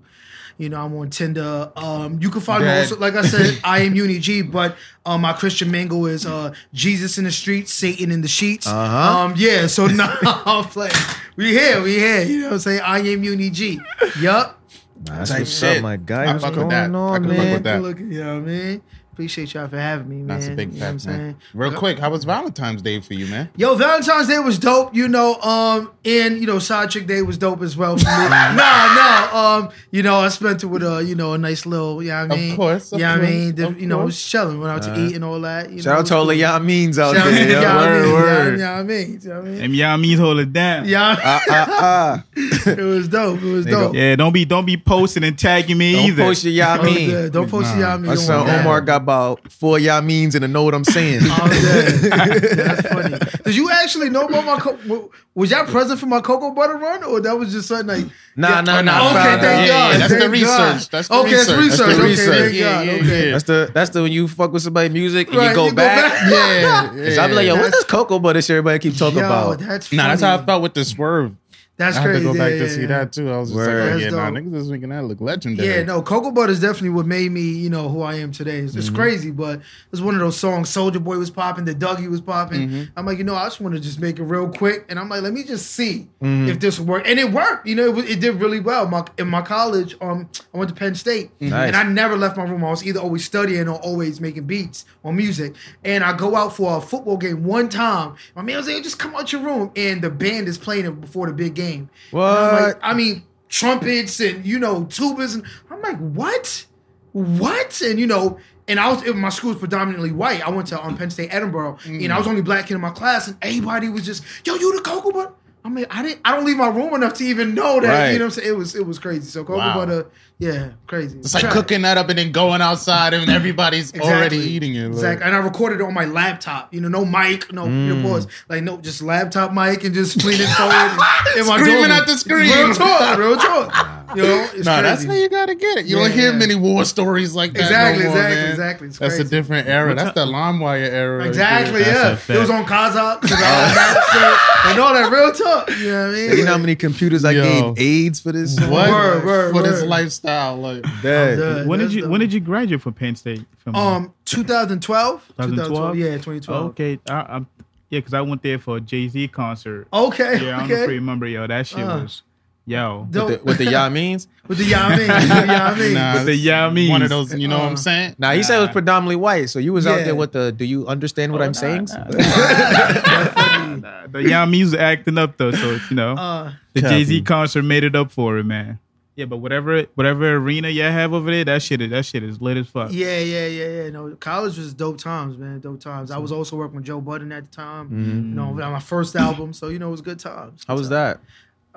You 0.57 0.69
know, 0.69 0.85
I'm 0.85 0.95
on 0.95 1.09
Tinder. 1.09 1.71
Um, 1.75 2.19
you 2.21 2.29
can 2.29 2.39
find 2.39 2.63
me 2.63 2.69
also, 2.69 2.97
like 2.97 3.15
I 3.15 3.23
said, 3.23 3.59
I 3.63 3.79
am 3.79 3.93
UniG, 3.93 4.51
but 4.51 4.77
um, 5.05 5.21
my 5.21 5.33
Christian 5.33 5.69
mingle 5.69 6.05
is 6.05 6.25
uh, 6.25 6.53
Jesus 6.73 7.17
in 7.17 7.25
the 7.25 7.31
streets, 7.31 7.73
Satan 7.73 8.09
in 8.11 8.21
the 8.21 8.27
sheets. 8.29 8.65
Uh-huh. 8.65 9.19
Um, 9.19 9.33
yeah, 9.35 9.67
so 9.67 9.87
now 9.87 10.17
I'm 10.23 10.63
playing. 10.65 10.93
We 11.35 11.51
here, 11.51 11.81
we 11.81 11.95
here. 11.95 12.23
You 12.23 12.39
know 12.39 12.47
what 12.47 12.53
I'm 12.53 12.59
saying? 12.59 12.81
I 12.81 12.99
am 12.99 13.21
UniG. 13.21 13.79
Yup. 14.21 14.61
That's 14.97 15.29
what's 15.29 15.59
shit. 15.59 15.77
up, 15.77 15.83
my 15.83 15.97
guy. 15.97 16.23
I 16.23 16.33
What's 16.33 16.55
going 16.55 16.69
that. 16.69 16.89
I 16.89 16.93
on, 16.93 17.27
man? 17.27 17.81
Look, 17.81 17.99
you 17.99 18.23
know 18.23 18.35
what 18.35 18.43
I 18.43 18.45
mean? 18.45 18.81
Appreciate 19.15 19.53
y'all 19.53 19.69
for 19.69 19.79
having 19.79 20.09
me, 20.09 20.15
man. 20.17 20.27
That's 20.27 20.47
a 20.47 20.51
big 20.55 20.73
You 20.73 20.79
know 20.81 20.85
fact, 20.87 21.05
man. 21.05 21.15
saying? 21.15 21.35
Real 21.53 21.71
quick, 21.71 21.97
how 21.99 22.09
was 22.09 22.25
Valentine's 22.25 22.81
Day 22.81 22.99
for 22.99 23.13
you, 23.13 23.27
man? 23.27 23.47
Yo, 23.55 23.73
Valentine's 23.75 24.27
Day 24.27 24.39
was 24.39 24.59
dope, 24.59 24.93
you 24.93 25.07
know. 25.07 25.35
Um, 25.41 25.89
and 26.03 26.37
you 26.41 26.45
know, 26.45 26.59
Side 26.59 26.89
Chick 26.89 27.07
Day 27.07 27.21
was 27.21 27.37
dope 27.37 27.61
as 27.61 27.77
well 27.77 27.95
for 27.97 28.03
me. 28.03 28.11
no, 28.11 28.49
no, 28.59 29.29
um, 29.33 29.69
you 29.91 30.03
know, 30.03 30.15
I 30.17 30.27
spent 30.27 30.63
it 30.63 30.67
with 30.67 30.83
a, 30.83 31.01
you 31.01 31.15
know, 31.15 31.31
a 31.31 31.37
nice 31.37 31.65
little, 31.65 32.03
you 32.03 32.09
know 32.09 32.23
what 32.27 32.31
I 32.31 32.35
Of 32.35 32.41
mean? 32.41 32.55
course, 32.57 32.91
of 32.91 32.99
yeah, 32.99 33.13
I 33.13 33.21
mean, 33.21 33.55
the, 33.55 33.69
you 33.79 33.87
know, 33.87 33.99
course. 33.99 34.05
was 34.07 34.23
chilling, 34.23 34.59
went 34.59 34.73
out 34.73 34.81
to 34.93 35.01
eat 35.05 35.15
and 35.15 35.23
all 35.23 35.39
that. 35.39 35.71
You 35.71 35.81
Shout 35.81 35.95
it 35.95 35.99
out 35.99 36.05
to 36.07 36.15
all 36.17 36.25
the 36.25 36.35
y'all 36.35 36.59
means 36.59 36.99
out 36.99 37.15
Shout 37.15 37.23
there. 37.25 37.45
the 37.45 37.51
yo. 37.53 37.75
Word, 37.77 38.11
word. 38.11 38.59
y'all 38.59 38.83
means, 38.83 39.25
y'all 39.25 39.41
means. 39.43 39.61
And 39.61 39.73
y'all 39.73 39.97
means 39.97 40.19
hold 40.19 40.39
it 40.39 40.51
down. 40.51 40.89
Yeah, 40.89 41.15
Ah, 41.23 41.41
ah, 41.49 41.67
ah. 41.69 42.23
it 42.69 42.77
was 42.83 43.07
dope. 43.07 43.41
It 43.41 43.45
was 43.49 43.63
They 43.63 43.71
dope. 43.71 43.95
Yeah, 43.95 44.17
don't 44.17 44.33
be 44.33 44.43
don't 44.43 44.65
be 44.65 44.75
posting 44.75 45.23
and 45.23 45.39
tagging 45.39 45.77
me 45.77 45.93
Don't 45.93 46.05
either. 46.07 46.23
post 46.23 46.43
your 46.43 46.51
y'all 46.53 46.81
Oh, 46.81 46.83
mean. 46.83 47.29
Don't 47.31 47.49
post 47.49 47.73
Nah. 47.75 47.79
y'all 47.79 47.97
means. 47.99 48.07
My 48.07 48.35
don't 48.35 48.47
son. 48.47 48.59
Omar 48.59 48.81
got 48.81 49.04
about 49.05 49.51
four 49.51 49.77
y'all 49.79 50.01
means 50.01 50.33
and 50.35 50.41
to 50.41 50.47
know 50.47 50.63
what 50.63 50.73
I'm 50.73 50.83
saying. 50.83 51.21
Oh, 51.37 51.49
yeah. 51.63 52.39
That's 52.55 52.87
funny. 52.93 53.17
Did 53.43 53.55
you 53.55 53.69
actually 53.69 54.09
know 54.09 54.25
about 54.25 54.45
my? 54.45 54.57
Co- 54.59 55.11
was 55.35 55.51
y'all 55.51 55.65
present 55.65 55.99
for 55.99 56.05
my 56.07 56.21
cocoa 56.21 56.51
butter 56.51 56.77
run, 56.77 57.03
or 57.03 57.19
that 57.21 57.37
was 57.37 57.51
just 57.51 57.67
something 57.67 57.87
like? 57.87 58.05
Nah, 58.37 58.61
nah, 58.61 58.81
nah. 58.81 58.97
no, 58.99 59.05
Okay, 59.09 59.13
found 59.15 59.41
thank 59.41 59.43
out. 59.43 59.67
God. 59.67 59.91
yeah, 59.91 59.97
that's 59.97 60.13
the 60.13 60.19
thank 60.19 60.31
research. 60.31 60.89
That's 60.89 61.07
the 61.07 61.13
okay, 61.15 61.31
research. 61.31 61.49
it's 61.49 61.57
research. 61.57 61.77
That's 61.77 61.97
the 61.97 62.01
okay, 62.01 62.09
research. 62.09 62.37
thank 62.39 62.53
Yeah, 62.55 62.63
God. 62.75 62.85
yeah, 62.85 62.93
okay. 62.93 63.31
That's 63.31 63.43
the 63.43 63.71
that's 63.73 63.89
the 63.91 64.01
when 64.01 64.11
you 64.11 64.27
fuck 64.27 64.51
with 64.53 64.61
somebody 64.63 64.89
music 64.89 65.27
and 65.27 65.37
Right, 65.37 65.49
you 65.49 65.55
go 65.55 65.65
you 65.65 65.71
go 65.71 65.75
back. 65.75 66.29
back. 66.29 66.93
Yeah, 66.95 67.05
Cause 67.05 67.17
I 67.17 67.27
be 67.27 67.33
like, 67.33 67.47
yo, 67.47 67.55
what's 67.55 67.71
this 67.75 67.83
cocoa 67.85 68.19
butter 68.19 68.41
shit 68.41 68.51
everybody 68.51 68.79
keep 68.79 68.97
talking 68.97 69.19
Yo, 69.19 69.25
about? 69.25 69.59
that's 69.59 69.87
funny. 69.87 69.97
Nah, 70.01 70.07
that's 70.09 70.21
how 70.21 70.35
I 70.37 70.45
felt 70.45 70.61
with 70.63 70.73
the 70.73 70.83
swerve. 70.85 71.33
That's 71.77 71.97
crazy. 71.99 72.09
I 72.09 72.13
had 72.13 72.13
crazy. 72.13 72.25
to 72.27 72.33
go 72.33 72.39
back 72.39 72.51
yeah, 72.51 72.57
to 72.59 72.63
yeah, 72.65 72.69
see 72.69 72.81
yeah. 72.81 72.87
that 72.87 73.11
too. 73.11 73.29
I 73.31 73.37
was 73.37 73.49
just 73.49 73.55
Word. 73.57 73.83
like, 73.83 73.93
oh, 73.93 73.97
yeah, 73.97 74.09
nah, 74.11 74.29
niggas 74.31 74.51
this 74.51 74.67
weekend 74.67 74.91
that 74.93 75.03
look 75.03 75.19
legendary. 75.19 75.67
Yeah, 75.67 75.83
no, 75.83 76.01
Cocoa 76.01 76.31
Butter 76.31 76.53
is 76.53 76.61
definitely 76.61 76.91
what 76.91 77.05
made 77.05 77.31
me, 77.33 77.41
you 77.41 77.69
know, 77.69 77.89
who 77.89 78.01
I 78.01 78.15
am 78.15 78.31
today. 78.31 78.59
It's, 78.59 78.75
Mm-hmm. 78.75 78.95
crazy, 78.95 79.31
but 79.31 79.59
it's 79.91 80.01
one 80.01 80.13
of 80.13 80.21
those 80.21 80.37
songs. 80.37 80.69
Soldier 80.69 80.99
Boy 81.01 81.17
was 81.17 81.29
popping, 81.29 81.65
the 81.65 81.75
Dougie 81.75 82.09
was 82.09 82.21
popping. 82.21 82.69
Mm-hmm. 82.69 82.83
I'm 82.95 83.05
like, 83.05 83.17
you 83.17 83.25
know, 83.25 83.35
I 83.35 83.43
just 83.47 83.59
want 83.59 83.75
to 83.75 83.81
just 83.81 83.99
make 83.99 84.19
it 84.19 84.23
real 84.23 84.47
quick, 84.47 84.85
and 84.87 84.97
I'm 84.97 85.09
like, 85.09 85.21
let 85.21 85.33
me 85.33 85.43
just 85.43 85.71
see 85.71 86.07
Mm-hmm. 86.21 86.47
if 86.49 86.59
this 86.61 86.79
will 86.79 86.85
work, 86.87 87.03
and 87.07 87.19
it 87.19 87.31
worked. 87.31 87.67
You 87.67 87.75
know, 87.75 87.97
it, 87.99 88.09
it 88.09 88.19
did 88.21 88.35
really 88.35 88.59
well. 88.61 88.87
My 88.87 89.05
in 89.17 89.27
my 89.27 89.41
college, 89.41 89.95
um, 90.01 90.29
I 90.53 90.57
went 90.57 90.69
to 90.69 90.75
Penn 90.75 90.95
State, 90.95 91.31
Nice. 91.41 91.67
and 91.67 91.75
I 91.75 91.83
never 91.83 92.15
left 92.15 92.37
my 92.37 92.43
room. 92.45 92.63
I 92.63 92.69
was 92.69 92.85
either 92.85 92.99
always 93.01 93.25
studying 93.25 93.67
or 93.67 93.75
always 93.81 94.21
making 94.21 94.45
beats 94.45 94.85
or 95.03 95.11
music. 95.11 95.53
And 95.83 96.03
I 96.05 96.15
go 96.15 96.35
out 96.35 96.55
for 96.55 96.77
a 96.77 96.81
football 96.81 97.17
game 97.17 97.43
one 97.43 97.67
time. 97.69 98.15
My 98.35 98.41
man 98.43 98.55
was 98.57 98.67
like, 98.67 98.81
just 98.81 98.97
come 98.97 99.13
out 99.15 99.31
your 99.33 99.41
room, 99.41 99.71
and 99.75 100.01
the 100.01 100.09
band 100.09 100.47
is 100.47 100.57
playing 100.57 100.85
it 100.85 101.01
before 101.01 101.27
the 101.27 101.33
big 101.33 101.53
game. 101.53 101.64
And 101.73 101.89
I'm 102.11 102.53
like, 102.53 102.75
What? 102.75 102.79
I 102.83 102.93
mean, 102.93 103.23
trumpets 103.49 104.19
and 104.19 104.45
you 104.45 104.59
know 104.59 104.85
tubas, 104.85 105.35
and 105.35 105.43
I'm 105.69 105.81
like, 105.81 105.97
what, 105.97 106.65
what, 107.13 107.81
and 107.81 107.99
you 107.99 108.07
know. 108.07 108.39
And 108.67 108.79
I 108.79 108.91
was 108.91 109.05
my 109.13 109.29
school 109.29 109.51
was 109.51 109.59
predominantly 109.59 110.11
white. 110.11 110.45
I 110.45 110.49
went 110.49 110.67
to 110.69 110.83
um, 110.83 110.97
Penn 110.97 111.11
State, 111.11 111.29
Edinboro, 111.29 111.77
and 111.85 112.11
I 112.11 112.17
was 112.17 112.25
only 112.27 112.41
black 112.41 112.65
kid 112.65 112.73
in 112.73 112.81
my 112.81 112.89
class, 112.89 113.27
and 113.27 113.37
everybody 113.41 113.89
was 113.89 114.03
just, 114.03 114.23
"Yo, 114.43 114.55
you 114.55 114.75
the 114.75 114.81
cocoa 114.81 115.11
butter." 115.11 115.33
I 115.63 115.69
mean, 115.69 115.85
I 115.91 116.01
didn't. 116.01 116.21
I 116.25 116.35
don't 116.35 116.45
leave 116.45 116.57
my 116.57 116.67
room 116.69 116.93
enough 116.95 117.13
to 117.15 117.23
even 117.25 117.53
know 117.53 117.79
that. 117.79 117.87
Right. 117.87 118.11
You 118.13 118.19
know 118.19 118.25
what 118.25 118.37
I'm 118.37 118.41
saying? 118.41 118.49
It 118.49 118.57
was 118.57 118.75
it 118.75 118.87
was 118.87 118.97
crazy. 118.97 119.29
So 119.29 119.43
cocoa 119.43 119.57
Wow. 119.59 119.75
butter, 119.75 120.07
yeah, 120.37 120.69
crazy. 120.87 121.17
It's 121.19 121.33
like 121.33 121.41
Trash. 121.43 121.53
cooking 121.53 121.81
that 121.83 121.97
up 121.97 122.09
and 122.09 122.19
then 122.19 122.31
going 122.33 122.61
outside 122.61 123.13
and 123.13 123.29
everybody's 123.31 123.97
already 123.97 124.37
eating 124.37 124.75
it. 124.75 124.83
like- 124.87 124.93
Exactly. 124.93 125.25
And 125.27 125.35
I 125.35 125.39
recorded 125.39 125.79
it 125.79 125.83
on 125.83 125.93
my 125.93 126.05
laptop. 126.05 126.73
You 126.73 126.81
know, 126.81 126.89
no 126.89 127.05
mic, 127.05 127.53
no, 127.53 127.65
Mm. 127.65 128.01
no 128.03 128.09
pause. 128.09 128.27
Like 128.49 128.63
no, 128.63 128.77
just 128.77 129.01
laptop 129.01 129.53
mic 129.53 129.83
and 129.85 129.95
just 129.95 130.23
leaning 130.25 130.47
forward. 130.47 130.73
And, 130.73 131.39
in 131.39 131.47
my 131.47 131.57
Screaming 131.59 131.83
dorm. 131.87 131.91
at 131.91 132.07
the 132.07 132.17
screen. 132.17 132.51
Real 132.51 132.73
talk. 132.73 133.17
Real 133.17 133.37
talk. 133.37 133.91
You 134.15 134.21
know, 134.21 134.47
it's 134.53 134.65
Nah, 134.65 134.81
that's 134.81 135.03
how 135.03 135.13
you 135.13 135.27
gotta 135.29 135.55
get 135.55 135.77
it. 135.79 135.85
You 135.87 135.97
Yeah, 135.97 136.03
don't 136.07 136.11
hear 136.17 136.31
yeah. 136.31 136.37
many 136.37 136.55
war 136.55 136.85
stories 136.85 137.33
like 137.33 137.53
that. 137.53 137.61
Exactly, 137.63 138.03
no 138.03 138.09
more, 138.11 138.17
exactly, 138.19 138.41
man. 138.43 138.51
exactly. 138.51 138.87
It's 138.87 138.97
That's 138.99 139.17
a 139.19 139.23
different 139.23 139.67
era. 139.67 139.95
That's 139.95 140.13
the 140.13 140.25
LimeWire 140.25 140.87
era. 140.89 141.25
Exactly, 141.25 141.83
there. 141.83 142.17
Yeah. 142.27 142.35
It 142.35 142.39
was 142.39 142.49
on 142.49 142.65
Kazaa 142.65 143.21
and 143.23 143.31
all 143.31 143.37
that 143.39 144.09
shit, 144.13 144.71
and 144.71 144.79
all 144.79 144.93
that 144.93 145.11
real 145.11 145.31
talk. 145.31 145.69
You 145.79 145.91
know 145.91 146.01
what 146.07 146.09
I 146.09 146.13
mean? 146.13 146.37
You 146.37 146.45
know 146.45 146.51
how 146.51 146.57
many 146.57 146.75
computers 146.75 147.25
I 147.25 147.31
Yo. 147.31 147.73
gave 147.73 147.79
AIDS 147.85 148.19
for 148.19 148.31
this? 148.31 148.57
What 148.59 148.89
Word, 148.89 149.25
word, 149.25 149.51
for 149.53 149.63
this 149.63 149.81
word. 149.81 149.89
Lifestyle? 150.25 150.57
Like, 150.57 151.01
Dead. 151.01 151.37
Done. 151.37 151.67
when 151.67 151.79
did 151.79 151.93
you 151.93 152.01
dope. 152.01 152.11
when 152.11 152.19
did 152.19 152.33
you 152.33 152.39
graduate 152.39 152.81
from 152.81 152.93
Penn 152.93 153.15
State? 153.15 153.45
From 153.57 153.75
Um, 153.75 154.13
2012? 154.25 155.27
2012? 155.37 155.97
Yeah, 155.97 156.05
2012. 156.13 156.65
okay, 156.67 156.99
I, 157.09 157.13
I'm 157.29 157.47
yeah, 157.89 157.99
because 157.99 158.13
I 158.15 158.21
went 158.21 158.41
there 158.41 158.57
for 158.59 158.77
a 158.77 158.81
Jay 158.81 159.07
Z 159.07 159.27
concert. 159.29 159.87
Okay. 159.93 160.43
Yeah, 160.45 160.55
I 160.57 160.59
don't 160.61 160.69
know 160.69 160.75
if 160.75 160.89
you 160.89 160.95
remember, 160.95 161.27
yo, 161.27 161.45
that 161.47 161.67
shit 161.67 161.79
Uh. 161.79 162.01
was 162.01 162.23
yo. 162.65 163.07
Dope. 163.11 163.29
With 163.29 163.39
the, 163.39 163.45
with 163.45 163.57
the 163.59 163.65
y'all 163.65 163.89
means? 164.01 164.27
With 164.47 164.57
the 164.57 164.63
Yamin. 164.71 164.97
You 165.21 165.27
know 165.27 165.35
what 165.35 165.49
I 165.49 165.75
mean? 165.79 165.93
nah, 165.93 166.13
With 166.15 166.25
the 166.25 166.31
it's 166.33 166.41
Yamis. 166.43 166.89
One 166.89 167.01
of 167.03 167.09
those, 167.09 167.33
you 167.35 167.47
know 167.47 167.57
what 167.59 167.65
Uh, 167.65 167.69
I'm 167.69 167.77
saying? 167.77 168.15
Nah, 168.17 168.31
he 168.33 168.41
said 168.43 168.57
it 168.57 168.61
was 168.61 168.69
predominantly 168.71 169.15
white, 169.17 169.49
so 169.51 169.59
you 169.59 169.71
was 169.73 169.85
out 169.87 170.03
there 170.03 170.15
with 170.15 170.31
the. 170.33 170.51
Do 170.51 170.65
you 170.65 170.87
understand 170.87 171.31
what 171.31 171.41
Oh, 171.41 171.45
I'm 171.45 171.51
nah, 171.51 171.59
saying? 171.59 171.87
nah, 171.93 173.75
Nah, 173.75 174.07
the 174.11 174.23
young 174.23 174.49
music 174.51 174.79
acting 174.79 175.17
up 175.17 175.37
though, 175.37 175.51
so 175.51 175.77
you 175.89 175.95
know 175.95 176.13
Uh, 176.13 176.51
the 176.73 176.81
Jay 176.81 177.03
Z 177.03 177.21
concert 177.21 177.63
made 177.63 177.83
it 177.83 177.95
up 177.95 178.11
for 178.11 178.37
it, 178.37 178.43
man. 178.45 178.79
Yeah, 179.15 179.25
but 179.25 179.37
whatever 179.37 179.83
whatever 179.95 180.35
arena 180.35 180.67
y'all 180.69 180.91
have 180.91 181.13
over 181.13 181.31
there, 181.31 181.45
that 181.45 181.61
shit 181.61 181.81
is 181.81 181.89
that 181.91 182.05
shit 182.05 182.21
is 182.23 182.41
lit 182.41 182.57
as 182.57 182.67
fuck. 182.67 182.91
yeah, 182.91 183.19
yeah, 183.19 183.47
yeah, 183.47 183.67
yeah. 183.83 183.89
No, 183.89 184.13
college 184.15 184.57
was 184.57 184.73
dope 184.73 184.97
times, 184.97 185.37
man. 185.37 185.61
Dope 185.61 185.79
times. 185.79 186.11
I 186.11 186.17
was 186.17 186.31
also 186.33 186.57
working 186.57 186.75
with 186.75 186.85
Joe 186.85 186.99
Budden 186.99 187.31
at 187.31 187.43
the 187.45 187.49
time. 187.55 187.89
You 187.91 188.35
know, 188.35 188.49
on 188.61 188.71
my 188.73 188.79
first 188.79 189.15
album, 189.15 189.53
so 189.53 189.69
you 189.69 189.79
know 189.79 189.87
it 189.87 189.91
was 189.91 190.01
good 190.01 190.19
times. 190.19 190.63
How 190.67 190.75
was 190.75 190.89
that? 190.89 191.19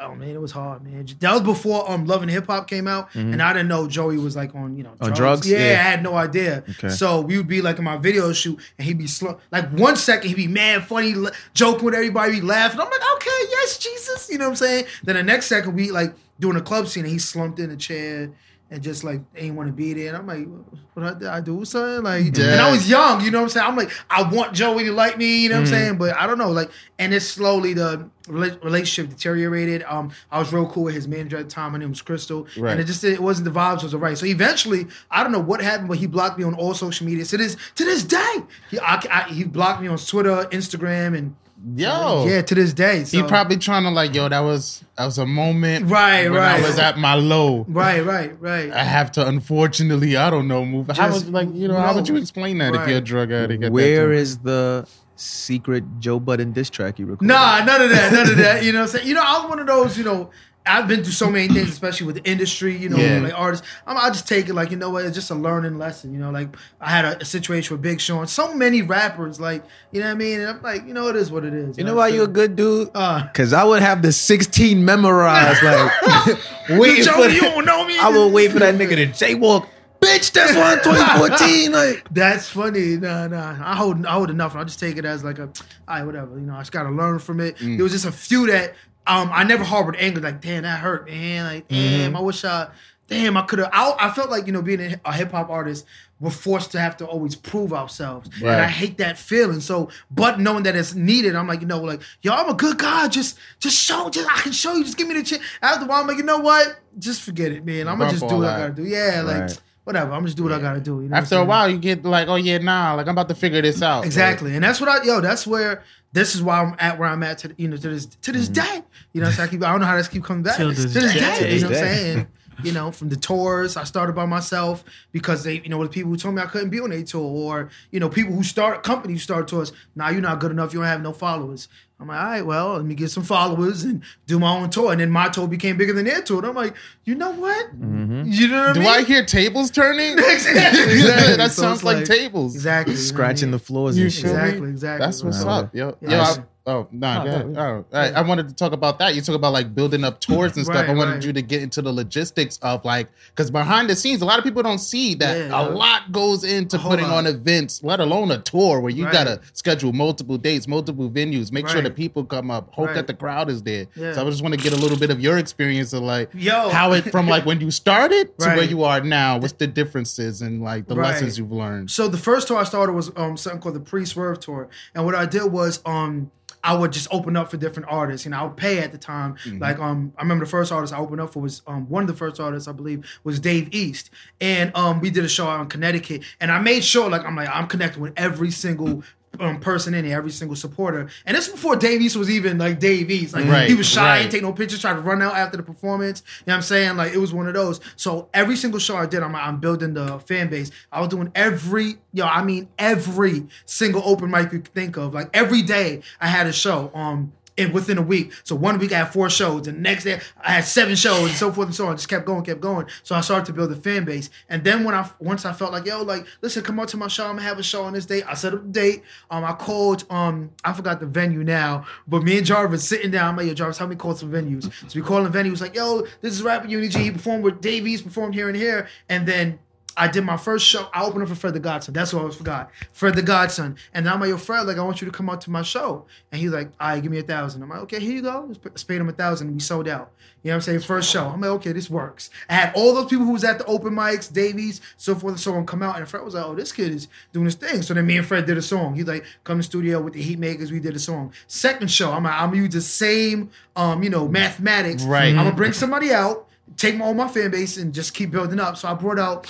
Oh 0.00 0.14
man, 0.14 0.28
it 0.28 0.40
was 0.40 0.52
hard, 0.52 0.84
man. 0.84 1.06
That 1.18 1.32
was 1.32 1.42
before 1.42 1.88
um 1.90 2.06
Love 2.06 2.22
and 2.22 2.30
Hip 2.30 2.46
Hop 2.46 2.68
came 2.68 2.86
out, 2.88 3.12
and 3.14 3.40
I 3.42 3.52
didn't 3.52 3.68
know 3.68 3.86
Joey 3.88 4.16
was 4.18 4.34
like 4.36 4.54
on 4.54 4.76
you 4.76 4.82
know 4.84 4.94
On 5.00 5.12
drugs? 5.12 5.48
Yeah, 5.48 5.58
Yeah. 5.58 5.64
I 5.78 5.90
had 5.90 6.02
no 6.04 6.14
idea. 6.14 6.62
Okay. 6.70 6.88
So 6.88 7.20
we 7.20 7.36
would 7.36 7.48
be 7.48 7.62
like 7.62 7.78
in 7.78 7.84
my 7.84 7.96
video 7.98 8.32
shoot, 8.32 8.60
and 8.78 8.86
he'd 8.86 8.98
be 8.98 9.06
slow. 9.08 9.38
Like 9.52 9.70
one 9.70 9.94
second 9.96 10.28
he'd 10.28 10.36
be 10.36 10.46
mad, 10.48 10.84
funny, 10.86 11.14
joking 11.54 11.84
with 11.84 11.94
everybody, 11.94 12.32
be 12.32 12.40
laughing. 12.40 12.80
I'm 12.80 12.90
like, 12.90 13.00
okay, 13.16 13.40
yes, 13.50 13.78
Jesus, 13.78 14.28
you 14.30 14.38
know 14.38 14.44
what 14.46 14.50
I'm 14.50 14.56
saying. 14.56 14.84
Then 15.04 15.16
the 15.16 15.22
next 15.24 15.46
second 15.46 15.74
we 15.74 15.90
like 15.90 16.14
doing 16.40 16.56
a 16.56 16.60
club 16.62 16.88
scene, 16.88 17.04
and 17.04 17.12
he 17.12 17.18
slumped 17.18 17.58
in 17.58 17.70
a 17.70 17.76
chair. 17.76 18.30
And 18.70 18.82
just 18.82 19.02
like 19.02 19.22
ain't 19.34 19.54
want 19.56 19.68
to 19.68 19.72
be 19.72 19.94
there, 19.94 20.08
and 20.08 20.16
I'm 20.18 20.26
like, 20.26 20.46
"What 20.92 21.06
I, 21.06 21.18
did 21.18 21.28
I 21.28 21.40
do 21.40 21.64
something?" 21.64 22.02
Like, 22.04 22.26
and 22.38 22.60
I 22.60 22.70
was 22.70 22.86
young, 22.86 23.22
you 23.22 23.30
know 23.30 23.38
what 23.38 23.44
I'm 23.44 23.48
saying. 23.48 23.66
I'm 23.66 23.76
like, 23.76 23.90
I 24.10 24.30
want 24.30 24.52
Joey 24.52 24.84
to 24.84 24.92
like 24.92 25.16
me, 25.16 25.38
you 25.42 25.48
know 25.48 25.54
what 25.54 25.60
I'm 25.62 25.66
saying. 25.68 25.96
But 25.96 26.14
I 26.14 26.26
don't 26.26 26.36
know, 26.36 26.50
like, 26.50 26.70
and 26.98 27.14
it's 27.14 27.24
slowly 27.26 27.72
the 27.72 28.10
relationship 28.28 29.08
deteriorated. 29.10 29.84
Um, 29.84 30.10
I 30.30 30.38
was 30.38 30.52
real 30.52 30.68
cool 30.68 30.84
with 30.84 30.94
his 30.94 31.08
manager 31.08 31.38
at 31.38 31.44
the 31.48 31.50
time. 31.50 31.72
Her 31.72 31.78
name 31.78 31.88
was 31.88 32.02
Crystal, 32.02 32.46
Right. 32.58 32.72
and 32.72 32.80
it 32.80 32.84
just 32.84 33.02
it 33.04 33.20
wasn't 33.20 33.46
the 33.46 33.58
vibes 33.58 33.82
wasn't 33.82 34.02
right. 34.02 34.18
So 34.18 34.26
eventually, 34.26 34.86
I 35.10 35.22
don't 35.22 35.32
know 35.32 35.38
what 35.40 35.62
happened, 35.62 35.88
but 35.88 35.96
he 35.96 36.06
blocked 36.06 36.38
me 36.38 36.44
on 36.44 36.52
all 36.54 36.74
social 36.74 37.06
media. 37.06 37.24
To 37.24 37.38
this 37.38 37.56
to 37.76 37.84
this 37.86 38.04
day, 38.04 38.34
he 38.70 38.78
I, 38.80 39.00
I, 39.10 39.22
he 39.32 39.44
blocked 39.44 39.80
me 39.80 39.88
on 39.88 39.96
Twitter, 39.96 40.44
Instagram, 40.52 41.16
and 41.16 41.34
Yo, 41.76 42.26
yeah, 42.26 42.40
to 42.42 42.54
this 42.54 42.72
day. 42.72 43.02
So, 43.04 43.16
he 43.16 43.22
probably 43.24 43.56
trying 43.56 43.82
to 43.82 43.90
like, 43.90 44.14
yo, 44.14 44.28
that 44.28 44.40
was 44.40 44.84
that 44.96 45.04
was 45.04 45.18
a 45.18 45.26
moment, 45.26 45.90
Right, 45.90 46.30
when 46.30 46.38
right. 46.40 46.60
I 46.60 46.66
was 46.66 46.78
at 46.78 46.98
my 46.98 47.14
low. 47.14 47.64
right, 47.68 48.04
right, 48.04 48.40
right. 48.40 48.70
I 48.70 48.84
have 48.84 49.10
to, 49.12 49.26
unfortunately, 49.26 50.16
I 50.16 50.30
don't 50.30 50.46
know, 50.46 50.64
move. 50.64 50.86
How 50.86 51.08
Just 51.08 51.26
would 51.26 51.34
like 51.34 51.48
you 51.52 51.66
know? 51.66 51.74
How 51.74 51.94
would 51.94 52.08
you 52.08 52.16
explain 52.16 52.58
that 52.58 52.74
if 52.74 52.88
you're 52.88 52.98
a 52.98 53.00
drug 53.00 53.32
addict? 53.32 53.64
at 53.64 53.72
Where 53.72 54.12
that 54.12 54.38
the 54.38 54.88
secret 55.16 55.82
Joe 55.98 56.20
Budden 56.20 56.52
diss 56.52 56.70
track 56.70 56.98
you 57.00 57.06
recorded? 57.06 57.26
Nah, 57.26 57.64
none 57.64 57.82
of 57.82 57.90
that, 57.90 58.12
none 58.12 58.30
of 58.30 58.36
that. 58.36 58.62
You 58.62 58.72
know 58.72 58.78
what 58.80 58.82
I'm 58.84 58.88
saying? 58.90 59.08
You 59.08 59.14
know, 59.14 59.24
I'm 59.24 59.48
one 59.48 59.58
of 59.58 59.66
those, 59.66 59.98
you 59.98 60.04
know, 60.04 60.30
I've 60.68 60.86
been 60.86 61.02
through 61.02 61.12
so 61.12 61.30
many 61.30 61.48
things, 61.52 61.70
especially 61.70 62.06
with 62.06 62.16
the 62.16 62.24
industry, 62.30 62.76
you 62.76 62.88
know, 62.88 62.96
Yeah. 62.98 63.20
like 63.20 63.32
artists. 63.38 63.66
I'm, 63.86 63.96
I 63.96 64.08
just 64.10 64.28
take 64.28 64.48
it 64.48 64.54
like, 64.54 64.70
you 64.70 64.76
know 64.76 64.90
what, 64.90 65.04
it's 65.04 65.14
just 65.14 65.30
a 65.30 65.34
learning 65.34 65.78
lesson, 65.78 66.12
you 66.12 66.18
know, 66.20 66.30
like 66.30 66.48
I 66.80 66.90
had 66.90 67.04
a, 67.04 67.20
a 67.22 67.24
situation 67.24 67.74
with 67.74 67.82
Big 67.82 68.00
Sean, 68.00 68.26
so 68.26 68.54
many 68.54 68.82
rappers, 68.82 69.40
like, 69.40 69.64
you 69.92 70.00
know 70.00 70.06
what 70.06 70.12
I 70.12 70.16
mean? 70.16 70.40
And 70.40 70.48
I'm 70.50 70.62
like, 70.62 70.86
you 70.86 70.94
know, 70.94 71.08
it 71.08 71.16
is 71.16 71.30
what 71.32 71.44
it 71.44 71.54
is. 71.54 71.78
You 71.78 71.84
know 71.84 71.94
why 71.94 72.08
you're 72.08 72.24
a 72.24 72.28
good 72.28 72.54
dude? 72.56 72.90
Uh, 72.94 73.26
Cause 73.34 73.52
I 73.52 73.64
would 73.64 73.82
have 73.82 74.02
the 74.02 74.12
16 74.12 74.84
memorized, 74.84 75.62
like 75.62 75.92
waiting 76.70 77.04
for 77.12 77.28
you 77.28 77.40
don't 77.40 77.64
know 77.64 77.84
me? 77.86 77.98
I 77.98 78.08
would 78.10 78.32
wait 78.32 78.52
for 78.52 78.58
that 78.58 78.74
nigga 78.74 78.96
to 78.96 79.06
jaywalk. 79.06 79.66
Bitch, 80.00 80.30
that's 80.30 80.54
one 80.56 80.78
2014. 80.84 81.72
Like 81.72 82.06
That's 82.12 82.48
funny. 82.48 82.96
Nah, 82.98 83.26
nah. 83.26 83.56
I 83.60 83.74
hold 83.74 84.06
I 84.06 84.12
hold 84.12 84.30
enough. 84.30 84.54
I 84.54 84.62
just 84.62 84.78
take 84.78 84.96
it 84.96 85.04
as 85.04 85.24
like 85.24 85.40
a, 85.40 85.42
all 85.44 85.50
right, 85.88 86.04
whatever. 86.04 86.38
You 86.38 86.46
know, 86.46 86.54
I 86.54 86.60
just 86.60 86.70
gotta 86.70 86.90
learn 86.90 87.18
from 87.18 87.40
it. 87.40 87.56
Mm. 87.56 87.76
There 87.76 87.82
was 87.82 87.90
just 87.92 88.04
a 88.04 88.12
few 88.12 88.46
that 88.46 88.74
um 89.08 89.30
I 89.32 89.44
never 89.44 89.64
harbored 89.64 89.96
anger. 89.98 90.20
Like, 90.20 90.40
damn, 90.40 90.62
that 90.64 90.80
hurt, 90.80 91.06
man. 91.08 91.44
Like, 91.44 91.68
damn, 91.68 92.10
Mm-hmm. 92.12 92.16
I 92.16 92.20
wish 92.20 92.44
I, 92.44 92.68
damn, 93.08 93.36
I 93.36 93.42
could 93.42 93.58
have. 93.60 93.70
I, 93.72 93.94
I 93.98 94.10
felt 94.12 94.30
like 94.30 94.46
you 94.46 94.52
know, 94.52 94.62
being 94.62 94.80
a, 94.80 95.00
a 95.04 95.12
hip 95.12 95.30
hop 95.32 95.50
artist, 95.50 95.84
we're 96.20 96.30
forced 96.30 96.72
to 96.72 96.80
have 96.80 96.96
to 96.98 97.06
always 97.06 97.34
prove 97.36 97.72
ourselves, 97.72 98.28
and 98.38 98.48
I 98.50 98.66
hate 98.66 98.98
that 98.98 99.16
feeling. 99.18 99.60
So, 99.60 99.88
but 100.10 100.40
knowing 100.40 100.64
that 100.64 100.74
it's 100.74 100.94
needed, 100.94 101.36
I'm 101.36 101.46
like, 101.46 101.60
you 101.60 101.66
know, 101.66 101.80
like, 101.80 102.02
yo, 102.22 102.32
I'm 102.32 102.48
a 102.48 102.54
good 102.54 102.76
guy. 102.78 103.06
Just, 103.08 103.38
just 103.60 103.76
show, 103.78 104.10
just 104.10 104.28
I 104.28 104.40
can 104.40 104.52
show 104.52 104.74
you. 104.74 104.84
Just 104.84 104.96
give 104.98 105.06
me 105.08 105.14
the 105.14 105.22
chance. 105.22 105.42
After 105.62 105.84
a 105.84 105.88
while, 105.88 106.00
I'm 106.00 106.06
like, 106.08 106.16
you 106.18 106.24
know 106.24 106.38
what? 106.38 106.80
Just 106.98 107.22
forget 107.22 107.52
it, 107.52 107.64
man. 107.64 107.86
I'm 107.88 107.98
gonna 107.98 108.10
just 108.10 108.26
do 108.28 108.34
what 108.36 108.42
that. 108.42 108.56
I 108.56 108.60
gotta 108.68 108.74
do. 108.74 108.84
Yeah, 108.84 109.22
like. 109.24 109.50
Right. 109.88 109.94
Whatever, 109.94 110.12
I'm 110.12 110.24
just 110.26 110.36
do 110.36 110.42
what 110.42 110.52
I 110.52 110.60
gotta 110.60 110.80
do. 110.80 111.00
You 111.00 111.08
know 111.08 111.16
After 111.16 111.36
a 111.36 111.44
while, 111.44 111.68
you 111.68 111.78
get 111.78 112.04
like, 112.04 112.28
oh 112.28 112.34
yeah, 112.34 112.58
nah, 112.58 112.94
like 112.94 113.06
I'm 113.06 113.12
about 113.12 113.28
to 113.28 113.34
figure 113.34 113.62
this 113.62 113.80
out. 113.80 114.04
Exactly, 114.04 114.54
and 114.54 114.62
that's 114.62 114.80
what 114.80 114.88
I 114.88 115.02
yo. 115.02 115.20
That's 115.20 115.46
where 115.46 115.82
this 116.12 116.34
is 116.34 116.42
why 116.42 116.60
I'm 116.60 116.76
at 116.78 116.98
where 116.98 117.08
I'm 117.08 117.22
at 117.22 117.38
to 117.38 117.54
you 117.56 117.68
know 117.68 117.76
to 117.76 117.88
this 117.88 118.06
to 118.06 118.32
this 118.32 118.48
mm-hmm. 118.48 118.80
day. 118.80 118.84
You 119.12 119.22
know, 119.22 119.30
so 119.30 119.42
I 119.42 119.46
keep 119.46 119.62
I 119.62 119.70
don't 119.70 119.80
know 119.80 119.86
how 119.86 119.96
this 119.96 120.08
keep 120.08 120.24
coming 120.24 120.42
back 120.42 120.56
to 120.58 120.68
this 120.72 120.92
this, 120.92 121.12
day. 121.14 121.20
day. 121.20 121.54
You 121.54 121.62
know 121.62 121.68
what 121.68 121.78
I'm 121.78 121.84
saying? 121.84 122.28
You 122.64 122.72
know, 122.72 122.90
from 122.90 123.08
the 123.08 123.16
tours. 123.16 123.76
I 123.76 123.84
started 123.84 124.14
by 124.14 124.26
myself 124.26 124.84
because 125.12 125.44
they, 125.44 125.60
you 125.60 125.68
know, 125.68 125.82
the 125.82 125.88
people 125.88 126.10
who 126.10 126.16
told 126.16 126.34
me 126.34 126.42
I 126.42 126.46
couldn't 126.46 126.70
be 126.70 126.80
on 126.80 126.92
a 126.92 127.02
tour, 127.02 127.22
or 127.22 127.70
you 127.90 128.00
know, 128.00 128.08
people 128.08 128.34
who 128.34 128.42
start 128.42 128.82
companies 128.82 129.18
who 129.18 129.22
start 129.24 129.48
tours. 129.48 129.72
Now 129.94 130.10
you're 130.10 130.20
not 130.20 130.40
good 130.40 130.50
enough. 130.50 130.72
You 130.72 130.80
don't 130.80 130.88
have 130.88 131.02
no 131.02 131.12
followers. 131.12 131.68
I'm 132.00 132.06
like, 132.06 132.20
all 132.20 132.24
right, 132.26 132.46
well, 132.46 132.72
let 132.74 132.84
me 132.84 132.94
get 132.94 133.10
some 133.10 133.24
followers 133.24 133.82
and 133.82 134.04
do 134.28 134.38
my 134.38 134.52
own 134.56 134.70
tour. 134.70 134.92
And 134.92 135.00
then 135.00 135.10
my 135.10 135.28
tour 135.30 135.48
became 135.48 135.76
bigger 135.76 135.92
than 135.92 136.04
their 136.04 136.22
tour. 136.22 136.38
And 136.38 136.46
I'm 136.46 136.54
like, 136.54 136.74
you 137.04 137.16
know 137.16 137.32
what? 137.32 137.66
Mm-hmm. 137.76 138.22
You 138.26 138.46
know 138.46 138.66
what 138.66 138.74
Do 138.74 138.82
I 138.82 138.98
I 138.98 139.02
hear 139.02 139.24
tables 139.24 139.70
turning? 139.72 140.12
Exactly, 140.18 140.82
exactly. 140.92 141.36
that 141.38 141.50
So 141.50 141.62
sounds 141.62 141.82
like, 141.82 141.96
like- 141.96 142.04
tables. 142.06 142.54
exactly. 142.54 142.92
you 142.94 142.98
know 142.98 143.02
I 143.02 143.08
Scratching 143.08 143.46
mean? 143.48 143.50
the 143.52 143.58
floors 143.58 143.98
You 143.98 144.04
and 144.04 144.12
shit. 144.12 144.26
Exactly, 144.26 144.68
exactly. 144.70 145.06
That's 145.06 145.24
what's 145.24 145.42
Right. 145.42 145.52
up, 145.64 145.74
yo. 145.74 145.96
Yeah. 146.00 146.10
yo 146.10 146.20
I- 146.20 146.36
oh 146.68 146.86
no, 146.92 147.24
No, 147.24 147.42
no. 147.42 147.60
Oh, 147.60 147.74
all 147.74 147.84
right. 147.92 148.14
I 148.14 148.20
wanted 148.22 148.48
to 148.48 148.54
talk 148.54 148.72
about 148.72 148.98
that. 149.00 149.14
You 149.14 149.22
talk 149.22 149.34
about 149.34 149.52
like 149.52 149.74
building 149.74 150.04
up 150.04 150.20
tours 150.20 150.56
and 150.56 150.64
stuff. 150.64 150.76
Right, 150.76 150.90
I 150.90 150.94
wanted 150.94 151.14
right. 151.14 151.24
you 151.24 151.32
to 151.32 151.42
get 151.42 151.62
into 151.62 151.82
the 151.82 151.92
logistics 151.92 152.58
of 152.58 152.84
like 152.84 153.08
because 153.30 153.50
behind 153.50 153.90
the 153.90 153.96
scenes, 153.96 154.22
a 154.22 154.24
lot 154.24 154.38
of 154.38 154.44
people 154.44 154.62
don't 154.62 154.78
see 154.78 155.14
that 155.16 155.36
Yeah. 155.48 155.60
a 155.60 155.64
lot 155.70 156.12
goes 156.12 156.44
into 156.44 156.78
putting 156.78 157.06
lot. 157.08 157.18
on 157.18 157.26
events, 157.26 157.82
let 157.82 157.98
alone 158.00 158.30
a 158.30 158.38
tour 158.38 158.80
where 158.80 158.90
you 158.90 159.04
Right. 159.04 159.12
gotta 159.12 159.40
schedule 159.54 159.92
multiple 159.92 160.36
dates, 160.38 160.68
multiple 160.68 161.10
venues, 161.10 161.50
make 161.50 161.66
sure 161.68 161.80
the 161.82 161.90
people 161.90 162.24
come 162.24 162.50
up, 162.50 162.72
hope 162.72 162.94
that 162.94 163.06
the 163.06 163.14
crowd 163.14 163.50
is 163.50 163.62
there. 163.62 163.86
Yeah. 163.96 164.12
So 164.12 164.26
I 164.26 164.30
just 164.30 164.42
want 164.42 164.54
to 164.54 164.60
get 164.60 164.72
a 164.72 164.80
little 164.80 164.98
bit 164.98 165.10
of 165.10 165.20
your 165.20 165.38
experience 165.38 165.92
of 165.92 166.02
like 166.02 166.30
Yo. 166.34 166.68
how 166.68 166.92
it 166.92 167.10
from 167.10 167.26
like 167.26 167.46
when 167.46 167.60
you 167.60 167.70
started 167.70 168.38
to 168.38 168.46
where 168.48 168.62
you 168.64 168.84
are 168.84 169.00
now. 169.00 169.38
What's 169.38 169.54
the 169.54 169.66
differences 169.66 170.42
and 170.42 170.62
like 170.62 170.86
the 170.86 170.94
lessons 170.94 171.38
you've 171.38 171.50
learned? 171.52 171.90
So 171.90 172.08
the 172.08 172.18
first 172.18 172.48
tour 172.48 172.58
I 172.58 172.64
started 172.64 172.92
was 172.92 173.10
um 173.16 173.36
something 173.36 173.60
called 173.60 173.74
the 173.76 173.80
pre-swerve 173.80 174.40
tour, 174.40 174.68
and 174.94 175.04
what 175.04 175.14
I 175.14 175.24
did 175.26 175.50
was 175.50 175.80
um 175.86 176.30
I 176.64 176.74
would 176.76 176.92
just 176.92 177.08
open 177.10 177.36
up 177.36 177.50
for 177.50 177.56
different 177.56 177.88
artists. 177.90 178.24
You 178.24 178.32
know, 178.32 178.38
I 178.38 178.42
would 178.44 178.56
pay 178.56 178.78
at 178.80 178.92
the 178.92 178.98
time. 178.98 179.36
Like 179.60 179.78
um 179.78 180.12
I 180.18 180.22
remember 180.22 180.44
the 180.44 180.50
first 180.50 180.72
artist 180.72 180.92
I 180.92 180.98
opened 180.98 181.20
up 181.20 181.32
for 181.32 181.40
was 181.40 181.62
um 181.66 181.88
one 181.88 182.02
of 182.02 182.08
the 182.08 182.14
first 182.16 182.40
artists 182.40 182.68
I 182.68 182.72
believe 182.72 183.04
was 183.24 183.38
Dave 183.40 183.68
East, 183.72 184.10
and 184.40 184.70
um 184.74 185.00
we 185.00 185.10
did 185.10 185.24
a 185.24 185.28
show 185.28 185.46
out 185.46 185.60
in 185.60 185.68
Connecticut, 185.68 186.22
and 186.40 186.50
I 186.50 186.58
made 186.58 186.84
sure 186.84 187.08
like 187.08 187.24
I'm 187.24 187.36
like 187.36 187.48
I'm 187.52 187.66
connected 187.66 188.00
with 188.00 188.12
every 188.16 188.50
single. 188.50 189.02
Um, 189.40 189.60
person 189.60 189.94
in 189.94 190.04
there, 190.06 190.16
every 190.18 190.30
single 190.32 190.56
supporter, 190.56 191.08
and 191.24 191.36
this 191.36 191.48
before 191.48 191.76
Dave 191.76 192.00
East 192.00 192.16
was 192.16 192.28
even 192.28 192.58
like 192.58 192.80
Dave 192.80 193.08
East. 193.10 193.34
Like 193.34 193.44
Right, 193.46 193.68
he 193.68 193.74
was 193.76 193.86
shy, 193.86 194.02
right. 194.02 194.22
and 194.22 194.30
take 194.30 194.42
no 194.42 194.52
pictures, 194.52 194.80
tried 194.80 194.94
to 194.94 195.00
run 195.00 195.22
out 195.22 195.36
after 195.36 195.56
the 195.56 195.62
performance. 195.62 196.22
You 196.40 196.44
know 196.48 196.54
what 196.54 196.56
I'm 196.56 196.62
saying? 196.62 196.96
Like 196.96 197.12
it 197.12 197.18
was 197.18 197.32
one 197.32 197.46
of 197.46 197.54
those. 197.54 197.80
So 197.96 198.28
every 198.34 198.56
single 198.56 198.80
show 198.80 198.96
I 198.96 199.06
did, 199.06 199.22
I'm 199.22 199.36
I'm 199.36 199.60
building 199.60 199.94
the 199.94 200.18
fan 200.20 200.48
base. 200.48 200.70
I 200.90 201.00
was 201.00 201.08
doing 201.08 201.30
every 201.36 201.98
yo, 202.12 202.26
I 202.26 202.42
mean 202.42 202.68
every 202.78 203.46
single 203.64 204.02
open 204.04 204.30
mic 204.30 204.52
you 204.52 204.60
could 204.60 204.74
think 204.74 204.96
of. 204.96 205.14
Like 205.14 205.30
every 205.34 205.62
day 205.62 206.02
I 206.20 206.26
had 206.26 206.46
a 206.48 206.52
show. 206.52 206.90
Um 206.94 207.32
and 207.58 207.74
within 207.74 207.98
a 207.98 208.02
week. 208.02 208.32
So 208.44 208.56
one 208.56 208.78
week 208.78 208.92
I 208.92 208.98
had 208.98 209.12
four 209.12 209.28
shows, 209.28 209.66
and 209.66 209.78
the 209.78 209.80
next 209.80 210.04
day 210.04 210.20
I 210.40 210.52
had 210.52 210.64
seven 210.64 210.96
shows, 210.96 211.28
and 211.28 211.36
so 211.36 211.52
forth 211.52 211.68
and 211.68 211.74
so 211.74 211.88
on. 211.88 211.96
Just 211.96 212.08
kept 212.08 212.24
going, 212.24 212.44
kept 212.44 212.60
going. 212.60 212.86
So 213.02 213.14
I 213.14 213.20
started 213.20 213.46
to 213.46 213.52
build 213.52 213.72
a 213.72 213.76
fan 213.76 214.04
base. 214.04 214.30
And 214.48 214.64
then 214.64 214.84
when 214.84 214.94
I 214.94 215.10
once 215.18 215.44
I 215.44 215.52
felt 215.52 215.72
like, 215.72 215.86
yo, 215.86 216.02
like, 216.02 216.26
listen, 216.40 216.62
come 216.62 216.80
out 216.80 216.88
to 216.88 216.96
my 216.96 217.08
show. 217.08 217.24
I'm 217.24 217.36
gonna 217.36 217.42
have 217.42 217.58
a 217.58 217.62
show 217.62 217.84
on 217.84 217.92
this 217.92 218.06
date. 218.06 218.24
I 218.26 218.34
set 218.34 218.54
up 218.54 218.62
the 218.62 218.68
date. 218.68 219.02
Um, 219.30 219.44
I 219.44 219.52
called 219.52 220.04
um, 220.10 220.50
I 220.64 220.72
forgot 220.72 221.00
the 221.00 221.06
venue 221.06 221.44
now, 221.44 221.86
but 222.06 222.22
me 222.22 222.38
and 222.38 222.46
Jarvis 222.46 222.88
sitting 222.88 223.10
down. 223.10 223.30
I'm 223.30 223.36
like, 223.36 223.46
yo, 223.46 223.54
Jarvis, 223.54 223.78
help 223.78 223.90
me 223.90 223.96
call 223.96 224.14
some 224.14 224.30
venues. 224.30 224.72
So 224.90 224.98
we 225.00 225.02
calling 225.04 225.30
venues 225.32 225.60
like, 225.60 225.74
yo, 225.74 226.06
this 226.20 226.34
is 226.34 226.42
rapper 226.42 226.68
Uni 226.68 226.88
G 226.88 227.04
He 227.04 227.10
performed 227.10 227.44
with 227.44 227.60
Dave 227.60 227.86
East, 227.86 228.04
performed 228.04 228.34
here 228.34 228.48
and 228.48 228.56
here, 228.56 228.88
and 229.08 229.26
then 229.26 229.58
I 229.98 230.08
did 230.08 230.24
my 230.24 230.36
first 230.36 230.64
show. 230.64 230.88
I 230.94 231.04
opened 231.04 231.22
up 231.22 231.28
for 231.28 231.34
Fred 231.34 231.54
the 231.54 231.60
Godson. 231.60 231.92
That's 231.92 232.14
what 232.14 232.22
I 232.22 232.24
was 232.24 232.36
forgot. 232.36 232.70
Fred 232.92 233.14
the 233.14 233.22
Godson. 233.22 233.76
And 233.92 234.08
I'm 234.08 234.20
like, 234.20 234.30
yo, 234.30 234.36
Fred, 234.36 234.62
like, 234.66 234.78
I 234.78 234.82
want 234.82 235.00
you 235.00 235.06
to 235.06 235.12
come 235.12 235.28
out 235.28 235.40
to 235.42 235.50
my 235.50 235.62
show. 235.62 236.06
And 236.30 236.40
he's 236.40 236.50
like, 236.50 236.70
all 236.80 236.88
right, 236.88 237.02
give 237.02 237.10
me 237.10 237.18
a 237.18 237.22
thousand. 237.22 237.62
I'm 237.62 237.68
like, 237.68 237.80
okay, 237.80 238.00
here 238.00 238.12
you 238.12 238.22
go. 238.22 238.48
Just 238.48 238.86
paid 238.86 239.00
him 239.00 239.08
a 239.08 239.12
thousand. 239.12 239.52
We 239.52 239.60
sold 239.60 239.88
out. 239.88 240.12
You 240.42 240.50
know 240.50 240.54
what 240.54 240.56
I'm 240.56 240.60
saying? 240.62 240.80
First 240.80 241.10
show. 241.10 241.26
I'm 241.26 241.40
like, 241.40 241.50
okay, 241.50 241.72
this 241.72 241.90
works. 241.90 242.30
I 242.48 242.54
had 242.54 242.72
all 242.76 242.94
those 242.94 243.06
people 243.06 243.24
who 243.24 243.32
was 243.32 243.42
at 243.42 243.58
the 243.58 243.64
open 243.64 243.92
mics, 243.92 244.32
Dave 244.32 244.58
East, 244.58 244.82
so 244.96 245.14
forth 245.14 245.32
and 245.32 245.40
so 245.40 245.54
on, 245.54 245.66
come 245.66 245.82
out. 245.82 245.96
And 245.96 246.08
Fred 246.08 246.24
was 246.24 246.34
like, 246.34 246.44
oh, 246.44 246.54
this 246.54 246.70
kid 246.70 246.92
is 246.92 247.08
doing 247.32 247.46
his 247.46 247.56
thing. 247.56 247.82
So 247.82 247.92
then 247.92 248.06
me 248.06 248.16
and 248.16 248.26
Fred 248.26 248.46
did 248.46 248.56
a 248.56 248.62
song. 248.62 248.94
He's 248.94 249.06
like, 249.06 249.24
come 249.42 249.56
to 249.56 249.58
the 249.58 249.62
studio 249.64 250.00
with 250.00 250.14
the 250.14 250.22
Heatmakerz. 250.22 250.70
We 250.70 250.78
did 250.78 250.94
a 250.94 251.00
song. 251.00 251.32
Second 251.48 251.90
show, 251.90 252.12
I'm 252.12 252.22
like, 252.22 252.34
I'm 252.34 252.50
gonna 252.50 252.62
use 252.62 252.72
the 252.72 252.80
same, 252.80 253.50
um, 253.74 254.02
you 254.04 254.10
know, 254.10 254.28
mathematics. 254.28 255.02
Right. 255.02 255.30
I'm 255.30 255.36
gonna 255.36 255.56
bring 255.56 255.72
somebody 255.72 256.12
out, 256.12 256.46
take 256.76 257.00
all 257.00 257.14
my 257.14 257.26
fan 257.26 257.50
base, 257.50 257.76
and 257.76 257.92
just 257.92 258.14
keep 258.14 258.30
building 258.30 258.60
up. 258.60 258.76
So 258.76 258.88
I 258.88 258.94
brought 258.94 259.18
out 259.18 259.46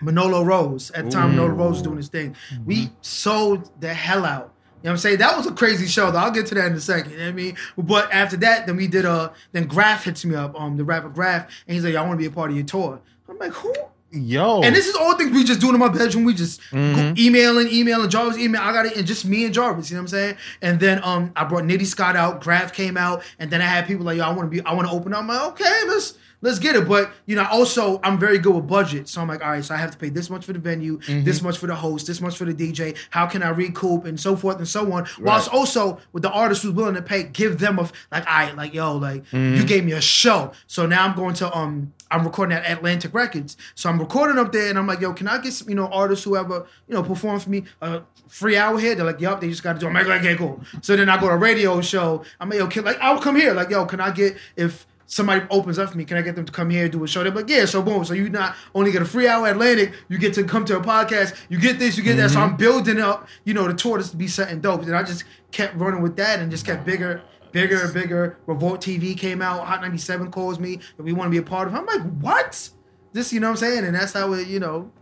Manolo 0.00 0.42
Rose. 0.42 0.90
At 0.92 1.04
the 1.06 1.10
time, 1.10 1.30
Manolo 1.30 1.48
Rose 1.48 1.72
was 1.74 1.82
doing 1.82 1.96
his 1.96 2.08
thing. 2.08 2.36
We 2.64 2.90
sold 3.02 3.70
the 3.80 3.92
hell 3.92 4.24
out. 4.24 4.52
You 4.82 4.84
know 4.86 4.92
what 4.92 4.94
I'm 4.94 4.98
saying? 4.98 5.18
That 5.18 5.36
was 5.36 5.46
a 5.46 5.52
crazy 5.52 5.86
show, 5.86 6.10
though. 6.10 6.18
I'll 6.18 6.30
get 6.30 6.46
to 6.46 6.54
that 6.54 6.66
in 6.68 6.72
a 6.72 6.80
second. 6.80 7.12
You 7.12 7.18
know 7.18 7.24
what 7.24 7.28
I 7.30 7.32
mean? 7.32 7.56
But 7.76 8.10
after 8.12 8.36
that, 8.38 8.66
then 8.66 8.76
we 8.76 8.86
did 8.86 9.04
a 9.04 9.32
then 9.52 9.66
Grafh 9.66 10.04
hits 10.04 10.24
me 10.24 10.34
up, 10.34 10.58
um, 10.58 10.76
the 10.78 10.84
rapper 10.84 11.10
Grafh, 11.10 11.42
and 11.66 11.74
he's 11.74 11.84
like, 11.84 11.94
I 11.96 12.00
want 12.00 12.12
to 12.12 12.16
be 12.16 12.24
a 12.26 12.30
part 12.30 12.50
of 12.50 12.56
your 12.56 12.64
tour. 12.64 12.98
I'm 13.28 13.38
like, 13.38 13.52
who? 13.52 13.74
Yo, 14.12 14.60
And 14.62 14.74
this 14.74 14.88
is 14.88 14.96
all 14.96 15.16
things 15.16 15.30
we 15.30 15.44
just 15.44 15.60
doing 15.60 15.74
in 15.74 15.78
my 15.78 15.86
bedroom. 15.88 16.24
We 16.24 16.34
just 16.34 16.60
go- 16.72 17.14
emailing, 17.16 17.68
emailing, 17.68 18.10
Jarvis 18.10 18.38
email. 18.38 18.60
I 18.60 18.72
got 18.72 18.86
it, 18.86 18.96
and 18.96 19.06
just 19.06 19.24
me 19.24 19.44
and 19.44 19.54
Jarvis. 19.54 19.88
You 19.88 19.96
know 19.96 20.00
what 20.00 20.04
I'm 20.06 20.08
saying? 20.08 20.36
And 20.62 20.80
then 20.80 21.00
um, 21.04 21.30
I 21.36 21.44
brought 21.44 21.62
Nitty 21.62 21.86
Scott 21.86 22.16
out. 22.16 22.40
Grafh 22.40 22.72
came 22.72 22.96
out, 22.96 23.22
and 23.38 23.50
then 23.52 23.62
I 23.62 23.66
had 23.66 23.86
people 23.86 24.04
like, 24.04 24.16
yo, 24.16 24.24
I 24.24 24.30
want 24.32 24.50
to 24.50 24.56
be, 24.62 24.66
I 24.66 24.72
want 24.74 24.88
to 24.88 24.92
open 24.94 25.12
up. 25.14 25.20
I'm 25.20 25.28
like, 25.28 25.42
okay, 25.52 25.80
let's 25.86 26.14
let's 26.40 26.58
get 26.58 26.76
it. 26.76 26.88
But 26.88 27.12
you 27.26 27.36
know, 27.36 27.46
also 27.50 28.00
I'm 28.02 28.18
very 28.18 28.38
good 28.38 28.54
with 28.54 28.66
budget, 28.66 29.08
so 29.08 29.20
I'm 29.20 29.28
like, 29.28 29.42
all 29.42 29.50
right, 29.50 29.64
so 29.64 29.74
I 29.74 29.78
have 29.78 29.90
to 29.90 29.98
pay 29.98 30.08
this 30.08 30.30
much 30.30 30.44
for 30.44 30.52
the 30.52 30.58
venue, 30.58 30.98
this 31.06 31.42
much 31.42 31.58
for 31.58 31.66
the 31.66 31.74
host, 31.74 32.06
this 32.06 32.20
much 32.20 32.36
for 32.36 32.44
the 32.44 32.54
DJ. 32.54 32.96
How 33.10 33.26
can 33.26 33.42
I 33.42 33.50
recoup 33.50 34.04
and 34.04 34.18
so 34.18 34.36
forth 34.36 34.58
and 34.58 34.68
so 34.68 34.92
on? 34.92 35.06
Whilst 35.20 35.52
also 35.52 36.00
with 36.12 36.22
the 36.22 36.30
artist 36.30 36.62
who's 36.62 36.72
willing 36.72 36.94
to 36.94 37.02
pay, 37.02 37.24
give 37.24 37.58
them 37.58 37.78
a 37.78 37.88
like, 38.10 38.26
all 38.26 38.32
right, 38.32 38.56
like 38.56 38.74
yo, 38.74 38.96
like 38.96 39.24
you 39.32 39.64
gave 39.64 39.84
me 39.84 39.92
a 39.92 40.00
show, 40.00 40.52
so 40.66 40.86
now 40.86 41.06
I'm 41.06 41.16
going 41.16 41.34
to 41.34 41.56
um. 41.56 41.92
I'm 42.12 42.24
recording 42.24 42.58
at 42.58 42.68
Atlantic 42.68 43.14
Records. 43.14 43.56
So 43.76 43.88
I'm 43.88 43.96
recording 44.00 44.36
up 44.36 44.50
there 44.50 44.68
and 44.68 44.76
I'm 44.76 44.88
like, 44.88 45.00
yo, 45.00 45.12
can 45.12 45.28
I 45.28 45.38
get 45.38 45.52
some, 45.52 45.68
you 45.68 45.76
know, 45.76 45.86
artists 45.86 46.24
whoever, 46.24 46.66
you 46.88 46.94
know, 46.96 47.04
perform 47.04 47.38
for 47.38 47.48
me 47.48 47.62
a 47.80 48.02
free 48.26 48.56
hour 48.56 48.80
here? 48.80 48.96
They're 48.96 49.06
like, 49.06 49.20
yup, 49.20 49.40
they 49.40 49.48
just 49.48 49.62
got 49.62 49.74
to 49.74 49.78
do 49.78 49.86
it. 49.86 49.90
I'm 49.90 49.94
like, 49.94 50.08
okay, 50.08 50.34
cool. 50.34 50.60
So 50.82 50.96
then 50.96 51.08
I 51.08 51.20
go 51.20 51.28
to 51.28 51.34
a 51.34 51.36
radio 51.36 51.80
show. 51.80 52.24
I'm 52.40 52.50
like, 52.50 52.58
yo, 52.58 52.66
can, 52.66 52.84
like, 52.84 52.98
I'll 53.00 53.20
come 53.20 53.36
here. 53.36 53.54
Like, 53.54 53.70
yo, 53.70 53.86
can 53.86 54.00
I 54.00 54.10
get, 54.10 54.36
if 54.56 54.88
somebody 55.10 55.44
opens 55.50 55.76
up 55.76 55.90
for 55.90 55.98
me, 55.98 56.04
can 56.04 56.16
I 56.16 56.22
get 56.22 56.36
them 56.36 56.44
to 56.44 56.52
come 56.52 56.70
here 56.70 56.84
and 56.84 56.92
do 56.92 57.02
a 57.02 57.08
show? 57.08 57.24
They're 57.24 57.32
like, 57.32 57.48
yeah, 57.48 57.64
so 57.64 57.82
boom. 57.82 58.04
So 58.04 58.14
you 58.14 58.30
not 58.30 58.54
only 58.76 58.92
get 58.92 59.02
a 59.02 59.04
free 59.04 59.26
hour 59.26 59.48
Atlantic, 59.48 59.92
you 60.08 60.18
get 60.18 60.34
to 60.34 60.44
come 60.44 60.64
to 60.66 60.76
a 60.76 60.80
podcast, 60.80 61.36
you 61.48 61.58
get 61.58 61.80
this, 61.80 61.98
you 61.98 62.04
get 62.04 62.16
that. 62.16 62.30
So 62.30 62.36
mm-hmm. 62.36 62.52
I'm 62.52 62.56
building 62.56 63.00
up, 63.00 63.28
you 63.44 63.52
know, 63.52 63.66
the 63.66 63.74
tour 63.74 63.98
to 63.98 64.16
be 64.16 64.28
set 64.28 64.50
and 64.50 64.62
dope. 64.62 64.82
And 64.82 64.94
I 64.94 65.02
just 65.02 65.24
kept 65.50 65.74
running 65.74 66.00
with 66.00 66.16
that 66.16 66.38
and 66.38 66.50
just 66.50 66.64
kept 66.64 66.86
bigger 66.86 67.22
bigger 67.52 67.82
and 67.82 67.92
bigger. 67.92 68.38
Revolt 68.46 68.80
TV 68.80 69.18
came 69.18 69.42
out. 69.42 69.66
Hot 69.66 69.80
97 69.80 70.30
calls 70.30 70.60
me 70.60 70.74
and 70.96 71.04
we 71.04 71.12
want 71.12 71.26
to 71.26 71.30
be 71.30 71.38
a 71.38 71.42
part 71.42 71.66
of 71.66 71.74
it. 71.74 71.78
I'm 71.78 71.86
like, 71.86 72.02
what? 72.20 72.70
This, 73.12 73.32
you 73.32 73.40
know 73.40 73.48
what 73.48 73.62
I'm 73.62 73.68
saying? 73.68 73.84
And 73.84 73.94
that's 73.94 74.12
how 74.12 74.32
it, 74.34 74.46
you 74.46 74.60
know, 74.60 74.92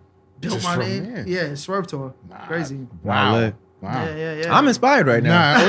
built 0.40 0.54
Just 0.54 0.64
my 0.64 0.76
name. 0.76 1.12
there. 1.12 1.28
Yeah, 1.28 1.54
Swerve 1.54 1.86
Tour. 1.86 2.14
Crazy. 2.46 2.86
wow, 3.02 3.36
Lit. 3.36 3.54
Wow. 3.80 4.04
Yeah, 4.04 4.16
yeah, 4.16 4.34
yeah. 4.44 4.56
I'm 4.56 4.66
inspired 4.68 5.06
right 5.06 5.22
now. 5.22 5.68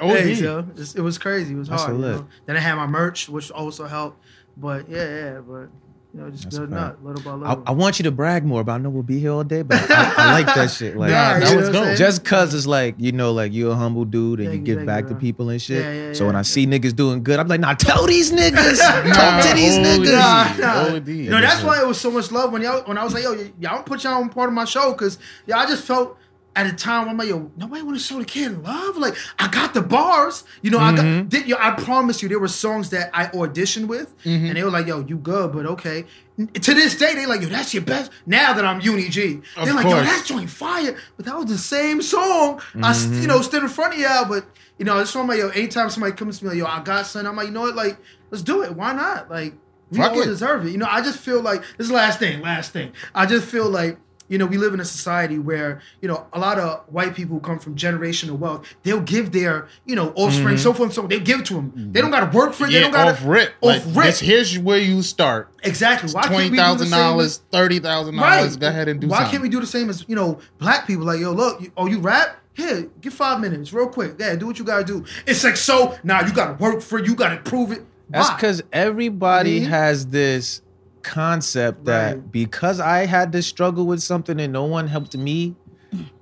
OD. 0.00 0.10
OD. 0.10 0.16
Hey, 0.18 0.34
so 0.34 0.58
it's- 0.60 0.94
it 0.94 1.00
was 1.00 1.18
crazy. 1.18 1.54
It 1.54 1.58
was 1.58 1.68
That's 1.68 1.82
hard. 1.82 1.96
you 1.96 2.02
know? 2.02 2.26
Then 2.46 2.56
I 2.56 2.60
had 2.60 2.74
my 2.76 2.86
merch, 2.86 3.28
which 3.28 3.50
also 3.50 3.86
helped. 3.86 4.22
But 4.56 4.88
yeah, 4.88 5.04
yeah, 5.08 5.40
but 5.40 5.68
you 6.14 6.20
know, 6.20 6.28
just 6.30 6.42
That's 6.44 6.56
a 6.56 6.60
building 6.60 6.76
fact. 6.76 6.98
up 6.98 7.04
little 7.04 7.22
by 7.22 7.32
little. 7.48 7.62
I 7.66 7.70
want 7.70 7.98
you 7.98 8.02
to 8.02 8.10
brag 8.10 8.44
more, 8.44 8.62
but 8.62 8.72
I 8.72 8.76
know 8.78 8.90
we'll 8.90 9.02
be 9.02 9.18
here 9.18 9.30
all 9.32 9.44
day. 9.44 9.62
But 9.62 9.90
I, 9.90 10.12
I 10.18 10.32
like 10.42 10.54
that 10.54 10.70
shit. 10.70 10.94
Like, 10.94 11.08
Yeah, 11.08 11.38
that 11.40 11.50
you 11.50 11.56
was 11.56 11.68
know 11.70 11.78
what 11.80 11.82
I'm 11.88 11.88
dope. 11.94 11.98
just 11.98 12.22
cause 12.22 12.52
it's 12.52 12.66
like 12.66 12.96
you 12.98 13.12
know, 13.12 13.32
like 13.32 13.54
you're 13.54 13.72
a 13.72 13.74
humble 13.74 14.04
dude 14.04 14.40
and 14.40 14.48
Thank 14.50 14.52
you 14.52 14.58
you, 14.60 14.64
give 14.66 14.76
thank 14.76 14.86
back 14.88 15.04
you, 15.04 15.08
to 15.10 15.14
people 15.14 15.48
and 15.48 15.62
shit. 15.62 15.82
Yeah, 15.82 16.08
yeah, 16.08 16.12
so 16.12 16.26
when 16.26 16.34
yeah. 16.34 16.40
I 16.40 16.42
see 16.42 16.66
niggas 16.66 16.94
doing 16.94 17.22
good, 17.22 17.40
I'm 17.40 17.48
like, 17.48 17.60
nah, 17.60 17.72
tell 17.72 18.06
these 18.06 18.30
niggas, 18.30 18.76
talk 19.14 19.42
to 19.46 19.54
these 19.54 19.78
OD. 19.78 19.84
niggas. 19.86 20.58
Nah, 20.58 20.90
nah. 20.90 20.96
OD. 20.96 21.08
No, 21.08 21.40
that's 21.40 21.62
why 21.62 21.80
it 21.80 21.86
was 21.86 21.98
so 21.98 22.10
much 22.10 22.30
love 22.30 22.52
when 22.52 22.60
y'all 22.60 22.82
when 22.84 22.98
I 22.98 23.04
was 23.04 23.14
like, 23.14 23.22
yo, 23.24 23.48
y'all 23.58 23.82
put 23.82 24.04
y'all 24.04 24.20
on 24.20 24.28
part 24.28 24.50
of 24.50 24.54
my 24.54 24.66
show 24.66 24.92
because 24.92 25.16
y'all 25.46 25.56
I 25.60 25.66
just 25.66 25.84
felt 25.84 26.18
at 26.54 26.66
a 26.66 26.72
time 26.72 27.08
I'm 27.08 27.16
like, 27.16 27.28
yo, 27.28 27.50
nobody 27.56 27.82
want 27.82 27.96
to 27.96 28.02
show 28.02 28.18
the 28.18 28.24
kid 28.24 28.62
love. 28.62 28.96
Like, 28.96 29.16
I 29.38 29.48
got 29.48 29.72
the 29.74 29.80
bars. 29.80 30.44
You 30.60 30.70
know, 30.70 30.78
I 30.78 30.94
got 30.94 31.04
mm-hmm. 31.04 31.28
did 31.28 31.46
yo, 31.46 31.56
I 31.58 31.70
promise 31.72 32.22
you 32.22 32.28
there 32.28 32.38
were 32.38 32.48
songs 32.48 32.90
that 32.90 33.10
I 33.14 33.26
auditioned 33.26 33.86
with 33.86 34.16
mm-hmm. 34.24 34.46
and 34.46 34.56
they 34.56 34.62
were 34.62 34.70
like, 34.70 34.86
yo, 34.86 35.00
you 35.00 35.16
good, 35.16 35.52
but 35.52 35.66
okay. 35.66 36.04
To 36.36 36.74
this 36.74 36.96
day, 36.96 37.14
they 37.14 37.26
like, 37.26 37.42
yo, 37.42 37.48
that's 37.48 37.72
your 37.72 37.82
best. 37.82 38.10
Now 38.26 38.52
that 38.54 38.64
I'm 38.64 38.80
Uni 38.80 39.08
G, 39.08 39.40
Of 39.56 39.64
they're 39.64 39.74
like, 39.74 39.84
yo, 39.84 39.92
course. 39.92 40.06
that 40.06 40.24
joint 40.26 40.50
fire. 40.50 40.96
But 41.16 41.26
that 41.26 41.36
was 41.36 41.46
the 41.46 41.58
same 41.58 42.02
song. 42.02 42.60
I, 42.74 42.92
you 42.94 43.26
know, 43.26 43.36
mm-hmm. 43.36 43.42
stood 43.42 43.62
in 43.62 43.68
front 43.68 43.94
of 43.94 44.00
y'all, 44.00 44.26
but 44.26 44.44
you 44.78 44.84
know, 44.84 44.98
it's 44.98 45.14
on 45.16 45.26
my 45.26 45.34
yo. 45.34 45.48
Anytime 45.48 45.90
somebody 45.90 46.14
comes 46.14 46.38
to 46.38 46.44
me 46.44 46.50
like, 46.50 46.58
yo, 46.58 46.66
I 46.66 46.82
got 46.82 47.06
son, 47.06 47.26
I'm 47.26 47.36
like, 47.36 47.46
you 47.46 47.52
know 47.52 47.62
what, 47.62 47.76
like, 47.76 47.98
let's 48.30 48.42
do 48.42 48.62
it. 48.62 48.74
Why 48.74 48.92
not? 48.92 49.30
Like, 49.30 49.54
we 49.90 49.98
Fuck 49.98 50.12
all 50.12 50.22
it. 50.22 50.26
deserve 50.26 50.66
it. 50.66 50.70
You 50.70 50.78
know, 50.78 50.88
I 50.88 51.02
just 51.02 51.18
feel 51.18 51.42
like 51.42 51.60
this 51.60 51.80
is 51.80 51.88
the 51.88 51.94
last 51.94 52.18
thing, 52.18 52.40
last 52.40 52.72
thing. 52.72 52.92
I 53.14 53.26
just 53.26 53.46
feel 53.46 53.68
like 53.68 53.98
you 54.32 54.38
know 54.38 54.46
we 54.46 54.56
live 54.56 54.72
in 54.74 54.80
a 54.80 54.84
society 54.84 55.38
where 55.38 55.80
you 56.00 56.08
know 56.08 56.26
a 56.32 56.38
lot 56.40 56.58
of 56.58 56.80
white 56.88 57.14
people 57.14 57.34
who 57.36 57.40
come 57.40 57.58
from 57.58 57.76
generational 57.76 58.38
wealth. 58.38 58.66
They'll 58.82 59.00
give 59.02 59.30
their 59.32 59.68
you 59.84 59.94
know 59.94 60.12
offspring 60.16 60.56
so 60.58 60.72
forth 60.72 60.86
and 60.88 60.94
so 60.94 61.02
on. 61.02 61.08
They 61.08 61.20
give 61.20 61.44
to 61.44 61.54
them. 61.54 61.72
They 61.92 62.00
don't 62.00 62.10
got 62.10 62.30
to 62.32 62.36
work 62.36 62.54
for 62.54 62.64
it. 62.64 62.68
They 62.68 62.74
Yeah, 62.76 62.80
don't 62.84 62.92
got 62.92 63.08
off 63.08 63.20
rip. 63.24 63.50
Off 63.60 63.62
Like, 63.62 63.82
rip. 63.96 64.06
this, 64.06 64.20
here's 64.20 64.58
where 64.58 64.78
you 64.78 65.02
start. 65.02 65.50
exactly. 65.62 66.10
Why 66.12 66.22
can't 66.22 66.32
we 66.32 66.36
Twenty 66.36 66.50
do 66.50 66.56
the 66.56 66.62
thousand 66.62 66.86
same 66.88 66.98
dollars, 66.98 67.26
as- 67.26 67.42
thirty 67.52 67.78
thousand 67.78 68.16
dollars. 68.16 68.56
Go 68.56 68.68
ahead 68.68 68.88
and 68.88 69.00
do 69.00 69.08
Why 69.08 69.18
something. 69.18 69.30
can't 69.32 69.42
we 69.42 69.48
do 69.50 69.60
the 69.60 69.66
same 69.66 69.90
as 69.90 70.04
you 70.08 70.16
know 70.16 70.38
black 70.58 70.86
people? 70.86 71.04
Like 71.04 71.20
yo, 71.20 71.32
look, 71.32 71.60
you, 71.60 71.70
oh 71.76 71.86
you 71.86 71.98
rap. 72.00 72.38
Here, 72.54 72.88
get 73.00 73.12
five 73.12 73.40
minutes, 73.40 73.72
real 73.72 73.88
quick. 73.88 74.16
Yeah, 74.18 74.34
do 74.36 74.46
what 74.46 74.58
you 74.58 74.64
gotta 74.64 74.84
do. 74.84 75.04
It's 75.26 75.42
like 75.44 75.56
so. 75.56 75.98
Now 76.02 76.20
you 76.26 76.32
gotta 76.34 76.54
work 76.54 76.80
for. 76.82 76.98
it. 76.98 77.06
You 77.06 77.14
gotta 77.14 77.36
prove 77.38 77.70
it. 77.72 77.82
That's 78.10 78.30
because 78.30 78.62
everybody 78.72 79.60
Mhm. 79.62 79.66
has 79.68 80.06
this 80.06 80.61
concept 81.02 81.84
that 81.86 82.14
Right. 82.16 82.32
because 82.32 82.80
I 82.80 83.06
had 83.06 83.32
to 83.32 83.42
struggle 83.42 83.86
with 83.86 84.00
something 84.02 84.40
and 84.40 84.52
no 84.52 84.64
one 84.64 84.88
helped 84.88 85.16
me, 85.16 85.54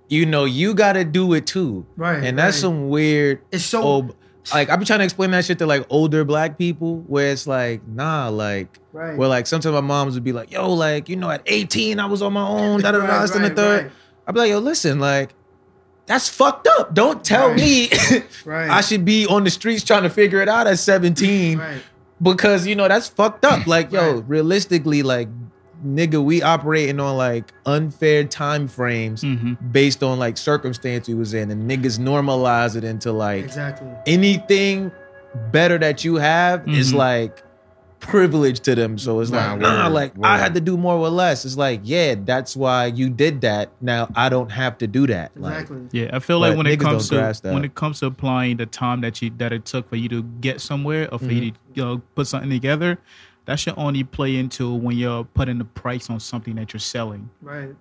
you 0.09 0.27
know, 0.27 0.45
you 0.45 0.75
got 0.75 0.95
to 0.95 1.05
do 1.05 1.33
it 1.35 1.47
too. 1.47 1.87
Right, 1.97 2.23
And 2.25 2.39
that's 2.39 2.57
right. 2.57 2.61
some 2.61 2.89
weird. 2.89 3.41
It's 3.53 3.65
so- 3.65 3.83
old- 3.83 4.15
like 4.55 4.71
I 4.71 4.77
be 4.77 4.85
trying 4.85 4.99
to 5.01 5.05
explain 5.05 5.31
that 5.33 5.45
shit 5.45 5.59
to 5.59 5.67
like 5.67 5.85
older 5.91 6.25
black 6.25 6.59
people, 6.59 7.05
where 7.07 7.31
it's 7.31 7.47
like, 7.47 7.87
nah, 7.87 8.29
like, 8.29 8.81
Right. 8.93 9.17
where 9.17 9.29
like 9.29 9.47
sometimes 9.47 9.73
my 9.75 9.81
moms 9.83 10.15
would 10.15 10.25
be 10.25 10.33
like, 10.33 10.51
yo, 10.51 10.73
like, 10.73 11.09
you 11.09 11.17
know, 11.17 11.31
at 11.31 11.43
18 11.47 12.01
I 12.01 12.07
was 12.07 12.23
on 12.23 12.33
my 12.33 12.47
own, 12.47 12.81
da 12.81 12.91
da 12.93 12.99
da, 13.07 13.21
this 13.23 13.35
and 13.35 13.45
the 13.45 13.51
third. 13.51 13.83
right. 13.85 13.93
I'd 14.27 14.35
be 14.35 14.41
like, 14.41 14.51
yo, 14.51 14.59
listen, 14.59 14.99
like, 14.99 15.35
that's 16.07 16.29
fucked 16.29 16.67
up. 16.67 16.93
Don't 16.95 17.23
tell 17.23 17.49
Right. 17.51 17.57
me 17.57 17.89
Right. 18.45 18.69
I 18.79 18.81
should 18.81 19.05
be 19.05 19.27
on 19.27 19.45
the 19.45 19.51
streets 19.51 19.85
trying 19.85 20.03
to 20.03 20.11
figure 20.11 20.41
it 20.41 20.49
out 20.49 20.67
at 20.67 20.79
17 20.81 21.59
Right. 21.59 21.83
Because 22.23 22.67
you 22.67 22.75
know 22.77 22.89
that's 22.89 23.09
fucked 23.09 23.45
up. 23.45 23.67
Like, 23.67 23.93
yo, 23.93 24.15
Right. 24.15 24.25
realistically, 24.29 25.03
like, 25.03 25.29
nigga, 25.87 26.23
we 26.23 26.43
operating 26.43 27.01
on 27.01 27.17
like 27.17 27.53
unfair 27.65 28.25
time 28.25 28.69
frames 28.69 29.23
Mhm. 29.25 29.57
based 29.73 30.03
on 30.03 30.19
like 30.19 30.37
circumstance 30.37 31.09
we 31.09 31.15
was 31.15 31.33
in, 31.35 31.51
and 31.51 31.71
niggas 31.71 31.99
normalize 31.99 32.77
it 32.77 32.85
into 32.85 33.13
like 33.13 33.45
Exactly. 33.45 33.89
anything 34.07 34.91
better 35.53 35.79
that 35.79 36.05
you 36.05 36.17
have 36.17 36.69
is 36.69 36.93
Mhm. 36.93 36.97
like 36.97 37.43
privilege 38.01 38.61
to 38.61 38.75
them. 38.75 38.99
So 38.99 39.21
it's 39.21 39.31
Nah, 39.31 39.53
like, 39.53 39.61
nah, 39.61 39.85
word, 39.85 39.93
like 39.93 40.13
I 40.23 40.39
had 40.39 40.55
to 40.55 40.61
do 40.61 40.77
more 40.77 40.99
with 41.01 41.13
less. 41.13 41.45
It's 41.45 41.57
like, 41.57 41.81
yeah, 41.85 42.15
that's 42.17 42.57
why 42.57 42.87
you 42.87 43.09
did 43.11 43.43
that. 43.43 43.71
Now 43.81 44.09
I 44.17 44.29
don't 44.29 44.51
have 44.51 44.79
to 44.79 44.87
do 44.87 45.07
that. 45.07 45.33
Like, 45.37 45.53
Exactly. 45.63 45.89
Yeah, 45.93 46.11
I 46.13 46.19
feel 46.19 46.39
like 46.41 46.57
when 46.57 46.67
it 46.67 46.81
comes 46.81 47.09
to 47.11 47.15
that. 47.17 47.41
when 47.45 47.65
it 47.65 47.75
comes 47.75 48.01
to 48.01 48.07
applying 48.07 48.57
the 48.57 48.67
time 48.67 49.01
that 49.03 49.21
you 49.23 49.31
that 49.39 49.53
it 49.53 49.65
took 49.65 49.89
for 49.89 49.97
you 49.97 50.09
to 50.09 50.23
get 50.23 50.61
somewhere 50.61 51.09
or 51.13 51.19
for 51.19 51.27
you 51.27 51.53
Mm-hmm. 51.53 51.73
to 51.75 51.81
you 51.81 51.85
know, 51.85 52.03
put 52.15 52.27
something 52.27 52.51
together, 52.51 52.99
that 53.47 53.59
should 53.61 53.75
only 53.77 54.05
play 54.05 54.37
into 54.37 54.75
when 54.75 54.97
you're 54.97 55.25
putting 55.25 55.59
the 55.59 55.65
price 55.65 56.11
on 56.11 56.21
something 56.21 56.55
that 56.57 56.73
you're 56.73 56.81
selling. 56.81 57.31
Right. 57.41 57.75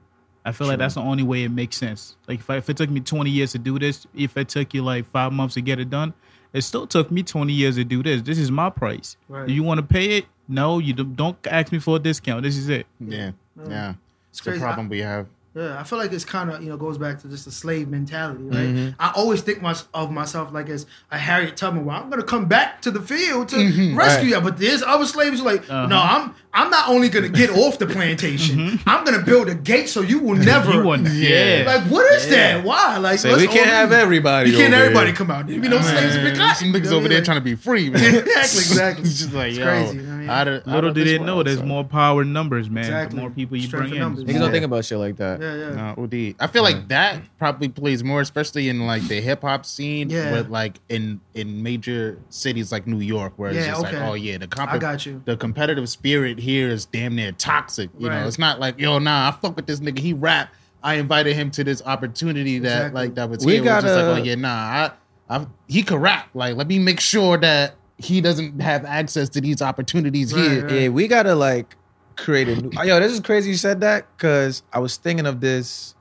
I 0.45 0.51
feel 0.53 0.67
like 0.67 0.77
that's 0.79 0.95
the 0.95 1.01
only 1.01 1.23
way 1.23 1.43
it 1.43 1.49
makes 1.49 1.75
sense. 1.75 2.15
Like 2.27 2.39
if, 2.39 2.49
I, 2.49 2.57
if 2.57 2.69
it 2.69 2.77
took 2.77 2.89
me 2.89 3.01
20 3.01 3.29
years 3.29 3.51
to 3.51 3.57
do 3.59 3.77
this, 3.77 4.07
if 4.15 4.37
it 4.37 4.47
took 4.49 4.73
you 4.73 4.81
like 4.83 5.05
five 5.05 5.33
months 5.33 5.55
to 5.55 5.61
get 5.61 5.79
it 5.79 5.89
done, 5.89 6.13
it 6.53 6.61
still 6.61 6.87
took 6.87 7.11
me 7.11 7.23
20 7.23 7.53
years 7.53 7.75
to 7.75 7.83
do 7.83 8.01
this. 8.03 8.21
This 8.21 8.37
is 8.37 8.49
my 8.51 8.69
price. 8.69 9.17
Right. 9.27 9.47
Do 9.47 9.53
you 9.53 9.63
want 9.63 9.79
to 9.79 9.85
pay 9.85 10.17
it? 10.17 10.25
No, 10.47 10.79
you 10.79 10.93
don't, 10.93 11.15
don't 11.15 11.37
ask 11.47 11.71
me 11.71 11.79
for 11.79 11.97
a 11.97 11.99
discount. 11.99 12.43
This 12.43 12.57
is 12.57 12.69
it. 12.69 12.87
Yeah, 12.99 13.31
yeah. 13.67 13.93
It's 14.31 14.39
the 14.41 14.51
crazy. 14.51 14.61
problem 14.63 14.89
we 14.89 14.99
have. 14.99 15.27
Yeah, 15.55 15.79
I 15.79 15.83
feel 15.83 15.97
like 15.97 16.13
it's 16.13 16.23
kind 16.25 16.51
of 16.51 16.61
you 16.63 16.69
know 16.69 16.77
goes 16.77 16.99
back 16.99 17.19
to 17.21 17.27
just 17.27 17.45
the 17.45 17.51
slave 17.51 17.87
mentality, 17.89 18.43
right? 18.43 18.57
Mm-hmm. 18.67 19.01
I 19.01 19.11
always 19.15 19.41
think 19.41 19.61
my, 19.63 19.75
of 19.95 20.11
myself 20.11 20.53
like 20.53 20.69
as 20.69 20.85
a 21.11 21.17
Harriet 21.17 21.57
Tubman, 21.57 21.85
where 21.85 21.95
I'm 21.95 22.09
gonna 22.09 22.21
come 22.23 22.45
back 22.45 22.81
to 22.83 22.91
the 22.91 23.01
field 23.01 23.49
to 23.49 23.55
Mm-hmm. 23.57 23.97
rescue 23.97 24.29
you. 24.29 24.41
But 24.41 24.57
there's 24.59 24.83
other 24.83 25.05
slaves 25.05 25.39
who 25.39 25.47
are 25.47 25.53
like, 25.53 25.69
Uh-huh. 25.69 25.87
no, 25.87 25.97
I'm 25.99 26.35
I'm 26.51 26.71
not 26.71 26.89
only 26.89 27.09
gonna 27.09 27.29
get 27.29 27.49
off 27.63 27.77
the 27.77 27.85
plantation, 27.85 28.79
I'm 28.87 29.05
gonna 29.05 29.21
build 29.23 29.49
a 29.49 29.55
gate 29.55 29.87
so 29.87 30.01
you 30.01 30.19
will 30.19 30.35
never. 30.51 30.69
Mm-hmm. 30.71 30.77
You 30.79 30.83
want, 30.83 31.07
yeah. 31.09 31.63
Like 31.65 31.83
what 31.83 32.11
is 32.13 32.27
that? 32.29 32.63
Why? 32.63 32.97
Like 32.97 33.19
So 33.19 33.35
we 33.37 33.45
can't 33.47 33.67
all 33.67 33.73
have 33.73 33.89
leave. 33.91 33.99
everybody 33.99 34.51
We 34.51 34.57
can't 34.57 34.73
over 34.73 34.83
everybody 34.83 35.07
here. 35.07 35.15
come 35.15 35.31
out. 35.31 35.47
There 35.47 35.59
be 35.59 35.67
no 35.67 35.79
slaves 35.81 36.13
to 36.15 36.19
be 36.19 36.25
Man, 36.29 36.35
got. 36.37 36.57
some 36.57 36.73
niggas 36.73 36.91
over 36.91 37.07
there 37.07 37.21
trying 37.21 37.37
to 37.37 37.43
be 37.43 37.55
free, 37.55 37.89
man. 37.91 38.03
exactly, 38.15 38.33
exactly. 38.33 39.03
It's 39.05 39.19
just 39.19 39.33
like, 39.33 39.49
It's 39.49 39.57
yo, 39.59 39.65
crazy. 39.65 39.99
I 39.99 40.01
mean, 40.01 40.29
out 40.29 40.47
of- 40.47 40.65
Little 40.67 40.89
of 40.89 40.95
did 40.95 41.07
they 41.07 41.19
know 41.19 41.35
world, 41.35 41.47
there's 41.47 41.57
son. 41.59 41.67
more 41.67 41.83
power 41.83 42.21
in 42.23 42.33
numbers, 42.33 42.69
man. 42.69 42.83
Exactly. 42.85 43.15
The 43.15 43.21
more 43.21 43.29
people 43.31 43.57
you 43.57 43.67
Strength 43.67 43.89
bring 43.89 43.91
in 43.91 43.95
in. 43.97 44.01
numbers. 44.01 44.23
Niggas 44.25 44.33
Yeah. 44.33 44.39
don't 44.39 44.51
think 44.51 44.65
about 44.65 44.85
shit 44.85 44.97
like 44.97 45.17
that. 45.17 45.41
yeah, 45.41 45.55
yeah. 45.55 45.93
No, 45.95 46.03
OD. 46.03 46.35
I 46.39 46.47
feel 46.47 46.63
like 46.63 46.87
that 46.87 47.21
probably 47.37 47.69
plays 47.69 48.03
more, 48.03 48.21
especially 48.21 48.69
in 48.69 48.87
like 48.87 49.07
the 49.07 49.21
hip 49.21 49.41
hop 49.43 49.65
scene, 49.65 50.09
Yeah. 50.09 50.31
with 50.33 50.49
like 50.49 50.79
in 50.89 51.19
in 51.35 51.61
major 51.63 52.17
cities 52.29 52.71
like 52.71 52.87
New 52.87 52.99
York, 52.99 53.33
where 53.37 53.51
it's 53.51 53.65
just 53.67 53.81
like, 53.83 53.93
oh 53.95 54.13
yeah, 54.13 54.37
the 54.39 54.47
comp- 54.47 54.71
I 54.71 54.77
got 54.79 55.05
you. 55.05 55.21
The 55.25 55.37
competitive 55.37 55.87
spirit 55.89 56.38
here 56.39 56.69
is 56.69 56.85
damn 56.85 57.15
near 57.15 57.31
toxic. 57.31 57.89
You 57.97 58.09
Right. 58.09 58.21
know, 58.21 58.27
it's 58.27 58.39
not 58.39 58.59
like 58.59 58.79
yo, 58.79 58.99
nah, 58.99 59.29
I 59.29 59.31
fuck 59.31 59.55
with 59.55 59.67
this 59.67 59.79
nigga. 59.79 59.99
He 59.99 60.13
rap. 60.13 60.49
I 60.81 60.95
invited 60.95 61.35
him 61.35 61.51
to 61.51 61.63
this 61.63 61.81
opportunity 61.85 62.57
that 62.59 62.67
Exactly. 62.77 63.01
like 63.01 63.15
that 63.15 63.29
was 63.29 63.45
We 63.45 63.53
here. 63.53 63.61
We 63.63 63.67
just 63.67 63.85
like, 63.85 63.95
gotta- 63.95 64.11
oh 64.21 64.23
yeah, 64.23 64.35
nah, 64.35 64.49
I, 64.49 64.91
I 65.29 65.47
he 65.67 65.83
could 65.83 65.99
rap. 66.01 66.29
Like, 66.33 66.55
let 66.55 66.67
me 66.67 66.79
make 66.79 66.99
sure 67.01 67.37
that 67.37 67.75
he 67.97 68.21
doesn't 68.21 68.61
have 68.61 68.85
access 68.85 69.27
to 69.29 69.41
these 69.41 69.61
opportunities 69.61 70.33
Right, 70.33 70.43
here. 70.51 70.63
right. 70.63 70.71
Yeah, 70.83 70.87
we 70.89 71.07
gotta 71.09 71.35
like 71.35 71.75
create 72.15 72.47
a 72.47 72.55
new. 72.61 72.69
Yo, 72.83 72.99
this 72.99 73.11
is 73.11 73.19
crazy 73.19 73.49
you 73.49 73.57
said 73.57 73.81
that 73.81 74.05
because 74.15 74.63
I 74.71 74.79
was 74.79 74.95
thinking 74.97 75.25
of 75.25 75.41
this 75.41 75.95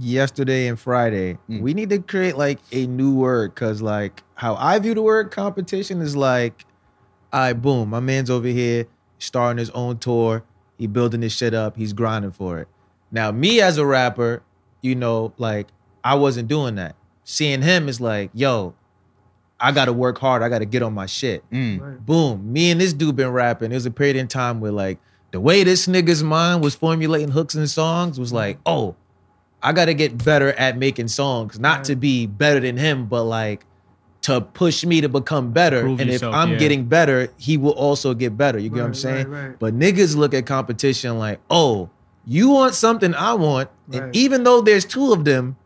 yesterday 0.00 0.66
and 0.68 0.78
Friday. 0.78 1.38
Mm. 1.48 1.60
We 1.60 1.74
need 1.74 1.90
to 1.90 1.98
create 1.98 2.36
like 2.36 2.58
a 2.72 2.86
new 2.86 3.14
word 3.14 3.54
because 3.54 3.82
like 3.82 4.22
how 4.34 4.54
I 4.56 4.78
view 4.78 4.94
the 4.94 5.02
word 5.02 5.30
competition 5.30 6.00
is 6.00 6.16
like, 6.16 6.64
all 7.32 7.40
right, 7.40 7.52
boom, 7.52 7.90
my 7.90 8.00
man's 8.00 8.30
over 8.30 8.48
here 8.48 8.86
starting 9.24 9.58
his 9.58 9.70
own 9.70 9.98
tour. 9.98 10.42
He 10.78 10.86
building 10.86 11.22
his 11.22 11.32
shit 11.32 11.54
up. 11.54 11.76
He's 11.76 11.92
grinding 11.92 12.32
for 12.32 12.58
it. 12.58 12.68
Now, 13.12 13.30
me 13.30 13.60
as 13.60 13.78
a 13.78 13.86
rapper, 13.86 14.42
you 14.82 14.94
know, 14.94 15.32
like 15.38 15.68
I 16.02 16.14
wasn't 16.16 16.48
doing 16.48 16.74
that. 16.76 16.96
Seeing 17.24 17.62
him 17.62 17.88
is 17.88 18.00
like, 18.00 18.30
yo, 18.34 18.74
I 19.58 19.72
gotta 19.72 19.92
work 19.92 20.18
hard. 20.18 20.42
I 20.42 20.48
gotta 20.48 20.64
get 20.66 20.82
on 20.82 20.92
my 20.92 21.06
shit 21.06 21.48
Mm. 21.50 21.80
Right. 21.80 22.04
boom, 22.06 22.52
me 22.52 22.70
and 22.70 22.80
this 22.80 22.92
dude 22.92 23.16
been 23.16 23.30
rapping. 23.30 23.70
There 23.70 23.76
was 23.76 23.86
a 23.86 23.90
period 23.90 24.16
in 24.16 24.28
time 24.28 24.60
where 24.60 24.72
like 24.72 24.98
the 25.30 25.40
way 25.40 25.64
this 25.64 25.86
nigga's 25.86 26.22
mind 26.22 26.62
was 26.62 26.74
formulating 26.74 27.30
hooks 27.30 27.54
and 27.54 27.68
songs 27.70 28.18
was 28.20 28.32
like, 28.32 28.58
oh, 28.66 28.94
I 29.62 29.72
gotta 29.72 29.94
get 29.94 30.22
better 30.22 30.52
at 30.52 30.76
making 30.76 31.08
songs. 31.08 31.58
Not 31.58 31.76
Right. 31.78 31.84
to 31.86 31.96
be 31.96 32.26
better 32.26 32.60
than 32.60 32.76
him, 32.76 33.06
but 33.06 33.24
like 33.24 33.64
to 34.24 34.40
push 34.40 34.84
me 34.86 35.02
to 35.02 35.08
become 35.08 35.52
better. 35.52 35.82
Prove 35.82 36.00
and 36.00 36.10
yourself, 36.10 36.32
if 36.32 36.38
I'm 36.38 36.52
yeah. 36.52 36.58
getting 36.58 36.86
better, 36.86 37.28
he 37.36 37.58
will 37.58 37.72
also 37.72 38.14
get 38.14 38.36
better. 38.38 38.58
You 38.58 38.70
get 38.70 38.78
what 38.78 38.86
I'm 38.86 38.94
saying? 38.94 39.28
right, 39.28 39.48
right. 39.48 39.58
But 39.58 39.78
niggas 39.78 40.16
look 40.16 40.32
at 40.32 40.46
competition 40.46 41.18
like, 41.18 41.40
oh, 41.50 41.90
you 42.26 42.48
want 42.48 42.74
something 42.74 43.14
I 43.14 43.34
want, 43.34 43.68
Right. 43.86 44.02
and 44.02 44.16
even 44.16 44.44
though 44.44 44.62
there's 44.62 44.86
two 44.86 45.12
of 45.12 45.26
them, 45.26 45.56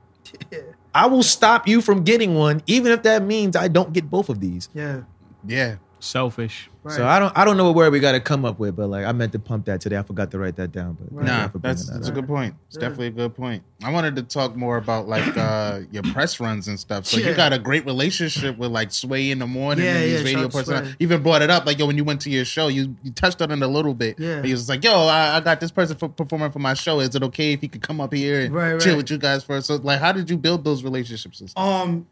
I 0.94 1.06
will 1.06 1.22
stop 1.22 1.68
you 1.68 1.80
from 1.80 2.02
getting 2.02 2.34
one, 2.34 2.62
even 2.66 2.90
if 2.90 3.04
that 3.04 3.22
means 3.22 3.54
I 3.54 3.68
don't 3.68 3.92
get 3.92 4.10
both 4.10 4.28
of 4.28 4.40
these. 4.40 4.68
Yeah. 4.74 5.02
Yeah. 5.46 5.76
Selfish. 6.00 6.70
Right. 6.84 6.94
So 6.96 7.06
I 7.06 7.18
don't 7.18 7.36
I 7.36 7.44
don't 7.44 7.56
know 7.56 7.64
what 7.66 7.74
word 7.74 7.92
we 7.92 8.00
got 8.00 8.12
to 8.12 8.20
come 8.20 8.44
up 8.44 8.58
with, 8.58 8.76
but 8.76 8.88
like 8.88 9.04
I 9.04 9.12
meant 9.12 9.32
to 9.32 9.38
pump 9.38 9.66
that 9.66 9.80
today. 9.80 9.98
I 9.98 10.02
forgot 10.02 10.30
to 10.30 10.38
write 10.38 10.56
that 10.56 10.72
down. 10.72 10.96
But 10.98 11.12
Right. 11.12 11.26
Nah, 11.26 11.40
y'all 11.40 11.48
for 11.48 11.58
bringing 11.58 11.76
that's 11.76 11.86
that 11.88 11.94
that's 11.94 12.08
a 12.08 12.12
good 12.12 12.26
point. 12.26 12.54
It's 12.68 12.76
Yeah. 12.76 12.82
definitely 12.82 13.06
a 13.08 13.10
good 13.10 13.34
point. 13.34 13.62
I 13.82 13.92
wanted 13.92 14.16
to 14.16 14.22
talk 14.22 14.54
more 14.56 14.76
about 14.76 15.08
like 15.08 15.36
uh 15.36 15.80
your 15.90 16.04
press 16.04 16.38
runs 16.40 16.68
and 16.68 16.78
stuff. 16.78 17.04
So 17.04 17.18
Yeah. 17.18 17.30
you 17.30 17.34
got 17.34 17.52
a 17.52 17.58
great 17.58 17.84
relationship 17.84 18.56
with 18.56 18.70
like 18.70 18.92
Sway 18.92 19.30
in 19.32 19.40
the 19.40 19.46
morning 19.46 19.84
Yeah, 19.84 19.94
and 19.94 20.02
these 20.04 20.12
yeah, 20.20 20.24
radio 20.24 20.42
shout 20.42 20.52
person. 20.52 20.84
Sway. 20.84 20.94
Even 21.00 21.22
brought 21.22 21.42
it 21.42 21.50
up 21.50 21.66
like 21.66 21.78
yo 21.78 21.86
when 21.86 21.96
you 21.96 22.04
went 22.04 22.20
to 22.22 22.30
your 22.30 22.44
show, 22.44 22.68
you 22.68 22.94
you 23.02 23.10
touched 23.12 23.42
on 23.42 23.50
it 23.50 23.60
a 23.60 23.66
little 23.66 23.92
bit. 23.94 24.18
Yeah. 24.18 24.40
He 24.42 24.52
was 24.52 24.68
like, 24.68 24.82
yo, 24.84 24.92
I, 25.08 25.36
I 25.36 25.40
got 25.40 25.60
this 25.60 25.72
person 25.72 25.96
for 25.96 26.08
performing 26.08 26.52
for 26.52 26.60
my 26.60 26.74
show. 26.74 27.00
Is 27.00 27.14
it 27.14 27.22
okay 27.24 27.52
if 27.52 27.60
he 27.60 27.68
could 27.68 27.82
come 27.82 28.00
up 28.00 28.14
here 28.14 28.40
and 28.42 28.54
Right, 28.54 28.80
chill 28.80 28.92
right. 28.92 28.96
with 28.98 29.10
you 29.10 29.18
guys 29.18 29.42
first? 29.44 29.66
So 29.66 29.76
like, 29.76 29.98
how 30.00 30.12
did 30.12 30.30
you 30.30 30.38
build 30.38 30.64
those 30.64 30.84
relationships? 30.84 31.40
And 31.40 31.50
stuff? 31.50 31.62
Um, 31.62 32.06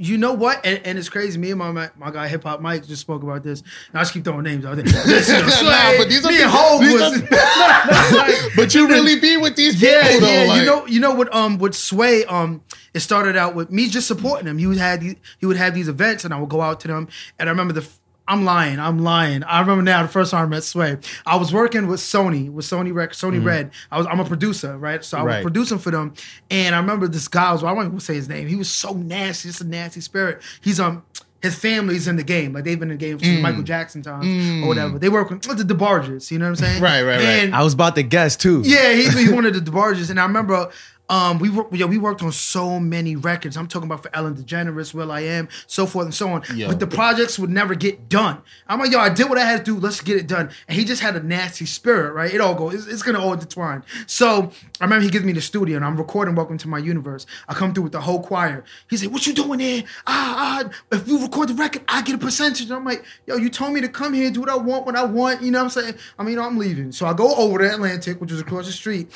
you 0.00 0.16
know 0.16 0.32
what? 0.32 0.64
And, 0.64 0.80
and 0.86 0.96
it's 0.96 1.08
crazy. 1.08 1.38
Me 1.38 1.50
and 1.50 1.58
my 1.58 1.72
my, 1.72 1.90
my 1.98 2.10
guy 2.12 2.28
Hip 2.28 2.44
Hop 2.44 2.60
Mike 2.60 2.86
just 2.86 3.00
spoke 3.02 3.22
about 3.24 3.42
this. 3.42 3.60
And 3.90 3.98
I 3.98 4.02
just 4.02 4.14
keep 4.14 4.24
throwing 4.24 4.44
names 4.44 4.64
out 4.64 4.76
there. 4.76 4.84
Listen, 5.06 5.34
you 5.36 5.42
know, 5.42 5.70
Nah, 5.70 5.96
but 5.98 6.08
these 6.08 6.24
are 6.24 6.30
me 6.30 6.40
and 6.42 6.82
these 6.82 6.92
was. 6.92 7.22
are- 7.22 8.50
but 8.56 8.74
you 8.74 8.86
really 8.88 9.18
be 9.18 9.36
with 9.36 9.56
these 9.56 9.74
people 9.80 9.88
Yeah, 9.98 10.18
though. 10.20 10.26
yeah. 10.26 10.48
like, 10.48 10.60
you 10.60 10.66
know, 10.66 10.86
you 10.86 11.00
know 11.00 11.14
what? 11.14 11.34
Um, 11.34 11.58
with 11.58 11.74
Sway, 11.74 12.24
um, 12.26 12.62
it 12.94 13.00
started 13.00 13.36
out 13.36 13.54
with 13.54 13.70
me 13.70 13.88
just 13.88 14.06
supporting 14.06 14.46
him. 14.46 14.58
He 14.58 14.66
would 14.66 14.78
had 14.78 15.02
he 15.02 15.16
would 15.46 15.56
have 15.56 15.74
these 15.74 15.88
events, 15.88 16.24
and 16.24 16.32
I 16.32 16.38
would 16.40 16.48
go 16.48 16.60
out 16.60 16.80
to 16.80 16.88
them. 16.88 17.08
And 17.38 17.48
I 17.48 17.52
remember 17.52 17.74
the. 17.74 17.86
I'm 18.28 18.44
lying. 18.44 18.78
I'm 18.78 18.98
lying. 18.98 19.42
I 19.42 19.60
remember 19.60 19.82
now 19.82 20.02
the 20.02 20.08
first 20.08 20.30
time 20.30 20.44
I 20.44 20.48
met 20.48 20.62
Sway. 20.62 20.98
I 21.24 21.36
was 21.36 21.52
working 21.52 21.86
with 21.88 21.98
Sony, 21.98 22.50
with 22.50 22.66
Sony 22.66 22.92
Rec, 22.92 23.12
Sony 23.12 23.36
mm-hmm. 23.36 23.46
Red. 23.46 23.70
I 23.90 23.96
was. 23.98 24.06
I'm 24.06 24.20
a 24.20 24.24
producer, 24.24 24.76
right? 24.76 25.02
So 25.02 25.18
I 25.18 25.22
was 25.22 25.42
producing 25.42 25.78
for 25.78 25.90
them, 25.90 26.12
and 26.50 26.74
I 26.74 26.78
remember 26.78 27.08
this 27.08 27.26
guy. 27.26 27.50
Was 27.50 27.64
I 27.64 27.72
won't 27.72 27.88
even 27.88 28.00
say 28.00 28.14
his 28.14 28.28
name. 28.28 28.46
He 28.46 28.56
was 28.56 28.70
so 28.70 28.92
nasty, 28.92 29.48
just 29.48 29.62
a 29.62 29.66
nasty 29.66 30.02
spirit. 30.02 30.42
He's 30.60 30.78
um. 30.78 31.04
His 31.40 31.56
family's 31.56 32.08
in 32.08 32.16
the 32.16 32.24
game, 32.24 32.52
like 32.52 32.64
they've 32.64 32.80
been 32.80 32.90
in 32.90 32.98
the 32.98 33.06
game 33.06 33.16
since 33.20 33.38
mm. 33.38 33.42
Michael 33.42 33.62
Jackson 33.62 34.02
times 34.02 34.26
or 34.26 34.28
mm. 34.28 34.66
whatever. 34.66 34.98
They 34.98 35.08
work 35.08 35.30
with 35.30 35.42
the 35.42 35.62
DeBarges, 35.62 36.32
you 36.32 36.38
know 36.40 36.46
what 36.46 36.60
I'm 36.60 36.66
saying? 36.66 36.82
Right, 36.82 37.02
right, 37.02 37.18
right. 37.18 37.24
And 37.24 37.54
I 37.54 37.62
was 37.62 37.74
about 37.74 37.94
to 37.94 38.02
guess 38.02 38.34
too. 38.34 38.62
yeah, 38.64 38.92
he, 38.94 39.32
one 39.32 39.46
of 39.46 39.54
the 39.54 39.60
DeBarges, 39.60 40.10
and 40.10 40.18
I 40.18 40.24
remember 40.24 40.68
um, 41.08 41.38
we 41.38 41.48
worked. 41.48 41.74
Yeah, 41.74 41.86
we 41.86 41.98
worked 41.98 42.22
on 42.22 42.32
so 42.32 42.78
many 42.78 43.16
records. 43.16 43.56
I'm 43.56 43.66
talking 43.66 43.88
about 43.88 44.02
for 44.02 44.14
Ellen 44.14 44.34
DeGeneres, 44.34 44.92
will.i.am, 44.92 45.48
so 45.66 45.86
forth 45.86 46.04
and 46.04 46.14
so 46.14 46.28
on. 46.30 46.42
Yo. 46.54 46.68
But 46.68 46.80
the 46.80 46.86
projects 46.86 47.38
would 47.38 47.50
never 47.50 47.74
get 47.74 48.08
done. 48.08 48.42
I'm 48.66 48.78
like, 48.78 48.92
yo, 48.92 48.98
I 48.98 49.08
did 49.08 49.28
what 49.28 49.38
I 49.38 49.44
had 49.44 49.64
to 49.64 49.74
do. 49.74 49.80
Let's 49.80 50.00
get 50.00 50.16
it 50.16 50.26
done. 50.26 50.50
And 50.68 50.78
he 50.78 50.84
just 50.84 51.00
had 51.00 51.16
a 51.16 51.22
nasty 51.22 51.64
spirit, 51.64 52.12
right? 52.12 52.32
It 52.32 52.40
all 52.40 52.54
goes. 52.54 52.74
It's, 52.74 52.86
it's 52.86 53.02
gonna 53.02 53.20
all 53.20 53.32
intertwine. 53.32 53.82
So 54.06 54.52
I 54.80 54.84
remember 54.84 55.04
he 55.04 55.10
gives 55.10 55.24
me 55.24 55.32
the 55.32 55.40
studio, 55.40 55.76
and 55.76 55.84
I'm 55.84 55.96
recording 55.96 56.34
"Welcome 56.34 56.58
to 56.58 56.68
My 56.68 56.78
Universe." 56.78 57.26
I 57.48 57.54
come 57.54 57.72
through 57.72 57.84
with 57.84 57.92
the 57.92 58.00
whole 58.00 58.22
choir. 58.22 58.64
He 58.90 58.96
said, 58.96 59.10
"What 59.10 59.26
you 59.26 59.32
doing 59.32 59.60
there? 59.60 59.84
Ah, 60.06 60.64
ah, 60.64 60.70
if 60.92 61.08
you 61.08 61.20
record 61.22 61.48
the 61.48 61.54
record, 61.54 61.82
I 61.88 62.02
get 62.02 62.14
a 62.16 62.18
percentage." 62.18 62.62
And 62.62 62.74
I'm 62.74 62.84
like, 62.84 63.04
"Yo, 63.26 63.36
you 63.36 63.48
told 63.48 63.72
me 63.72 63.80
to 63.80 63.88
come 63.88 64.12
here, 64.12 64.30
do 64.30 64.40
what 64.40 64.50
I 64.50 64.56
want, 64.56 64.84
what 64.84 64.96
I 64.96 65.04
want." 65.04 65.42
You 65.42 65.50
know 65.50 65.64
what 65.64 65.76
I'm 65.76 65.82
saying? 65.82 65.94
I 66.18 66.22
mean, 66.22 66.32
you 66.32 66.36
know, 66.36 66.46
I'm 66.46 66.58
leaving. 66.58 66.92
So 66.92 67.06
I 67.06 67.14
go 67.14 67.34
over 67.34 67.58
to 67.58 67.72
Atlantic, 67.72 68.20
which 68.20 68.30
was 68.30 68.40
across 68.40 68.66
the 68.66 68.72
street 68.72 69.10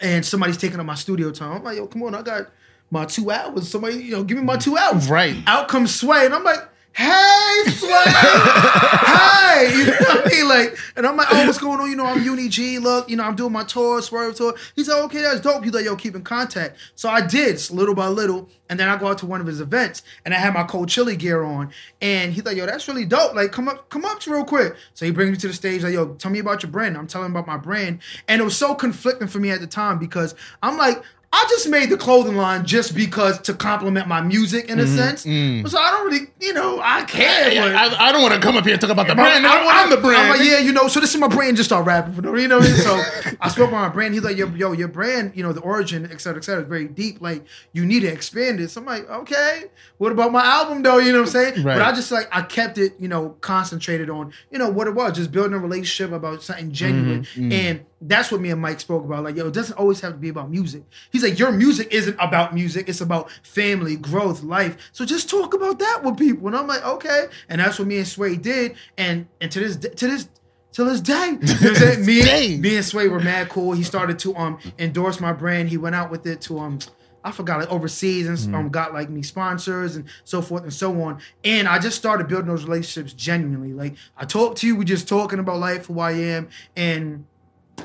and 0.00 0.24
somebody's 0.24 0.56
taking 0.56 0.80
up 0.80 0.86
my 0.86 0.94
studio 0.94 1.30
time. 1.30 1.52
I'm 1.52 1.64
like, 1.64 1.76
yo, 1.76 1.86
come 1.86 2.02
on, 2.04 2.14
I 2.14 2.22
got 2.22 2.50
my 2.90 3.04
two 3.04 3.30
hours. 3.30 3.68
Somebody, 3.68 3.96
you 3.96 4.12
know, 4.12 4.24
give 4.24 4.36
me 4.36 4.44
my 4.44 4.56
mm. 4.56 4.62
two 4.62 4.76
hours. 4.76 5.08
Right. 5.08 5.36
Out 5.46 5.68
comes 5.68 5.94
Sway, 5.94 6.26
and 6.26 6.34
I'm 6.34 6.44
like, 6.44 6.60
hey, 6.94 7.62
Sway, 7.68 7.90
hey, 7.90 9.72
you 9.76 9.86
know 9.86 9.96
what 9.98 10.26
I 10.26 10.28
mean? 10.30 10.48
Like, 10.48 10.78
and 10.96 11.06
I'm 11.06 11.16
like, 11.16 11.28
oh, 11.30 11.46
what's 11.46 11.58
going 11.58 11.80
on? 11.80 11.88
You 11.88 11.96
know, 11.96 12.06
I'm 12.06 12.22
Uni 12.22 12.48
G. 12.48 12.78
Look, 12.78 13.08
you 13.08 13.16
know, 13.16 13.24
I'm 13.24 13.34
doing 13.34 13.52
my 13.52 13.64
tour, 13.64 14.02
Swerve 14.02 14.34
tour. 14.34 14.54
He's 14.76 14.88
like, 14.88 15.02
okay, 15.04 15.22
that's 15.22 15.40
dope. 15.40 15.64
He's 15.64 15.72
like, 15.72 15.84
yo, 15.84 15.96
keep 15.96 16.14
in 16.14 16.22
contact. 16.22 16.76
So 16.94 17.08
I 17.08 17.26
did, 17.26 17.58
little 17.70 17.94
by 17.94 18.08
little, 18.08 18.48
and 18.68 18.78
then 18.78 18.88
I 18.88 18.96
go 18.98 19.08
out 19.08 19.18
to 19.18 19.26
one 19.26 19.40
of 19.40 19.46
his 19.46 19.60
events, 19.60 20.02
and 20.24 20.34
I 20.34 20.38
had 20.38 20.54
my 20.54 20.64
cold 20.64 20.88
chili 20.88 21.16
gear 21.16 21.42
on, 21.42 21.70
and 22.00 22.32
he's 22.32 22.44
like, 22.44 22.56
yo, 22.56 22.66
that's 22.66 22.86
really 22.88 23.04
dope. 23.04 23.34
Like, 23.34 23.52
come 23.52 23.68
up, 23.68 23.88
come 23.88 24.04
up 24.04 24.26
real 24.26 24.44
quick. 24.44 24.76
So 24.94 25.06
he 25.06 25.12
brings 25.12 25.30
me 25.30 25.36
to 25.38 25.48
the 25.48 25.54
stage, 25.54 25.82
like, 25.82 25.94
yo, 25.94 26.14
tell 26.14 26.30
me 26.30 26.38
about 26.38 26.62
your 26.62 26.70
brand. 26.70 26.96
I'm 26.96 27.06
telling 27.06 27.26
him 27.26 27.36
about 27.36 27.46
my 27.46 27.56
brand, 27.56 28.00
and 28.28 28.40
it 28.40 28.44
was 28.44 28.56
so 28.56 28.74
conflicting 28.74 29.28
for 29.28 29.38
me 29.38 29.50
at 29.50 29.60
the 29.60 29.66
time 29.66 29.98
because 29.98 30.34
I'm 30.62 30.76
like. 30.76 31.02
I 31.34 31.46
just 31.48 31.66
made 31.68 31.88
the 31.88 31.96
clothing 31.96 32.36
line 32.36 32.66
just 32.66 32.94
because 32.94 33.40
to 33.42 33.54
complement 33.54 34.06
my 34.06 34.20
music 34.20 34.68
in 34.68 34.78
a 34.78 34.82
mm-hmm. 34.82 34.96
sense. 34.96 35.24
Mm. 35.24 35.66
So 35.66 35.78
I 35.78 35.90
don't 35.90 36.04
really, 36.12 36.26
you 36.40 36.52
know, 36.52 36.78
I 36.82 37.04
care. 37.04 37.48
but- 37.48 37.74
I, 37.74 38.08
I 38.08 38.12
don't 38.12 38.20
want 38.20 38.34
to 38.34 38.40
come 38.40 38.56
up 38.56 38.64
here 38.64 38.74
and 38.74 38.80
talk 38.80 38.90
about 38.90 39.08
the 39.08 39.14
brand. 39.14 39.46
I 39.46 39.64
I, 39.64 39.82
I'm 39.82 39.90
the 39.90 39.96
brand. 39.96 40.20
I'm 40.20 40.38
like, 40.38 40.46
yeah, 40.46 40.58
you 40.58 40.72
know, 40.72 40.88
so 40.88 41.00
this 41.00 41.14
is 41.14 41.20
my 41.20 41.28
brand. 41.28 41.56
Just 41.56 41.70
start 41.70 41.86
rapping 41.86 42.12
for 42.12 42.20
no, 42.20 42.34
you 42.36 42.48
know 42.48 42.58
what 42.58 42.68
I 42.68 42.72
mean? 42.72 42.80
So 42.80 43.36
I 43.40 43.48
spoke 43.48 43.68
about 43.68 43.80
my 43.80 43.88
brand. 43.88 44.12
He's 44.12 44.22
like, 44.22 44.36
yo, 44.36 44.46
yo, 44.48 44.72
your 44.72 44.88
brand, 44.88 45.32
you 45.34 45.42
know, 45.42 45.54
the 45.54 45.62
origin, 45.62 46.06
et 46.12 46.20
cetera, 46.20 46.38
et 46.38 46.44
cetera, 46.44 46.62
is 46.62 46.68
very 46.68 46.86
deep. 46.86 47.22
Like, 47.22 47.46
you 47.72 47.86
need 47.86 48.00
to 48.00 48.08
expand 48.08 48.60
it. 48.60 48.70
So 48.70 48.82
I'm 48.82 48.86
like, 48.86 49.08
okay, 49.08 49.64
what 49.96 50.12
about 50.12 50.32
my 50.32 50.44
album 50.44 50.82
though? 50.82 50.98
You 50.98 51.12
know 51.12 51.20
what 51.20 51.28
I'm 51.28 51.32
saying? 51.32 51.64
Right. 51.64 51.78
But 51.78 51.82
I 51.82 51.92
just 51.92 52.12
like 52.12 52.28
I 52.30 52.42
kept 52.42 52.76
it, 52.76 52.94
you 53.00 53.08
know, 53.08 53.30
concentrated 53.40 54.10
on, 54.10 54.32
you 54.50 54.58
know, 54.58 54.68
what 54.68 54.86
it 54.86 54.94
was, 54.94 55.16
just 55.16 55.32
building 55.32 55.54
a 55.54 55.58
relationship 55.58 56.12
about 56.12 56.42
something 56.42 56.72
genuine. 56.72 57.22
Mm-hmm. 57.22 57.50
Mm. 57.50 57.52
And 57.52 57.84
that's 58.04 58.32
what 58.32 58.40
me 58.40 58.50
and 58.50 58.60
Mike 58.60 58.80
spoke 58.80 59.04
about. 59.04 59.22
Like, 59.22 59.36
yo, 59.36 59.46
it 59.46 59.54
doesn't 59.54 59.78
always 59.78 60.00
have 60.00 60.12
to 60.12 60.18
be 60.18 60.28
about 60.28 60.50
music. 60.50 60.82
He's 61.12 61.21
like, 61.22 61.38
your 61.38 61.52
music 61.52 61.88
isn't 61.90 62.16
about 62.18 62.54
music, 62.54 62.88
it's 62.88 63.00
about 63.00 63.30
family, 63.42 63.96
growth, 63.96 64.42
life. 64.42 64.76
So 64.92 65.04
just 65.04 65.28
talk 65.28 65.54
about 65.54 65.78
that 65.78 66.02
with 66.02 66.18
people. 66.18 66.46
And 66.48 66.56
I'm 66.56 66.66
like, 66.66 66.84
okay. 66.84 67.26
And 67.48 67.60
that's 67.60 67.78
what 67.78 67.88
me 67.88 67.98
and 67.98 68.06
Sway 68.06 68.36
did. 68.36 68.76
And 68.98 69.28
and 69.40 69.50
to 69.52 69.60
this 69.60 69.76
to 69.76 70.06
this 70.06 70.28
to 70.72 70.84
this 70.84 71.00
day, 71.00 71.38
you 71.40 71.72
know 71.72 71.96
me, 72.04 72.22
day. 72.22 72.56
me 72.58 72.76
and 72.76 72.84
Sway 72.84 73.08
were 73.08 73.20
mad 73.20 73.48
cool. 73.48 73.72
He 73.72 73.82
started 73.82 74.18
to 74.20 74.34
um 74.36 74.58
endorse 74.78 75.20
my 75.20 75.32
brand. 75.32 75.68
He 75.68 75.76
went 75.76 75.94
out 75.94 76.10
with 76.10 76.26
it 76.26 76.40
to 76.42 76.58
um 76.58 76.78
I 77.24 77.30
forgot 77.30 77.60
like 77.60 77.70
overseas 77.70 78.26
and 78.26 78.54
um 78.54 78.68
got 78.68 78.92
like 78.92 79.08
me 79.08 79.22
sponsors 79.22 79.96
and 79.96 80.06
so 80.24 80.42
forth 80.42 80.62
and 80.62 80.72
so 80.72 81.02
on. 81.02 81.20
And 81.44 81.68
I 81.68 81.78
just 81.78 81.96
started 81.96 82.28
building 82.28 82.48
those 82.48 82.64
relationships 82.64 83.12
genuinely. 83.12 83.72
Like 83.72 83.94
I 84.16 84.24
talked 84.24 84.58
to 84.58 84.66
you, 84.66 84.76
we 84.76 84.84
just 84.84 85.08
talking 85.08 85.38
about 85.38 85.58
life, 85.58 85.86
who 85.86 86.00
I 86.00 86.12
am, 86.12 86.48
and 86.76 87.26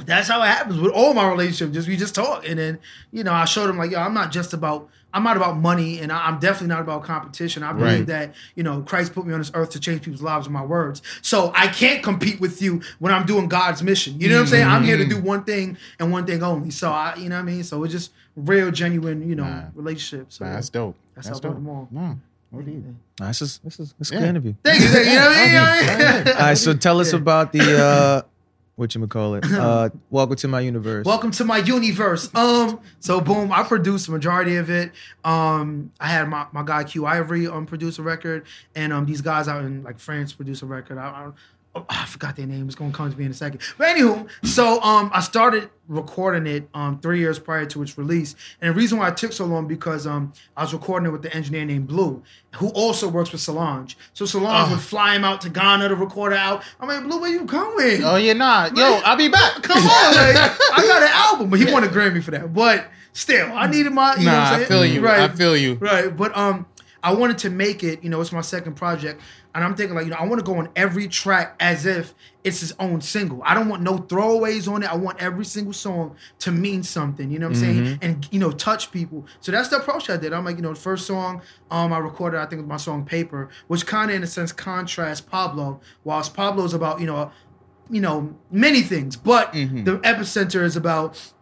that's 0.06 0.28
how 0.28 0.42
it 0.42 0.48
happens 0.48 0.80
with 0.80 0.92
all 0.92 1.14
my 1.14 1.28
relationships. 1.30 1.74
Just 1.74 1.88
we 1.88 1.98
just 1.98 2.16
talk, 2.16 2.48
and 2.48 2.58
then 2.60 2.80
you 3.12 3.24
know 3.24 3.34
I 3.34 3.46
showed 3.46 3.70
him 3.70 3.78
like, 3.78 3.92
yo, 3.92 4.00
I'm 4.00 4.14
not 4.14 4.32
just 4.32 4.54
about. 4.54 4.90
I'm 5.14 5.24
not 5.24 5.38
about 5.38 5.58
money, 5.58 6.00
and 6.00 6.12
I- 6.12 6.28
I'm 6.28 6.38
definitely 6.38 6.68
not 6.68 6.82
about 6.82 7.04
competition. 7.04 7.64
I 7.64 7.72
believe 7.72 8.00
Right. 8.00 8.08
that 8.08 8.36
you 8.56 8.62
know 8.62 8.82
Christ 8.82 9.14
put 9.14 9.26
me 9.26 9.34
on 9.34 9.40
this 9.40 9.50
earth 9.54 9.70
to 9.72 9.80
change 9.80 10.02
people's 10.02 10.22
lives 10.22 10.46
with 10.48 10.52
my 10.54 10.64
words. 10.64 11.02
So 11.22 11.52
I 11.56 11.68
can't 11.70 12.04
compete 12.04 12.40
with 12.42 12.62
you 12.62 12.82
when 13.00 13.14
I'm 13.14 13.26
doing 13.26 13.48
God's 13.48 13.82
mission. 13.82 14.20
You 14.20 14.28
know 14.30 14.36
what 14.36 14.42
I'm 14.42 14.48
saying? 14.48 14.68
I'm 14.68 14.84
here 14.84 14.98
to 14.98 15.06
do 15.06 15.20
one 15.20 15.44
thing 15.46 15.78
and 15.98 16.12
one 16.12 16.26
thing 16.26 16.44
only. 16.44 16.70
So 16.72 16.92
I, 16.92 17.16
you 17.16 17.30
know 17.30 17.36
what 17.38 17.42
I 17.42 17.46
mean. 17.46 17.64
So 17.64 17.84
it's 17.86 17.94
just 17.94 18.12
real, 18.36 18.70
genuine, 18.70 19.28
you 19.28 19.34
know, 19.36 19.46
Nah. 19.46 19.62
relationships. 19.76 20.36
So 20.36 20.46
Nah, 20.46 20.54
that's 20.56 20.70
dope. 20.70 20.96
That's 21.16 21.28
That's, 21.30 21.40
how 21.40 21.50
I 21.50 21.54
dope. 21.54 21.54
put 21.54 21.64
them 21.64 21.70
all. 21.70 21.88
No, 21.90 22.20
indeed. 22.60 22.84
Nah, 23.20 23.28
this 23.28 23.42
is 23.42 23.60
this 23.64 23.80
is 23.80 23.94
this 23.98 24.10
is 24.10 24.12
a 24.12 24.14
Yeah. 24.16 24.20
good 24.20 24.30
interview. 24.30 24.54
Thank 24.64 24.82
you, 24.82 24.88
thank 24.90 25.06
you. 25.06 25.12
You 25.14 25.20
know 25.20 25.26
what 25.26 25.38
I 25.38 25.40
mean? 25.42 25.48
You 25.48 25.54
know 25.56 25.64
what 25.64 25.72
I 25.72 26.24
mean? 26.26 26.28
All 26.36 26.42
right, 26.44 26.58
so 26.58 26.74
tell 26.74 27.00
us 27.00 27.14
Yeah. 27.14 27.20
about 27.20 27.54
the 27.54 27.82
uh 27.84 28.22
what 28.78 28.94
you 28.96 29.06
call 29.08 29.36
it. 29.36 29.44
Uh 29.58 29.90
Welcome 30.10 30.38
to 30.38 30.48
my 30.48 30.62
universe. 30.62 31.06
Welcome 31.06 31.32
to 31.32 31.44
my 31.44 31.58
universe. 31.58 32.34
Um, 32.36 32.80
so 33.00 33.20
boom, 33.20 33.52
I 33.52 33.64
produced 33.64 34.06
the 34.06 34.12
majority 34.12 34.56
of 34.56 34.70
it. 34.70 34.92
Um, 35.26 35.92
I 36.00 36.08
had 36.08 36.30
my, 36.30 36.46
my 36.54 36.64
guy 36.64 36.84
Q 36.84 37.06
Ivory 37.06 37.48
um 37.48 37.66
produce 37.66 37.98
a 38.00 38.04
record, 38.04 38.46
and 38.76 38.94
um 38.94 39.06
these 39.06 39.22
guys 39.22 39.48
out 39.48 39.66
in 39.66 39.84
like 39.84 40.00
France 40.00 40.32
produce 40.32 40.62
a 40.62 40.68
record. 40.68 40.98
I, 40.98 41.08
I, 41.08 41.32
I 41.90 42.06
forgot 42.06 42.36
their 42.36 42.48
name. 42.48 42.66
It's 42.66 42.76
gonna 42.76 42.92
come 42.92 43.12
to 43.12 43.18
me 43.18 43.26
in 43.26 43.32
a 43.32 43.36
second. 43.36 43.62
But 43.78 43.96
anywho, 43.96 44.28
so 44.44 44.82
um 44.82 45.12
I 45.14 45.20
started 45.22 45.70
recording 45.88 46.48
it 46.48 46.68
um 46.74 47.00
three 47.00 47.20
years 47.20 47.38
prior 47.38 47.66
to 47.68 47.82
its 47.84 47.98
release, 48.00 48.36
and 48.60 48.72
the 48.72 48.74
reason 48.74 48.98
why 48.98 49.10
it 49.10 49.18
took 49.18 49.32
so 49.32 49.46
long 49.46 49.68
because 49.68 50.08
um 50.08 50.34
I 50.56 50.64
was 50.64 50.74
recording 50.74 51.08
it 51.08 51.12
with 51.12 51.22
the 51.22 51.32
engineer 51.36 51.66
named 51.66 51.86
Blue, 51.88 52.24
who 52.56 52.70
also 52.70 53.08
works 53.08 53.32
with 53.32 53.42
Solange. 53.42 53.96
So 54.14 54.26
Solange 54.26 54.72
would 54.72 54.80
fly 54.80 55.16
him 55.16 55.24
out 55.24 55.42
to 55.42 55.50
Ghana 55.50 55.90
to 55.90 55.96
record 55.96 56.34
it 56.34 56.40
out. 56.40 56.64
I'm 56.80 56.88
like, 56.88 57.04
Blue, 57.04 57.22
where 57.22 57.30
you 57.30 57.46
going? 57.46 58.04
Oh 58.04 58.16
yeah, 58.16 58.34
nah. 58.34 58.70
Yo, 58.74 59.00
I'll 59.06 59.16
be 59.16 59.28
back. 59.30 59.62
Come 59.62 59.78
on, 59.78 60.16
like, 60.16 60.36
I 60.36 60.82
got 60.88 61.04
an 61.04 61.10
album, 61.14 61.50
but 61.52 61.60
he 61.60 61.72
won 61.72 61.84
a 61.84 61.88
Grammy 61.88 62.24
for 62.24 62.32
that. 62.32 62.52
But 62.56 62.88
still, 63.14 63.52
I 63.54 63.68
needed 63.68 63.94
my. 63.94 64.16
You 64.16 64.26
know 64.26 64.32
what 64.32 64.38
Nah, 64.40 64.42
I'm 64.48 64.54
I 64.54 64.58
saying? 64.58 64.68
feel 64.68 64.86
you. 64.86 65.02
Right, 65.02 65.20
I 65.20 65.28
feel 65.30 65.56
you. 65.56 65.76
right. 65.76 66.16
But 66.18 66.36
um, 66.36 66.66
I 67.08 67.14
wanted 67.14 67.38
to 67.40 67.50
make 67.50 67.84
it. 67.84 68.04
You 68.04 68.10
know, 68.10 68.20
it's 68.20 68.34
my 68.34 68.42
second 68.42 68.74
project, 68.76 69.22
and 69.56 69.64
I'm 69.64 69.76
thinking 69.76 69.96
like, 69.96 70.06
you 70.06 70.12
know, 70.12 70.18
I 70.20 70.26
want 70.26 70.40
to 70.40 70.46
go 70.46 70.58
on 70.58 70.68
every 70.76 71.08
track 71.08 71.56
as 71.60 71.86
if 71.86 72.14
it's 72.44 72.60
his 72.60 72.74
own 72.80 73.00
single. 73.02 73.42
I 73.46 73.54
don't 73.54 73.70
want 73.70 73.82
no 73.82 73.98
throwaways 73.98 74.70
on 74.72 74.84
it. 74.84 74.92
I 74.92 74.96
want 74.98 75.22
every 75.22 75.46
single 75.46 75.74
song 75.74 76.16
to 76.40 76.52
mean 76.52 76.84
something. 76.84 77.32
You 77.32 77.40
know 77.40 77.48
what 77.50 77.58
I'm 77.64 77.64
Mm-hmm. 77.64 77.86
saying? 77.86 78.00
And 78.02 78.28
you 78.32 78.40
know, 78.40 78.52
touch 78.52 78.92
people. 78.92 79.26
So 79.40 79.52
that's 79.54 79.70
the 79.70 79.78
approach 79.78 80.10
I 80.10 80.18
did. 80.18 80.34
I'm 80.34 80.44
like, 80.44 80.58
you 80.58 80.62
know, 80.62 80.74
the 80.74 80.80
first 80.80 81.08
song 81.08 81.42
um 81.72 81.94
I 81.94 82.00
recorded, 82.00 82.40
I 82.42 82.46
think, 82.46 82.62
was 82.62 82.68
my 82.70 82.78
song 82.78 83.06
"Paper," 83.06 83.50
which 83.68 83.86
kind 83.86 84.10
of 84.12 84.18
in 84.18 84.24
a 84.24 84.28
sense 84.28 84.52
contrasts 84.52 85.22
Pablo. 85.22 85.80
Whilst 86.04 86.34
Pablo's 86.34 86.74
about 86.74 87.00
you 87.00 87.08
know 87.08 87.32
you 87.90 88.02
know 88.02 88.36
many 88.52 88.82
things, 88.82 89.16
but 89.16 89.54
Mm-hmm. 89.54 89.86
the 89.86 89.98
epicenter 90.00 90.62
is 90.64 90.76
about 90.76 91.34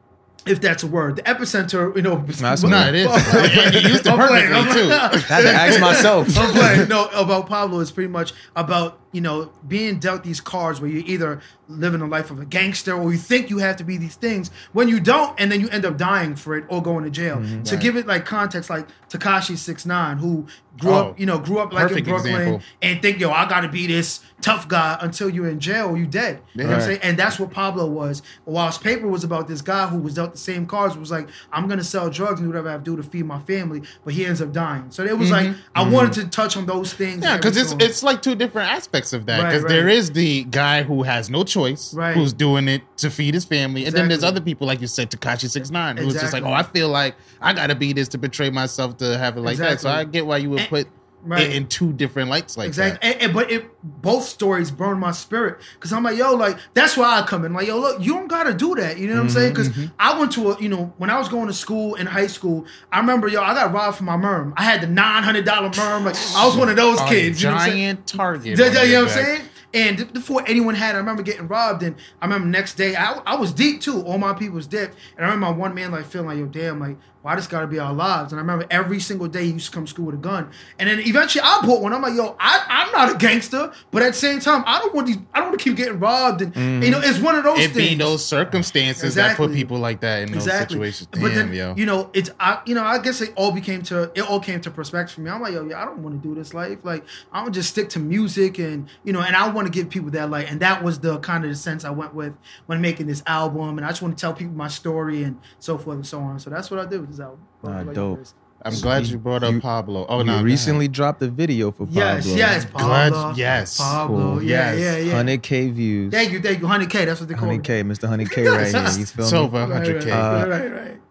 if 0.46 0.62
that's 0.62 0.84
a 0.84 0.88
word. 0.88 1.16
The 1.18 1.22
epicenter, 1.24 1.96
you 1.96 2.02
know, 2.02 2.18
That's 2.28 2.64
No, 2.64 2.70
not- 2.70 2.89
it 2.89 2.96
is. 2.96 3.08
and 3.08 3.74
you 3.74 3.80
used 3.89 4.06
it 4.06 4.12
I'm 4.12 4.28
playing, 4.28 4.54
I'm 4.54 4.66
perfectly 4.66 4.84
too. 4.84 4.91
I 4.93 5.18
had 5.18 5.41
to 5.41 5.50
ask 5.54 5.80
myself. 5.82 6.28
I'm 6.38 6.52
playing. 6.54 6.88
No, 6.89 7.08
about 7.08 7.48
Pablo 7.48 7.80
is 7.80 7.91
pretty 7.91 8.10
much 8.12 8.34
about 8.56 9.00
you 9.16 9.22
know 9.22 9.51
being 9.68 9.97
dealt 9.97 10.24
these 10.24 10.41
cards 10.41 10.82
where 10.82 10.89
you're 10.89 11.05
either 11.05 11.41
living 11.68 12.01
a 12.01 12.05
life 12.05 12.30
of 12.30 12.39
a 12.39 12.45
gangster 12.45 12.93
or 12.93 13.11
you 13.11 13.18
think 13.18 13.49
you 13.49 13.57
have 13.57 13.76
to 13.78 13.84
be 13.84 13.97
these 13.97 14.16
things 14.16 14.51
when 14.74 14.88
you 14.88 14.99
don't, 14.99 15.39
and 15.39 15.51
then 15.51 15.59
you 15.61 15.68
end 15.70 15.84
up 15.84 15.97
dying 15.97 16.36
for 16.36 16.55
it 16.55 16.63
or 16.68 16.82
going 16.84 17.03
to 17.03 17.09
jail. 17.09 17.41
To 17.63 17.78
give 17.78 17.95
it 17.95 18.05
like 18.05 18.26
context, 18.26 18.70
like 18.70 18.88
Tekashi 19.09 19.57
Six 19.57 19.86
Nine, 19.86 20.18
who 20.18 20.45
grew 20.78 20.91
Oh, 20.91 20.95
up, 21.09 21.20
you 21.20 21.26
know, 21.26 21.39
grew 21.39 21.59
up 21.59 21.74
like 21.74 21.89
in 21.91 22.03
Brooklyn 22.03 22.34
example. 22.36 22.61
and 22.82 23.01
think, 23.01 23.20
yo, 23.20 23.32
I 23.32 23.47
got 23.47 23.61
to 23.61 23.70
be 23.70 23.88
this 23.88 24.22
tough 24.41 24.68
guy 24.68 24.97
until 25.01 25.30
you're 25.30 25.47
in 25.47 25.59
jail 25.59 25.88
or 25.88 25.97
you 25.97 26.05
dead. 26.05 26.41
You 26.53 26.63
know 26.63 26.70
what 26.70 26.76
I'm 26.76 26.82
saying? 26.82 26.99
And 27.01 27.18
that's 27.18 27.39
what 27.39 27.49
Pablo 27.51 27.88
was. 27.88 28.22
Whilst 28.45 28.84
Paper 28.84 29.07
was 29.07 29.24
about 29.24 29.47
this 29.47 29.61
guy 29.61 29.88
who 29.88 29.97
was 29.97 30.16
dealt 30.16 30.34
the 30.34 30.38
same 30.38 30.66
cards, 30.68 30.97
was 30.97 31.09
like, 31.11 31.30
I'm 31.51 31.68
gonna 31.68 31.84
sell 31.84 32.09
drugs 32.09 32.39
and 32.41 32.47
do 32.47 32.49
whatever 32.49 32.70
I 32.70 32.74
have 32.74 32.84
to 32.84 32.91
do 32.91 32.97
to 33.01 33.03
feed 33.03 33.26
my 33.26 33.39
family, 33.39 33.82
but 34.03 34.13
he 34.13 34.26
ends 34.26 34.41
up 34.41 34.51
dying. 34.51 34.91
So 34.91 35.03
it 35.03 35.18
was 35.18 35.32
like 35.32 35.55
I 35.74 35.88
wanted 35.89 36.13
to 36.22 36.28
touch 36.28 36.57
on 36.57 36.66
those 36.66 36.93
things. 36.93 37.16
Mm-hmm. 37.16 37.24
Yeah, 37.24 37.38
because 37.38 37.57
it's 37.57 37.74
it's 37.80 38.03
like 38.03 38.22
two 38.22 38.36
different 38.36 38.70
aspects 38.70 39.05
of 39.14 39.26
that. 39.26 39.38
Because 39.43 39.64
right. 39.64 39.70
there 39.70 39.88
is 39.89 40.12
the 40.12 40.43
guy 40.45 40.84
who 40.84 41.03
has 41.03 41.30
no 41.30 41.43
choice, 41.43 41.93
Right. 41.93 42.16
who's 42.16 42.34
doing 42.34 42.68
it 42.68 42.82
to 42.97 43.10
feed 43.10 43.34
his 43.34 43.45
family, 43.45 43.86
and 43.86 43.95
then 43.95 44.08
there's 44.08 44.24
other 44.24 44.41
people 44.41 44.68
like 44.68 44.82
you 44.82 44.88
said, 44.88 45.12
Tekashi 45.12 45.49
Six 45.49 45.72
Nine, 45.72 45.97
who's 45.97 46.14
just 46.14 46.34
like, 46.34 46.43
oh, 46.43 46.51
I 46.53 46.64
feel 46.64 46.89
like 46.89 47.16
I 47.41 47.53
gotta 47.53 47.76
be 47.76 47.93
this 47.93 48.08
to 48.10 48.18
betray 48.18 48.49
myself 48.49 48.97
to 48.97 49.18
have 49.18 49.38
it 49.38 49.41
like 49.41 49.58
that. 49.58 49.82
So 49.82 49.89
I 49.89 50.03
get 50.03 50.26
why 50.26 50.38
you 50.38 50.49
would 50.51 50.62
And- 50.62 50.70
put 50.70 50.88
right. 51.26 51.52
in 51.52 51.68
two 51.68 51.92
different 51.94 52.30
lights 52.30 52.56
like 52.58 52.68
Exactly, 52.68 53.00
that. 53.08 53.16
and, 53.16 53.24
and- 53.24 53.34
but 53.34 53.52
it 53.52 53.66
both 53.84 54.24
stories 54.24 54.72
burn 54.72 55.00
my 55.00 55.12
spirit 55.12 55.60
because 55.74 55.92
I'm 55.94 56.04
like, 56.04 56.18
yo, 56.18 56.34
like 56.34 56.58
that's 56.74 56.96
why 56.96 57.20
I 57.20 57.26
come 57.26 57.46
in. 57.46 57.54
Like, 57.54 57.68
yo, 57.68 57.78
look, 57.80 58.02
you 58.02 58.14
don't 58.14 58.28
gotta 58.28 58.54
do 58.54 58.76
that. 58.76 58.98
You 58.98 59.08
know 59.08 59.16
what 59.16 59.22
I'm 59.24 59.30
saying? 59.30 59.54
Mm-hmm, 59.54 59.72
Because 59.82 59.92
I 60.00 60.18
went 60.18 60.32
to 60.34 60.52
a, 60.52 60.62
you 60.62 60.70
know, 60.70 60.94
when 60.98 61.10
I 61.10 61.18
was 61.20 61.28
going 61.30 61.48
to 61.48 61.54
school 61.54 61.96
in 61.96 62.08
high 62.08 62.28
school, 62.28 62.66
I 62.92 63.00
remember, 63.00 63.28
yo, 63.28 63.42
I 63.42 63.54
got 63.54 63.74
robbed 63.74 63.98
for 63.98 64.04
my 64.04 64.18
merm. 64.18 64.54
I 64.56 64.64
had 64.64 64.82
the 64.82 64.88
nine 64.88 65.24
hundred 65.24 65.46
dollar 65.46 65.70
merm. 65.70 66.04
Like, 66.06 66.16
I 66.36 66.46
was 66.46 66.56
one 66.56 66.70
of 66.70 66.76
those 66.76 67.00
kids. 67.02 67.42
You 67.42 67.50
know 67.50 67.56
what 67.56 67.62
I'm 67.64 67.70
saying? 67.70 67.78
giant 67.96 68.08
target. 68.08 68.46
You 68.46 68.56
know 68.58 68.64
what 68.72 68.78
I'm 69.04 69.10
saying? 69.10 69.42
And 69.76 70.14
before 70.14 70.42
anyone 70.48 70.74
had, 70.74 70.96
it, 70.96 70.96
I 70.96 71.00
remember 71.00 71.22
getting 71.22 71.48
robbed, 71.48 71.84
and 71.84 71.96
I 72.22 72.26
remember 72.26 72.48
next 72.48 72.76
day 72.76 72.96
I, 72.96 73.20
I 73.26 73.36
was 73.36 73.52
deep 73.52 73.82
too. 73.82 74.02
All 74.04 74.18
my 74.18 74.34
people 74.34 74.56
was 74.56 74.68
deep, 74.68 74.90
and 75.18 75.26
I 75.26 75.30
remember 75.30 75.48
my 75.48 75.52
one 75.52 75.76
man 75.76 75.92
like 75.92 76.06
feeling 76.06 76.28
like, 76.28 76.38
yo, 76.38 76.46
damn, 76.46 76.80
like 76.80 76.96
why 77.26 77.36
this 77.36 77.48
got 77.48 77.62
to 77.62 77.68
be 77.68 77.80
our 77.80 77.92
lives? 77.92 78.32
And 78.32 78.40
I 78.40 78.44
remember 78.44 78.68
every 78.70 79.00
single 79.00 79.28
day 79.28 79.46
he 79.46 79.54
used 79.54 79.66
to 79.66 79.72
come 79.72 79.86
to 79.86 79.90
school 79.90 80.06
with 80.06 80.16
a 80.16 80.20
gun, 80.20 80.52
and 80.78 80.88
then 80.88 81.00
eventually 81.00 81.42
I 81.44 81.60
bought 81.66 81.82
one. 81.82 81.92
I'm 81.92 82.02
like, 82.02 82.14
yo, 82.14 82.36
I, 82.40 82.64
I'm 82.70 82.92
not 82.92 83.16
a 83.16 83.18
gangster, 83.18 83.74
but 83.90 84.04
at 84.04 84.14
the 84.14 84.20
same 84.20 84.40
time, 84.40 84.64
I 84.68 84.78
don't 84.78 84.94
want 84.94 85.08
these, 85.08 85.18
I 85.34 85.40
don't 85.40 85.50
want 85.50 85.60
to 85.60 85.64
keep 85.64 85.76
getting 85.76 86.00
robbed, 86.00 86.44
and 86.44 86.54
mm. 86.54 86.86
you 86.86 86.92
know, 86.92 87.02
it's 87.02 87.20
one 87.20 87.36
of 87.36 87.44
those 87.44 87.58
It 87.58 87.72
things. 87.72 87.90
be 87.90 87.96
those 87.96 88.24
circumstances 88.24 89.16
that 89.16 89.36
put 89.38 89.52
people 89.54 89.80
like 89.80 90.02
that 90.02 90.22
in 90.22 90.32
those 90.32 90.44
situations. 90.44 91.10
Damn, 91.12 91.22
But 91.24 91.34
then, 91.34 91.52
yo. 91.52 91.74
you 91.76 91.88
know, 91.88 92.12
it's 92.14 92.30
I, 92.40 92.62
you 92.66 92.76
know, 92.76 92.84
I 92.84 93.00
guess 93.00 93.20
it 93.22 93.34
all 93.36 93.52
became 93.52 93.82
to 93.84 94.12
it 94.14 94.22
all 94.22 94.40
came 94.40 94.62
to 94.62 94.70
perspective 94.70 95.16
for 95.16 95.22
me. 95.22 95.32
I'm 95.32 95.42
like, 95.42 95.54
yo, 95.54 95.66
yeah, 95.66 95.82
I 95.82 95.86
don't 95.86 96.04
want 96.04 96.22
to 96.22 96.28
do 96.28 96.36
this 96.36 96.54
life. 96.54 96.78
Like, 96.84 97.04
I'm 97.32 97.46
gonna 97.46 97.56
just 97.56 97.72
stick 97.72 97.90
to 97.90 98.00
music 98.00 98.60
and 98.60 98.88
you 99.04 99.14
know, 99.14 99.22
and 99.22 99.36
I 99.36 99.50
want 99.50 99.64
to 99.68 99.72
give 99.72 99.89
people 99.89 100.09
that 100.11 100.30
light. 100.30 100.49
And 100.49 100.59
that 100.59 100.84
was 100.84 100.99
the 100.99 101.20
kind 101.20 101.43
of 101.43 101.49
the 101.49 101.55
sense 101.55 101.84
I 101.86 101.89
went 101.91 102.13
with 102.13 102.34
when 102.66 102.82
making 102.82 103.07
this 103.07 103.24
album. 103.28 103.78
And 103.78 103.86
I 103.86 103.89
just 103.89 104.01
want 104.01 104.18
to 104.18 104.22
tell 104.22 104.34
people 104.34 104.53
my 104.55 104.68
story 104.68 105.24
and 105.24 105.39
so 105.59 105.78
forth 105.78 105.95
and 105.95 106.07
so 106.07 106.20
on. 106.20 106.39
So 106.39 106.49
that's 106.49 106.70
what 106.72 106.80
I 106.80 106.86
did 106.86 107.01
with 107.01 107.11
this 107.11 107.20
album. 107.20 107.39
Nah, 107.63 107.82
Like, 107.82 107.93
dope. 107.95 108.20
this. 108.20 108.34
I'm 108.63 108.74
glad 108.80 109.05
you 109.05 109.20
brought 109.20 109.43
up 109.43 109.53
You- 109.53 109.61
Pablo. 109.61 110.07
Oh 110.09 110.20
you 110.20 110.24
no, 110.24 110.38
go 110.39 110.43
recently 110.43 110.88
dropped 110.88 111.22
a 111.22 111.28
video 111.28 111.70
for 111.72 111.86
Pablo. 111.86 112.01
Yes, 112.01 112.26
yes, 112.26 112.66
Glad- 112.66 113.13
Pablo. 113.13 113.34
yes. 113.36 113.78
Pablo. 113.78 114.18
Cool. 114.36 114.43
Yeah, 114.43 114.74
Yes. 114.74 114.80
yeah, 114.80 115.11
yeah. 115.13 115.13
100k 115.24 115.70
views. 115.72 116.11
Thank 116.11 116.32
you, 116.32 116.41
thank 116.41 116.61
you. 116.61 116.66
100K, 116.68 117.05
that's 117.05 117.20
what 117.20 117.30
they 117.30 117.36
call 117.36 117.47
100k, 117.49 117.82
it. 117.82 117.86
Mr. 117.88 118.09
100k 118.09 118.49
right 118.49 118.66
here. 118.68 118.99
You 118.99 119.05
feel 119.05 119.24
It's 119.26 119.32
me? 119.34 119.38
over 119.38 119.68
Right, 119.68 119.84
100k. 119.84 120.05
right, 120.05 120.11
Uh, 120.11 120.47
right, 120.47 120.49
right, 120.49 120.72
right. 120.74 121.01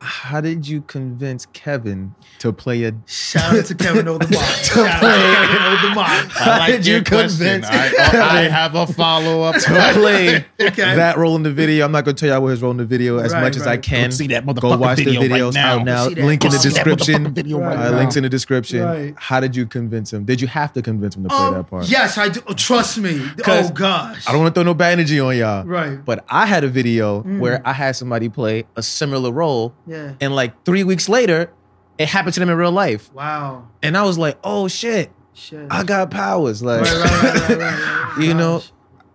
How 0.00 0.40
did 0.40 0.66
you 0.66 0.80
convince 0.82 1.46
Kevin 1.46 2.14
to 2.38 2.52
play 2.52 2.84
a? 2.84 2.92
Shout 3.06 3.54
out 3.56 3.66
to 3.66 3.74
Kevin 3.74 4.06
Oldemont. 4.06 4.32
Shout 4.64 4.86
out 4.86 5.00
to 5.00 5.06
Kevin 5.06 5.58
Oldemont. 5.58 6.36
I 6.40 6.58
like 6.58 6.72
did 6.72 6.86
you 6.86 6.94
your 6.94 7.04
question. 7.04 7.60
convince 7.60 7.66
I, 7.66 8.38
I 8.38 8.42
have 8.48 8.74
a 8.74 8.86
follow 8.86 9.42
up. 9.42 9.56
to 9.56 9.92
play 9.92 10.44
Okay. 10.60 10.94
that 10.96 11.18
role 11.18 11.36
in 11.36 11.42
the 11.42 11.52
video. 11.52 11.84
I'm 11.84 11.92
not 11.92 12.04
going 12.04 12.16
to 12.16 12.20
tell 12.20 12.34
y'all 12.34 12.42
what 12.42 12.48
his 12.50 12.62
role 12.62 12.70
in 12.70 12.76
the 12.78 12.84
video 12.84 13.18
as 13.18 13.32
Right, 13.32 13.42
much 13.42 13.56
as 13.56 13.66
I 13.66 13.76
can. 13.76 14.08
Go 14.10 14.14
see 14.16 14.26
that 14.28 14.46
Go 14.46 14.52
motherfucking 14.54 14.78
watch 14.78 14.98
the 14.98 15.04
video 15.04 15.48
right 15.48 15.54
now. 15.54 15.78
out 15.78 15.84
now. 15.84 16.04
Link 16.06 16.44
in 16.44 16.50
the 16.50 16.56
Go 16.56 16.62
see 16.62 16.68
that 16.70 16.74
description. 16.74 17.24
motherfucking 17.26 17.32
video 17.34 17.60
right 17.60 17.76
Uh, 17.78 17.90
now. 17.90 17.96
links 17.98 18.16
in 18.16 18.22
the 18.22 18.28
description. 18.28 18.82
Right. 18.82 19.14
How 19.18 19.40
did 19.40 19.54
you 19.54 19.66
convince 19.66 20.12
him? 20.12 20.24
Did 20.24 20.40
you 20.40 20.48
have 20.48 20.72
to 20.74 20.82
convince 20.82 21.16
him 21.16 21.24
to 21.24 21.28
play 21.28 21.38
Um, 21.38 21.54
that 21.54 21.68
part? 21.70 21.88
Yes, 21.88 22.16
I 22.16 22.28
do. 22.30 22.40
Trust 22.56 22.98
me. 22.98 23.22
Oh 23.46 23.70
gosh. 23.70 24.26
I 24.28 24.32
don't 24.32 24.40
want 24.42 24.54
to 24.54 24.58
throw 24.60 24.64
no 24.64 24.74
bad 24.74 24.92
energy 24.92 25.20
on 25.20 25.36
y'all. 25.36 25.64
Right. 25.64 26.02
But 26.04 26.24
I 26.28 26.46
had 26.46 26.64
a 26.64 26.68
video 26.68 27.20
where 27.22 27.60
I 27.66 27.72
had 27.74 27.96
somebody 27.96 28.28
play 28.28 28.64
a 28.76 28.82
similar 28.82 29.30
role, 29.32 29.74
Yeah. 29.90 30.12
and 30.20 30.34
like 30.34 30.64
three 30.64 30.84
weeks 30.84 31.08
later, 31.08 31.50
it 31.98 32.08
happened 32.08 32.34
to 32.34 32.40
them 32.40 32.48
in 32.50 32.56
real 32.56 32.72
life, 32.72 33.12
Wow. 33.12 33.68
and 33.82 33.96
I 33.96 34.04
was 34.04 34.16
like, 34.18 34.38
"Oh 34.44 34.68
shit, 34.68 35.10
Shit. 35.34 35.66
I 35.70 35.82
got 35.84 36.10
powers!" 36.10 36.62
Like, 36.62 36.82
Right, 36.82 37.48
right, 37.48 37.58
right, 37.58 38.14
you 38.20 38.34
know. 38.34 38.62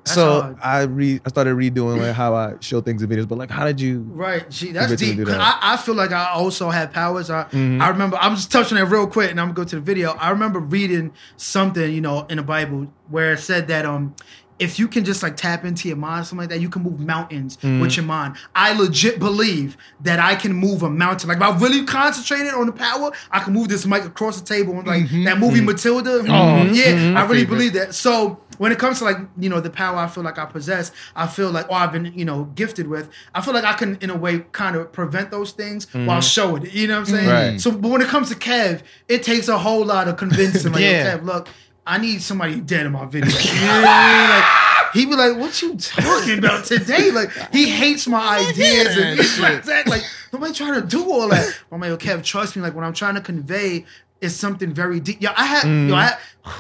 That's 0.04 0.14
so 0.18 0.42
hard. 0.42 0.58
I 0.62 0.82
re 0.84 1.20
I 1.26 1.30
started 1.30 1.56
redoing 1.56 2.00
like 2.00 2.14
how 2.14 2.36
I 2.36 2.54
show 2.60 2.80
things 2.80 3.02
in 3.02 3.10
videos. 3.10 3.28
But 3.28 3.40
like, 3.40 3.50
how 3.50 3.66
did 3.66 3.82
you? 3.82 4.02
Right, 4.12 4.48
gee, 4.52 4.72
that's 4.72 4.94
deep. 4.98 5.18
that. 5.26 5.40
I, 5.42 5.74
I 5.74 5.78
feel 5.78 5.96
like 5.96 6.12
I 6.12 6.30
also 6.30 6.70
have 6.70 6.92
powers. 6.94 7.32
I, 7.32 7.46
Mhm. 7.46 7.82
I 7.82 7.90
remember. 7.90 8.16
I'm 8.22 8.36
just 8.36 8.52
touching 8.52 8.78
it 8.78 8.84
real 8.84 9.08
quick, 9.08 9.32
and 9.32 9.40
I'm 9.42 9.48
gonna 9.48 9.56
go 9.56 9.64
to 9.64 9.76
the 9.78 9.82
video. 9.82 10.12
I 10.12 10.30
remember 10.30 10.60
reading 10.60 11.12
something, 11.38 11.92
you 11.92 12.02
know, 12.02 12.28
in 12.30 12.38
the 12.38 12.44
Bible 12.44 12.86
where 13.10 13.34
it 13.34 13.40
said 13.40 13.68
that 13.70 13.84
um, 13.88 14.14
if 14.60 14.80
you 14.80 14.88
can 14.88 15.04
just 15.04 15.22
like 15.22 15.36
tap 15.36 15.66
into 15.66 15.88
your 15.88 15.98
mind, 15.98 16.26
something 16.28 16.44
like 16.44 16.50
that, 16.50 16.62
you 16.62 16.70
can 16.70 16.84
move 16.84 17.00
mountains 17.00 17.56
Mm-hmm. 17.66 17.80
with 17.80 17.96
your 17.96 18.06
mind. 18.06 18.36
I 18.54 18.74
legit 18.74 19.20
believe 19.20 19.78
that 20.02 20.20
I 20.20 20.36
can 20.36 20.54
move 20.54 20.84
a 20.84 20.90
mountain. 20.90 21.30
Like 21.30 21.38
if 21.38 21.44
I 21.44 21.58
really 21.58 21.86
concentrated 21.86 22.54
on 22.54 22.66
the 22.68 22.72
power, 22.72 23.12
I 23.32 23.40
can 23.40 23.54
move 23.54 23.70
this 23.70 23.86
mic 23.86 24.04
across 24.04 24.40
the 24.40 24.46
table. 24.46 24.78
And 24.78 24.88
like 24.88 25.04
mm-hmm. 25.06 25.24
that 25.24 25.40
movie 25.40 25.62
mm. 25.62 25.66
Matilda, 25.66 26.12
oh, 26.12 26.24
mm-hmm. 26.24 26.68
mm-hmm. 26.68 26.74
yeah, 26.76 27.20
I 27.20 27.24
really 27.24 27.42
favorite. 27.42 27.56
believe 27.56 27.74
that. 27.74 27.96
So 27.96 28.40
when 28.58 28.72
it 28.72 28.80
comes 28.80 29.00
to 29.00 29.06
like 29.06 29.18
you 29.38 29.50
know 29.50 29.60
the 29.60 29.70
power 29.70 29.98
I 29.98 30.08
feel 30.08 30.24
like 30.24 30.38
I 30.38 30.46
possess, 30.46 30.92
I 31.16 31.28
feel 31.28 31.52
like 31.52 31.70
or 31.70 31.76
I've 31.76 31.92
been 31.92 32.14
you 32.16 32.26
know 32.26 32.46
gifted 32.56 32.88
with, 32.88 33.10
I 33.34 33.42
feel 33.42 33.54
like 33.54 33.64
I 33.64 33.74
can 33.74 33.98
in 34.02 34.10
a 34.10 34.18
way 34.18 34.40
kind 34.52 34.76
of 34.76 34.92
prevent 34.92 35.32
those 35.32 35.52
things 35.52 35.86
mm-hmm. 35.88 36.06
while 36.06 36.22
showing 36.22 36.66
it. 36.66 36.74
You 36.74 36.88
know 36.88 37.00
what 37.00 37.10
I'm 37.10 37.16
saying? 37.16 37.30
Right. 37.30 37.62
So 37.62 37.72
but 37.72 37.90
when 37.90 38.02
it 38.02 38.08
comes 38.08 38.30
to 38.30 38.36
Kev, 38.36 38.82
it 39.08 39.24
takes 39.24 39.48
a 39.48 39.58
whole 39.58 39.86
lot 39.86 40.08
of 40.08 40.18
convincing. 40.18 40.72
Like, 40.72 40.82
Yeah. 40.86 41.18
Kev, 41.18 41.26
look, 41.26 41.50
I 41.86 41.98
need 41.98 42.22
somebody 42.22 42.60
dead 42.60 42.86
in 42.86 42.92
my 42.92 43.06
video. 43.06 43.30
You 43.56 43.62
know 43.62 43.82
what 43.82 43.88
I 43.88 44.20
mean? 44.20 44.30
Like, 44.30 44.94
he 44.94 45.06
be 45.06 45.16
like, 45.16 45.38
"What 45.38 45.62
you 45.62 45.76
talking 45.78 46.40
about 46.40 46.66
today?" 46.66 47.12
Like 47.12 47.30
he 47.52 47.70
hates 47.70 48.08
my 48.08 48.40
ideas 48.50 48.98
and 48.98 49.20
he's 49.20 49.40
like, 49.40 49.64
that. 49.66 49.88
like 49.88 50.04
nobody 50.32 50.54
trying 50.54 50.82
to 50.82 50.88
do 50.88 51.04
all 51.12 51.28
that. 51.30 51.54
I'm 51.72 51.82
like, 51.82 51.90
"Yo, 51.90 51.98
Kev, 51.98 52.24
trust 52.24 52.56
me. 52.56 52.62
Like 52.62 52.74
when 52.76 52.84
I'm 52.86 52.94
trying 52.94 53.16
to 53.16 53.22
convey." 53.22 53.86
It's 54.22 54.34
something 54.34 54.74
very 54.74 55.02
deep. 55.02 55.22
Yo, 55.22 55.30
I 55.36 55.46
had, 55.46 55.64
yo, 55.66 55.70
mm. 55.70 55.94
I 55.94 56.04
had, 56.06 56.18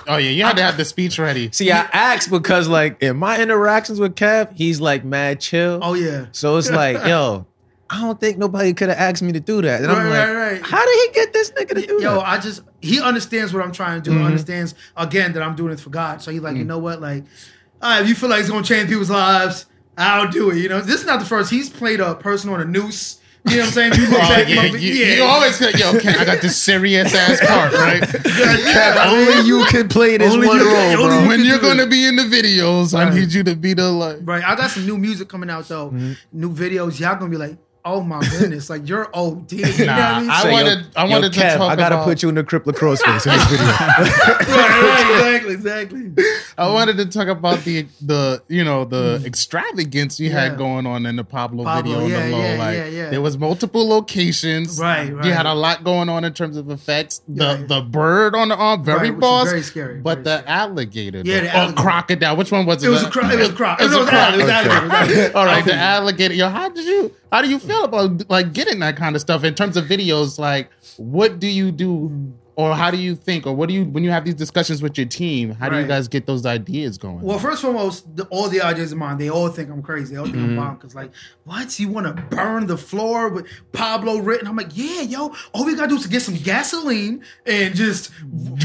Oh 0.07 0.17
yeah, 0.17 0.29
you 0.29 0.43
had 0.43 0.57
to 0.57 0.61
have 0.61 0.75
the 0.75 0.83
speech 0.83 1.17
ready. 1.17 1.49
See, 1.53 1.71
I 1.71 1.87
asked 1.93 2.29
because 2.29 2.67
like 2.67 3.01
in 3.01 3.15
my 3.17 3.41
interactions 3.41 3.97
with 3.99 4.15
Kev, 4.15 4.51
he's 4.55 4.81
like 4.81 5.05
mad 5.05 5.39
chill. 5.39 5.79
oh 5.81 5.93
yeah, 5.93 6.25
So 6.33 6.57
it's 6.57 6.69
like, 6.69 7.05
yo, 7.07 7.47
I 7.95 8.01
don't 8.01 8.19
think 8.19 8.37
nobody 8.37 8.73
could 8.73 8.89
have 8.89 8.97
asked 8.97 9.21
me 9.23 9.31
to 9.33 9.39
do 9.39 9.61
that. 9.61 9.81
And 9.81 9.91
I'm 9.91 9.97
Right, 10.07 10.09
like, 10.09 10.27
right, 10.35 10.51
right. 10.53 10.61
how 10.63 10.85
did 10.85 11.07
he 11.09 11.13
get 11.13 11.33
this 11.33 11.51
nigga 11.51 11.69
to 11.69 11.81
do 11.87 11.93
Yo, 11.93 11.97
that? 11.99 12.01
Yo, 12.01 12.19
I 12.19 12.37
just 12.39 12.61
he 12.81 12.99
understands 13.01 13.53
what 13.53 13.63
I'm 13.63 13.71
trying 13.71 14.01
to 14.01 14.09
do. 14.09 14.15
Mm-hmm. 14.15 14.25
Understands 14.25 14.75
again 14.97 15.33
that 15.33 15.43
I'm 15.43 15.55
doing 15.55 15.71
it 15.73 15.79
for 15.79 15.89
God. 15.89 16.21
So 16.21 16.31
he's 16.31 16.41
like, 16.41 16.55
Mm. 16.55 16.59
you 16.59 16.65
know 16.65 16.79
what? 16.79 17.01
Like, 17.01 17.23
all 17.81 17.89
right, 17.91 18.01
if 18.01 18.07
you 18.09 18.15
feel 18.15 18.29
like 18.29 18.41
it's 18.41 18.49
gonna 18.49 18.63
change 18.65 18.89
people's 18.89 19.09
lives, 19.09 19.65
I'll 19.97 20.29
do 20.29 20.51
it. 20.51 20.57
You 20.57 20.69
know, 20.69 20.81
this 20.81 20.99
is 21.01 21.05
not 21.05 21.19
the 21.19 21.25
first. 21.25 21.49
He's 21.49 21.69
played 21.69 21.99
a 22.01 22.15
person 22.15 22.49
on 22.49 22.59
a 22.61 22.65
noose. 22.65 23.19
You 23.47 23.57
know 23.57 23.61
what 23.61 23.67
I'm 23.67 23.73
saying? 23.73 23.93
You 23.95 24.07
look 24.09 24.13
Oh, 24.23 24.27
back, 24.27 24.49
yeah, 24.49 24.55
my- 24.55 24.77
you, 24.77 24.91
you 24.93 25.23
always 25.23 25.55
say, 25.55 25.71
yo, 25.77 25.91
okay, 25.95 26.09
I 26.17 26.25
got 26.25 26.41
this 26.41 26.57
serious 26.59 27.13
ass 27.13 27.39
part, 27.45 27.73
right? 27.73 28.01
yeah, 28.25 28.95
I 28.97 29.15
mean, 29.15 29.27
Only 29.37 29.47
you 29.47 29.63
can 29.65 29.87
play 29.87 30.17
this 30.17 30.33
Only 30.33 30.47
one 30.47 30.57
you 30.57 30.65
role, 30.65 30.95
bro. 30.95 31.21
you 31.21 31.27
when 31.27 31.45
you're 31.45 31.59
gonna 31.59 31.85
be 31.85 32.05
in 32.07 32.15
the 32.15 32.23
videos, 32.23 32.97
I 32.97 33.13
need 33.13 33.31
you 33.31 33.43
to 33.43 33.55
be 33.55 33.75
the 33.75 33.91
like. 33.91 34.17
Right. 34.23 34.43
I 34.43 34.55
got 34.55 34.71
some 34.71 34.87
new 34.87 34.97
music 34.97 35.29
coming 35.29 35.51
out 35.51 35.67
though. 35.67 35.91
Mm-hmm. 35.91 36.13
New 36.33 36.51
videos. 36.53 36.99
Y'all 36.99 37.15
gonna 37.19 37.29
be 37.29 37.37
like, 37.37 37.55
oh 37.85 38.01
my 38.01 38.19
goodness, 38.31 38.69
like 38.69 38.87
you're 38.89 39.07
OD. 39.15 39.51
You 39.51 39.61
know 39.61 39.67
what 39.69 39.89
I 39.89 40.19
mean? 40.21 40.29
I 40.31 40.41
Say, 40.41 40.49
yo- 40.49 40.53
wanted, 40.55 40.85
I 40.95 41.05
yo, 41.05 41.11
wanted 41.11 41.33
to 41.33 41.39
Kev, 41.39 41.57
talk 41.57 41.71
I 41.71 41.75
gotta 41.75 41.95
about. 41.95 42.05
put 42.05 42.23
you 42.23 42.29
in 42.29 42.35
the 42.35 42.43
crip 42.43 42.65
lacrosse 42.65 43.01
face 43.01 43.25
in 43.25 43.31
this 43.33 43.43
video. 43.45 43.65
right, 43.67 45.21
right, 45.21 45.45
exactly, 45.51 46.01
exactly. 46.05 46.23
I 46.57 46.71
wanted 46.71 46.97
to 46.97 47.05
talk 47.07 47.27
about 47.27 47.59
the 47.65 47.85
the 48.01 48.41
you 48.47 48.63
know 48.63 48.85
the 48.85 49.21
extravagance 49.25 50.19
you 50.19 50.29
Mm. 50.29 50.33
Yeah. 50.33 50.39
had 50.49 50.57
going 50.57 50.85
on 50.87 51.05
in 51.05 51.15
the 51.17 51.23
Pablo, 51.23 51.63
Pablo, 51.63 51.99
video 51.99 52.05
on 52.05 52.09
yeah, 52.09 52.25
the 52.27 52.31
low. 52.31 52.39
yeah, 52.41 52.57
like 52.57 52.75
yeah, 52.77 52.85
yeah. 52.85 53.09
there 53.09 53.21
was 53.21 53.37
multiple 53.37 53.87
locations. 53.87 54.79
Right, 54.79 55.13
right. 55.13 55.25
You 55.25 55.31
had 55.33 55.45
a 55.45 55.53
lot 55.53 55.83
going 55.83 56.09
on 56.09 56.23
in 56.23 56.33
terms 56.33 56.57
of 56.57 56.69
effects. 56.69 57.21
The 57.27 57.45
Right. 57.45 57.67
the 57.67 57.81
bird 57.81 58.35
on 58.35 58.49
the 58.49 58.55
arm, 58.55 58.83
very 58.83 59.09
Right, 59.11 59.19
boss, 59.19 59.49
very 59.49 59.61
scary, 59.63 59.99
But 60.01 60.19
very 60.19 60.41
the 60.41 60.49
alligator, 60.49 61.21
Yeah, 61.25 61.41
the 61.41 61.47
or 61.47 61.51
alligator. 61.51 61.81
crocodile. 61.81 62.35
Which 62.37 62.51
one 62.51 62.65
was 62.65 62.83
it? 62.83 62.87
It 62.87 62.89
was 62.89 63.03
a 63.03 63.09
croc. 63.09 63.31
It 63.33 63.37
was 63.39 63.49
a 63.49 63.53
croc. 63.53 63.81
It 63.81 63.83
was 63.85 63.93
a 63.93 63.97
it. 63.97 63.99
It 63.99 64.01
was 64.01 64.09
croc. 64.09 64.33
It 64.33 64.37
was 64.37 64.49
alligator. 64.49 65.31
All 65.37 65.45
right, 65.45 65.65
the 65.65 65.75
alligator. 65.75 66.33
Yo, 66.33 66.49
how 66.49 66.69
did 66.69 66.85
you? 66.85 67.11
How 67.31 67.41
do 67.41 67.49
you 67.49 67.59
feel 67.59 67.83
about 67.83 68.29
like 68.29 68.53
getting 68.53 68.79
that 68.79 68.95
kind 68.95 69.15
of 69.15 69.21
stuff 69.21 69.43
in 69.43 69.55
terms 69.55 69.75
of 69.77 69.85
videos? 69.85 70.39
Like, 70.39 70.69
what 70.97 71.39
do 71.39 71.47
you 71.47 71.71
do, 71.71 72.33
or 72.57 72.73
how 72.75 72.89
do 72.91 72.97
you 72.97 73.15
think, 73.15 73.45
or 73.45 73.53
what 73.53 73.67
do 73.69 73.75
you 73.75 73.85
when 73.85 74.03
you 74.03 74.11
have 74.11 74.23
these 74.25 74.33
discussions 74.35 74.81
with 74.81 74.97
your 74.97 75.07
team? 75.07 75.51
How 75.55 75.69
do 75.69 75.77
you 75.77 75.85
guys 75.87 76.07
get 76.07 76.25
those 76.25 76.45
ideas 76.45 76.97
going? 76.97 77.21
Well, 77.21 77.37
first 77.39 77.63
and 77.63 77.73
foremost, 77.73 78.15
the, 78.15 78.23
all 78.25 78.47
the 78.49 78.61
ideas 78.61 78.91
of 78.91 78.97
mine, 78.97 79.17
they 79.17 79.29
all 79.29 79.49
think 79.49 79.69
I'm 79.69 79.81
crazy. 79.81 80.13
They 80.15 80.19
all 80.19 80.25
think 80.25 80.35
Mm-hmm. 80.37 80.59
I'm 80.59 80.77
bonkers. 80.77 80.95
Like, 80.95 81.11
what? 81.43 81.79
You 81.79 81.89
want 81.89 82.07
to 82.07 82.21
burn 82.35 82.67
the 82.67 82.77
floor 82.77 83.29
with 83.29 83.47
Pablo 83.71 84.17
written? 84.17 84.47
I'm 84.47 84.55
like, 84.55 84.69
yeah, 84.73 85.01
yo. 85.01 85.33
All 85.53 85.65
we 85.65 85.75
gotta 85.75 85.87
do 85.89 85.95
is 85.97 86.07
get 86.07 86.21
some 86.21 86.35
gasoline 86.35 87.23
and 87.45 87.75
just. 87.75 88.11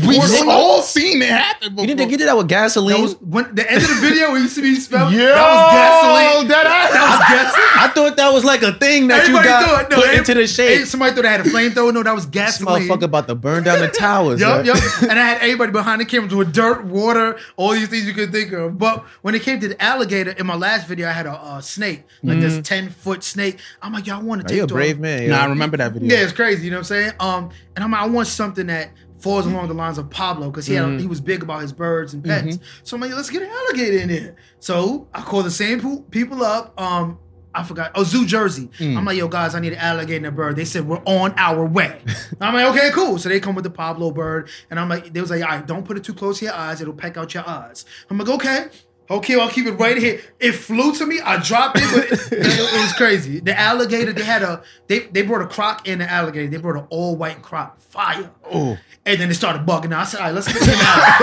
We've 0.07 0.19
pour 0.21 0.25
it 0.27 0.49
all 0.49 0.83
seen 0.83 1.21
it 1.23 1.29
happen 1.29 1.75
before. 1.75 1.89
you 1.89 1.95
did 1.95 2.11
you 2.11 2.17
did 2.17 2.29
that 2.29 2.37
with 2.37 2.49
gasoline? 2.49 2.97
That 2.97 3.03
was 3.03 3.17
when 3.21 3.55
the 3.55 3.71
end 3.71 3.83
of 3.83 3.89
the 3.89 3.95
video 3.97 4.33
when 4.33 4.43
you 4.43 4.49
see 4.49 4.63
me 4.63 4.75
spell. 4.77 5.13
yeah 5.13 5.27
that 5.27 5.53
was 5.53 5.73
gasoline. 5.73 6.49
that 6.49 6.65
That 6.65 7.11
was 7.11 7.29
gasoline. 7.29 7.71
I 7.77 7.89
thought 7.95 8.17
that 8.17 8.33
was 8.33 8.45
like 8.45 8.63
a 8.63 8.73
thing 8.73 9.09
that 9.09 9.21
Everybody 9.21 9.49
you 9.49 9.55
got 9.55 9.91
no, 9.91 9.97
put 9.97 10.05
every- 10.07 10.19
into 10.19 10.35
the 10.35 10.41
hey, 10.41 10.47
shape. 10.47 10.87
Somebody 10.87 11.15
thought 11.15 11.27
I 11.27 11.33
had 11.33 11.41
a 11.41 11.45
flamethrower. 11.45 11.93
No, 11.93 12.03
that 12.03 12.15
was 12.15 12.25
This 12.27 12.31
gasoline. 12.31 12.83
motherfucker 12.89 13.03
about 13.05 13.29
to 13.29 13.35
burn 13.35 13.65
down 13.65 13.80
the 13.81 13.89
towers. 13.89 14.41
Yup, 14.41 14.59
right? 14.59 14.67
yup. 14.67 14.77
And 15.03 15.19
I 15.19 15.25
had 15.25 15.43
everybody 15.43 15.73
behind 15.73 16.01
the 16.01 16.05
cameras 16.05 16.35
with 16.35 16.53
dirt, 16.53 16.85
water, 16.85 17.39
all 17.57 17.73
these 17.73 17.89
things 17.89 18.07
you 18.07 18.15
could 18.15 18.33
think 18.33 18.53
of. 18.53 18.79
But 18.79 19.05
when 19.23 19.35
it 19.35 19.43
came 19.43 19.61
to 19.61 19.69
the 19.69 19.83
alligator, 19.83 20.31
in 20.33 20.47
my 20.47 20.57
last 20.57 20.87
video, 20.87 21.09
I 21.09 21.13
had 21.13 21.27
a, 21.27 21.33
uh 21.33 21.61
snake, 21.61 22.05
like 22.23 22.41
this 22.41 22.61
10 22.67 22.91
foot 22.91 23.23
snake. 23.25 23.59
I'm 23.83 23.93
like, 23.93 24.07
y'all 24.07 24.23
want 24.23 24.43
to 24.43 24.47
take 24.49 24.57
you 24.57 24.65
a 24.65 24.67
to 24.67 24.75
brave 24.75 24.99
man? 24.99 25.23
yo. 25.23 25.29
Nah, 25.31 25.43
I 25.43 25.47
remember 25.47 25.77
that 25.79 25.93
video. 25.93 26.09
Yeah, 26.15 26.23
it's 26.23 26.33
crazy. 26.33 26.65
You 26.65 26.71
know 26.71 26.77
what 26.79 26.81
I'm 26.81 26.85
saying? 26.85 27.13
Um, 27.21 27.51
and 27.75 27.85
I'm 27.85 27.91
like, 27.91 28.03
I 28.03 28.07
want 28.07 28.29
something 28.29 28.67
that 28.69 28.91
falls 29.19 29.45
along 29.47 29.69
the 29.69 29.75
lines 29.75 29.99
of 29.99 30.09
Pablo 30.09 30.51
because 30.51 30.67
he 30.67 30.75
had, 30.75 30.99
he 30.99 31.07
was 31.07 31.21
big 31.21 31.43
about 31.43 31.61
his 31.61 31.73
birds 31.75 32.15
and 32.15 32.25
pets. 32.25 32.59
So 32.85 32.97
I'm 32.97 33.03
like, 33.03 33.13
let's 33.13 33.29
get 33.29 33.43
an 33.43 33.51
alligator 33.51 33.99
in 33.99 34.09
there. 34.09 34.37
So 34.61 35.09
I 35.13 35.21
called 35.21 35.45
the 35.45 35.51
same 35.51 35.79
po- 35.81 36.01
people 36.11 36.43
up. 36.43 36.81
Um, 36.81 37.19
I 37.55 37.65
forgot. 37.65 37.93
Oh, 37.95 38.05
Zoo 38.05 38.27
Jersey. 38.27 38.71
Hmm. 38.79 38.97
I'm 38.97 39.05
like, 39.05 39.17
yo, 39.17 39.29
guys, 39.29 39.55
I 39.55 39.61
need 39.61 39.73
an 39.73 39.79
alligator 39.79 40.19
and 40.19 40.27
a 40.27 40.31
bird. 40.31 40.57
They 40.57 40.65
said 40.65 40.87
we're 40.87 41.03
on 41.05 41.35
our 41.37 41.65
way. 41.65 42.01
I'm 42.41 42.55
like, 42.55 42.67
okay, 42.77 42.91
cool. 42.93 43.19
So 43.19 43.29
they 43.29 43.41
come 43.41 43.55
with 43.55 43.65
the 43.65 43.71
Pablo 43.71 44.11
bird, 44.11 44.49
and 44.71 44.79
I'm 44.79 44.89
like, 44.89 45.13
they 45.13 45.21
was 45.21 45.31
like, 45.31 45.43
all 45.43 45.49
right, 45.49 45.67
don't 45.67 45.85
put 45.85 45.97
it 45.97 46.05
too 46.05 46.15
close 46.15 46.39
to 46.39 46.47
your 46.47 46.55
eyes. 46.55 46.81
It'll 46.81 46.95
peck 46.95 47.17
out 47.17 47.35
your 47.35 47.49
eyes. 47.49 47.85
I'm 48.09 48.19
like, 48.19 48.29
okay. 48.29 48.69
Okay, 49.11 49.35
I'll 49.39 49.49
keep 49.51 49.67
it 49.67 49.73
right 49.73 49.97
here. 49.99 50.21
It 50.39 50.53
flew 50.53 50.95
to 50.95 51.05
me. 51.07 51.21
I 51.21 51.43
dropped 51.43 51.79
it, 51.81 51.85
but 51.93 52.05
it, 52.05 52.33
it- 52.33 52.59
it 52.61 52.81
was 52.81 52.93
crazy. 52.93 53.41
The 53.41 53.59
alligator, 53.59 54.13
they 54.13 54.23
had 54.23 54.43
a 54.43 54.63
they 54.87 55.01
they 55.01 55.23
brought 55.23 55.43
a 55.43 55.47
croc 55.49 55.89
and 55.89 56.01
an 56.01 56.09
alligator. 56.09 56.49
They 56.49 56.59
brought 56.59 56.77
an 56.77 56.87
all 56.91 57.17
white 57.17 57.43
croc, 57.43 57.81
fire. 57.81 58.31
Oh. 58.53 58.79
And 59.07 59.19
then 59.19 59.31
it 59.31 59.35
started 59.35 59.65
bugging. 59.67 59.95
I 59.95 60.05
said, 60.05 60.21
all 60.21 60.27
right, 60.27 60.35
let's 60.35 60.47
get 60.47 60.63
him 60.63 60.79
out. 60.79 61.21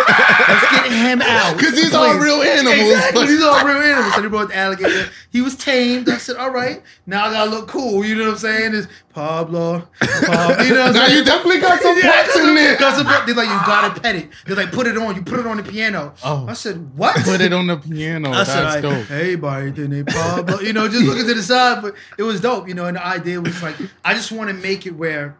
let's 0.50 0.72
get 0.72 0.92
him 0.92 1.22
out. 1.22 1.60
'Cause 1.60 1.72
these 1.74 1.94
are 1.94 2.20
real 2.22 2.42
animals. 2.42 2.80
Exactly, 2.92 3.26
these 3.28 3.44
are 3.44 3.66
real 3.68 3.78
animals. 3.78 4.16
So 4.16 4.22
they 4.22 4.28
brought 4.28 4.48
the 4.50 4.58
alligator. 4.58 5.10
He 5.32 5.42
was 5.42 5.56
tamed. 5.56 6.10
I 6.10 6.18
said, 6.18 6.38
all 6.38 6.50
right, 6.50 6.82
now 7.06 7.28
I 7.28 7.32
gotta 7.32 7.50
look 7.52 7.68
cool. 7.68 8.04
You 8.04 8.16
know 8.16 8.24
what 8.26 8.32
I'm 8.32 8.38
saying? 8.40 8.74
It's 8.76 8.88
Pablo. 9.14 9.88
Pablo 10.00 10.64
you 10.64 10.74
know 10.74 10.80
what 10.80 10.88
I'm 10.90 10.94
Now 10.94 11.06
saying? 11.06 11.18
you 11.18 11.24
definitely 11.24 11.60
got 11.62 11.82
some 11.82 12.02
parts 12.02 12.36
in 12.36 12.56
there. 12.56 12.78
Got 12.78 12.96
some. 12.98 13.06
They're 13.26 13.36
like, 13.36 13.48
you 13.48 13.66
gotta 13.66 14.02
pet 14.02 14.16
it. 14.16 14.30
They're 14.48 14.56
like, 14.56 14.72
put 14.72 14.88
it 14.88 14.98
on. 14.98 15.16
You 15.16 15.22
put 15.22 15.40
it 15.40 15.46
on 15.48 15.58
the 15.58 15.64
piano. 15.64 16.14
Oh. 16.24 16.48
I 16.48 16.54
said, 16.54 16.98
what? 16.98 17.16
Put 17.24 17.42
it 17.42 17.54
on 17.54 17.68
the 17.68 17.76
piano. 17.80 18.32
I 18.32 18.43
said, 18.43 18.63
That's 18.63 18.75
like, 18.75 18.82
dope. 18.84 19.05
hey, 19.07 19.36
buddy, 19.36 19.71
didn't 19.71 19.93
it, 19.93 20.07
Pablo? 20.07 20.59
You 20.59 20.73
know, 20.73 20.88
just 20.88 21.03
looking 21.05 21.25
to 21.28 21.34
the 21.34 21.43
side, 21.43 21.82
but 21.82 21.95
it 22.17 22.23
was 22.23 22.41
dope, 22.41 22.67
you 22.67 22.73
know. 22.73 22.86
And 22.86 22.97
the 22.97 23.05
idea 23.05 23.41
was 23.41 23.61
like, 23.61 23.75
I 24.03 24.13
just 24.13 24.32
want 24.32 24.49
to 24.49 24.53
make 24.55 24.86
it 24.86 24.91
where 24.95 25.36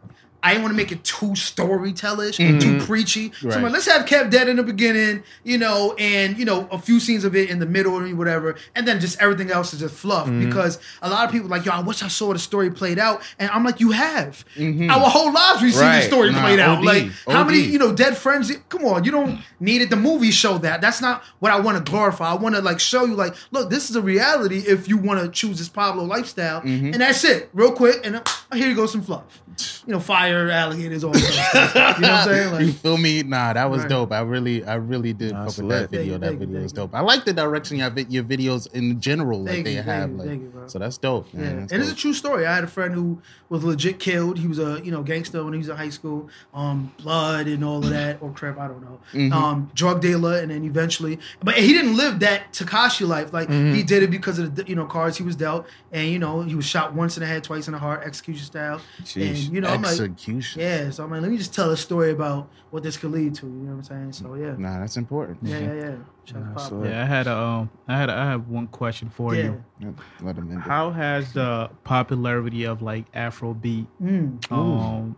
I 0.48 0.52
didn't 0.52 0.64
want 0.64 0.74
to 0.74 0.78
make 0.78 0.93
it 0.93 1.04
too 1.04 1.32
storytellish, 1.32 2.39
and 2.39 2.62
too 2.62 2.78
mm-hmm. 2.78 2.86
preachy. 2.86 3.34
So 3.41 3.50
I'm 3.50 3.64
like, 3.64 3.74
let's 3.74 3.86
have 3.88 4.06
Kev 4.06 4.30
dead 4.30 4.48
in 4.48 4.56
the 4.56 4.64
beginning, 4.64 5.24
you 5.43 5.58
know, 5.58 5.93
and 6.00 6.38
you 6.38 6.45
know, 6.45 6.70
a 6.72 6.80
few 6.80 7.02
scenes 7.02 7.26
of 7.26 7.36
it 7.36 7.50
in 7.50 7.60
the 7.60 7.66
middle 7.66 7.93
or 7.93 8.08
whatever, 8.16 8.56
and 8.74 8.88
then 8.88 9.02
just 9.02 9.22
everything 9.22 9.52
else 9.52 9.74
is 9.74 9.82
just 9.82 9.95
fluff. 9.95 10.28
Mm-hmm. 10.28 10.45
Because 10.48 10.80
a 11.02 11.10
lot 11.10 11.26
of 11.26 11.32
people 11.32 11.50
like, 11.50 11.66
yo, 11.66 11.74
I 11.74 11.82
wish 11.82 12.02
I 12.02 12.08
saw 12.08 12.32
the 12.32 12.39
story 12.39 12.72
played 12.72 12.98
out, 12.98 13.22
and 13.39 13.50
I'm 13.52 13.66
like, 13.66 13.82
you 13.82 13.91
have. 13.91 14.45
Mm-hmm. 14.56 14.89
Our 14.89 15.10
whole 15.10 15.34
lives 15.34 15.62
we've 15.62 15.74
seen 15.74 15.91
the 15.91 16.02
story 16.02 16.32
Nah, 16.32 16.41
played 16.41 16.60
out. 16.60 16.78
OD, 16.80 16.86
Like, 16.86 17.12
how 17.28 17.43
many, 17.43 17.60
you 17.60 17.80
know, 17.80 17.93
dead 17.93 18.16
friends? 18.18 18.52
Come 18.70 18.86
on, 18.86 19.04
you 19.04 19.12
don't 19.12 19.41
need 19.60 19.82
it. 19.82 19.89
The 19.89 19.95
movie 19.95 20.32
show 20.32 20.58
that. 20.60 20.80
That's 20.80 21.02
not 21.02 21.24
what 21.39 21.52
I 21.52 21.60
want 21.60 21.78
to 21.84 21.91
glorify. 21.91 22.32
I 22.32 22.36
want 22.36 22.56
to 22.56 22.62
like 22.62 22.80
show 22.80 23.06
you, 23.06 23.16
like, 23.16 23.36
look, 23.52 23.70
this 23.70 23.89
is 23.89 23.95
a 23.95 24.02
reality 24.02 24.60
if 24.60 24.88
you 24.88 24.98
want 24.98 25.22
to 25.22 25.30
choose 25.30 25.58
this 25.58 25.70
Pablo 25.70 26.04
lifestyle, 26.04 26.62
and 26.62 26.95
that's 26.95 27.24
it, 27.24 27.50
real 27.54 27.72
quick. 27.72 28.06
And 28.06 28.18
uh, 28.18 28.24
here 28.54 28.70
you 28.70 28.76
go, 28.76 28.86
some 28.86 29.02
fluff. 29.02 29.43
You 29.88 29.93
know, 29.93 30.00
fire, 30.00 30.36
alligators, 30.49 31.03
all 31.03 31.11
that. 31.11 31.95
You 31.97 32.01
know 32.01 32.09
what 32.09 32.19
I'm 32.19 32.27
saying? 32.27 32.61
You 32.67 32.71
feel 32.73 32.97
me? 32.97 33.23
Nah, 33.23 33.53
that 33.53 33.69
was 33.69 33.81
Right. 33.81 33.89
dope. 33.89 34.11
I 34.11 34.21
really, 34.21 34.63
I 34.65 34.75
really 34.75 35.13
did 35.13 35.31
Nah, 35.33 35.45
fuck 35.47 35.57
with 35.57 35.69
that 35.69 35.89
video. 35.89 35.89
Thank 35.89 36.05
you, 36.05 36.11
that 36.19 36.25
thank 36.27 36.33
you, 36.41 36.45
video 36.47 36.61
was 36.63 36.71
thank 36.71 36.91
dope. 36.91 36.95
I 36.95 37.01
like 37.01 37.25
the 37.25 37.33
direction 37.33 37.77
your, 37.77 37.91
your 38.09 38.23
videos 38.23 38.71
in 38.73 38.99
general, 38.99 39.39
like 39.43 39.53
Thank 39.53 39.65
they 39.65 39.75
you, 39.75 39.81
have, 39.81 40.09
you, 40.11 40.17
like 40.17 40.27
thank 40.27 40.41
you, 40.43 40.47
bro. 40.49 40.67
so 40.67 40.79
that's 40.79 40.97
dope. 40.97 41.27
Yeah, 41.33 41.39
Man. 41.39 41.57
and 41.57 41.69
That's 41.69 41.83
it's 41.89 41.91
a 41.91 41.95
true 41.95 42.13
story. 42.13 42.45
I 42.45 42.53
had 42.55 42.63
a 42.63 42.67
friend 42.67 42.93
who 42.93 43.21
was 43.49 43.63
legit 43.63 43.99
killed. 43.99 44.38
He 44.39 44.47
was 44.47 44.59
a 44.59 44.81
you 44.83 44.91
know 44.91 45.03
gangster 45.03 45.43
when 45.43 45.53
he 45.53 45.59
was 45.59 45.69
in 45.69 45.75
high 45.77 45.89
school. 45.89 46.29
Um, 46.53 46.93
blood 47.01 47.47
and 47.47 47.63
all 47.63 47.77
of 47.83 47.89
that, 47.89 48.21
or 48.21 48.31
crap, 48.31 48.57
I 48.59 48.67
don't 48.67 48.81
know. 48.81 48.99
Mm-hmm. 49.13 49.33
Um, 49.33 49.71
drug 49.73 50.01
dealer, 50.01 50.38
and 50.39 50.51
then 50.51 50.63
eventually, 50.63 51.19
but 51.43 51.55
he 51.55 51.73
didn't 51.73 51.95
live 51.95 52.19
that 52.19 52.51
Tekashi 52.53 53.07
life. 53.07 53.33
Like 53.33 53.47
Mm-hmm. 53.47 53.75
he 53.75 53.83
did 53.83 54.03
it 54.03 54.11
because 54.11 54.39
of 54.39 54.55
the 54.55 54.65
you 54.67 54.75
know 54.75 54.85
cards 54.85 55.17
he 55.17 55.23
was 55.23 55.35
dealt, 55.35 55.67
and 55.91 56.09
you 56.09 56.19
know 56.19 56.41
he 56.41 56.55
was 56.55 56.65
shot 56.65 56.93
once 56.93 57.15
in 57.17 57.21
the 57.21 57.27
head, 57.27 57.43
twice 57.43 57.67
in 57.67 57.73
the 57.73 57.79
heart, 57.79 58.03
execution 58.05 58.45
style. 58.45 58.81
Sheesh. 59.03 59.27
And 59.29 59.38
you 59.53 59.61
know, 59.61 59.69
I'm 59.69 59.81
like, 59.81 59.95
Execution. 60.28 60.61
yeah. 60.61 60.89
So 60.89 61.03
I'm 61.03 61.11
like, 61.11 61.21
let 61.21 61.32
me 61.32 61.38
just 61.38 61.53
tell 61.53 61.69
a 61.71 61.78
story 61.78 62.11
about 62.11 62.49
what 62.69 62.84
this 62.84 62.97
could 62.97 63.11
lead 63.11 63.34
to. 63.36 63.45
You 63.45 63.51
know 63.51 63.71
what 63.75 63.89
I'm 63.91 64.11
saying? 64.11 64.13
So 64.13 64.34
yeah, 64.36 64.55
Nah, 64.57 64.80
that's 64.80 64.97
important. 64.97 65.39
yeah, 65.43 65.59
yeah, 65.59 65.73
yeah. 65.73 65.95
Shout 66.25 66.43
out 66.43 66.55
Pop. 66.55 66.71
Yeah, 66.86 67.01
I 67.03 67.05
had 67.05 67.28
a, 67.28 67.36
um, 67.38 67.69
I 67.88 67.97
had, 67.97 68.09
a, 68.09 68.13
I 68.13 68.25
have 68.25 68.47
one 68.49 68.67
question 68.67 69.09
for 69.09 69.34
Yeah. 69.36 69.53
you. 69.80 69.95
Let 70.21 70.36
them 70.36 70.51
in. 70.51 70.57
How 70.59 70.91
has 70.91 71.32
the 71.34 71.69
popularity 71.84 72.65
of 72.65 72.82
like 72.82 73.09
Afrobeat, 73.13 73.88
Mm, 74.01 74.51
um, 74.51 75.15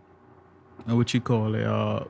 uh, 0.88 0.96
what 0.96 1.12
you 1.12 1.20
call 1.20 1.54
it, 1.54 1.66
uh, 1.66 2.04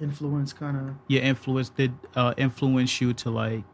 influence 0.00 0.52
kind 0.52 0.76
of. 0.76 0.94
your 1.08 1.22
influence 1.22 1.68
did 1.70 1.92
uh, 2.14 2.34
influence 2.36 3.00
you 3.00 3.12
to 3.14 3.30
like 3.30 3.64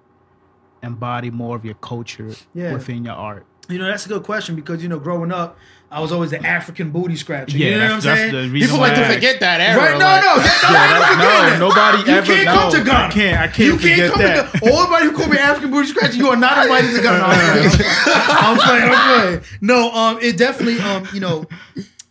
embody 0.83 1.31
more 1.31 1.57
of 1.57 1.65
your 1.65 1.75
culture 1.75 2.31
Yeah. 2.55 2.73
within 2.73 3.05
your 3.05 3.15
art? 3.15 3.45
You 3.69 3.79
know, 3.79 3.87
that's 3.87 4.07
a 4.07 4.09
good 4.09 4.23
question 4.25 4.57
because, 4.57 4.83
you 4.83 4.89
know, 4.89 4.99
growing 4.99 5.31
up, 5.31 5.57
I 5.93 5.99
was 6.01 6.13
always 6.13 6.31
the 6.31 6.41
African 6.47 6.91
booty 6.91 7.17
scratcher. 7.17 7.57
Yeah, 7.59 7.67
you 7.67 7.75
know 7.75 7.81
what 7.83 7.91
I'm 7.95 8.01
that's- 8.01 8.05
that's 8.05 8.21
saying? 8.31 8.33
the 8.47 8.53
reason 8.53 8.69
People 8.69 8.81
like 8.81 8.95
to 8.95 9.13
forget 9.13 9.41
that 9.41 9.61
era. 9.61 9.77
Right? 9.77 9.99
No, 9.99 10.05
like- 10.07 10.23
no, 10.23 10.37
that, 10.39 10.59
nobody 10.71 10.95
that's- 10.95 11.11
forget 11.11 11.59
no, 11.59 11.69
nobody 11.69 11.99
you 12.11 12.17
ever- 12.17 12.27
can't 12.27 12.49
come 12.49 12.69
no, 12.71 12.79
to 12.79 12.85
Ghana. 12.85 12.99
I 12.99 13.11
can't- 13.11 13.39
I 13.41 13.47
can't 13.49 13.59
You 13.59 13.77
can't 13.77 13.83
forget 13.83 14.11
come 14.13 14.23
that. 14.23 14.53
to 14.53 14.59
Ghana. 14.61 14.73
All 14.73 14.83
everybody 14.85 15.05
who 15.07 15.13
call 15.17 15.27
me 15.29 15.39
African 15.39 15.71
booty 15.73 15.89
scratcher, 15.89 16.17
you 16.17 16.29
are 16.29 16.37
not 16.37 16.63
invited 16.65 16.95
to 16.95 17.03
Ghana. 17.03 17.19
No, 17.19 17.25
I'm 17.27 17.37
playing. 17.37 17.83
I'm 18.07 18.57
playing. 18.59 18.91
I'm 18.93 19.21
playing. 19.21 19.41
No, 19.61 19.91
um, 19.93 20.19
it 20.23 20.37
definitely, 20.37 20.79
um, 20.81 21.09
you 21.13 21.19
know. 21.21 21.47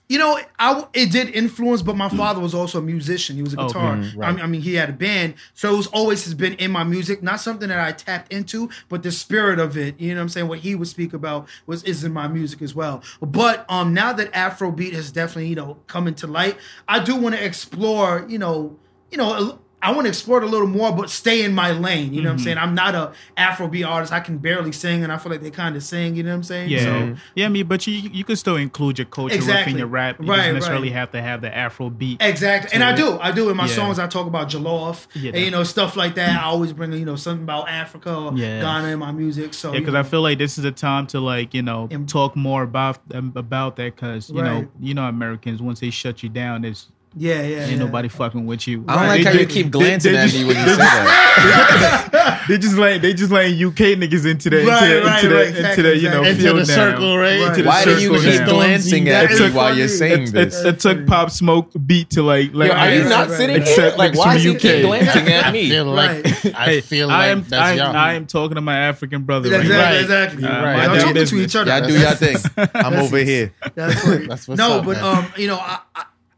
You 0.10 0.18
know, 0.18 0.40
I 0.58 0.86
it 0.94 1.12
did 1.12 1.30
influence, 1.36 1.84
but 1.84 1.96
my 1.96 2.10
father 2.10 2.40
was 2.42 2.56
also 2.56 2.80
a 2.80 2.82
musician. 2.82 3.36
He 3.36 3.44
was 3.44 3.54
a 3.54 3.60
Okay, 3.60 3.68
guitar. 3.68 3.96
right. 4.18 4.30
I, 4.30 4.32
mean, 4.32 4.42
I 4.42 4.48
mean, 4.48 4.62
he 4.62 4.74
had 4.74 4.90
a 4.90 4.94
band, 4.94 5.36
so 5.54 5.72
it 5.74 5.78
was 5.78 5.86
always 5.88 6.26
has 6.26 6.34
been 6.34 6.54
in 6.54 6.72
my 6.72 6.84
music. 6.84 7.22
Not 7.22 7.40
something 7.40 7.70
that 7.70 7.80
I 7.80 7.92
tapped 7.92 8.34
into, 8.34 8.70
but 8.90 9.04
the 9.04 9.12
spirit 9.12 9.60
of 9.60 9.78
it. 9.78 10.00
You 10.00 10.10
know 10.10 10.16
what 10.16 10.22
I'm 10.24 10.30
saying? 10.30 10.48
What 10.48 10.60
he 10.60 10.74
would 10.74 10.88
speak 10.88 11.14
about 11.14 11.48
was 11.68 11.84
is 11.84 12.04
in 12.04 12.12
my 12.12 12.28
music 12.28 12.64
as 12.64 12.74
well. 12.74 13.04
But 13.22 13.66
um, 13.70 13.94
now 13.94 14.12
that 14.14 14.34
Afrobeat 14.34 14.94
has 14.94 15.12
definitely 15.12 15.50
you 15.50 15.56
know 15.56 15.78
come 15.86 16.08
into 16.08 16.26
light, 16.26 16.58
I 16.88 17.04
do 17.04 17.16
want 17.16 17.36
to 17.36 17.46
explore. 17.46 18.26
You 18.28 18.40
know, 18.40 18.78
you 19.12 19.18
know. 19.20 19.60
I 19.82 19.92
want 19.92 20.04
to 20.06 20.10
explore 20.10 20.40
it 20.40 20.44
a 20.44 20.48
little 20.48 20.68
more, 20.68 20.92
but 20.92 21.10
stay 21.10 21.44
in 21.44 21.54
my 21.54 21.72
lane. 21.72 22.14
You 22.14 22.22
know 22.22 22.30
what 22.30 22.34
I'm 22.34 22.40
saying? 22.40 22.58
I'm 22.58 22.76
not 22.76 22.96
a 22.96 23.14
Afrobeat 23.38 23.88
artist. 23.88 24.12
I 24.12 24.20
can 24.20 24.38
barely 24.38 24.74
sing, 24.74 25.04
and 25.04 25.12
I 25.12 25.18
feel 25.18 25.32
like 25.32 25.42
they 25.42 25.52
kind 25.52 25.76
of 25.76 25.84
sing. 25.84 26.16
You 26.16 26.24
know 26.24 26.32
what 26.32 26.36
I'm 26.36 26.44
saying? 26.44 26.70
Yeah, 26.70 26.84
So, 26.84 27.16
yeah. 27.36 27.46
I 27.46 27.50
mean, 27.50 27.66
but 27.68 27.88
you 27.88 27.94
you 27.94 28.24
can 28.26 28.36
still 28.36 28.58
include 28.58 28.98
your 29.00 29.06
culture 29.06 29.36
Exactly. 29.36 29.72
within 29.74 29.78
your 29.80 29.88
rap. 29.88 30.20
You 30.20 30.28
Right, 30.28 30.46
don't 30.48 30.56
necessarily 30.56 30.90
right. 30.90 30.98
have 30.98 31.12
to 31.12 31.22
have 31.22 31.42
the 31.42 31.56
Afro 31.56 31.90
beat. 31.90 32.18
Exactly, 32.22 32.72
and 32.74 32.84
I 32.84 32.94
do. 32.94 33.18
I 33.22 33.32
do 33.32 33.50
in 33.50 33.56
my 33.58 33.68
Yeah. 33.68 33.74
songs. 33.76 34.00
I 34.00 34.08
talk 34.08 34.28
about 34.28 34.50
jollof, 34.50 35.08
Yeah, 35.16 35.32
and 35.34 35.44
you 35.46 35.52
know 35.52 35.64
stuff 35.64 35.96
like 35.96 36.16
that. 36.16 36.42
I 36.42 36.44
always 36.44 36.74
bring 36.74 36.92
you 36.94 37.06
know 37.06 37.16
something 37.16 37.44
about 37.44 37.70
Africa, 37.70 38.14
or 38.14 38.34
Yeah. 38.36 38.62
Ghana 38.62 38.88
in 38.90 39.00
my 39.00 39.12
music. 39.14 39.54
So 39.54 39.72
Yeah, 39.74 39.80
because 39.80 39.96
I 39.96 40.04
feel 40.04 40.22
like 40.22 40.38
this 40.40 40.58
is 40.58 40.66
a 40.66 40.72
time 40.72 41.08
to 41.08 41.20
like 41.22 41.54
you 41.54 41.62
know 41.62 41.88
Im- 41.90 42.06
talk 42.06 42.36
more 42.36 42.64
about 42.64 42.98
um, 43.14 43.32
about 43.36 43.78
that 43.78 43.96
because 43.96 44.30
you 44.30 44.42
know 44.42 44.68
you 44.82 44.94
know 44.94 45.04
Americans 45.08 45.62
once 45.62 45.80
they 45.80 45.90
shut 45.90 46.22
you 46.22 46.28
down, 46.30 46.64
there's 46.64 46.88
yeah, 47.16 47.42
yeah, 47.42 47.62
ain't 47.64 47.72
yeah. 47.72 47.78
nobody 47.78 48.08
fucking 48.08 48.46
with 48.46 48.68
you. 48.68 48.86
I 48.88 48.94
don't 48.96 49.04
Right. 49.04 49.08
like 49.18 49.26
how 49.26 49.34
They 49.34 49.40
you 49.42 49.46
ju- 49.46 49.54
keep 49.54 49.72
glancing 49.72 50.14
they 50.14 50.18
at 50.20 50.24
just- 50.30 50.38
me 50.38 50.44
when 50.46 50.56
you 50.58 50.70
say 50.70 50.78
that. 50.78 52.46
they 52.48 52.58
just 52.58 52.76
like 52.78 53.02
they 53.02 53.14
just 53.14 53.32
letting 53.32 53.54
UK 53.64 53.96
niggas 53.98 54.26
into 54.30 54.50
the 54.50 54.58
Right, 54.66 54.84
into, 54.92 55.06
right, 55.06 55.24
into 55.24 55.36
right, 55.36 55.44
the 55.44 55.50
exactly, 55.50 55.70
into 55.70 55.82
the 55.84 55.98
you 55.98 56.10
know. 56.10 56.24
Into 56.24 56.42
field 56.42 56.60
the 56.60 56.66
circle, 56.66 57.18
right? 57.18 57.40
Right. 57.40 57.48
Into 57.50 57.62
the 57.64 57.68
Why 57.68 57.86
do 57.86 57.92
you 58.00 58.18
circle 58.20 58.32
keep 58.32 58.46
glancing 58.48 59.04
That 59.06 59.26
at 59.26 59.32
is 59.32 59.40
me 59.40 59.52
while 59.52 59.78
you're 59.78 59.88
saying 59.88 60.24
It, 60.24 60.32
this? 60.34 60.60
it, 60.62 60.68
it 60.68 60.80
took 60.80 61.06
Pop 61.08 61.32
Smoke 61.32 61.72
beat 61.86 62.10
to 62.12 62.22
like 62.24 62.52
like 62.54 62.72
Yo, 62.72 62.78
are 62.78 62.94
you 62.94 63.04
not 63.06 63.30
sitting 63.32 63.58
right. 63.58 63.68
here? 63.68 63.74
Except 63.76 63.98
Like, 63.98 64.12
from 64.12 64.20
why 64.20 64.36
is 64.36 64.44
he 64.44 64.50
UK. 64.52 64.60
keep 64.60 64.82
glancing 64.86 65.28
at 65.30 65.46
I 65.48 65.52
me? 65.52 65.70
feel 65.70 65.86
like 65.86 66.10
Right. 66.26 66.56
I 66.56 66.66
Hey, 66.66 66.82
feel 66.82 67.10
I 67.10 67.18
like 67.18 67.30
am 67.30 67.46
that's 67.48 67.54
I, 67.62 67.74
y'all. 67.74 67.96
I 67.96 68.14
am 68.14 68.26
talking 68.28 68.56
to 68.56 68.62
my 68.62 68.78
African 68.78 69.24
brother 69.24 69.50
right 69.50 69.62
exactly, 69.62 69.78
now. 69.78 69.84
Right. 69.92 70.02
exactly. 70.02 70.44
Uh, 70.46 70.50
Right. 70.64 70.76
my 70.78 70.86
Y'all 70.96 71.02
talking 71.06 71.26
to 71.26 71.36
each 71.42 71.56
other. 71.56 71.72
Y'all 71.72 71.88
do 71.88 72.00
y'all 72.00 72.14
thing. 72.16 72.38
I'm 72.76 72.94
over 72.96 73.18
here. 73.18 73.54
That's 73.76 74.02
funny. 74.02 74.28
That's 74.28 74.48
what's 74.48 74.60
no, 74.60 74.82
but 74.82 74.98
um, 74.98 75.26
you 75.38 75.48
know, 75.48 75.58
I, 75.58 75.80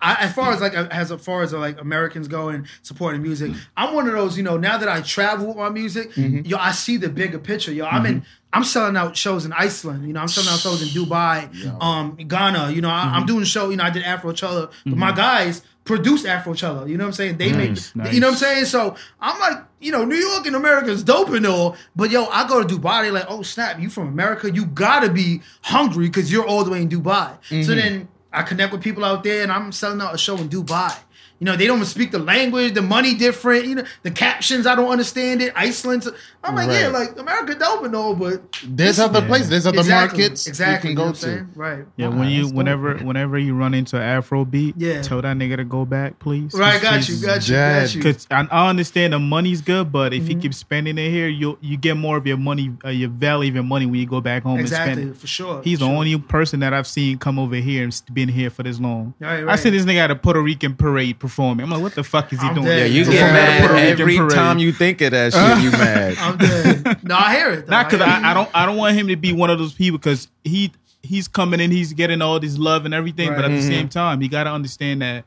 I, 0.01 0.15
as 0.15 0.33
far 0.33 0.51
as 0.51 0.61
like 0.61 0.73
as 0.73 1.11
far 1.23 1.43
as 1.43 1.53
like 1.53 1.79
Americans 1.79 2.27
go 2.27 2.49
and 2.49 2.65
supporting 2.81 3.21
music, 3.21 3.51
I'm 3.77 3.93
one 3.93 4.07
of 4.07 4.13
those. 4.13 4.35
You 4.37 4.43
know, 4.43 4.57
now 4.57 4.77
that 4.77 4.89
I 4.89 5.01
travel 5.01 5.47
with 5.47 5.57
my 5.57 5.69
music, 5.69 6.11
Mm-hmm. 6.13 6.45
yo, 6.45 6.57
I 6.57 6.71
see 6.71 6.97
the 6.97 7.09
bigger 7.09 7.39
picture. 7.39 7.71
Yo, 7.71 7.85
I'm 7.85 8.05
in. 8.05 8.25
I'm 8.53 8.65
selling 8.65 8.97
out 8.97 9.15
shows 9.15 9.45
in 9.45 9.53
Iceland. 9.53 10.05
You 10.05 10.11
know, 10.13 10.19
I'm 10.19 10.27
selling 10.27 10.49
out 10.49 10.59
shows 10.59 10.81
in 10.81 10.89
Dubai, 10.89 11.81
um, 11.81 12.15
Ghana. 12.17 12.71
You 12.71 12.81
know, 12.81 12.89
I, 12.89 13.01
Mm-hmm. 13.05 13.15
I'm 13.15 13.25
doing 13.25 13.43
show. 13.45 13.69
You 13.69 13.77
know, 13.77 13.83
I 13.85 13.89
did 13.91 14.03
Afrochella, 14.03 14.71
but 14.85 14.97
my 14.97 15.11
guys 15.13 15.61
produce 15.83 16.23
Afrochella. 16.23 16.87
You 16.89 16.97
know 16.97 17.05
what 17.05 17.09
I'm 17.09 17.13
saying? 17.13 17.37
They 17.37 17.51
Nice, 17.51 17.95
make. 17.95 18.05
nice. 18.05 18.13
You 18.13 18.19
know 18.19 18.27
what 18.27 18.33
I'm 18.33 18.39
saying? 18.39 18.65
So 18.65 18.95
I'm 19.19 19.39
like, 19.39 19.63
you 19.79 19.91
know, 19.91 20.03
New 20.05 20.15
York 20.17 20.45
and 20.45 20.55
America 20.55 20.89
is 20.91 21.03
dope 21.03 21.29
and 21.29 21.45
all, 21.47 21.75
but 21.95 22.11
yo, 22.11 22.25
I 22.25 22.47
go 22.47 22.61
to 22.63 22.75
Dubai. 22.75 23.03
They 23.03 23.11
like, 23.11 23.25
oh 23.29 23.41
snap, 23.41 23.79
you 23.79 23.89
from 23.89 24.07
America? 24.07 24.51
You 24.51 24.65
gotta 24.65 25.09
be 25.09 25.41
hungry 25.63 26.07
because 26.07 26.31
you're 26.31 26.45
all 26.45 26.63
the 26.63 26.71
way 26.71 26.81
in 26.81 26.89
Dubai. 26.89 27.37
Mm-hmm. 27.49 27.63
So 27.63 27.73
then 27.75 28.07
I 28.33 28.43
connect 28.43 28.71
with 28.71 28.81
people 28.81 29.03
out 29.03 29.23
there, 29.23 29.43
and 29.43 29.51
I'm 29.51 29.71
selling 29.71 30.01
out 30.01 30.15
a 30.15 30.17
show 30.17 30.37
in 30.37 30.49
Dubai. 30.49 30.95
You 31.39 31.45
know, 31.45 31.55
they 31.55 31.65
don't 31.65 31.83
speak 31.85 32.11
the 32.11 32.19
language, 32.19 32.75
the 32.75 32.83
money 32.83 33.15
different. 33.15 33.65
You 33.65 33.75
know, 33.75 33.85
the 34.03 34.11
captions 34.11 34.67
I 34.67 34.75
don't 34.75 34.91
understand 34.91 35.41
it. 35.41 35.51
Iceland, 35.55 36.07
I'm 36.43 36.55
like, 36.55 36.69
yeah, 36.71 36.87
like 36.87 37.19
America 37.19 37.53
dope 37.53 37.83
and 37.83 37.95
all, 37.95 38.15
but 38.15 38.41
there's 38.65 38.99
other 38.99 39.21
places, 39.21 39.49
there's 39.49 39.67
other 39.67 39.77
exactly, 39.79 40.19
markets 40.21 40.47
exactly 40.47 40.89
you 40.91 40.95
can 40.95 40.99
you 41.01 41.05
know 41.05 41.11
go 41.11 41.13
to. 41.13 41.19
saying? 41.19 41.49
Right. 41.55 41.85
Yeah, 41.97 42.09
Nah, 42.09 42.17
when 42.19 42.29
you 42.29 42.37
that's 42.41 42.47
dope, 42.49 42.57
whenever 42.57 42.95
man. 42.95 43.05
whenever 43.05 43.37
you 43.37 43.53
run 43.55 43.73
into 43.75 43.97
Afrobeat, 43.97 44.73
Yeah. 44.77 45.01
tell 45.03 45.21
that 45.21 45.37
nigga 45.37 45.57
to 45.57 45.63
go 45.63 45.85
back, 45.85 46.17
please. 46.19 46.53
Right, 46.55 46.81
got 46.81 47.07
you, 47.07 47.21
got 47.21 47.47
you, 47.47 47.53
got 47.55 47.93
you. 47.93 48.01
Because 48.01 48.27
I, 48.31 48.47
I 48.51 48.69
understand 48.69 49.13
the 49.13 49.19
money's 49.19 49.61
good, 49.61 49.91
but 49.91 50.13
if 50.13 50.23
you 50.27 50.31
Mm-hmm. 50.31 50.39
keep 50.41 50.53
spending 50.55 50.97
it 50.97 51.09
here, 51.11 51.27
you 51.27 51.57
you 51.61 51.77
get 51.77 51.95
more 51.95 52.17
of 52.17 52.25
your 52.25 52.37
money, 52.37 52.71
uh, 52.83 52.89
your 52.89 53.09
value 53.09 53.49
of 53.49 53.55
your 53.55 53.63
money 53.63 53.85
when 53.85 53.95
you 53.99 54.07
go 54.07 54.19
back 54.21 54.41
home 54.43 54.53
and 54.53 54.61
Exactly, 54.61 54.93
spend 54.93 55.11
it. 55.11 55.17
for 55.17 55.27
sure. 55.27 55.61
He's 55.63 55.77
for 55.77 55.85
the 55.85 55.89
sure. 55.91 55.97
only 55.97 56.17
person 56.17 56.59
that 56.61 56.73
I've 56.73 56.87
seen 56.87 57.19
come 57.19 57.37
over 57.37 57.55
here 57.55 57.83
and 57.83 58.01
been 58.13 58.29
here 58.29 58.49
for 58.49 58.63
this 58.63 58.79
long. 58.79 59.13
Right, 59.19 59.39
I 59.39 59.43
right. 59.43 59.59
see 59.59 59.69
this 59.69 59.85
nigga 59.85 59.97
at 59.97 60.11
a 60.11 60.15
Puerto 60.15 60.41
Rican 60.41 60.75
parade 60.75 61.19
performing. 61.19 61.63
I'm 61.65 61.69
like, 61.69 61.81
what 61.81 61.93
the 61.93 62.03
fuck 62.03 62.33
is 62.33 62.41
he 62.41 62.47
I'm 62.47 62.55
doing? 62.55 62.65
dead. 62.65 62.79
Yeah, 62.79 62.85
you 62.97 63.03
Yeah. 63.03 63.11
get 63.11 63.13
Yeah. 63.13 63.33
mad 63.33 63.99
every 63.99 64.17
time 64.29 64.57
you 64.57 64.71
think 64.71 65.01
of 65.01 65.11
that 65.11 65.33
shit. 65.33 65.63
You 65.63 65.71
mad? 65.71 66.17
I'm 66.31 66.37
dead. 66.83 67.03
no, 67.03 67.15
I 67.15 67.35
hear 67.35 67.49
it. 67.51 67.65
though. 67.67 67.71
Not 67.71 67.89
because 67.89 68.05
hear 68.05 68.15
it. 68.17 68.23
I, 68.23 68.31
I 68.31 68.33
don't 68.33 68.49
I 68.53 68.65
don't 68.65 68.77
want 68.77 68.95
him 68.97 69.07
to 69.07 69.15
be 69.15 69.33
one 69.33 69.49
of 69.49 69.59
those 69.59 69.73
people 69.73 69.97
because 69.97 70.27
he 70.43 70.71
he's 71.03 71.27
coming 71.27 71.59
in, 71.59 71.71
he's 71.71 71.93
getting 71.93 72.21
all 72.21 72.39
this 72.39 72.57
love 72.57 72.85
and 72.85 72.93
everything, 72.93 73.29
but 73.29 73.37
Right. 73.39 73.45
at 73.45 73.51
the 73.51 73.61
same 73.61 73.89
time, 73.89 74.21
you 74.21 74.29
got 74.29 74.43
to 74.43 74.51
understand 74.51 75.01
that 75.01 75.25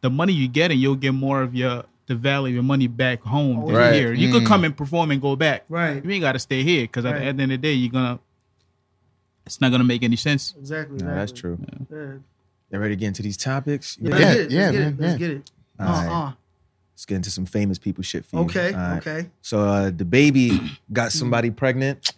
the 0.00 0.10
money 0.10 0.32
you 0.32 0.46
get 0.48 0.70
and 0.70 0.80
you'll 0.80 0.94
get 0.94 1.12
more 1.12 1.42
of 1.42 1.54
your 1.54 1.84
the 2.06 2.14
value 2.14 2.46
of 2.48 2.54
your 2.54 2.62
money 2.62 2.86
back 2.86 3.20
home 3.22 3.66
than 3.66 3.74
Right. 3.74 3.94
here. 3.94 4.12
You 4.12 4.30
could 4.30 4.46
come 4.46 4.62
and 4.64 4.76
perform 4.76 5.10
and 5.10 5.20
go 5.20 5.34
back. 5.34 5.64
Right. 5.68 6.04
You 6.04 6.10
ain't 6.12 6.22
got 6.22 6.32
to 6.32 6.38
stay 6.38 6.62
here 6.62 6.82
because 6.82 7.04
at 7.04 7.12
Right. 7.14 7.20
the 7.20 7.26
end 7.26 7.40
of 7.42 7.48
the 7.48 7.58
day, 7.58 7.72
you're 7.72 7.90
gonna. 7.90 8.20
It's 9.44 9.60
not 9.60 9.70
gonna 9.70 9.84
make 9.84 10.02
any 10.02 10.16
sense. 10.16 10.54
Exactly. 10.58 10.98
No, 10.98 11.14
that's 11.14 11.32
true. 11.32 11.58
Yeah. 11.90 11.96
You 12.72 12.78
ready 12.80 12.96
to 12.96 13.00
get 13.00 13.06
into 13.08 13.22
these 13.22 13.36
topics? 13.36 13.96
You 14.00 14.10
Yeah, 14.10 14.14
ready? 14.16 14.24
let's 14.24 14.36
get 14.36 14.46
it. 14.46 14.52
yeah, 14.52 14.60
Let's 14.60 14.72
get 14.72 14.80
man, 14.80 14.92
it. 14.92 15.00
Let's 15.00 15.18
get 15.18 15.30
it. 15.30 15.50
All 15.78 15.86
Uh, 15.86 16.06
right. 16.06 16.34
Let's 16.96 17.04
get 17.04 17.16
into 17.16 17.30
some 17.30 17.44
famous 17.44 17.78
people 17.78 18.02
shit 18.02 18.24
for 18.24 18.36
you. 18.36 18.42
Okay. 18.44 18.72
All 18.72 18.78
right. 18.80 19.06
Okay. 19.06 19.28
So 19.42 19.60
uh, 19.60 19.90
the 19.94 20.06
baby 20.06 20.58
got 20.94 21.12
somebody 21.12 21.50
pregnant. 21.50 22.10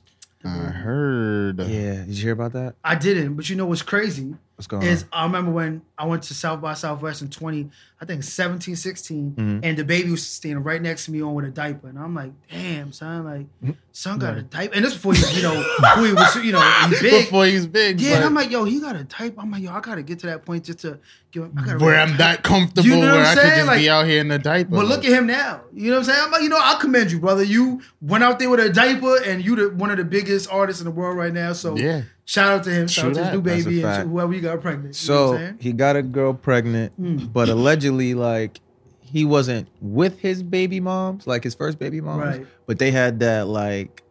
I 0.45 0.49
heard. 0.51 1.59
Yeah, 1.59 2.05
did 2.05 2.11
you 2.11 2.23
hear 2.23 2.33
about 2.33 2.53
that? 2.53 2.77
I 2.85 2.95
didn't, 2.95 3.35
but 3.35 3.51
you 3.51 3.57
know 3.57 3.67
what's 3.67 3.83
crazy? 3.83 4.37
What's 4.59 4.67
going 4.67 4.83
is 4.83 5.05
on? 5.05 5.09
I 5.13 5.23
remember 5.23 5.53
when 5.53 5.83
I 5.97 6.05
went 6.05 6.25
to 6.25 6.35
South 6.35 6.61
by 6.61 6.75
Southwest 6.75 7.23
in 7.23 7.29
20, 7.31 7.71
I 8.01 8.05
think 8.05 8.25
17, 8.25 8.75
16, 8.75 9.35
Mhm. 9.37 9.61
and 9.63 9.79
the 9.79 9.85
baby 9.85 10.11
was 10.11 10.27
standing 10.27 10.65
right 10.65 10.83
next 10.83 11.05
to 11.05 11.13
me 11.13 11.23
on 11.23 11.33
with 11.35 11.45
a 11.45 11.51
diaper. 11.51 11.89
And 11.89 11.97
I'm 11.97 12.13
like, 12.13 12.33
damn, 12.51 12.91
son, 12.91 13.25
like, 13.25 13.77
son 13.93 14.19
got 14.19 14.37
a 14.37 14.43
diaper. 14.43 14.75
And 14.75 14.85
this 14.85 14.95
before 14.95 15.15
he, 15.15 15.37
you 15.37 15.43
know, 15.45 15.55
before 15.79 16.07
he 16.09 16.13
was, 16.13 16.35
you 16.45 16.51
know, 16.51 16.61
he 16.61 16.91
big. 17.01 17.25
Before 17.27 17.47
he's 17.47 17.69
big. 17.69 18.01
yeah, 18.01 18.17
and 18.17 18.25
I'm 18.25 18.35
like, 18.35 18.51
yo, 18.51 18.65
he 18.65 18.81
got 18.81 18.97
a 18.97 19.05
diaper. 19.05 19.41
I'm 19.41 19.53
like, 19.53 19.63
yo, 19.63 19.71
I 19.73 19.79
gotta 19.81 20.03
get 20.03 20.19
to 20.21 20.27
that 20.27 20.45
point 20.45 20.65
just 20.65 20.81
to 20.81 20.99
give 21.31 21.45
him, 21.45 21.53
I 21.57 21.65
gotta 21.65 21.79
where 21.85 21.97
I'm 22.01 22.17
that 22.17 22.43
comfortable 22.43 22.85
You 22.89 22.97
know 22.97 23.15
where 23.15 23.25
I'm 23.27 23.37
could 23.37 23.45
just 23.45 23.67
Like- 23.69 23.79
be 23.79 23.89
out 23.91 24.07
here 24.07 24.21
in 24.21 24.27
the 24.27 24.41
diaper. 24.41 24.71
But 24.75 24.87
look 24.87 25.05
at 25.05 25.13
him 25.13 25.29
now. 25.29 25.61
You 25.73 25.93
know 25.93 25.99
what 25.99 26.09
I'm 26.09 26.15
saying? 26.15 26.21
I'm 26.25 26.31
like, 26.33 26.43
you 26.43 26.49
know, 26.49 26.59
I 26.61 26.77
commend 26.81 27.13
you, 27.13 27.21
brother. 27.21 27.45
You 27.45 27.81
went 28.01 28.25
out 28.25 28.41
there 28.41 28.51
with 28.51 28.59
a 28.59 28.71
diaper, 28.71 29.23
and 29.23 29.45
you 29.45 29.55
the 29.55 29.71
one 29.71 29.93
of 29.93 29.99
the 29.99 30.05
biggest 30.05 30.51
artists 30.51 30.81
in 30.81 30.85
the 30.87 30.91
world 30.91 31.17
right 31.17 31.33
now. 31.33 31.53
So 31.53 31.77
Yeah. 31.77 32.03
Shout 32.29 32.53
out 32.53 32.65
to 32.65 32.71
him. 32.71 32.87
Shout 32.89 33.03
True 33.03 33.11
out 33.11 33.15
to 33.15 33.25
his 33.25 33.33
new 33.35 33.41
baby 33.73 33.83
and 33.83 34.03
to 34.05 34.09
whoever 34.09 34.35
you 34.35 34.41
got 34.43 34.61
pregnant. 34.61 35.01
You 35.03 35.09
know 35.15 35.21
what 35.23 35.29
So 35.29 35.33
I'm 35.35 35.39
saying? 35.41 35.57
he 35.61 35.73
got 35.73 35.97
a 35.97 36.03
girl 36.03 36.35
pregnant, 36.35 36.93
Mm. 37.01 37.33
but 37.33 37.49
allegedly, 37.49 38.15
like 38.15 38.61
he 39.01 39.25
wasn't 39.25 39.69
with 39.81 40.19
his 40.21 40.43
baby 40.43 40.81
moms, 40.81 41.27
like 41.27 41.43
his 41.43 41.55
first 41.55 41.79
baby 41.79 42.01
moms. 42.01 42.23
Right. 42.39 42.47
But 42.67 42.79
they 42.79 42.91
had 42.91 43.21
that 43.21 43.47
like, 43.49 44.03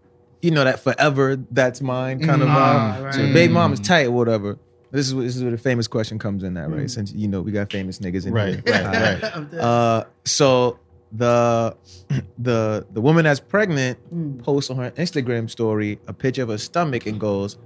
you 0.41 0.49
know, 0.51 0.63
that 0.63 0.79
forever 0.79 1.37
that's 1.51 1.81
mine 1.81 2.19
kind 2.25 2.41
of 2.41 2.47
Mm. 2.47 2.55
vibe. 2.55 2.57
Ah, 2.57 2.99
right. 3.03 3.13
So 3.13 3.21
the 3.27 3.33
baby 3.33 3.53
mom 3.53 3.73
is 3.73 3.79
tight 3.79 4.07
or 4.07 4.11
whatever. 4.11 4.57
This 4.91 5.07
is 5.07 5.13
this 5.15 5.35
is 5.35 5.43
where 5.43 5.51
the 5.51 5.57
famous 5.57 5.87
question 5.87 6.17
comes 6.17 6.43
in 6.43 6.53
that 6.55 6.69
right? 6.71 6.85
Mm. 6.85 6.89
Since 6.89 7.11
you 7.13 7.27
know 7.27 7.41
we 7.41 7.51
got 7.51 7.71
famous 7.71 7.99
niggas 7.99 8.25
in 8.25 8.33
Right, 8.33 8.55
here. 8.55 8.63
right, 8.83 9.21
right. 9.21 9.35
I'm. 9.35 9.49
Uh, 9.59 10.03
so 10.25 10.79
the 11.11 11.75
the 12.39 12.85
the 12.91 13.01
woman 13.01 13.25
that's 13.25 13.39
pregnant 13.39 13.97
Mm. 14.13 14.41
posts 14.43 14.69
on 14.71 14.77
her 14.77 14.91
Instagram 14.91 15.49
story 15.49 15.99
a 16.07 16.13
picture 16.13 16.41
of 16.43 16.49
her 16.49 16.57
stomach 16.57 17.05
and 17.05 17.19
goes, 17.19 17.57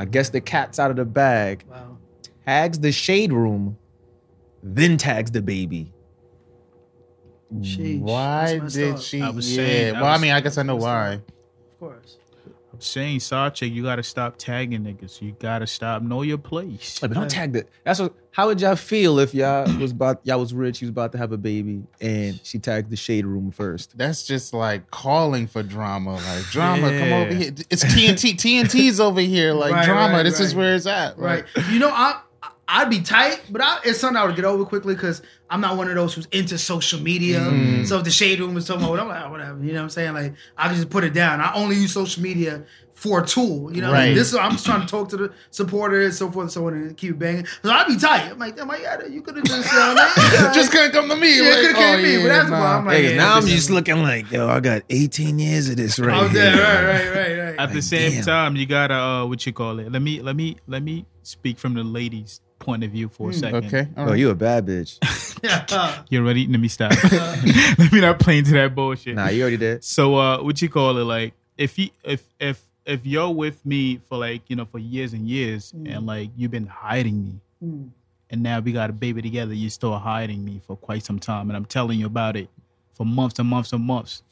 "I 0.00 0.04
guess 0.06 0.30
the 0.30 0.40
cat's 0.40 0.78
out 0.78 0.90
of 0.90 0.96
the 0.96 1.04
bag." 1.04 1.64
wow. 1.68 1.98
Tags 2.46 2.80
the 2.80 2.90
shade 2.90 3.32
room, 3.32 3.76
then 4.62 4.96
tags 4.96 5.30
the 5.30 5.42
baby. 5.42 5.92
Sheesh. 7.58 8.00
Why 8.00 8.58
That's 8.58 8.62
messed 8.62 8.76
did 8.76 8.94
up. 8.94 9.00
she? 9.00 9.20
I 9.20 9.30
was 9.30 9.50
yeah. 9.50 9.56
saying, 9.56 9.96
I 9.96 10.02
well, 10.02 10.12
I 10.12 10.18
mean, 10.18 10.32
I 10.32 10.40
guess 10.40 10.56
I 10.58 10.62
know 10.62 10.74
Messed 10.76 10.86
why. 10.86 11.12
Of 11.14 11.22
course. 11.80 12.16
I'm 12.72 12.80
saying, 12.80 13.20
Sawcheck, 13.20 13.70
you 13.72 13.82
gotta 13.82 14.02
stop 14.02 14.36
tagging 14.38 14.82
niggas. 14.84 15.20
You 15.20 15.34
gotta 15.40 15.66
stop. 15.66 16.02
Know 16.02 16.22
your 16.22 16.38
place. 16.38 17.02
Like, 17.02 17.10
but 17.10 17.14
don't 17.18 17.28
tag 17.30 17.52
the. 17.52 17.66
That's 17.84 17.98
what. 18.00 18.14
How 18.32 18.46
would 18.46 18.60
y'all 18.60 18.76
feel 18.76 19.18
if 19.18 19.34
y'all 19.34 19.66
was 19.80 19.90
about 19.90 20.20
y'all 20.24 20.38
was 20.38 20.54
rich, 20.54 20.80
you 20.80 20.86
was 20.86 20.90
about 20.90 21.10
to 21.12 21.18
have 21.18 21.32
a 21.32 21.36
baby, 21.36 21.82
and 22.00 22.38
she 22.44 22.60
tagged 22.60 22.88
the 22.90 22.96
shade 22.96 23.26
room 23.26 23.50
first? 23.50 23.98
That's 23.98 24.24
just 24.24 24.54
like 24.54 24.88
calling 24.92 25.48
for 25.48 25.64
drama. 25.64 26.14
Like 26.14 26.44
drama, 26.44 26.90
come 26.90 27.08
Yeah. 27.08 27.16
over 27.24 27.34
here. 27.34 27.52
It's 27.70 27.82
TNT. 27.84 28.34
TNT's 28.36 29.00
over 29.00 29.20
here. 29.20 29.52
Like 29.52 29.72
Right, 29.72 29.84
drama. 29.86 30.14
right, 30.14 30.22
this 30.22 30.38
is 30.38 30.54
right. 30.54 30.60
where 30.62 30.74
it's 30.76 30.86
at. 30.86 31.18
Right. 31.18 31.44
Like, 31.56 31.68
You 31.70 31.80
know, 31.80 31.90
I 31.90 32.20
I'd 32.72 32.88
be 32.88 33.00
tight, 33.00 33.42
but 33.50 33.60
I, 33.60 33.78
it's 33.84 33.98
something 33.98 34.16
I 34.16 34.24
would 34.24 34.36
get 34.36 34.44
over 34.44 34.64
quickly 34.64 34.94
because 34.94 35.22
I'm 35.50 35.60
not 35.60 35.76
one 35.76 35.88
of 35.88 35.96
those 35.96 36.14
who's 36.14 36.26
into 36.26 36.56
social 36.56 37.00
media. 37.00 37.40
Mm. 37.40 37.84
So 37.84 37.98
if 37.98 38.04
the 38.04 38.10
shade 38.10 38.38
room 38.38 38.56
is 38.56 38.66
talking 38.66 38.84
about, 38.84 39.00
I'm 39.00 39.08
like, 39.08 39.24
oh, 39.24 39.30
whatever. 39.30 39.58
You 39.58 39.72
know 39.72 39.80
what 39.80 39.84
I'm 39.84 39.90
saying? 39.90 40.14
Like 40.14 40.34
I 40.56 40.72
just 40.72 40.88
put 40.88 41.02
it 41.02 41.12
down. 41.12 41.40
I 41.40 41.52
only 41.54 41.74
use 41.76 41.92
social 41.92 42.22
media 42.22 42.64
for 43.00 43.22
a 43.22 43.26
tool. 43.26 43.74
You 43.74 43.80
know, 43.80 43.90
Right. 43.92 44.08
like, 44.08 44.14
this 44.14 44.28
is 44.28 44.34
I'm 44.34 44.52
just 44.52 44.66
trying 44.66 44.82
to 44.82 44.86
talk 44.86 45.08
to 45.08 45.16
the 45.16 45.32
supporters, 45.50 46.18
so 46.18 46.30
forth 46.30 46.44
and 46.44 46.52
so 46.52 46.66
on, 46.66 46.74
and 46.74 46.94
keep 46.96 47.18
banging. 47.18 47.46
So 47.62 47.70
I'd 47.70 47.86
be 47.86 47.96
tight. 47.96 48.30
I'm 48.30 48.38
like, 48.38 48.56
damn, 48.56 48.68
like, 48.68 48.82
yeah, 48.82 49.06
you 49.06 49.22
could 49.22 49.36
have 49.36 49.44
just, 49.46 49.72
you 49.72 49.78
know 49.78 49.94
what 49.94 50.12
I 50.18 50.42
mean? 50.44 50.54
just 50.54 50.70
couldn't 50.70 50.92
come 50.92 51.08
to 51.08 51.16
me. 51.16 51.38
Yeah, 51.38 51.48
like, 51.48 51.58
it 51.58 51.62
could've 51.62 51.76
came 51.76 51.94
oh, 51.94 51.96
to 51.96 52.02
me, 52.02 52.16
but 52.18 52.24
yeah, 52.26 52.40
after 52.42 52.54
a 52.54 52.58
while. 52.60 52.78
I'm 52.78 52.86
like, 52.86 53.02
yeah, 53.02 53.16
now 53.16 53.36
I'm 53.36 53.46
just 53.46 53.70
looking 53.70 54.02
like, 54.02 54.30
yo, 54.30 54.48
I 54.48 54.60
got 54.60 54.82
18 54.90 55.38
years 55.38 55.68
of 55.70 55.76
this 55.76 55.98
right 55.98 56.22
Oh, 56.22 56.28
here. 56.28 56.44
yeah, 56.44 56.60
right, 56.60 56.84
right, 56.84 57.14
right, 57.14 57.38
right. 57.46 57.58
At 57.58 57.72
the 57.72 57.80
same 57.80 58.12
damn. 58.12 58.24
time, 58.24 58.56
you 58.56 58.66
gotta 58.66 58.94
uh, 58.94 59.26
what 59.26 59.44
you 59.46 59.52
call 59.54 59.78
it? 59.78 59.90
Let 59.90 60.02
me 60.02 60.20
let 60.20 60.36
me 60.36 60.58
let 60.66 60.82
me 60.82 61.06
speak 61.22 61.58
from 61.58 61.72
the 61.74 61.82
ladies' 61.82 62.40
point 62.58 62.84
of 62.84 62.90
view 62.90 63.08
for 63.08 63.30
a 63.30 63.32
second. 63.34 63.64
Okay. 63.66 63.88
all 63.96 64.04
Bro, 64.04 64.12
right. 64.12 64.18
you 64.18 64.28
a 64.30 64.34
bad 64.34 64.66
bitch. 64.66 64.98
Yeah. 65.42 66.02
You 66.10 66.22
ready? 66.22 66.46
Let 66.46 66.60
me 66.60 66.68
stop. 66.68 66.92
let 67.02 67.92
me 67.92 68.00
not 68.02 68.18
play 68.18 68.36
into 68.38 68.52
that 68.52 68.74
bullshit. 68.74 69.14
nah, 69.16 69.28
you 69.30 69.40
already 69.40 69.56
did. 69.56 69.82
So 69.82 70.16
uh 70.16 70.42
what 70.42 70.60
you 70.60 70.68
call 70.68 70.98
it 70.98 71.04
like 71.04 71.32
if 71.56 71.78
you 71.78 71.88
if 72.04 72.22
if 72.38 72.60
if 72.90 73.06
you're 73.06 73.30
with 73.30 73.64
me 73.64 74.00
for 74.08 74.18
like, 74.18 74.42
you 74.48 74.56
know, 74.56 74.64
for 74.64 74.78
years 74.78 75.12
and 75.12 75.26
years 75.28 75.72
and 75.72 76.06
like 76.06 76.30
you've 76.36 76.50
been 76.50 76.66
hiding 76.66 77.22
me 77.24 77.34
Mm. 77.64 77.90
and 78.30 78.42
now 78.42 78.58
we 78.60 78.72
got 78.72 78.88
a 78.90 78.92
baby 78.92 79.20
together, 79.22 79.52
you're 79.54 79.68
still 79.70 79.96
hiding 79.98 80.44
me 80.44 80.60
for 80.66 80.76
quite 80.76 81.04
some 81.04 81.18
time 81.18 81.50
and 81.50 81.56
I'm 81.56 81.66
telling 81.66 81.98
you 82.00 82.06
about 82.06 82.36
it 82.36 82.48
for 82.92 83.04
months 83.04 83.38
and 83.38 83.48
months 83.48 83.72
and 83.72 83.84
months. 83.84 84.22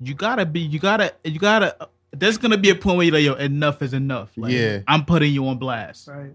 You 0.00 0.14
gotta 0.14 0.46
be 0.46 0.60
you 0.60 0.78
gotta 0.78 1.12
you 1.22 1.38
gotta 1.38 1.76
there's 2.12 2.38
gonna 2.38 2.56
be 2.58 2.70
a 2.70 2.74
point 2.74 2.96
where 2.98 3.06
you're 3.06 3.14
like, 3.14 3.24
yo, 3.24 3.34
enough 3.34 3.82
is 3.82 3.92
enough. 3.94 4.30
Like, 4.36 4.52
Yeah. 4.52 4.80
I'm 4.88 5.04
putting 5.04 5.32
you 5.32 5.46
on 5.48 5.58
blast. 5.58 6.08
Right. 6.08 6.32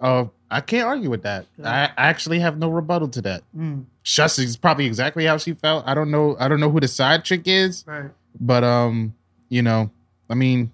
Uh, 0.00 0.24
I 0.50 0.60
can't 0.60 0.86
argue 0.86 1.08
with 1.10 1.22
that. 1.22 1.46
I 1.62 1.90
actually 1.96 2.38
have 2.40 2.58
no 2.58 2.68
rebuttal 2.68 3.08
to 3.08 3.22
that. 3.22 3.42
Mm. 3.56 3.84
Just 4.02 4.38
is 4.38 4.56
probably 4.56 4.86
exactly 4.86 5.24
how 5.24 5.36
she 5.38 5.54
felt. 5.54 5.84
I 5.86 5.94
don't 5.94 6.10
know. 6.10 6.36
I 6.38 6.48
don't 6.48 6.60
know 6.60 6.70
who 6.70 6.80
the 6.80 6.88
side 6.88 7.24
chick 7.24 7.42
is, 7.46 7.84
Right. 7.86 8.10
but 8.40 8.62
um, 8.64 9.14
you 9.48 9.62
know, 9.62 9.90
I 10.30 10.34
mean, 10.34 10.72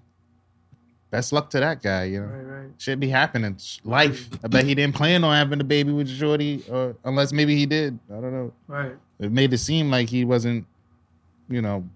best 1.11 1.31
luck 1.33 1.49
to 1.51 1.59
that 1.59 1.83
guy. 1.83 2.05
You 2.05 2.21
know, 2.21 2.27
Right. 2.27 2.45
Right. 2.61 2.69
shit 2.79 2.99
be 2.99 3.09
happening. 3.09 3.57
Life. 3.83 4.29
I 4.43 4.47
bet 4.47 4.63
he 4.65 4.73
didn't 4.73 4.95
plan 4.95 5.23
on 5.23 5.35
having 5.35 5.61
a 5.61 5.63
baby 5.63 5.91
with 5.91 6.07
Jordy, 6.07 6.63
or 6.69 6.95
unless 7.03 7.31
maybe 7.31 7.55
he 7.55 7.65
did. 7.67 7.99
I 8.09 8.15
don't 8.15 8.31
know. 8.33 8.53
Right. 8.67 8.93
It 9.19 9.31
made 9.31 9.53
it 9.53 9.59
seem 9.59 9.91
like 9.91 10.09
he 10.09 10.25
wasn't, 10.25 10.65
you 11.49 11.61
know, 11.61 11.87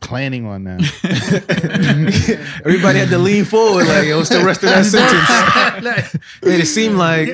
planning 0.00 0.46
on 0.46 0.64
that. 0.64 0.80
Everybody 2.64 2.98
had 3.00 3.08
to 3.10 3.18
lean 3.18 3.44
forward, 3.44 3.86
like, 3.86 4.06
it 4.06 4.14
was 4.14 4.28
the 4.30 4.42
rest 4.44 4.62
of 4.62 4.70
that 4.70 4.84
sentence? 6.04 6.24
Made 6.42 6.60
it 6.60 6.66
seem 6.66 6.96
like, 6.96 7.28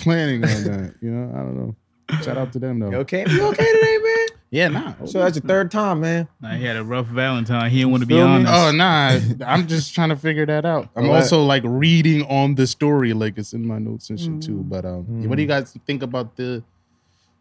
planning 0.00 0.44
on 0.44 0.64
that. 0.64 0.94
You 1.00 1.10
know, 1.10 1.30
I 1.34 1.38
don't 1.38 1.56
know. 1.56 1.76
Shout 2.24 2.36
out 2.38 2.52
to 2.52 2.58
them 2.58 2.78
though. 2.80 2.90
you 2.90 2.96
okay? 2.98 3.24
You 3.28 3.44
okay 3.48 3.72
today, 3.72 3.98
man? 4.02 4.26
Yeah, 4.52 4.66
nah. 4.66 4.94
So 5.04 5.20
that's 5.20 5.36
your 5.36 5.44
third 5.44 5.70
time, 5.70 6.00
man. 6.00 6.26
Nah, 6.40 6.54
he 6.56 6.64
had 6.64 6.74
a 6.76 6.82
rough 6.82 7.06
Valentine. 7.06 7.70
He 7.70 7.76
didn't 7.78 7.92
want 7.92 8.00
to 8.02 8.06
be 8.08 8.14
Feel 8.16 8.26
me? 8.26 8.34
honest. 8.44 8.52
Oh 8.52 8.72
nah, 8.72 9.20
I'm 9.46 9.68
just 9.68 9.94
trying 9.94 10.08
to 10.08 10.16
figure 10.16 10.44
that 10.44 10.64
out. 10.64 10.88
I'm 10.96 11.08
also 11.08 11.44
like 11.44 11.62
reading 11.64 12.22
on 12.26 12.56
the 12.56 12.66
story, 12.66 13.12
like 13.12 13.38
it's 13.38 13.52
in 13.52 13.64
my 13.64 13.78
notes 13.78 14.10
and 14.10 14.18
shit 14.18 14.30
Mm. 14.30 14.44
too. 14.44 14.64
But 14.66 14.84
um, 14.84 15.28
what 15.28 15.36
do 15.36 15.42
you 15.42 15.46
guys 15.46 15.78
think 15.86 16.02
about 16.02 16.34
the 16.34 16.64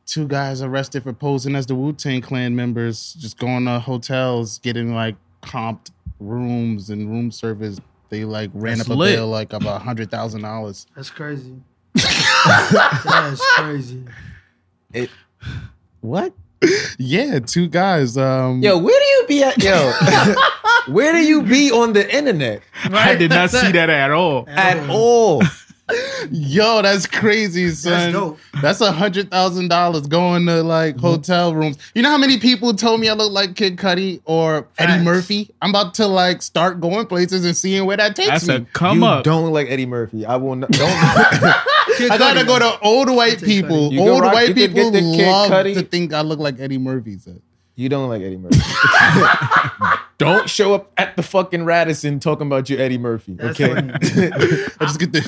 two 0.05 0.27
guys 0.27 0.61
arrested 0.61 1.01
for 1.01 1.11
posing 1.13 1.55
as 1.55 1.65
the 1.65 1.73
Wu 1.73 1.93
Tang 1.93 2.21
Clan 2.21 2.55
members, 2.55 3.13
just 3.15 3.39
going 3.39 3.65
to 3.65 3.79
hotels, 3.79 4.59
getting 4.59 4.93
like 4.93 5.15
comped 5.41 5.89
rooms 6.19 6.91
and 6.91 7.09
room 7.09 7.31
service? 7.31 7.79
They 8.09 8.23
like 8.23 8.51
ran 8.53 8.77
That's 8.77 8.87
up 8.91 8.97
a 8.97 8.99
bill 8.99 9.27
like 9.29 9.51
of 9.53 9.65
a 9.65 9.79
hundred 9.79 10.11
thousand 10.11 10.43
dollars. 10.43 10.85
That's 10.95 11.09
crazy. 11.09 11.55
That's 11.95 13.41
crazy. 13.55 14.03
It, 14.93 15.09
what? 16.01 16.33
Yeah, 17.01 17.39
two 17.39 17.67
guys. 17.69 18.17
Um, 18.17 18.61
Yo, 18.61 18.77
where 18.77 18.99
do 18.99 19.05
you 19.05 19.25
be 19.29 19.43
at? 19.43 19.57
Yo, 19.63 19.93
where 20.93 21.13
do 21.13 21.19
you 21.19 21.41
be 21.43 21.71
on 21.71 21.93
the 21.93 22.13
internet 22.13 22.61
I 22.91 23.15
did 23.15 23.29
not 23.29 23.49
see 23.51 23.71
that 23.71 23.89
at 23.89 24.11
all. 24.11 24.43
at 24.49 24.89
all? 24.89 25.41
Yo, 26.29 26.81
that's 26.83 27.07
crazy, 27.07 27.69
son. 27.71 27.91
That's 27.93 28.13
dope. 28.13 28.39
That's 28.61 28.81
a 28.81 28.91
hundred 28.91 29.31
thousand 29.31 29.69
dollars 29.69 30.05
going 30.07 30.45
to 30.47 30.61
like 30.61 30.95
Mm-hmm. 30.97 31.05
hotel 31.05 31.55
rooms. 31.55 31.77
You 31.95 32.01
know 32.03 32.09
how 32.09 32.17
many 32.17 32.37
people 32.37 32.73
told 32.75 32.99
me 32.99 33.07
I 33.09 33.13
look 33.13 33.31
like 33.31 33.55
Kid 33.55 33.77
Cudi 33.77 34.21
or 34.25 34.67
Eddie 34.77 35.01
Murphy? 35.03 35.49
I'm 35.61 35.69
about 35.71 35.93
to 35.95 36.05
like 36.07 36.41
start 36.41 36.79
going 36.81 37.07
places 37.07 37.45
and 37.45 37.55
seeing 37.55 37.85
where 37.85 37.97
that 37.97 38.15
takes 38.17 38.27
That's 38.29 38.47
me. 38.49 38.55
a 38.55 38.59
come 38.73 38.99
you 38.99 39.05
up. 39.05 39.23
don't 39.23 39.45
look 39.45 39.53
like 39.53 39.69
Eddie 39.71 39.85
Murphy. 39.87 40.25
I 40.25 40.35
will 40.35 40.55
not. 40.57 40.69
Don't. 40.71 40.89
I 42.01 42.17
gotta 42.17 42.45
go 42.45 42.59
to 42.59 42.79
old 42.81 43.09
white 43.15 43.41
people. 43.41 43.91
You 43.91 43.99
can 43.99 44.07
Old 44.09 44.21
rock- 44.21 44.33
white 44.33 44.47
you 44.49 44.53
can 44.55 44.67
people 44.73 44.91
get 44.91 45.01
the 45.03 45.15
Kid 45.17 45.27
love 45.27 45.51
Cudi. 45.51 45.73
to 45.75 45.81
think 45.83 46.13
I 46.13 46.21
look 46.21 46.39
like 46.39 46.59
Eddie 46.59 46.77
Murphy. 46.77 47.17
Son. 47.17 47.41
you 47.75 47.89
don't 47.89 48.09
like 48.09 48.21
Eddie 48.21 48.37
Murphy. 48.37 48.59
don't 50.17 50.49
show 50.49 50.73
up 50.73 50.91
at 50.97 51.15
the 51.15 51.23
fucking 51.23 51.63
Radisson 51.63 52.19
talking 52.19 52.45
about 52.47 52.69
you 52.69 52.77
Eddie 52.77 52.97
Murphy. 52.97 53.33
That's 53.35 53.59
okay. 53.59 53.73
funny. 53.73 53.93
I 53.93 54.85
just 54.85 54.99
get 54.99 55.13
the 55.13 55.21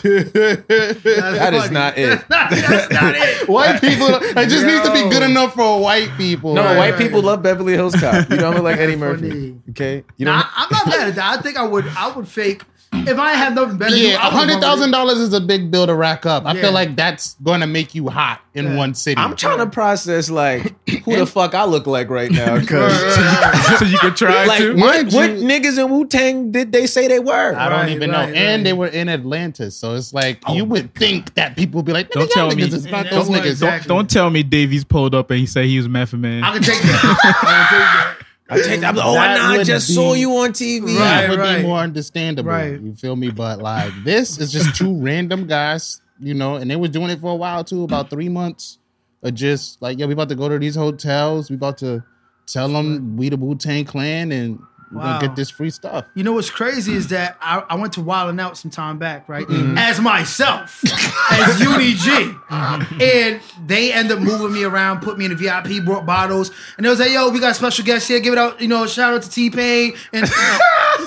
That 1.39 1.53
is 1.53 1.71
not 1.71 1.97
it. 1.97 2.21
That's 2.29 2.91
not 2.91 3.15
it. 3.15 3.47
white 3.47 3.79
people. 3.79 4.07
It 4.09 4.49
just 4.49 4.65
needs 4.65 4.81
to 4.85 4.93
be 4.93 5.09
good 5.09 5.21
Yo. 5.23 5.29
enough 5.29 5.53
for 5.53 5.79
white 5.81 6.09
people. 6.17 6.53
No, 6.55 6.63
Right, 6.63 6.77
white 6.77 6.91
right. 6.91 6.99
people 6.99 7.21
love 7.21 7.41
Beverly 7.41 7.73
Hills 7.73 7.95
Cop. 7.95 8.29
You 8.29 8.35
don't 8.37 8.53
look 8.55 8.63
like 8.63 8.79
Eddie 8.79 8.97
Murphy. 8.97 9.29
funny. 9.29 9.61
Okay. 9.69 10.03
You 10.17 10.25
Nah, 10.25 10.41
don't. 10.41 10.45
I, 10.57 10.63
I'm 10.63 10.67
not 10.71 10.85
mad 10.87 11.07
at 11.07 11.15
that. 11.15 11.39
I 11.39 11.41
think 11.41 11.57
I 11.57 11.63
would. 11.65 11.85
I 11.95 12.11
would 12.11 12.27
fake 12.27 12.63
if 12.93 13.17
I 13.17 13.31
have 13.33 13.53
nothing 13.55 13.77
better. 13.77 13.95
Yeah, 13.95 14.17
I 14.17 14.27
a 14.27 14.29
would 14.31 14.37
hundred 14.37 14.51
run 14.53 14.57
with 14.59 14.63
thousand 14.63 14.89
it. 14.89 14.91
dollars 14.91 15.17
is 15.19 15.33
a 15.33 15.39
big 15.41 15.71
bill 15.71 15.87
to 15.87 15.95
rack 15.95 16.25
up. 16.25 16.45
I 16.45 16.53
Yeah. 16.53 16.61
feel 16.61 16.71
like 16.71 16.95
that's 16.95 17.35
going 17.41 17.61
to 17.61 17.67
make 17.67 17.95
you 17.95 18.09
hot 18.09 18.41
in 18.53 18.65
Yeah. 18.65 18.75
one 18.75 18.93
city. 18.93 19.19
I'm 19.19 19.35
trying 19.35 19.59
to 19.59 19.65
process 19.65 20.29
like 20.29 20.73
who 21.05 21.15
the 21.17 21.25
fuck 21.25 21.55
I 21.55 21.63
look 21.65 21.87
like 21.87 22.09
right 22.09 22.29
now. 22.29 22.53
Right, 22.53 22.61
Because 22.61 22.91
right, 23.01 23.53
right. 23.53 23.75
so 23.79 23.85
you 23.85 23.97
could 23.99 24.15
try 24.17 24.45
like 24.45 24.59
to. 24.59 24.75
what, 24.75 25.05
what 25.13 25.29
you- 25.31 25.43
niggas 25.47 25.77
in 25.83 25.89
Wu 25.89 26.05
Tang 26.05 26.51
did 26.51 26.71
they 26.71 26.85
say 26.85 27.07
they 27.07 27.19
were? 27.19 27.55
I 27.55 27.69
don't 27.69 27.79
Right, 27.79 27.89
even 27.91 28.11
know. 28.11 28.17
right, 28.19 28.35
And 28.35 28.59
right. 28.59 28.63
they 28.65 28.73
were 28.73 28.87
in 28.87 29.09
Atlantis, 29.09 29.75
so 29.77 29.95
it's 29.95 30.13
like 30.13 30.39
oh 30.47 30.53
you 30.53 30.65
would 30.65 30.93
think 30.95 31.33
that 31.35 31.55
people 31.55 31.77
would 31.79 31.85
be 31.85 31.93
like, 31.93 32.09
Don't 32.11 32.29
tell 32.29 32.51
me- 32.51 32.63
it's 32.63 32.83
not 32.85 33.05
Yeah, 33.05 33.11
those 33.23 33.59
don't- 33.59 33.87
Don't 33.87 34.09
tell 34.09 34.29
me 34.29 34.43
Davies 34.43 34.83
pulled 34.83 35.15
up 35.15 35.31
and 35.31 35.39
he 35.39 35.45
said 35.45 35.65
he 35.65 35.77
was 35.77 35.87
method 35.87 36.19
man. 36.19 36.43
I 36.43 36.53
can 36.53 36.61
take 36.61 36.81
that. 36.81 37.03
I 37.03 37.07
can 37.23 37.69
take 37.69 37.79
that. 37.79 38.17
I 38.51 38.61
take 38.61 38.81
that. 38.81 38.95
Oh, 38.97 39.13
That 39.13 39.37
nah, 39.37 39.49
I 39.51 39.63
just 39.63 39.87
be- 39.87 39.93
saw 39.93 40.13
you 40.13 40.31
on 40.37 40.51
TV. 40.51 40.83
Right. 40.87 40.97
that 40.97 41.29
would 41.29 41.39
right. 41.39 41.57
be 41.61 41.63
more 41.63 41.79
understandable. 41.79 42.49
Right. 42.51 42.79
You 42.79 42.93
feel 42.95 43.15
me? 43.15 43.31
But 43.31 43.59
like 43.61 43.91
this 44.03 44.37
is 44.37 44.51
just 44.51 44.75
two 44.75 44.95
random 45.01 45.47
guys, 45.47 46.01
you 46.19 46.33
know, 46.33 46.55
and 46.55 46.69
they 46.69 46.75
were 46.75 46.87
doing 46.89 47.09
it 47.09 47.19
for 47.19 47.31
a 47.31 47.35
while 47.35 47.63
too, 47.63 47.83
about 47.83 48.09
three 48.09 48.29
months. 48.29 48.77
Of 49.23 49.35
just 49.35 49.79
like, 49.81 49.99
yeah, 49.99 50.07
we 50.07 50.13
about 50.13 50.29
to 50.29 50.35
go 50.35 50.49
to 50.49 50.57
these 50.57 50.73
hotels. 50.75 51.49
We 51.51 51.55
about 51.55 51.77
to 51.79 52.03
tell 52.47 52.67
them 52.67 53.15
we 53.17 53.29
the 53.29 53.37
Wu 53.37 53.53
Tang 53.55 53.85
Clan, 53.85 54.31
and 54.31 54.59
we're 54.91 54.99
Wow. 54.99 55.13
gonna 55.19 55.27
get 55.27 55.35
this 55.35 55.49
free 55.49 55.69
stuff. 55.69 56.05
You 56.13 56.23
know 56.23 56.33
what's 56.33 56.49
crazy 56.49 56.93
is 56.93 57.07
that 57.07 57.37
I, 57.41 57.63
I 57.69 57.75
went 57.75 57.93
to 57.93 58.01
Wild 58.01 58.37
Out 58.39 58.57
some 58.57 58.71
time 58.71 58.97
back, 58.97 59.27
right? 59.29 59.47
Mm-hmm. 59.47 59.77
As 59.77 59.99
myself, 59.99 60.83
as 61.31 61.59
Uni 61.61 61.93
G. 61.93 62.31
And 62.49 63.39
they 63.65 63.91
end 63.93 64.11
up 64.11 64.19
moving 64.19 64.53
me 64.53 64.63
around, 64.63 65.01
put 65.01 65.17
me 65.17 65.25
in 65.25 65.31
the 65.31 65.37
VIP, 65.37 65.83
brought 65.85 66.05
bottles, 66.05 66.51
and 66.77 66.85
they 66.85 66.89
was 66.89 66.99
like, 66.99 67.11
yo, 67.11 67.29
we 67.29 67.39
got 67.39 67.55
special 67.55 67.85
guests 67.85 68.07
here. 68.07 68.19
Give 68.19 68.33
it 68.33 68.39
out, 68.39 68.59
you 68.61 68.67
know, 68.67 68.85
shout 68.87 69.13
out 69.13 69.21
to 69.23 69.29
T 69.29 69.49
Pain. 69.49 69.93
And 70.13 70.27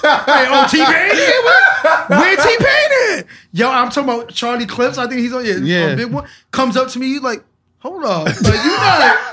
Hey, 0.05 0.47
oh, 0.51 0.67
T 0.71 0.79
Pain? 0.85 2.19
Where 2.19 2.37
T 2.37 2.57
Pain 2.59 3.19
at? 3.19 3.27
Yo, 3.53 3.71
I'm 3.71 3.89
talking 3.91 4.05
about 4.05 4.29
Charlie 4.31 4.67
Clips. 4.67 4.99
I 4.99 5.07
think 5.07 5.21
he's 5.21 5.33
on, 5.33 5.45
yeah, 5.45 5.57
Yeah. 5.57 5.91
on 5.91 5.97
big 5.97 6.13
one. 6.13 6.27
Comes 6.51 6.77
up 6.77 6.89
to 6.89 6.99
me, 6.99 7.07
he's 7.09 7.23
like, 7.23 7.45
hold 7.79 8.05
up. 8.05 8.27
Like, 8.27 8.37
you 8.65 8.71
not. 8.77 9.19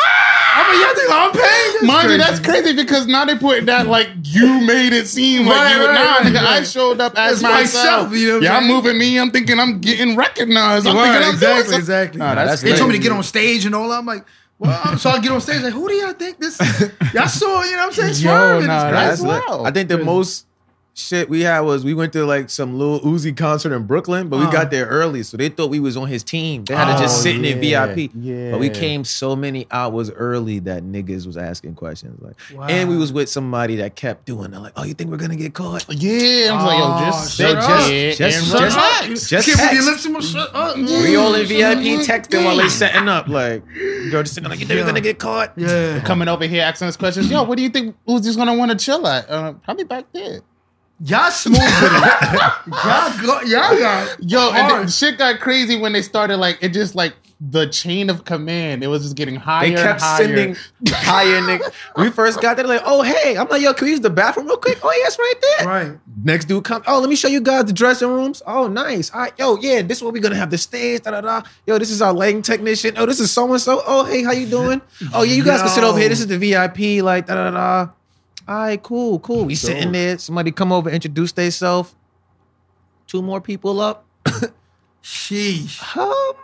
I 0.53 0.69
mean, 0.71 0.81
y'all 0.81 0.95
think 0.95 1.09
I'm 1.11 1.31
paying? 1.31 1.73
That's 1.73 1.85
Mind 1.85 2.11
you, 2.11 2.17
that's 2.17 2.39
crazy 2.39 2.73
because 2.75 3.07
now 3.07 3.25
they 3.25 3.37
put 3.37 3.65
that 3.67 3.87
like 3.87 4.09
you 4.23 4.59
made 4.61 4.91
it 4.93 5.07
seem 5.07 5.45
like 5.45 5.55
Right, 5.57 5.75
you. 5.75 5.85
right, 5.85 5.93
nah, 5.93 6.01
right, 6.17 6.25
nigga, 6.25 6.37
I 6.45 6.63
showed 6.63 6.99
up 6.99 7.13
as 7.17 7.37
As 7.37 7.43
myself. 7.43 7.63
myself, 8.09 8.13
you 8.13 8.27
know 8.27 8.33
what 8.33 8.37
I'm 8.39 8.43
yeah, 8.43 8.57
I'm 8.57 8.67
moving 8.67 8.97
me. 8.97 9.17
I'm 9.19 9.31
thinking 9.31 9.59
I'm 9.59 9.79
getting 9.79 10.15
recognized. 10.15 10.85
I'm 10.87 10.95
Right, 10.95 11.05
thinking 11.11 11.23
I'm 11.27 11.33
exactly, 11.35 11.53
doing 11.53 11.63
something. 11.63 11.79
exactly. 11.79 12.19
Nah, 12.19 12.35
that's 12.35 12.49
that's 12.49 12.61
They 12.63 12.75
told 12.77 12.91
me 12.91 12.97
to 12.97 13.01
get 13.03 13.11
on 13.13 13.23
stage 13.23 13.65
and 13.65 13.73
all. 13.75 13.87
that. 13.89 13.99
I'm 13.99 14.05
like, 14.05 14.25
well, 14.59 14.97
so 14.97 15.09
I 15.09 15.19
get 15.19 15.31
on 15.31 15.41
stage 15.41 15.61
like, 15.63 15.73
who 15.73 15.87
do 15.87 15.93
y'all 15.95 16.13
think 16.13 16.37
this? 16.37 16.59
Y'all 17.13 17.27
saw, 17.27 17.63
you 17.63 17.71
know 17.71 17.77
what 17.77 17.85
I'm 17.87 17.91
saying? 17.93 18.09
Yo, 18.09 18.13
Swerving. 18.31 18.67
nah, 18.67 18.87
It's 18.89 18.93
that's 18.93 19.21
crazy. 19.21 19.33
lit. 19.33 19.43
wild. 19.49 19.67
I 19.67 19.71
think 19.71 19.89
the 19.89 19.97
most 19.99 20.45
shit 21.07 21.29
we 21.29 21.41
had 21.41 21.61
was 21.61 21.83
we 21.83 21.93
went 21.93 22.13
to 22.13 22.25
like 22.25 22.49
some 22.49 22.77
little 22.77 22.99
Uzi 23.01 23.35
concert 23.35 23.73
in 23.73 23.83
Brooklyn, 23.83 24.29
but 24.29 24.39
we 24.39 24.45
Uh. 24.45 24.51
got 24.51 24.71
there 24.71 24.85
early, 24.85 25.23
so 25.23 25.37
they 25.37 25.49
thought 25.49 25.69
we 25.69 25.79
was 25.79 25.97
on 25.97 26.07
his 26.07 26.23
team. 26.23 26.63
They 26.65 26.75
had 26.75 26.95
to 26.95 27.01
just 27.01 27.19
Oh, 27.19 27.23
sit 27.23 27.35
in 27.35 27.43
yeah, 27.43 27.85
VIP. 27.85 28.11
yeah. 28.15 28.51
But 28.51 28.59
we 28.59 28.69
came 28.69 29.03
so 29.03 29.35
many 29.35 29.67
hours 29.71 30.09
early 30.11 30.59
that 30.59 30.83
niggas 30.83 31.25
was 31.25 31.37
asking 31.37 31.75
questions. 31.75 32.21
Like, 32.21 32.35
Wow. 32.55 32.67
and 32.67 32.89
we 32.89 32.97
was 32.97 33.11
with 33.11 33.29
somebody 33.29 33.75
that 33.77 33.95
kept 33.95 34.25
doing 34.25 34.53
it. 34.53 34.59
Like, 34.59 34.73
oh, 34.77 34.83
you 34.83 34.93
think 34.93 35.09
we're 35.11 35.17
gonna 35.17 35.35
get 35.35 35.53
caught? 35.53 35.85
Yeah, 35.89 36.51
I 36.51 36.55
was 36.55 36.63
like, 36.65 36.77
yo, 36.79 36.85
Oh, 36.85 37.05
just 37.05 37.37
shut 37.37 37.47
sit 37.49 37.57
up. 37.57 37.87
there 37.87 38.11
Just- 38.13 38.21
and 38.21 38.45
just- 38.47 38.75
relax. 38.75 39.29
just 39.29 39.45
Kid 39.45 39.55
with 39.55 39.59
your 39.59 39.71
text. 39.71 39.87
lips 39.87 40.05
in 40.05 40.13
my 40.13 40.19
shut 40.19 40.49
up. 40.55 40.77
We 40.77 41.15
all 41.15 41.33
in 41.35 41.45
VIP 41.45 41.97
texting 42.05 42.43
while 42.45 42.57
they 42.57 42.69
setting 42.69 43.07
up. 43.09 43.27
Like, 43.27 43.63
girl 44.11 44.23
just 44.23 44.35
sitting 44.35 44.49
like, 44.49 44.59
you 44.59 44.65
think 44.65 44.77
Yeah. 44.77 44.83
we're 44.83 44.89
gonna 44.89 45.01
get 45.01 45.19
caught? 45.19 45.53
Yeah. 45.57 45.99
Coming 46.01 46.27
over 46.27 46.45
here 46.45 46.63
asking 46.63 46.87
us 46.87 46.97
questions. 46.97 47.29
Yo, 47.29 47.43
what 47.43 47.57
do 47.57 47.63
you 47.63 47.69
think 47.69 47.95
Uzi's 48.07 48.35
gonna 48.35 48.53
want 48.55 48.71
to 48.71 48.77
chill 48.77 49.05
at? 49.07 49.29
Uh, 49.29 49.53
probably 49.53 49.83
back 49.83 50.05
there. 50.13 50.41
Y'all 51.03 51.31
smooth 51.31 51.57
with 51.57 51.67
it. 51.67 52.41
y'all 52.85 53.25
go, 53.25 53.41
y'all 53.41 53.77
got 53.77 54.17
Yo, 54.21 54.51
and 54.51 54.87
the 54.87 54.91
shit 54.91 55.17
got 55.17 55.39
crazy 55.39 55.79
when 55.79 55.93
they 55.93 56.01
started 56.01 56.37
like 56.37 56.59
it 56.61 56.69
just 56.69 56.93
like 56.93 57.15
the 57.39 57.65
chain 57.67 58.11
of 58.11 58.23
command. 58.23 58.83
It 58.83 58.87
was 58.87 59.01
just 59.01 59.15
getting 59.15 59.35
higher. 59.35 59.69
They 59.69 59.75
kept 59.75 59.93
and 59.93 60.01
higher. 60.01 60.17
sending 60.17 60.57
higher 60.89 61.41
niggas. 61.41 61.73
We 61.97 62.11
first 62.11 62.39
got 62.39 62.55
there, 62.55 62.67
like, 62.67 62.83
oh 62.85 63.01
hey, 63.01 63.35
I'm 63.35 63.47
like, 63.47 63.63
yo, 63.63 63.73
can 63.73 63.85
we 63.85 63.91
use 63.91 64.01
the 64.01 64.11
bathroom 64.11 64.45
real 64.45 64.57
quick? 64.57 64.77
Oh 64.83 64.91
yes, 64.91 65.17
right 65.17 65.33
there. 65.41 65.67
right. 65.67 65.99
Next 66.23 66.45
dude 66.45 66.63
come. 66.63 66.83
Oh, 66.85 66.99
let 66.99 67.09
me 67.09 67.15
show 67.15 67.27
you 67.27 67.41
guys 67.41 67.65
the 67.65 67.73
dressing 67.73 68.09
rooms. 68.09 68.43
Oh, 68.45 68.67
nice. 68.67 69.11
All 69.11 69.21
right, 69.21 69.33
yo, 69.39 69.57
yeah, 69.57 69.81
this 69.81 69.97
is 69.97 70.03
what 70.03 70.13
we're 70.13 70.21
gonna 70.21 70.35
have 70.35 70.51
the 70.51 70.57
stage. 70.59 71.01
Da 71.01 71.11
da 71.11 71.21
da. 71.21 71.41
Yo, 71.65 71.79
this 71.79 71.89
is 71.89 72.03
our 72.03 72.13
lighting 72.13 72.43
technician. 72.43 72.93
Oh, 72.97 73.07
this 73.07 73.19
is 73.19 73.31
so 73.31 73.51
and 73.51 73.59
so. 73.59 73.81
Oh, 73.87 74.05
hey, 74.05 74.21
how 74.21 74.33
you 74.33 74.45
doing? 74.45 74.81
Oh, 75.13 75.23
yeah, 75.23 75.33
you 75.33 75.43
guys 75.43 75.61
can 75.61 75.69
sit 75.69 75.83
over 75.83 75.97
here. 75.97 76.09
This 76.09 76.19
is 76.19 76.27
the 76.27 76.37
VIP. 76.37 77.03
Like 77.03 77.25
da 77.25 77.35
da 77.35 77.49
da. 77.49 77.91
All 78.51 78.57
right, 78.57 78.83
cool, 78.83 79.17
cool. 79.19 79.45
We 79.45 79.55
sitting 79.55 79.93
there. 79.93 80.17
Somebody 80.17 80.51
come 80.51 80.73
over, 80.73 80.89
introduce 80.89 81.31
themselves. 81.31 81.95
Two 83.07 83.21
more 83.21 83.39
people 83.39 83.79
up. 83.79 84.05
Sheesh. 85.01 85.79
Um, 85.97 86.35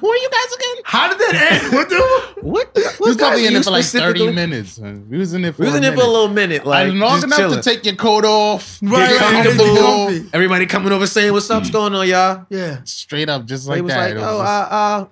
Who 0.00 0.08
are 0.10 0.16
you 0.16 0.30
guys 0.30 0.56
again? 0.56 0.82
How 0.84 1.08
did 1.10 1.18
that 1.18 1.62
end? 1.62 1.72
What 1.74 1.88
the? 1.90 1.96
what? 2.40 2.72
We 2.74 2.82
what 2.82 3.00
was 3.00 3.16
probably 3.18 3.46
in 3.46 3.54
are 3.54 3.58
it 3.60 3.64
for 3.64 3.70
like 3.70 3.84
thirty 3.84 4.32
minutes. 4.32 4.72
son. 4.72 5.06
We 5.10 5.18
was 5.18 5.34
in 5.34 5.44
it 5.44 5.54
for. 5.54 5.60
We 5.62 5.66
was 5.66 5.74
a 5.74 5.76
in 5.76 5.82
there 5.82 5.92
for 5.94 6.02
a 6.04 6.06
little 6.06 6.28
minute, 6.28 6.64
like 6.64 6.88
Like, 6.88 6.96
long 6.98 7.22
enough 7.22 7.38
chilling. 7.38 7.60
to 7.60 7.62
take 7.62 7.84
your 7.84 7.94
coat 7.96 8.24
off, 8.24 8.78
Right, 8.82 9.08
get 9.10 9.20
right, 9.20 9.44
comfortable, 9.44 9.76
comfy. 9.76 10.30
Everybody 10.32 10.64
coming 10.66 10.90
over 10.92 11.06
saying, 11.06 11.32
"What's 11.34 11.50
up? 11.50 11.58
What's 11.60 11.70
going 11.70 11.94
on, 11.94 12.08
y'all?" 12.08 12.46
Yeah. 12.48 12.80
straight 12.84 13.28
up, 13.28 13.44
just 13.44 13.64
He 13.64 13.70
like 13.72 13.82
was 13.82 13.92
that. 13.92 13.98
like, 14.00 14.10
It 14.12 14.14
was 14.16 14.24
"Oh, 14.24 14.38
just- 14.38 14.72
uh, 14.72 14.74
uh." 14.74 15.06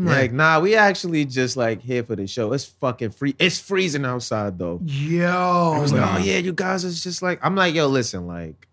I'm 0.00 0.06
Yeah. 0.06 0.12
like, 0.12 0.32
nah, 0.32 0.60
we 0.60 0.76
actually 0.76 1.24
just 1.26 1.56
like 1.56 1.82
here 1.82 2.02
for 2.02 2.16
the 2.16 2.26
show. 2.26 2.52
It's 2.52 2.64
fucking 2.64 3.10
free. 3.10 3.34
It's 3.38 3.58
freezing 3.58 4.04
outside 4.04 4.58
though. 4.58 4.80
Yo. 4.84 5.72
I 5.76 5.78
was 5.80 5.92
like, 5.92 6.14
oh 6.14 6.18
yeah, 6.24 6.38
you 6.38 6.52
guys 6.52 6.84
is 6.84 7.02
just 7.02 7.22
like, 7.22 7.38
I'm 7.42 7.54
like, 7.54 7.74
yo, 7.74 7.86
listen, 7.86 8.26
like, 8.26 8.66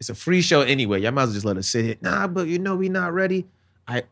it's 0.00 0.08
a 0.10 0.14
free 0.14 0.42
show 0.42 0.60
anyway. 0.60 1.00
Y'all 1.00 1.12
might 1.12 1.22
as 1.22 1.28
well 1.28 1.34
just 1.34 1.46
let 1.46 1.56
us 1.56 1.68
sit 1.68 1.84
here. 1.84 1.96
Nah, 2.02 2.26
but 2.26 2.48
you 2.48 2.58
know 2.58 2.76
we 2.76 2.88
not 2.88 3.12
ready. 3.14 3.46
I, 3.88 4.02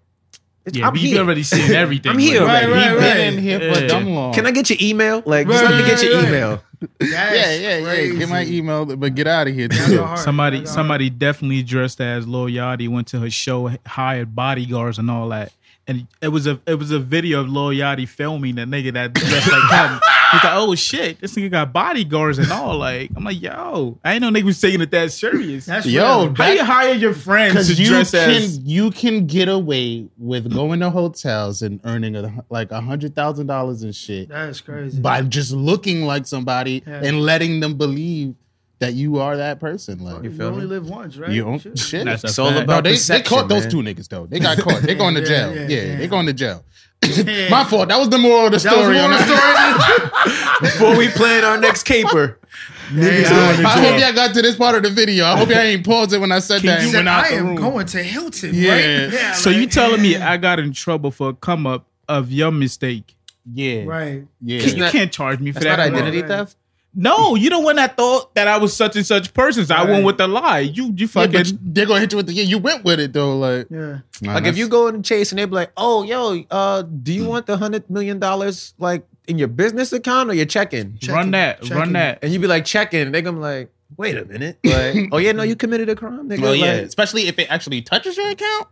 it's, 0.64 0.78
Yeah, 0.78 0.86
I'm 0.86 0.92
we 0.94 1.00
here. 1.00 1.18
already 1.20 1.42
seen 1.42 1.70
everything. 1.74 2.12
I'm 2.12 2.18
here 2.18 2.42
Like, 2.42 2.64
already. 2.64 2.72
Right, 2.72 2.88
He 2.90 2.96
right, 2.96 3.14
been 3.14 3.34
in 3.34 3.42
here 3.42 3.74
for 3.74 3.86
dumb 3.86 4.06
long. 4.14 4.32
Can 4.32 4.46
I 4.46 4.52
get 4.52 4.70
your 4.70 4.78
email? 4.80 5.22
Like, 5.26 5.48
just 5.48 5.62
Right, 5.64 5.70
let 5.72 5.82
me 5.84 5.90
get 5.90 6.02
your 6.02 6.14
right, 6.14 6.22
right. 6.22 6.28
email. 6.28 6.62
That's 6.98 7.12
Yeah, 7.12 7.54
yeah, 7.54 7.94
yeah. 7.94 8.18
Get 8.18 8.28
my 8.28 8.44
email, 8.44 8.84
but 8.96 9.14
get 9.14 9.26
out 9.26 9.46
of 9.48 9.54
here. 9.54 9.68
Y'all 9.70 9.86
Too. 9.86 9.96
go 9.96 10.04
hard. 10.04 10.18
Somebody, 10.20 10.66
somebody 10.66 11.10
definitely 11.10 11.62
dressed 11.62 12.00
as 12.00 12.26
Lil 12.26 12.46
Yachty 12.46 12.88
went 12.88 13.08
to 13.08 13.20
her 13.20 13.30
show, 13.30 13.70
hired 13.86 14.34
bodyguards 14.34 14.98
and 14.98 15.10
all 15.10 15.28
that. 15.28 15.52
And 15.88 16.06
it 16.20 16.28
was 16.28 16.46
a 16.46 16.60
it 16.66 16.76
was 16.76 16.92
a 16.92 17.00
video 17.00 17.40
of 17.40 17.48
Lil 17.48 17.70
Yachty 17.70 18.08
filming 18.08 18.54
the 18.54 18.62
nigga 18.62 18.92
that 18.92 19.14
dressed 19.14 19.50
like 19.50 19.70
him. 19.90 20.00
He's 20.30 20.44
like, 20.44 20.54
oh 20.54 20.74
shit, 20.76 21.20
this 21.20 21.34
nigga 21.34 21.50
got 21.50 21.72
bodyguards 21.72 22.38
and 22.38 22.50
all. 22.52 22.78
Like, 22.78 23.10
I'm 23.16 23.24
like, 23.24 23.42
yo, 23.42 23.98
I 24.04 24.12
ain't 24.14 24.22
know 24.22 24.30
nigga 24.30 24.44
was 24.44 24.60
taking 24.60 24.80
it 24.80 24.90
that 24.92 25.10
serious. 25.12 25.66
That's 25.66 25.84
Yo, 25.84 26.26
real. 26.26 26.34
How 26.36 26.50
you 26.52 26.64
hire 26.64 26.94
your 26.94 27.12
friends 27.14 27.66
to 27.66 27.74
you 27.82 27.88
dress 27.88 28.12
can 28.12 28.30
as? 28.30 28.58
you 28.60 28.90
can 28.92 29.26
get 29.26 29.48
away 29.48 30.08
with 30.16 30.50
going 30.52 30.80
to 30.80 30.88
hotels 30.90 31.62
and 31.62 31.80
earning 31.84 32.14
a, 32.16 32.44
like 32.48 32.70
a 32.70 32.80
hundred 32.80 33.14
thousand 33.16 33.48
dollars 33.48 33.82
and 33.82 33.94
shit 33.94 34.28
That's 34.28 34.60
crazy. 34.60 35.00
by 35.00 35.20
just 35.22 35.50
looking 35.52 36.02
like 36.06 36.26
somebody 36.26 36.82
Yeah. 36.86 37.00
and 37.04 37.20
letting 37.22 37.58
them 37.60 37.74
believe 37.76 38.34
that 38.82 38.94
you 38.94 39.18
are 39.18 39.36
that 39.38 39.58
person. 39.58 39.98
Like 40.04 40.22
you 40.22 40.30
feel 40.30 40.48
only 40.48 40.60
me? 40.60 40.66
live 40.66 40.88
once, 40.88 41.16
right? 41.16 41.30
you 41.30 41.44
don't 41.44 41.58
Shit. 41.60 41.78
shit. 41.78 42.04
That's 42.04 42.22
It's 42.24 42.38
all 42.38 42.50
fact. 42.50 42.64
about 42.64 42.84
no, 42.84 42.90
they, 42.90 42.96
they 42.98 43.22
caught 43.22 43.48
those 43.48 43.62
man. 43.64 43.70
two 43.70 43.76
niggas 43.78 44.08
though. 44.08 44.26
They 44.26 44.38
got 44.40 44.58
caught. 44.58 44.82
They 44.82 44.94
going 44.94 45.14
to 45.14 45.24
jail. 45.24 45.54
yeah, 45.54 45.62
Yeah, 45.68 45.82
yeah. 45.82 45.96
they 45.96 46.06
going 46.08 46.26
to 46.26 46.32
jail. 46.32 46.64
My 47.50 47.64
fault. 47.64 47.88
That 47.88 47.98
was 47.98 48.10
the 48.10 48.18
moral 48.18 48.46
of 48.46 48.52
the 48.52 48.58
That 48.58 48.76
was 48.76 48.82
story. 48.84 48.94
the 48.96 49.02
on 49.02 49.10
moral 49.10 49.26
that. 49.26 50.60
story. 50.60 50.70
Before 50.70 50.96
we 50.96 51.08
plan 51.08 51.44
our 51.44 51.58
next 51.58 51.82
caper, 51.82 52.38
niggas 52.90 53.22
Yeah. 53.22 53.68
I 53.68 53.70
hope 53.80 53.82
jail. 53.82 54.00
y'all 54.00 54.12
got 54.14 54.34
to 54.34 54.42
this 54.42 54.54
part 54.56 54.76
of 54.76 54.82
the 54.84 54.90
video. 54.90 55.24
I 55.24 55.36
hope 55.36 55.48
y'all 55.48 55.58
ain't 55.58 55.84
paused 55.84 56.12
it 56.12 56.18
when 56.18 56.30
I 56.32 56.38
said 56.38 56.62
that 56.62 56.78
He 56.80 56.84
and 56.84 56.90
said, 56.92 56.96
went 56.98 57.08
out 57.08 57.24
I 57.24 57.28
am 57.30 57.46
room. 57.48 57.56
going 57.56 57.86
to 57.86 58.02
Hilton, 58.02 58.50
Yeah. 58.54 58.70
right? 58.72 59.12
Yeah. 59.12 59.32
So 59.32 59.50
like, 59.50 59.58
you 59.58 59.66
telling 59.66 60.00
me. 60.02 60.16
I 60.16 60.36
got 60.36 60.58
in 60.60 60.72
trouble 60.72 61.10
for 61.10 61.30
a 61.30 61.34
come 61.34 61.66
up 61.66 61.86
of 62.08 62.30
your 62.30 62.50
mistake? 62.52 63.16
Yeah, 63.52 63.82
Right. 63.84 64.24
yeah. 64.40 64.60
You 64.60 64.76
not- 64.76 64.92
can't 64.92 65.10
charge 65.12 65.40
me 65.40 65.50
for 65.50 65.58
That's 65.60 65.76
that. 65.76 65.90
not 65.90 65.98
identity 65.98 66.22
theft. 66.22 66.56
No, 66.94 67.34
you 67.36 67.48
the 67.48 67.58
one 67.58 67.76
that 67.76 67.96
thought 67.96 68.34
that 68.34 68.48
I 68.48 68.58
was 68.58 68.76
such 68.76 68.96
and 68.96 69.06
such 69.06 69.32
person. 69.32 69.64
So 69.64 69.74
I 69.74 69.80
Right. 69.84 69.90
went 69.92 70.04
with 70.04 70.18
the 70.18 70.28
lie. 70.28 70.58
You 70.60 70.92
you 70.94 71.08
fucking 71.08 71.32
but 71.32 71.52
they're 71.62 71.86
gonna 71.86 72.00
hit 72.00 72.12
you 72.12 72.16
with 72.18 72.26
the 72.26 72.34
yeah. 72.34 72.42
You 72.44 72.58
went 72.58 72.84
with 72.84 73.00
it 73.00 73.12
though, 73.14 73.38
like 73.38 73.66
Yeah. 73.70 74.00
nah, 74.20 74.34
Like 74.34 74.44
if 74.44 74.58
you 74.58 74.68
go 74.68 74.88
and 74.88 75.02
chase 75.04 75.32
and 75.32 75.38
they 75.38 75.44
be 75.46 75.54
like, 75.54 75.72
"Oh, 75.76 76.02
yo, 76.02 76.44
uh, 76.50 76.82
do 76.82 77.12
you 77.14 77.24
want 77.24 77.46
the 77.46 77.56
hundred 77.56 77.88
million 77.88 78.18
dollars 78.18 78.74
like 78.78 79.06
in 79.26 79.38
your 79.38 79.48
business 79.48 79.90
account 79.92 80.28
or 80.28 80.34
your 80.34 80.44
checking?" 80.44 80.98
Checking, 80.98 81.14
run 81.14 81.30
that, 81.30 81.62
checking. 81.62 81.76
run 81.78 81.92
that. 81.94 82.18
And 82.20 82.30
you 82.32 82.38
be 82.38 82.46
like 82.46 82.66
checking, 82.66 83.10
they 83.10 83.22
gonna 83.22 83.38
be 83.38 83.42
like, 83.42 83.72
"Wait 83.96 84.16
a 84.18 84.26
minute, 84.26 84.58
like, 84.64 85.08
oh 85.12 85.16
yeah, 85.18 85.32
no, 85.32 85.44
you 85.44 85.56
committed 85.56 85.88
a 85.88 85.94
crime, 85.96 86.28
nigga." 86.28 86.40
well, 86.42 86.54
yeah, 86.54 86.72
Like, 86.74 86.82
especially 86.82 87.26
if 87.26 87.38
it 87.38 87.46
actually 87.48 87.80
touches 87.80 88.18
your 88.18 88.28
account, 88.28 88.66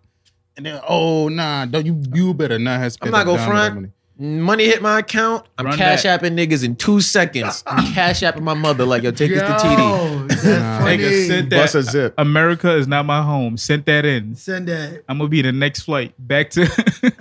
and 0.58 0.66
then 0.66 0.78
oh 0.86 1.28
nah, 1.28 1.64
don't 1.64 1.86
you 1.86 2.02
you 2.12 2.34
better 2.34 2.58
not 2.58 2.80
have. 2.80 2.92
spent 2.92 3.12
not 3.12 3.24
gonna 3.24 3.38
dime 3.38 3.48
that 3.56 3.72
front. 3.72 3.92
Money. 4.20 4.40
money 4.40 4.64
hit 4.66 4.82
my 4.82 4.98
account, 5.00 5.46
I'm 5.58 5.66
Run 5.66 5.76
cash 5.78 6.02
that. 6.04 6.20
apping 6.22 6.34
niggas 6.36 6.62
in 6.64 6.76
two 6.76 7.00
seconds. 7.00 7.62
I'm 7.66 7.92
cash 7.92 8.20
apping 8.20 8.42
my 8.42 8.54
mother 8.54 8.84
like, 8.84 9.02
"Yo, 9.02 9.10
take 9.10 9.30
this 9.30 9.40
to 9.40 9.46
TD." 9.48 10.28
That's 10.28 10.44
Nah. 10.44 10.78
funny. 10.80 10.98
Nigga, 10.98 11.26
send 11.26 11.50
Bust 11.50 11.74
a 11.74 11.78
that. 11.82 11.90
zip. 11.90 12.14
America 12.18 12.76
is 12.76 12.86
not 12.86 13.06
my 13.06 13.22
home. 13.22 13.56
Send 13.56 13.84
that 13.86 14.04
in. 14.04 14.34
Send 14.36 14.68
that. 14.68 15.02
I'm 15.08 15.18
gonna 15.18 15.28
be 15.28 15.42
the 15.42 15.52
next 15.52 15.82
flight 15.82 16.14
back 16.18 16.50
to. 16.50 16.62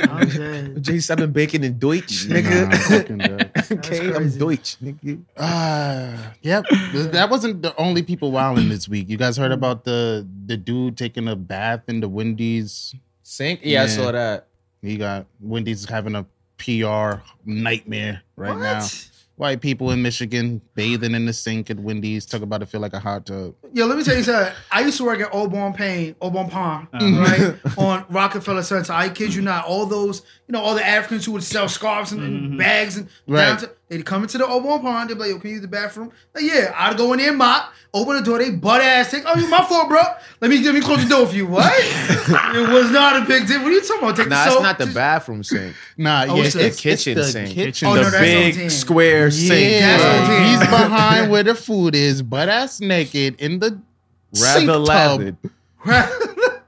I'm 0.09 0.27
dead. 0.30 0.76
J7 0.84 1.31
bacon 1.34 1.63
and 1.63 1.80
Deutsch, 1.80 2.27
Nah, 2.27 2.35
nigga. 2.35 2.76
fucking 2.89 3.17
dead. 3.17 3.51
okay, 3.71 4.07
I'm 4.07 4.13
crazy. 4.13 4.39
Deutsch, 4.39 4.77
nigga. 4.84 5.19
Ah, 5.38 6.34
yep. 6.41 6.65
That 6.93 7.30
wasn't 7.30 7.61
the 7.61 7.76
only 7.77 8.03
people 8.03 8.31
wilding 8.31 8.69
this 8.69 8.88
week. 8.89 9.09
You 9.09 9.17
guys 9.17 9.38
heard 9.38 9.51
about 9.51 9.84
the 9.85 10.27
the 10.45 10.57
dude 10.57 10.97
taking 10.97 11.27
a 11.27 11.35
bath 11.35 11.81
in 11.88 11.99
the 12.01 12.09
Wendy's. 12.09 12.93
Sink? 13.23 13.59
Yeah, 13.63 13.81
I 13.81 13.84
Yeah. 13.85 13.89
saw 13.89 14.11
that. 14.11 14.47
He 14.81 14.97
got 14.97 15.27
Wendy's 15.39 15.88
having 15.88 16.15
a 16.15 16.26
PR 16.60 17.22
nightmare 17.45 18.22
right 18.36 18.57
now. 18.57 18.86
White 19.38 19.61
people 19.61 19.90
in 19.91 20.02
Michigan 20.02 20.61
bathing 20.76 21.14
in 21.15 21.26
the 21.26 21.31
sink 21.31 21.69
at 21.69 21.80
Wendy's. 21.80 22.26
Talk 22.26 22.41
about 22.41 22.61
it 22.61 22.65
feel 22.65 22.81
like 22.81 22.91
a 22.91 22.99
hot 22.99 23.26
tub. 23.26 23.56
Yo, 23.72 23.86
let 23.86 23.98
me 23.98 24.03
tell 24.03 24.18
you 24.18 24.23
something. 24.23 24.53
I 24.69 24.81
used 24.81 24.98
to 24.98 25.06
work 25.06 25.22
at 25.22 25.34
Au 25.34 25.48
Bon 25.48 25.72
Pain, 25.72 26.14
Obon 26.22 26.49
Pond, 26.52 26.88
Uh-huh. 26.94 27.22
right? 27.22 27.56
on 27.77 28.06
Rockefeller 28.10 28.64
Center. 28.64 28.91
I 28.91 29.07
kid 29.07 29.34
you 29.34 29.41
not. 29.41 29.64
All 29.65 29.86
those, 29.86 30.23
you 30.48 30.52
know, 30.52 30.60
all 30.60 30.76
the 30.76 30.86
Africans 30.86 31.23
who 31.26 31.31
would 31.31 31.44
sell 31.44 31.69
scarves 31.69 32.11
and, 32.11 32.22
and 32.22 32.57
bags 32.57 32.98
and 32.98 33.07
Mm-hmm. 33.07 33.34
Right. 33.34 33.45
downtown, 33.60 33.69
They'd 33.89 34.05
come 34.05 34.21
into 34.21 34.37
the 34.37 34.45
open 34.45 34.81
pond. 34.81 35.09
They'd 35.09 35.15
be 35.15 35.19
like, 35.21 35.29
"Yo, 35.31 35.39
can 35.39 35.49
you 35.49 35.53
use 35.55 35.61
the 35.63 35.67
bathroom?" 35.67 36.11
Like, 36.35 36.43
yeah, 36.43 36.73
I'd 36.77 36.95
go 36.95 37.11
in 37.13 37.17
there, 37.19 37.29
and 37.29 37.39
mop, 37.39 37.73
open 37.91 38.17
the 38.17 38.21
door. 38.21 38.37
They 38.37 38.51
butt 38.51 38.81
ass 38.81 39.09
take. 39.09 39.23
Oh, 39.25 39.35
you 39.39 39.47
my 39.49 39.63
fault, 39.65 39.89
bro. 39.89 39.99
Let 40.41 40.51
me 40.51 40.63
let 40.63 40.75
me 40.75 40.81
close 40.81 41.01
the 41.03 41.09
door 41.09 41.25
for 41.25 41.35
you. 41.35 41.47
What? 41.47 41.73
it 41.75 42.69
was 42.71 42.91
not 42.91 43.21
a 43.23 43.25
big 43.25 43.47
deal. 43.47 43.59
What 43.63 43.69
are 43.69 43.71
you 43.71 43.81
talking 43.81 44.03
about? 44.03 44.15
Take 44.15 44.27
Nah, 44.29 44.45
the 44.45 44.51
it's 44.51 44.61
not 44.61 44.77
the 44.77 44.83
just- 44.85 44.95
bathroom 44.95 45.43
sink. 45.43 45.75
Nah, 45.97 46.25
Oh, 46.29 46.35
yeah, 46.35 46.43
it's 46.43 46.47
it's, 46.47 46.53
the 46.55 46.65
it's 46.67 46.79
kitchen 46.81 47.15
the 47.17 47.23
sink. 47.23 47.49
kitchen 47.55 47.87
Oh, 47.87 47.95
no, 47.95 48.03
the 48.03 48.11
that's 48.11 48.23
big 48.23 48.53
ten. 48.55 48.69
square 48.69 49.31
sink. 49.31 49.71
Yeah, 49.71 49.97
That's 49.97 50.27
bro. 50.27 50.35
on 50.37 50.43
he's 50.45 50.59
behind 50.59 51.31
where 51.31 51.43
the 51.43 51.55
food 51.55 51.95
is, 51.95 52.21
butt 52.21 52.47
ass 52.47 52.79
naked 52.79 53.41
in 53.41 53.57
the 53.57 53.81
Rather 54.39 54.59
sink 54.59 54.67
tub 54.69 54.87
lathered. 54.87 55.37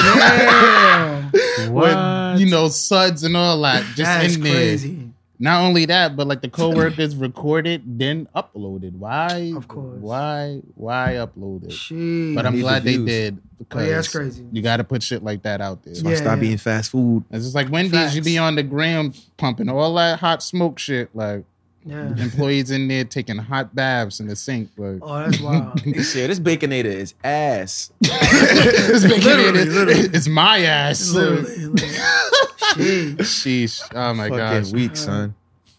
Damn. 0.00 1.30
with 1.72 2.40
you 2.40 2.46
know 2.50 2.68
suds 2.68 3.22
and 3.24 3.36
all 3.36 3.60
that 3.62 3.82
just 3.94 3.98
That's 3.98 4.34
in 4.34 4.42
there. 4.42 4.52
crazy. 4.54 5.09
Not 5.42 5.62
only 5.62 5.86
that, 5.86 6.16
but 6.16 6.26
like 6.26 6.42
the 6.42 6.50
coworkers 6.50 7.16
recorded, 7.16 7.82
then 7.98 8.28
uploaded. 8.36 8.92
Why? 8.92 9.54
Of 9.56 9.68
course. 9.68 9.98
Why? 9.98 10.60
Why 10.74 11.14
upload 11.14 11.64
it? 11.64 11.70
Jeez. 11.70 12.34
But 12.34 12.44
I'm 12.44 12.56
Need 12.56 12.60
glad 12.60 12.84
the 12.84 12.90
they 12.90 12.96
views. 12.96 13.06
did 13.08 13.38
because 13.58 13.82
Oh, 13.82 13.88
yeah, 13.88 13.94
that's 13.96 14.08
crazy. 14.08 14.44
You 14.52 14.60
got 14.60 14.76
to 14.76 14.84
put 14.84 15.02
shit 15.02 15.22
like 15.22 15.42
that 15.44 15.62
out 15.62 15.82
there. 15.82 15.94
Yeah. 15.94 16.14
Stop 16.16 16.40
being 16.40 16.58
fast 16.58 16.90
food. 16.90 17.24
It's 17.30 17.44
just 17.44 17.54
like 17.54 17.70
Wendy's. 17.70 18.14
You 18.14 18.20
be 18.20 18.36
on 18.36 18.54
the 18.54 18.62
gram 18.62 19.14
pumping 19.38 19.70
all 19.70 19.94
that 19.94 20.18
hot 20.20 20.42
smoke 20.42 20.78
shit. 20.78 21.08
Like 21.14 21.44
yeah. 21.86 22.14
employees 22.18 22.70
in 22.70 22.88
there 22.88 23.04
taking 23.04 23.38
hot 23.38 23.74
baths 23.74 24.20
in 24.20 24.26
the 24.26 24.36
sink. 24.36 24.68
Like 24.76 24.98
Oh, 25.00 25.18
that's 25.24 25.40
wild. 25.40 25.80
Shit, 26.04 26.28
this 26.28 26.38
baconator 26.38 26.84
is 26.84 27.14
ass. 27.24 27.90
it's, 28.02 29.04
making 29.04 29.22
Literally, 29.24 29.64
literally. 29.64 30.00
it's 30.12 30.28
my 30.28 30.60
ass. 30.60 31.10
literally, 31.12 31.66
literally. 31.66 31.94
Jeez. 32.74 33.16
Sheesh. 33.16 33.82
Oh 33.94 34.14
my 34.14 34.28
Fucking 34.28 34.38
gosh. 34.62 34.72
weak, 34.72 34.96
son. 34.96 35.34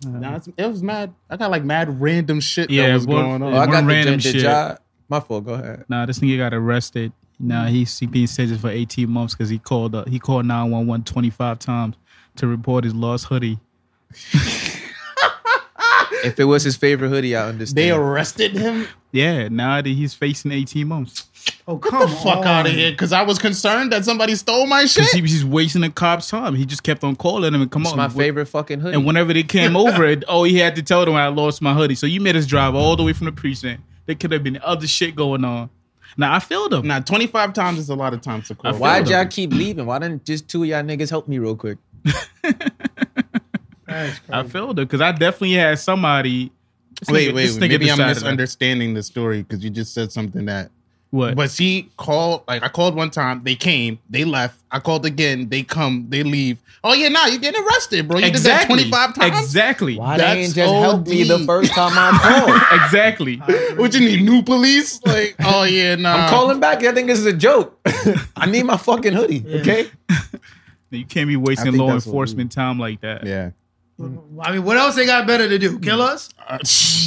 Nah, 0.06 0.36
it's- 0.38 0.50
it 0.58 0.66
was 0.68 0.82
mad. 0.82 1.14
I 1.30 1.38
got 1.38 1.52
like 1.52 1.64
mad 1.64 2.02
random 2.02 2.40
shit 2.40 2.70
Yeah, 2.70 2.88
that 2.88 2.94
was 2.96 3.08
what- 3.08 3.22
going 3.22 3.44
on. 3.44 3.54
Oh, 3.54 3.56
I 3.56 3.60
One 3.60 3.70
got 3.72 3.82
the, 3.82 3.88
random 3.88 4.16
the, 4.16 4.22
shit. 4.22 4.42
job. 4.42 4.80
My 5.10 5.20
fault. 5.20 5.46
Go 5.46 5.54
ahead. 5.54 5.86
Nah, 5.90 6.06
this 6.06 6.20
nigga 6.20 6.38
got 6.38 6.54
arrested. 6.54 7.12
Nah, 7.40 7.66
he's 7.68 7.98
he 8.00 8.06
being 8.06 8.28
sentenced 8.28 8.62
for 8.62 8.70
18 8.70 9.10
months 9.10 9.34
because 9.36 9.50
he 9.50 9.58
called 9.60 9.96
uh, 9.96 10.06
he 10.06 10.20
called 10.20 10.46
911 10.46 11.04
25 11.06 11.60
times 11.60 11.96
to 12.38 12.48
report 12.48 12.84
his 12.84 12.94
lost 12.96 13.26
hoodie. 13.26 13.60
If 16.24 16.40
it 16.40 16.44
was 16.46 16.64
his 16.64 16.76
favorite 16.78 17.10
hoodie, 17.10 17.36
I 17.36 17.48
understand. 17.50 17.78
They 17.78 17.92
arrested 17.92 18.52
him. 18.54 18.88
Yeah, 19.12 19.48
now 19.50 19.82
that 19.82 19.90
he's 19.90 20.14
facing 20.14 20.52
18 20.52 20.88
months 20.88 21.28
Oh, 21.68 21.78
come 21.78 22.00
Get 22.02 22.10
the 22.10 22.16
Fuck 22.18 22.38
on. 22.40 22.48
out 22.48 22.66
of 22.68 22.72
here, 22.74 22.92
because 22.92 23.12
I 23.12 23.24
was 23.24 23.40
concerned 23.40 23.92
that 23.92 24.06
somebody 24.06 24.36
stole 24.36 24.68
my 24.68 24.86
shit. 24.86 24.98
because 25.04 25.12
he 25.12 25.22
was 25.22 25.32
just 25.32 25.44
wasting 25.44 25.82
the 25.82 25.90
cops' 25.90 26.30
time. 26.30 26.56
He 26.56 26.66
just 26.66 26.84
kept 26.84 27.04
on 27.04 27.16
calling 27.16 27.52
them 27.52 27.62
and 27.62 27.72
come 27.72 27.82
It's 27.82 27.92
on. 27.92 27.98
my 27.98 28.08
wh- 28.10 28.16
favorite 28.16 28.46
fucking 28.46 28.80
hoodie. 28.80 28.96
And 28.96 29.06
whenever 29.06 29.34
they 29.34 29.44
came 29.44 29.76
over, 29.86 30.06
it, 30.06 30.24
oh, 30.28 30.44
he 30.44 30.58
had 30.60 30.76
to 30.76 30.84
tell 30.84 31.04
them 31.04 31.16
I 31.16 31.28
lost 31.28 31.62
my 31.62 31.74
hoodie. 31.74 31.96
So 31.96 32.06
you 32.06 32.22
made 32.22 32.36
us 32.36 32.46
drive 32.46 32.76
all 32.76 32.96
the 32.96 33.04
way 33.04 33.14
from 33.14 33.26
the 33.26 33.32
precinct. 33.32 33.82
There 34.06 34.16
could 34.16 34.32
have 34.32 34.44
been 34.44 34.60
other 34.64 34.88
shit 34.88 35.16
going 35.16 35.44
on. 35.44 35.70
Now 36.18 36.36
I 36.36 36.40
feel 36.40 36.68
them. 36.70 36.86
Now 36.88 37.00
25 37.00 37.54
times 37.54 37.80
is 37.80 37.90
a 37.90 37.96
lot 37.96 38.14
of 38.14 38.22
times 38.22 38.48
to 38.50 38.56
call. 38.56 38.74
Why'd 38.76 39.08
y'all 39.10 39.26
keep 39.26 39.52
leaving? 39.52 39.86
Why 39.86 39.98
didn't 40.00 40.26
just 40.26 40.48
two 40.48 40.64
of 40.64 40.70
y'all 40.70 40.84
niggas 40.84 41.10
help 41.10 41.28
me 41.28 41.40
real 41.40 41.56
quick? 41.56 41.78
That's 43.92 44.20
crazy. 44.20 44.34
I 44.34 44.44
feel 44.44 44.72
it 44.72 44.76
because 44.76 45.02
I 45.02 45.12
definitely 45.12 45.54
had 45.54 45.80
somebody. 45.80 46.52
Wait, 47.10 47.34
wait, 47.34 47.52
wait. 47.52 47.60
Maybe 47.60 47.92
I'm 47.92 47.98
misunderstanding 47.98 48.94
the 48.94 49.04
story 49.04 49.44
because 49.44 49.64
you 49.64 49.70
just 49.70 49.94
said 49.94 50.12
something 50.12 50.46
that. 50.46 50.72
What? 51.12 51.36
But 51.36 51.52
she 51.52 51.92
called, 51.98 52.44
like, 52.48 52.64
I 52.64 52.70
called 52.70 52.96
one 52.96 53.12
time, 53.12 53.42
they 53.44 53.56
came, 53.56 54.00
they 54.10 54.24
left. 54.24 54.58
I 54.72 54.80
called 54.80 55.06
again, 55.06 55.50
they 55.50 55.62
come, 55.62 56.06
they 56.08 56.24
leave. 56.24 56.58
Oh, 56.86 56.94
yeah, 56.94 57.10
nah, 57.10 57.26
you're 57.26 57.38
getting 57.38 57.62
arrested, 57.62 58.08
bro. 58.08 58.20
You 58.20 58.28
exactly. 58.28 58.84
did 58.84 58.94
that 58.94 59.14
25 59.14 59.32
times? 59.32 59.46
Exactly. 59.46 59.98
Why 59.98 60.18
That's 60.18 60.34
they 60.34 60.40
ain't 60.40 60.56
just 60.56 60.74
help 60.74 61.08
me 61.08 61.24
the 61.24 61.40
first 61.40 61.74
time 61.74 61.92
I 61.94 62.18
called? 62.18 62.82
Exactly. 62.86 63.42
What 63.76 63.94
you 63.94 64.00
need, 64.00 64.24
new 64.24 64.42
police? 64.42 65.04
Like, 65.06 65.36
oh, 65.44 65.64
yeah, 65.64 65.96
nah. 66.00 66.16
I'm 66.16 66.30
calling 66.30 66.62
back. 66.62 66.82
I 66.84 66.94
think 66.94 67.08
this 67.08 67.20
is 67.20 67.26
a 67.26 67.34
joke. 67.34 67.78
I 68.38 68.46
need 68.46 68.64
my 68.64 68.78
fucking 68.78 69.14
hoodie. 69.14 69.44
Okay. 69.60 69.90
You 70.92 71.06
can't 71.06 71.28
be 71.28 71.36
wasting 71.36 71.74
law 71.74 71.92
enforcement 71.92 72.54
time 72.54 72.80
like 72.80 73.02
that. 73.02 73.26
Yeah. 73.26 73.52
I 74.42 74.52
mean, 74.54 74.64
what 74.64 74.78
else 74.78 74.96
they 74.96 75.06
got 75.06 75.28
better 75.28 75.48
to 75.48 75.58
do? 75.60 75.80
Kill 75.80 76.02
us? 76.02 76.30
Uh, 76.48 76.58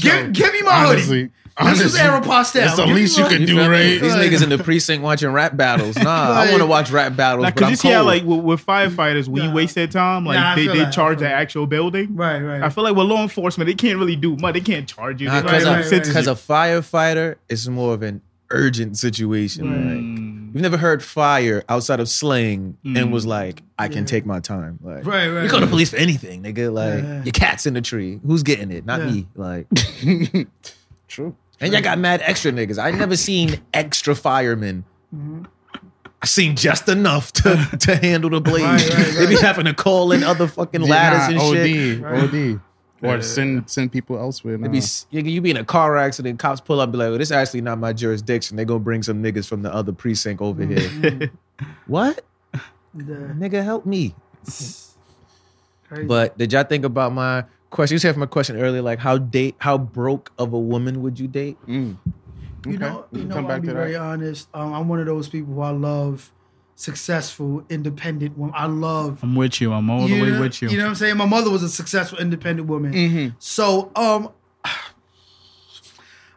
Give, 0.00 0.32
give 0.32 0.52
me 0.52 0.62
my 0.62 0.86
honestly, 0.86 1.20
hoodie. 1.22 1.32
This 1.70 1.80
is 1.82 1.96
honestly, 1.96 2.00
Aeropostale. 2.00 2.52
That's 2.52 2.76
the 2.76 2.84
Give 2.86 2.96
least 2.96 3.16
you 3.18 3.26
can 3.26 3.46
do, 3.46 3.58
right? 3.60 4.00
These 4.00 4.12
niggas 4.14 4.42
in 4.42 4.48
the 4.48 4.58
precinct 4.58 5.04
watching 5.04 5.30
rap 5.30 5.56
battles. 5.56 5.96
Nah, 5.96 6.10
I 6.10 6.48
want 6.50 6.60
to 6.62 6.66
watch 6.66 6.90
rap 6.90 7.14
battles, 7.16 7.46
but 7.46 7.54
Because 7.54 7.64
I'm 7.66 7.70
you 7.70 7.76
see 7.76 7.88
how, 7.90 7.98
cold. 8.02 8.06
like, 8.06 8.24
with, 8.24 8.40
with 8.40 8.66
firefighters, 8.66 9.28
when 9.28 9.42
Nah. 9.42 9.48
you 9.50 9.54
waste 9.54 9.74
their 9.76 9.86
time, 9.86 10.24
like, 10.24 10.38
Nah, 10.38 10.56
they, 10.56 10.66
they 10.66 10.78
that, 10.78 10.88
I 10.88 10.90
charge 10.90 11.18
the 11.20 11.28
actual 11.30 11.66
building. 11.66 12.16
Right, 12.16 12.40
right. 12.40 12.62
I 12.62 12.70
feel 12.70 12.82
like 12.84 12.96
with 12.96 13.06
law 13.06 13.22
enforcement, 13.22 13.66
they 13.68 13.74
can't 13.74 13.98
really 13.98 14.16
do 14.16 14.36
much. 14.36 14.54
They 14.54 14.60
can't 14.60 14.88
charge 14.88 15.20
you. 15.20 15.28
Nah, 15.28 15.42
because 15.42 15.62
can't 15.64 15.76
right, 15.76 16.14
right. 16.14 16.26
a 16.26 16.34
firefighter 16.34 17.36
is 17.48 17.68
more 17.68 17.94
of 17.94 18.02
an 18.02 18.20
urgent 18.50 18.98
situation. 18.98 19.64
Like, 19.70 20.23
Mm. 20.54 20.58
you've 20.58 20.62
never 20.62 20.76
heard 20.76 21.02
fire 21.02 21.62
outside 21.68 22.00
of 22.00 22.08
slang 22.08 22.76
and 22.84 22.96
Mm. 22.96 23.10
was 23.10 23.26
like, 23.26 23.62
I 23.78 23.88
can 23.88 23.98
Yeah. 23.98 24.04
take 24.04 24.24
my 24.26 24.40
time. 24.40 24.78
Like, 24.82 25.04
Right, 25.04 25.28
right. 25.28 25.42
you 25.44 25.48
go 25.50 25.60
to 25.60 25.66
police 25.66 25.90
for 25.90 25.96
anything, 25.96 26.42
nigga. 26.42 26.72
Like, 26.72 27.02
Yeah. 27.02 27.22
your 27.24 27.32
cat's 27.32 27.66
in 27.66 27.74
the 27.74 27.80
tree. 27.82 28.20
Who's 28.26 28.42
getting 28.42 28.70
it? 28.70 28.86
Not 28.86 29.00
Yeah. 29.00 29.10
me. 29.10 29.28
Like, 29.34 29.66
True. 31.08 31.34
and 31.60 31.72
y'all 31.72 31.82
got 31.82 31.98
mad 31.98 32.20
extra 32.24 32.52
niggas. 32.52 32.82
I 32.82 32.90
never 32.92 33.16
seen 33.16 33.60
extra 33.72 34.14
firemen. 34.14 34.84
Mm-hmm. 35.14 35.42
I 36.22 36.26
seen 36.26 36.56
just 36.56 36.88
enough 36.88 37.32
to, 37.34 37.68
to 37.80 37.96
handle 37.96 38.30
the 38.30 38.40
blaze. 38.40 38.62
Right, 38.64 38.94
right, 38.94 39.14
They 39.18 39.26
be 39.26 39.36
having 39.36 39.66
to 39.66 39.74
call 39.74 40.10
in 40.12 40.22
other 40.24 40.46
fucking 40.48 40.80
ladders 40.80 41.28
and 41.28 41.38
OD, 41.38 41.66
shit. 41.66 42.00
Right. 42.00 42.22
OD. 42.24 42.60
Or 43.04 43.16
Yeah. 43.16 43.20
send 43.20 43.68
send 43.70 43.92
people 43.92 44.18
elsewhere. 44.18 44.56
They 44.56 44.66
Nah. 44.66 44.72
be, 44.72 44.80
you, 45.10 45.22
you 45.22 45.40
be 45.40 45.50
in 45.50 45.56
a 45.58 45.64
car 45.64 45.96
accident, 45.96 46.38
cops 46.38 46.60
pull 46.60 46.80
up, 46.80 46.90
be 46.90 46.98
like, 46.98 47.08
well, 47.10 47.18
this 47.18 47.28
is 47.28 47.32
actually 47.32 47.60
not 47.60 47.78
my 47.78 47.92
jurisdiction. 47.92 48.56
They 48.56 48.64
gonna 48.64 48.80
bring 48.80 49.02
some 49.02 49.22
niggas 49.22 49.46
from 49.48 49.62
the 49.62 49.72
other 49.72 49.92
precinct 49.92 50.40
over 50.40 50.64
here. 50.64 50.78
Mm-hmm. 50.78 51.64
what? 51.86 52.24
The- 52.94 53.34
Nigga, 53.36 53.62
help 53.64 53.84
me. 53.86 54.14
crazy. 55.88 56.06
But 56.06 56.38
did 56.38 56.52
y'all 56.52 56.64
think 56.64 56.84
about 56.84 57.12
my 57.12 57.44
question? 57.70 57.94
You 57.96 57.98
said 57.98 58.12
from 58.12 58.20
my 58.20 58.26
question 58.26 58.56
earlier, 58.56 58.82
like 58.82 58.98
how 59.00 59.18
date, 59.18 59.56
how 59.58 59.76
broke 59.78 60.30
of 60.38 60.52
a 60.52 60.58
woman 60.58 61.02
would 61.02 61.18
you 61.18 61.28
date? 61.28 61.58
Mm. 61.66 61.96
You 62.66 62.74
Okay. 62.76 62.78
know, 62.78 63.04
you 63.12 63.24
know. 63.24 63.34
come 63.34 63.44
I'll 63.44 63.48
back 63.48 63.60
be 63.62 63.68
to 63.68 63.74
very 63.74 63.92
that. 63.92 64.00
honest. 64.00 64.48
Um, 64.54 64.72
I'm 64.72 64.88
one 64.88 65.00
of 65.00 65.06
those 65.06 65.28
people 65.28 65.54
who 65.54 65.60
I 65.60 65.70
love 65.70 66.30
successful, 66.74 67.64
independent 67.70 68.36
woman. 68.38 68.54
I 68.56 68.66
love. 68.66 69.20
I'm 69.22 69.34
with 69.34 69.60
you. 69.60 69.72
I'm 69.72 69.88
all 69.90 70.06
the 70.06 70.20
way 70.20 70.30
know- 70.30 70.40
with 70.40 70.60
you. 70.62 70.68
You 70.68 70.78
know 70.78 70.84
what 70.84 70.90
I'm 70.90 70.94
saying? 70.96 71.16
My 71.16 71.26
mother 71.26 71.50
was 71.50 71.62
a 71.62 71.68
successful, 71.68 72.18
independent 72.18 72.68
woman. 72.68 72.92
Mm-hmm. 72.92 73.36
So, 73.38 73.90
um, 73.96 74.30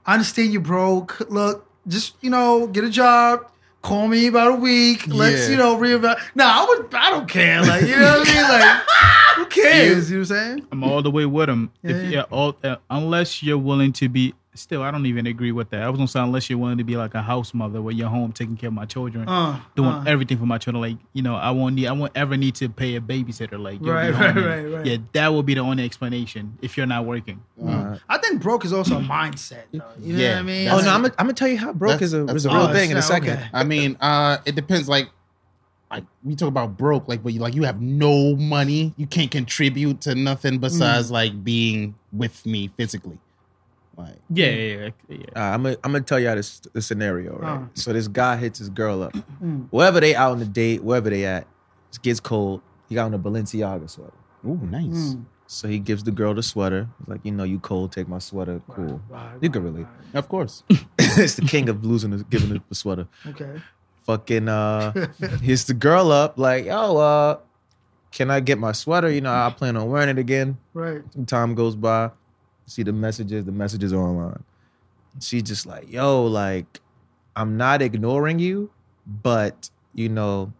I 0.05 0.13
understand 0.13 0.53
you 0.53 0.61
broke. 0.61 1.19
Look, 1.29 1.67
just 1.87 2.15
you 2.21 2.29
know, 2.29 2.67
get 2.67 2.83
a 2.83 2.89
job. 2.89 3.49
Call 3.81 4.07
me 4.07 4.27
about 4.27 4.53
a 4.53 4.55
week. 4.55 5.05
Let's 5.07 5.43
Yeah. 5.45 5.49
you 5.51 5.57
know 5.57 5.77
reevaluate. 5.77 6.19
No, 6.35 6.45
I 6.45 6.65
would. 6.67 6.93
I 6.93 7.09
don't 7.09 7.27
care. 7.29 7.61
Like 7.61 7.83
you 7.83 7.95
know 7.95 8.19
what 8.19 8.27
I 8.27 8.33
mean? 8.33 8.43
Like 8.43 8.81
who 9.35 9.45
cares? 9.47 10.09
You 10.09 10.17
know 10.17 10.21
what 10.21 10.31
I'm 10.31 10.37
saying? 10.37 10.67
I'm 10.71 10.83
all 10.83 11.01
the 11.01 11.11
way 11.11 11.25
with 11.25 11.49
him. 11.49 11.71
Yeah. 11.83 11.91
If 11.91 12.11
yeah, 12.11 12.21
all, 12.31 12.57
uh, 12.63 12.77
unless 12.89 13.43
you're 13.43 13.57
willing 13.57 13.93
to 13.93 14.09
be, 14.09 14.33
still, 14.57 14.81
I 14.83 14.91
don't 14.91 15.05
even 15.05 15.25
agree 15.27 15.51
with 15.51 15.69
that. 15.69 15.81
I 15.83 15.89
was 15.89 15.97
gonna 15.97 16.07
say 16.07 16.19
unless 16.19 16.49
you're 16.49 16.59
willing 16.59 16.77
to 16.77 16.83
be 16.83 16.97
like 16.97 17.13
a 17.15 17.21
house 17.21 17.53
mother, 17.53 17.81
where 17.81 17.93
you're 17.93 18.09
home 18.09 18.31
taking 18.33 18.57
care 18.57 18.67
of 18.69 18.73
my 18.73 18.85
children, 18.85 19.27
Uh, 19.27 19.59
doing 19.75 19.89
uh. 19.89 20.03
everything 20.07 20.37
for 20.37 20.45
my 20.45 20.57
children. 20.57 20.81
Like 20.81 20.97
you 21.13 21.21
know, 21.21 21.35
I 21.35 21.51
won't 21.51 21.75
need, 21.75 21.87
I 21.87 21.91
won't 21.93 22.11
ever 22.15 22.35
need 22.37 22.55
to 22.55 22.69
pay 22.69 22.95
a 22.95 23.01
babysitter. 23.01 23.59
Like 23.59 23.79
Right, 23.81 24.11
right, 24.13 24.35
right, 24.35 24.65
right. 24.65 24.85
Yeah, 24.85 24.97
that 25.13 25.33
would 25.33 25.45
be 25.45 25.53
the 25.53 25.61
only 25.61 25.85
explanation 25.85 26.57
if 26.61 26.75
you're 26.77 26.85
not 26.87 27.05
working. 27.05 27.41
Uh, 27.65 27.97
I 28.09 28.17
think 28.17 28.41
broke 28.41 28.65
is 28.65 28.73
also 28.73 28.97
a 28.97 29.01
mindset. 29.01 29.63
Though. 29.71 29.81
You 30.01 30.13
know 30.13 30.19
Yeah, 30.19 30.33
what 30.33 30.39
I 30.39 30.43
mean? 30.43 30.67
oh 30.69 30.79
no, 30.81 30.89
I'm 30.89 31.01
gonna 31.01 31.13
I'm 31.17 31.25
gonna 31.27 31.33
tell 31.33 31.47
you 31.47 31.57
how 31.57 31.73
broke 31.73 31.91
That's- 31.99 32.07
is 32.09 32.13
a, 32.13 32.23
that's 32.25 32.35
is 32.37 32.45
a 32.45 32.49
all. 32.49 32.55
real 32.57 32.67
Oh, 32.67 32.73
thing 32.73 32.91
in 32.91 32.97
a 32.97 33.01
second. 33.01 33.29
okay. 33.37 33.49
I 33.53 33.63
mean, 33.63 33.97
uh, 34.01 34.37
it 34.45 34.55
depends. 34.55 34.87
Like, 34.89 35.09
like 35.89 36.03
we 36.23 36.35
talk 36.35 36.49
about 36.49 36.77
broke, 36.77 37.07
like, 37.07 37.23
but 37.23 37.31
you 37.33 37.39
like 37.39 37.55
you 37.55 37.63
have 37.63 37.79
no 37.81 38.35
money, 38.35 38.93
you 38.97 39.07
can't 39.07 39.31
contribute 39.31 40.01
to 40.01 40.15
nothing 40.15 40.57
besides 40.59 41.09
like 41.11 41.43
being 41.45 41.95
with 42.11 42.45
me 42.45 42.69
physically. 42.75 43.17
Like, 43.97 44.15
Yeah, 44.29 44.47
yeah, 44.47 44.75
yeah. 44.75 44.89
yeah. 45.09 45.17
Uh, 45.35 45.39
I'm 45.55 45.63
gonna 45.63 45.75
I'm 45.83 45.91
gonna 45.91 46.03
tell 46.03 46.19
y'all 46.19 46.35
this 46.35 46.59
the 46.71 46.81
scenario, 46.81 47.37
right? 47.37 47.57
Uh. 47.61 47.65
So 47.73 47.93
this 47.93 48.07
guy 48.07 48.35
hits 48.37 48.59
his 48.59 48.69
girl 48.69 49.01
up. 49.03 49.13
Mm. 49.43 49.67
Wherever 49.71 49.99
they 49.99 50.15
out 50.15 50.31
on 50.33 50.39
the 50.39 50.45
date, 50.45 50.83
wherever 50.83 51.09
they 51.09 51.25
at, 51.25 51.47
it 51.93 52.01
gets 52.03 52.19
cold. 52.19 52.61
He 52.89 52.95
got 52.95 53.05
on 53.05 53.13
a 53.13 53.19
Balenciaga 53.19 53.89
sweater. 53.89 54.13
ooh, 54.45 54.59
nice. 54.63 54.85
Mm. 55.15 55.25
So 55.47 55.67
he 55.67 55.79
gives 55.79 56.03
the 56.03 56.11
girl 56.11 56.33
the 56.33 56.43
sweater. 56.43 56.87
He's 56.99 57.07
like, 57.07 57.21
you 57.23 57.31
know, 57.31 57.43
you 57.43 57.59
cold, 57.59 57.91
take 57.91 58.07
my 58.07 58.19
sweater. 58.19 58.61
Cool. 58.69 59.01
Right, 59.09 59.37
You 59.41 59.49
can 59.49 59.63
right, 59.63 59.71
relate. 59.73 59.87
right. 59.87 60.15
Of 60.19 60.27
course. 60.29 60.63
it's 60.99 61.35
the 61.35 61.41
king 61.43 61.69
of 61.69 61.83
losing, 61.85 62.11
the, 62.11 62.23
giving 62.25 62.49
the, 62.49 62.61
the 62.69 62.75
sweater. 62.75 63.07
Okay. 63.25 63.61
Fucking 64.03 64.47
uh, 64.49 64.91
hits 65.41 65.63
the 65.63 65.73
girl 65.73 66.11
up 66.11 66.37
like, 66.37 66.65
yo, 66.65 66.97
uh, 66.97 67.37
can 68.11 68.29
I 68.29 68.41
get 68.41 68.57
my 68.57 68.73
sweater? 68.73 69.09
You 69.09 69.21
know, 69.21 69.31
I 69.33 69.49
plan 69.49 69.75
on 69.77 69.89
wearing 69.89 70.09
it 70.09 70.17
again. 70.19 70.57
Right. 70.73 71.01
Some 71.13 71.25
time 71.25 71.55
goes 71.55 71.75
by, 71.77 72.11
see 72.67 72.83
the 72.83 72.93
messages. 72.93 73.45
The 73.45 73.51
messages 73.51 73.91
are 73.93 73.97
online. 74.01 74.43
She's 75.19 75.43
just 75.43 75.65
like, 75.65 75.91
yo, 75.91 76.25
like, 76.25 76.79
I'm 77.35 77.57
not 77.57 77.81
ignoring 77.81 78.37
you, 78.37 78.69
but 79.07 79.69
you 79.93 80.09
know, 80.09 80.53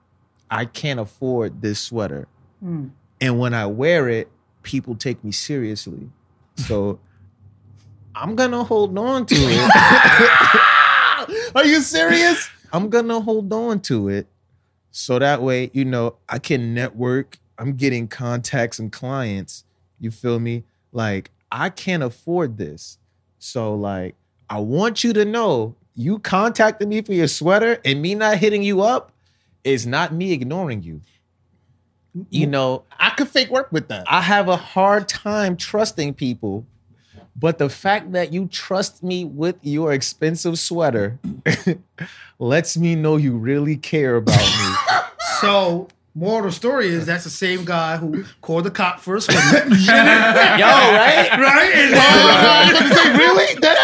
I 0.49 0.65
can't 0.65 0.99
afford 0.99 1.61
this 1.61 1.79
sweater. 1.79 2.27
Mm. 2.63 2.91
And 3.21 3.39
when 3.39 3.53
I 3.53 3.67
wear 3.67 4.09
it, 4.09 4.29
people 4.63 4.95
take 4.95 5.23
me 5.23 5.31
seriously. 5.31 6.09
So 6.55 6.99
I'm 8.15 8.35
gonna 8.35 8.63
hold 8.63 8.97
on 8.97 9.25
to 9.27 9.35
it. 9.35 9.71
Are 11.55 11.65
you 11.65 11.81
serious? 11.81 12.49
I'm 12.73 12.89
gonna 12.89 13.19
hold 13.19 13.53
on 13.53 13.79
to 13.81 14.09
it. 14.09 14.27
So 14.91 15.19
that 15.19 15.41
way, 15.41 15.69
you 15.73 15.85
know, 15.85 16.15
I 16.27 16.39
can 16.39 16.73
network. 16.73 17.37
I'm 17.59 17.73
getting 17.73 18.07
contacts 18.07 18.79
and 18.79 18.91
clients. 18.91 19.63
You 19.99 20.11
feel 20.11 20.39
me? 20.39 20.63
Like, 20.91 21.31
I 21.51 21.69
can't 21.69 22.03
afford 22.03 22.57
this. 22.57 22.97
So, 23.39 23.75
like, 23.75 24.15
I 24.49 24.59
want 24.59 25.03
you 25.03 25.13
to 25.13 25.25
know 25.25 25.75
you 25.95 26.19
contacted 26.19 26.87
me 26.87 27.01
for 27.01 27.13
your 27.13 27.27
sweater 27.27 27.79
and 27.83 28.01
me 28.01 28.15
not 28.15 28.37
hitting 28.37 28.63
you 28.63 28.81
up 28.81 29.11
is 29.63 29.85
not 29.85 30.13
me 30.13 30.31
ignoring 30.31 30.83
you. 30.83 31.01
You 32.29 32.43
mm-hmm. 32.43 32.51
know, 32.51 32.83
I 32.99 33.11
could 33.11 33.27
fake 33.27 33.49
work 33.49 33.71
with 33.71 33.89
that. 33.89 34.05
I 34.07 34.21
have 34.21 34.47
a 34.47 34.55
hard 34.55 35.07
time 35.07 35.57
trusting 35.57 36.15
people, 36.15 36.65
but 37.35 37.57
the 37.57 37.69
fact 37.69 38.11
that 38.13 38.33
you 38.33 38.47
trust 38.47 39.03
me 39.03 39.25
with 39.25 39.55
your 39.61 39.93
expensive 39.93 40.57
sweater 40.57 41.19
lets 42.39 42.77
me 42.77 42.95
know 42.95 43.17
you 43.17 43.37
really 43.37 43.77
care 43.77 44.15
about 44.15 44.39
me. 44.39 44.75
So, 45.41 45.87
moral 46.17 46.39
of 46.39 46.45
the 46.45 46.51
story 46.51 46.87
is 46.87 47.05
that's 47.05 47.23
the 47.23 47.29
same 47.29 47.63
guy 47.63 47.97
who 47.97 48.25
called 48.41 48.63
the 48.65 48.71
cop 48.71 48.99
for 48.99 49.15
a 49.17 49.21
swim. 49.21 49.37
Yo, 49.69 49.93
right? 49.93 51.29
right? 51.31 51.71
And 51.75 51.95
I 51.95 52.71
was 52.81 52.97
say, 52.97 53.17
really? 53.17 53.59
That 53.61 53.77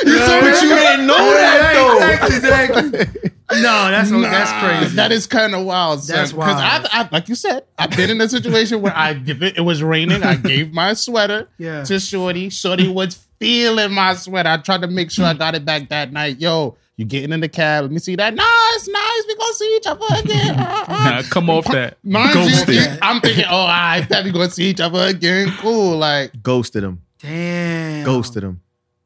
You 0.06 0.18
told 0.18 0.44
me 0.44 0.50
you 0.50 0.74
didn't 0.76 1.06
know 1.06 1.16
that 1.18 1.72
though. 1.74 2.26
Exactly, 2.36 3.00
exactly. 3.00 3.30
No, 3.60 3.90
that's 3.90 4.10
that's 4.10 4.52
crazy. 4.64 4.96
That 4.96 5.12
is 5.12 5.26
kind 5.26 5.54
of 5.54 5.64
wild. 5.64 6.02
That's 6.06 6.32
Because. 6.32 6.60
I've, 6.60 6.86
I've, 6.92 7.12
like 7.12 7.28
you 7.28 7.34
said, 7.34 7.64
I've 7.78 7.90
been 7.96 8.10
in 8.10 8.20
a 8.20 8.28
situation 8.28 8.80
where 8.80 8.96
I 8.96 9.14
give 9.14 9.42
it. 9.42 9.56
It 9.56 9.60
was 9.60 9.82
raining. 9.82 10.22
I 10.22 10.36
gave 10.36 10.72
my 10.72 10.94
sweater 10.94 11.48
Yeah. 11.58 11.84
to 11.84 12.00
Shorty. 12.00 12.48
Shorty 12.48 12.88
was 12.88 13.16
feeling 13.38 13.92
my 13.92 14.14
sweater. 14.14 14.48
I 14.48 14.56
tried 14.58 14.80
to 14.82 14.88
make 14.88 15.10
sure 15.10 15.26
I 15.26 15.34
got 15.34 15.54
it 15.54 15.64
back 15.64 15.88
that 15.90 16.12
night. 16.12 16.40
Yo, 16.40 16.76
you 16.96 17.04
getting 17.04 17.32
in 17.32 17.40
the 17.40 17.48
cab? 17.48 17.82
Let 17.84 17.90
me 17.92 17.98
see 17.98 18.16
that. 18.16 18.34
Nice, 18.34 18.88
nice. 18.88 19.22
We 19.26 19.34
gonna 19.36 19.52
see 19.54 19.76
each 19.76 19.86
other 19.86 20.06
again. 20.18 20.56
Nah, 21.04 21.22
come 21.22 21.50
off 21.50 21.64
that. 21.66 21.98
Mind 22.04 22.32
Ghosted. 22.34 22.74
you, 22.74 22.86
I'm 23.02 23.20
thinking, 23.20 23.44
oh, 23.48 23.66
I 23.66 24.06
bet 24.08 24.24
we 24.24 24.30
gonna 24.30 24.50
see 24.50 24.64
each 24.64 24.80
other 24.80 25.06
again. 25.06 25.52
Cool. 25.58 25.96
Like, 25.98 26.42
Ghosted 26.42 26.82
him. 26.84 27.02
Damn. 27.20 28.04
Ghosted 28.04 28.42
him. 28.44 28.60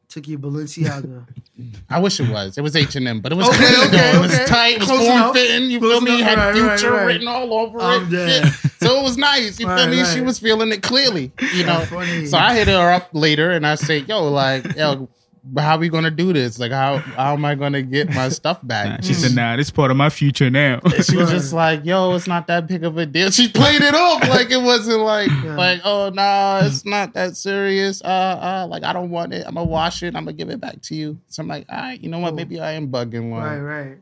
Took 0.09 0.27
you 0.28 0.39
Balenciaga. 0.39 1.27
I 1.90 1.98
wish 2.01 2.19
it 2.20 2.28
was. 2.31 2.56
It 2.56 2.62
was 2.62 2.74
H 2.77 2.97
and 2.97 3.06
M, 3.09 3.20
but 3.20 3.32
it 3.32 3.35
was 3.35 3.48
Okay, 3.48 3.59
clean 3.59 3.89
okay. 3.89 4.16
It 4.16 4.20
was 4.20 4.35
okay. 4.35 4.44
tight. 4.47 4.74
It 4.77 4.81
was 4.81 4.89
form 4.90 5.32
fitting. 5.35 5.70
You 5.70 5.81
Close 5.81 5.93
feel 5.93 6.01
me? 6.02 6.20
It 6.20 6.24
had 6.24 6.39
Right, 6.39 6.55
right, 6.60 6.78
future 6.78 6.93
right. 6.94 7.05
written 7.05 7.28
all 7.28 7.52
over 7.52 7.78
I'm 7.81 8.06
it. 8.06 8.10
dead. 8.10 8.47
So 8.81 9.01
it 9.01 9.02
was 9.02 9.16
nice. 9.19 9.59
You 9.60 9.66
feel 9.66 9.89
me? 9.89 10.01
right. 10.01 10.15
She 10.15 10.20
was 10.20 10.39
feeling 10.39 10.70
it 10.73 10.82
clearly. 10.82 11.32
You 11.55 11.65
know. 11.66 11.81
Funny. 11.86 12.27
So 12.27 12.39
I 12.39 12.55
hit 12.55 12.69
her 12.69 12.90
up 12.93 13.09
later 13.12 13.51
and 13.51 13.66
I 13.66 13.74
say, 13.74 13.98
"Yo, 13.98 14.28
like, 14.31 14.77
yo, 14.77 15.09
how 15.56 15.76
are 15.76 15.78
we 15.78 15.88
gonna 15.88 16.10
do 16.10 16.32
this? 16.32 16.58
Like, 16.58 16.72
how 16.72 16.98
how 16.98 17.32
am 17.32 17.44
I 17.44 17.54
gonna 17.54 17.82
get 17.82 18.12
my 18.14 18.28
stuff 18.40 18.62
Nah, 18.62 18.68
back?" 18.68 19.04
she 19.04 19.14
said, 19.14 19.34
"Nah, 19.34 19.56
this 19.56 19.70
part 19.70 19.90
of 19.90 19.96
my 19.96 20.10
future 20.10 20.50
now." 20.50 20.80
She 21.02 21.16
was 21.16 21.30
just 21.30 21.52
like, 21.64 21.84
"Yo, 21.84 22.14
it's 22.14 22.26
not 22.26 22.46
that 22.48 22.66
big 22.66 22.84
of 22.84 22.96
a 22.98 23.06
deal." 23.06 23.30
She 23.30 23.48
played 23.48 23.80
it 23.80 23.94
off 23.94 24.28
like 24.28 24.50
it 24.50 24.60
wasn't 24.62 25.00
like, 25.00 25.28
Yeah. 25.44 25.56
like, 25.56 25.80
"Oh 25.84 26.10
no, 26.12 26.60
it's 26.64 26.84
not 26.84 27.14
that 27.14 27.36
serious." 27.36 28.02
Uh, 28.02 28.06
uh, 28.08 28.66
like 28.68 28.84
I 28.84 28.92
don't 28.92 29.10
want 29.10 29.32
it. 29.32 29.46
I'm 29.46 29.54
gonna 29.54 29.66
wash 29.68 30.02
it. 30.02 30.14
I'm 30.16 30.24
gonna 30.24 30.32
give 30.34 30.50
it 30.50 30.60
back 30.60 30.80
to 30.82 30.94
you. 30.94 31.18
So 31.28 31.42
I'm 31.42 31.48
like, 31.48 31.66
all 31.70 31.78
right, 31.78 32.00
you 32.00 32.08
know 32.10 32.18
what? 32.18 32.34
Maybe 32.34 32.60
I 32.60 32.72
am 32.72 32.88
bugging 32.88 33.30
one. 33.30 33.42
right, 33.42 33.58
right. 33.58 33.98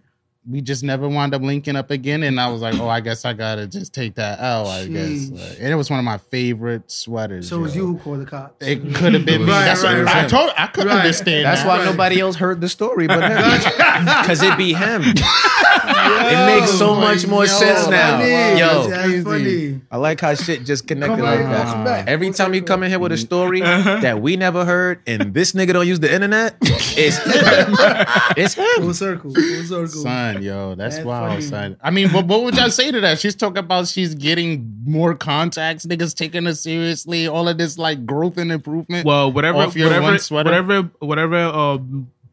We 0.49 0.61
just 0.61 0.85
never 0.85 1.09
wound 1.09 1.35
up 1.35 1.43
linking 1.43 1.75
up 1.75 1.91
again, 1.91 2.23
and 2.23 2.39
I 2.41 2.49
was 2.49 2.63
like, 2.63 2.79
"Oh, 2.79 2.89
I 2.89 3.01
guess 3.01 3.25
I 3.25 3.33
gotta 3.33 3.67
just 3.67 3.93
take 3.93 4.15
that 4.15 4.39
L." 4.41 4.69
I 4.69 4.87
guess, 4.87 5.29
Like, 5.31 5.59
and 5.61 5.73
it 5.73 5.75
was 5.75 5.91
one 5.91 5.99
of 5.99 6.05
my 6.05 6.19
favorite 6.19 6.89
sweaters. 6.89 7.49
So 7.49 7.57
it 7.57 7.63
was 7.63 7.75
yo. 7.75 7.83
you 7.83 7.87
who 7.95 7.99
called 7.99 8.21
the 8.21 8.27
cops. 8.27 8.65
It 8.65 8.77
could 8.95 9.15
have 9.15 9.25
been 9.27 9.45
me. 9.45 9.51
Right, 9.51 9.65
That's 9.65 9.83
right, 9.83 9.99
what 9.99 10.09
I 10.09 10.29
told. 10.29 10.51
I 10.57 10.69
could 10.69 10.87
Right. 10.87 10.99
understand. 10.99 11.47
That's 11.47 11.63
that. 11.63 11.69
why 11.69 11.79
Right. 11.79 11.85
nobody 11.87 12.21
else 12.21 12.37
heard 12.37 12.61
the 12.61 12.69
story 12.69 13.09
but 13.09 13.23
him. 13.25 13.37
Because 14.23 14.41
it 14.43 14.57
be 14.57 14.73
him. 14.73 15.03
It 15.89 16.61
makes 16.61 16.73
so 16.79 16.95
Yo, 16.95 17.01
much 17.01 17.27
more 17.27 17.45
yo, 17.45 17.47
sense 17.47 17.89
now. 17.89 18.19
Funny. 18.19 18.59
Yo, 18.59 18.87
That's 18.89 19.25
funny. 19.25 19.81
I 19.91 19.97
like 19.99 20.21
how 20.21 20.35
shit 20.35 20.65
just 20.65 20.87
connected 20.87 21.17
Come 21.17 21.25
like 21.25 21.41
on, 21.41 21.51
that. 21.85 22.05
come. 22.05 22.09
Every 22.09 22.31
time 22.33 22.55
you 22.55 22.63
come 22.63 22.83
in 22.83 22.91
here 22.91 22.99
with 22.99 23.13
a 23.13 23.17
story 23.17 23.61
that 23.61 24.21
we 24.21 24.37
never 24.37 24.65
heard 24.65 25.03
and 25.07 25.33
this 25.35 25.53
nigga 25.53 25.73
don't 25.73 25.87
use 25.87 26.01
the 26.01 26.13
internet, 26.13 26.57
it's 26.63 27.19
him. 27.19 27.75
it's 28.37 28.55
him. 28.55 28.67
Full 28.83 28.95
circle. 28.95 29.35
Full 29.35 29.63
circle. 29.65 29.87
Son, 29.89 30.43
yo, 30.43 30.75
that's, 30.75 30.97
That's 30.97 31.07
wild, 31.07 31.29
funny. 31.31 31.43
son. 31.43 31.77
I 31.83 31.91
mean, 31.91 32.11
what, 32.11 32.27
what 32.27 32.43
would 32.43 32.57
y'all 32.57 32.71
say 32.71 32.91
to 32.91 33.01
that? 33.01 33.19
She's 33.19 33.35
talking 33.35 33.59
about 33.59 33.87
she's 33.89 34.15
getting 34.15 34.73
more 34.85 35.15
contacts, 35.15 35.87
niggas 35.87 36.15
taking 36.15 36.45
her 36.47 36.55
seriously, 36.55 37.27
all 37.29 37.49
of 37.49 37.59
this 37.59 37.79
like 37.79 38.05
growth 38.07 38.37
and 38.39 38.51
improvement. 38.53 39.05
Well, 39.07 39.33
whatever, 39.33 39.59
Off 39.59 39.77
your 39.77 39.89
whatever, 39.89 40.07
one 40.07 40.45
whatever, 40.45 40.83
whatever 41.01 41.37
uh, 41.37 41.79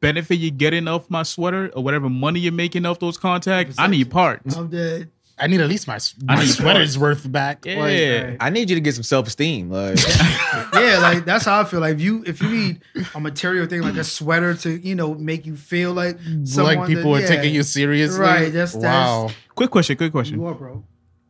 benefit 0.03 0.35
you're 0.35 0.51
getting 0.51 0.87
off 0.89 1.09
my 1.09 1.23
sweater 1.23 1.71
or 1.73 1.81
whatever 1.81 2.09
money 2.09 2.41
you're 2.41 2.51
making 2.51 2.85
off 2.85 2.99
those 2.99 3.17
contacts, 3.17 3.79
I 3.79 3.87
need 3.87 4.11
parts. 4.11 4.55
I'm 4.55 4.67
dead. 4.69 5.09
I 5.39 5.47
need 5.47 5.61
at 5.61 5.69
least 5.69 5.87
my, 5.87 5.97
my 6.23 6.35
need 6.35 6.49
sweater's 6.49 6.99
worth 6.99 7.29
back. 7.31 7.65
Yeah. 7.65 7.79
right. 7.79 8.37
I 8.39 8.49
need 8.51 8.69
you 8.69 8.75
to 8.75 8.81
get 8.81 8.93
some 8.93 9.03
self 9.03 9.27
esteem. 9.27 9.71
Like, 9.71 9.97
Yeah, 10.73 10.99
like 11.01 11.25
that's 11.25 11.45
how 11.45 11.61
I 11.61 11.63
feel. 11.63 11.79
Like 11.79 11.95
if 11.95 12.01
you 12.01 12.23
if 12.27 12.41
you 12.41 12.49
need 12.49 12.81
a 13.15 13.19
material 13.19 13.65
thing 13.65 13.81
like 13.81 13.95
a 13.95 14.03
sweater 14.03 14.53
to 14.55 14.69
you 14.77 14.93
know 14.93 15.15
make 15.15 15.45
you 15.45 15.55
feel 15.55 15.93
like 15.93 16.19
someone 16.43 16.75
like 16.77 16.87
people 16.87 17.13
that, 17.13 17.19
are 17.19 17.21
yeah. 17.21 17.27
taking 17.27 17.55
you 17.55 17.63
seriously. 17.63 18.19
Right, 18.19 18.51
that's- 18.53 18.75
wow. 18.75 18.81
that's- 18.81 19.35
Quick 19.55 19.71
question, 19.71 19.95
quick 19.97 20.11
question. 20.11 20.39
You 20.39 20.45
are, 20.47 20.53
bro. 20.53 20.83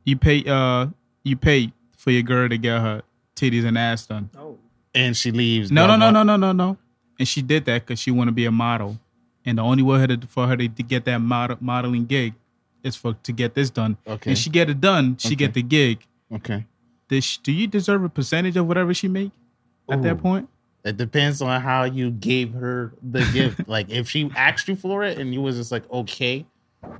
You 0.06 0.18
pay, 0.18 0.44
uh, 0.46 0.88
you 1.24 1.38
pay 1.38 1.72
for 1.98 2.12
your 2.12 2.24
girl 2.24 2.50
to 2.50 2.58
get 2.58 2.82
her 2.82 3.04
titties 3.36 3.66
and 3.66 3.78
ass 3.78 4.08
done. 4.08 4.30
Oh, 4.38 4.58
And 4.96 5.16
she 5.16 5.32
leaves. 5.32 5.72
No, 5.72 5.88
no, 5.88 5.96
no, 5.96 6.10
no, 6.12 6.24
no, 6.24 6.36
no, 6.36 6.52
no. 6.52 6.78
And 7.24 7.28
she 7.30 7.42
did 7.42 7.64
that 7.64 7.86
because 7.86 8.00
she 8.00 8.12
want 8.12 8.28
to 8.28 8.34
be 8.34 8.44
a 8.44 8.52
model, 8.52 9.00
and 9.46 9.58
the 9.58 9.62
only 9.62 9.82
way 9.82 10.06
for 10.28 10.46
her 10.46 10.58
to, 10.58 10.68
get 10.68 11.06
that 11.06 11.20
model, 11.20 11.56
modeling 11.62 12.06
gig 12.06 12.34
is 12.84 12.98
for 12.98 13.14
to 13.14 13.32
get 13.32 13.56
this 13.56 13.70
done. 13.70 13.96
Okay. 14.06 14.32
And 14.32 14.38
she 14.38 14.50
get 14.50 14.70
it 14.70 14.82
done, 14.82 15.16
she 15.16 15.34
get 15.34 15.54
the 15.54 15.64
gig. 15.64 16.06
Okay. 16.34 16.66
Do 17.08 17.52
you 17.54 17.68
deserve 17.68 18.04
a 18.04 18.10
percentage 18.10 18.58
of 18.58 18.68
whatever 18.68 18.94
she 18.94 19.08
make 19.08 19.32
at 19.90 20.04
that 20.04 20.18
point? 20.18 20.50
It 20.84 20.98
depends 20.98 21.42
on 21.42 21.62
how 21.62 21.86
you 21.86 22.12
gave 22.12 22.52
her 22.56 22.92
the 23.02 23.24
gift. 23.32 23.62
like 23.70 23.90
if 23.90 24.10
she 24.10 24.30
asked 24.36 24.68
you 24.68 24.76
for 24.76 25.06
it 25.06 25.18
and 25.18 25.34
you 25.34 25.42
was 25.42 25.56
just 25.56 25.72
like 25.72 25.90
okay, 25.92 26.46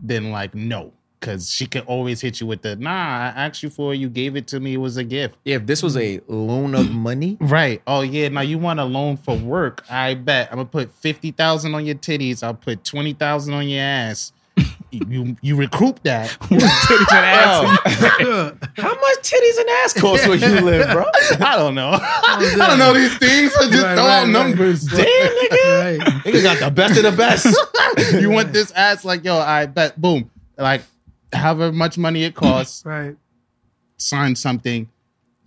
then 0.02 0.32
like 0.32 0.56
no, 0.56 0.94
because 1.24 1.50
she 1.50 1.66
could 1.66 1.84
always 1.86 2.20
hit 2.20 2.42
you 2.42 2.48
with 2.48 2.62
the 2.64 2.76
nah. 2.76 2.90
I 2.92 3.34
asked 3.36 3.64
you 3.64 3.70
for 3.70 3.94
it, 3.94 3.98
you 3.98 4.10
gave 4.10 4.36
it 4.36 4.46
to 4.48 4.60
me. 4.60 4.74
It 4.74 4.78
was 4.78 4.98
a 4.98 5.04
gift. 5.06 5.36
if 5.46 5.66
this 5.66 5.82
was 5.82 5.96
a 5.96 6.20
loan 6.28 6.76
of 6.76 6.92
money, 6.92 7.38
Right. 7.40 7.82
Oh 7.88 8.02
yeah. 8.02 8.28
Now 8.28 8.42
you 8.42 8.58
want 8.58 8.80
a 8.82 8.84
loan 8.86 9.16
for 9.18 9.36
work? 9.38 9.84
I 9.90 10.16
bet 10.16 10.50
I'm 10.52 10.58
gonna 10.58 10.66
put 10.70 10.92
fifty 10.96 11.32
thousand 11.32 11.74
on 11.76 11.86
your 11.86 11.96
titties. 11.96 12.44
I'll 12.44 12.54
put 12.54 12.84
twenty 12.84 13.14
thousand 13.14 13.54
on 13.54 13.70
your 13.70 13.82
ass. 13.82 14.34
you 14.92 15.36
you 15.42 15.56
recoup 15.56 16.04
that. 16.04 16.30
Titties 16.42 17.12
and 17.12 17.26
ass. 17.26 17.80
Oh. 18.22 18.58
how 18.76 18.90
much 18.94 19.18
titties 19.24 19.60
and 19.60 19.70
ass 19.84 19.94
cost 19.94 20.28
where 20.28 20.38
you 20.38 20.62
live, 20.62 20.92
bro? 20.92 21.06
I 21.48 21.56
don't 21.56 21.74
know. 21.74 21.98
I 22.00 22.54
don't 22.68 22.78
know 22.78 22.94
these 22.94 23.18
things. 23.18 23.52
I 23.56 23.70
just 23.70 23.82
Right, 23.84 23.96
throw 23.96 24.06
right, 24.06 24.20
out 24.20 24.24
right. 24.24 24.30
numbers. 24.30 24.84
Damn, 24.84 25.06
nigga. 25.06 26.00
right. 26.00 26.00
Nigga 26.26 26.44
got 26.44 26.60
the 26.60 26.70
best 26.72 26.98
of 26.98 27.04
the 27.04 27.12
best. 27.14 27.48
you 28.22 28.30
want 28.30 28.54
this 28.54 28.72
ass? 28.72 29.04
Like 29.06 29.24
yo, 29.24 29.38
I 29.38 29.66
bet. 29.66 30.00
Boom. 30.00 30.30
Like 30.58 30.84
however 31.34 31.72
much 31.72 31.98
money 31.98 32.24
it 32.24 32.36
costs. 32.36 32.84
Right. 32.86 33.16
sign 33.98 34.36
something, 34.36 34.90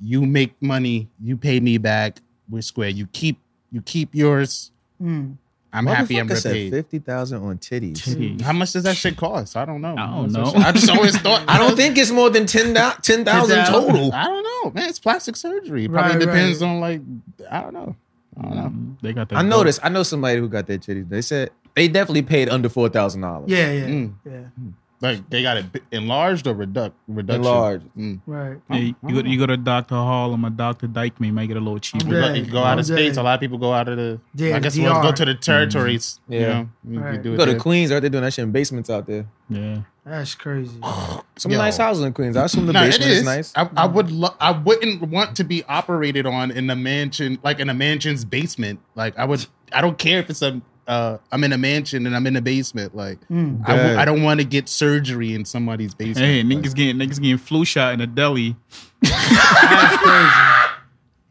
you 0.00 0.24
make 0.26 0.54
money, 0.62 1.08
you 1.22 1.36
pay 1.36 1.60
me 1.60 1.78
back, 1.78 2.18
we're 2.48 2.62
square. 2.62 2.88
You 2.88 3.06
keep 3.12 3.38
you 3.72 3.82
keep 3.82 4.14
yours. 4.14 4.70
Mm. 5.02 5.36
I'm 5.72 5.84
happy 5.86 6.18
I'm 6.18 6.28
Motherfucker 6.28 6.36
said 6.38 6.52
repaid. 6.52 6.72
fifty 6.72 6.98
thousand 7.00 7.42
on 7.42 7.58
titties. 7.58 7.96
Titties. 7.98 8.40
How 8.40 8.52
much 8.52 8.72
does 8.72 8.84
that 8.84 8.96
shit 8.96 9.16
cost? 9.16 9.56
I 9.56 9.64
don't 9.66 9.82
know. 9.82 9.94
I 9.98 10.06
don't 10.06 10.32
know. 10.32 10.52
I 10.56 10.72
just 10.72 10.88
always 10.88 11.18
thought. 11.24 11.44
I 11.48 11.58
don't 11.58 11.76
think 11.76 11.98
it's 11.98 12.10
more 12.10 12.30
than 12.30 12.46
10,000 12.46 13.02
10,000 13.02 13.66
total. 13.66 14.12
I 14.14 14.24
don't 14.24 14.42
know, 14.42 14.70
man. 14.70 14.88
It's 14.88 14.98
plastic 14.98 15.36
surgery. 15.36 15.84
It 15.84 15.90
Right, 15.90 16.04
Probably 16.10 16.24
depends 16.26 16.62
right. 16.62 16.68
on 16.68 16.80
like 16.80 17.00
I 17.50 17.60
don't 17.60 17.74
know. 17.74 17.94
I 18.38 18.42
don't 18.42 18.54
know. 18.56 18.96
They 19.02 19.12
got 19.12 19.28
that. 19.28 19.36
I 19.36 19.42
noticed. 19.42 19.80
I 19.82 19.88
know 19.90 20.02
somebody 20.02 20.38
who 20.38 20.48
got 20.48 20.66
their 20.66 20.78
titties. 20.78 21.08
They 21.10 21.20
said 21.20 21.50
they 21.74 21.88
definitely 21.88 22.22
paid 22.22 22.48
under 22.48 22.70
four 22.70 22.88
thousand 22.88 23.20
dollars. 23.22 23.50
Yeah, 23.50 23.72
yeah, 23.72 23.86
Mm. 23.86 24.14
yeah. 24.24 24.40
Like 25.00 25.28
they 25.28 25.42
got 25.42 25.58
it 25.58 25.72
bi- 25.72 25.80
enlarged 25.92 26.46
or 26.46 26.54
reduct 26.54 26.94
reduction. 27.06 27.42
Enlarged. 27.44 27.84
Mm. 27.98 28.20
Right. 28.26 28.56
Yeah, 28.70 28.76
you, 28.76 28.94
you 29.06 29.22
go, 29.22 29.28
you 29.28 29.38
go 29.38 29.44
to 29.46 29.56
Dr. 29.58 29.94
Harlem 29.94 30.46
or 30.46 30.50
Dr. 30.50 30.86
Dykeman, 30.86 31.26
you 31.28 31.32
might 31.34 31.46
get 31.46 31.58
a 31.58 31.60
little 31.60 31.78
cheaper. 31.78 32.06
You 32.06 32.12
go, 32.12 32.18
Yeah. 32.28 32.32
you 32.32 32.44
go 32.50 32.62
out 32.62 32.78
of 32.78 32.88
Yeah. 32.88 32.94
states. 32.96 33.18
A 33.18 33.22
lot 33.22 33.34
of 33.34 33.40
people 33.40 33.58
go 33.58 33.74
out 33.74 33.88
of 33.88 33.96
the. 33.98 34.18
Yeah, 34.34 34.56
I 34.56 34.60
guess 34.60 34.74
DR. 34.74 34.84
we'll 34.84 35.02
go 35.02 35.12
to 35.12 35.24
the 35.26 35.34
territories. 35.34 36.18
You 36.28 36.40
Yeah. 36.40 36.46
know, 36.48 36.68
you, 36.88 36.92
you 36.94 37.00
Right. 37.00 37.22
do 37.22 37.34
it 37.34 37.36
Go 37.36 37.44
to 37.44 37.50
there. 37.52 37.60
Queens, 37.60 37.92
right? 37.92 38.00
They're 38.00 38.08
doing 38.10 38.24
that 38.24 38.32
shit 38.32 38.42
in 38.44 38.52
basements 38.52 38.88
out 38.88 39.06
there. 39.06 39.26
Yeah. 39.50 39.80
That's 40.06 40.34
crazy. 40.34 40.78
Some 41.36 41.52
Yo. 41.52 41.58
nice 41.58 41.76
houses 41.76 42.02
in 42.04 42.12
Queens. 42.14 42.36
I 42.36 42.44
assume 42.46 42.66
the 42.66 42.72
No, 42.72 42.80
basement 42.80 43.10
is. 43.10 43.18
is 43.18 43.24
nice. 43.24 43.52
I, 43.56 43.68
I 43.76 43.86
would. 43.86 44.10
Lo- 44.10 44.34
I 44.40 44.52
wouldn't 44.52 45.02
want 45.08 45.36
to 45.36 45.44
be 45.44 45.62
operated 45.64 46.24
on 46.26 46.50
in 46.52 46.70
a 46.70 46.76
mansion, 46.76 47.38
like 47.42 47.58
in 47.60 47.68
a 47.68 47.74
mansion's 47.74 48.24
basement. 48.24 48.80
Like 48.94 49.18
I 49.18 49.24
would. 49.24 49.44
I 49.72 49.80
don't 49.82 49.98
care 49.98 50.20
if 50.20 50.30
it's 50.30 50.42
a. 50.42 50.62
Uh, 50.86 51.18
I'm 51.32 51.42
in 51.44 51.52
a 51.52 51.58
mansion 51.58 52.06
and 52.06 52.14
I'm 52.14 52.26
in 52.26 52.36
a 52.36 52.40
basement. 52.40 52.94
Like 52.94 53.18
Mm. 53.28 53.62
I, 53.66 53.76
w- 53.76 53.96
I 53.98 54.04
don't 54.04 54.22
want 54.22 54.40
to 54.40 54.46
get 54.46 54.68
surgery 54.68 55.34
in 55.34 55.44
somebody's 55.44 55.94
basement. 55.94 56.18
Hey, 56.18 56.42
Like, 56.42 56.58
niggas 56.64 56.74
getting 56.74 56.96
niggas 56.96 57.20
getting 57.20 57.38
flu 57.38 57.64
shot 57.64 57.92
in 57.94 58.00
a 58.00 58.06
deli. 58.06 58.54
That's 59.02 59.96
crazy. 59.96 60.72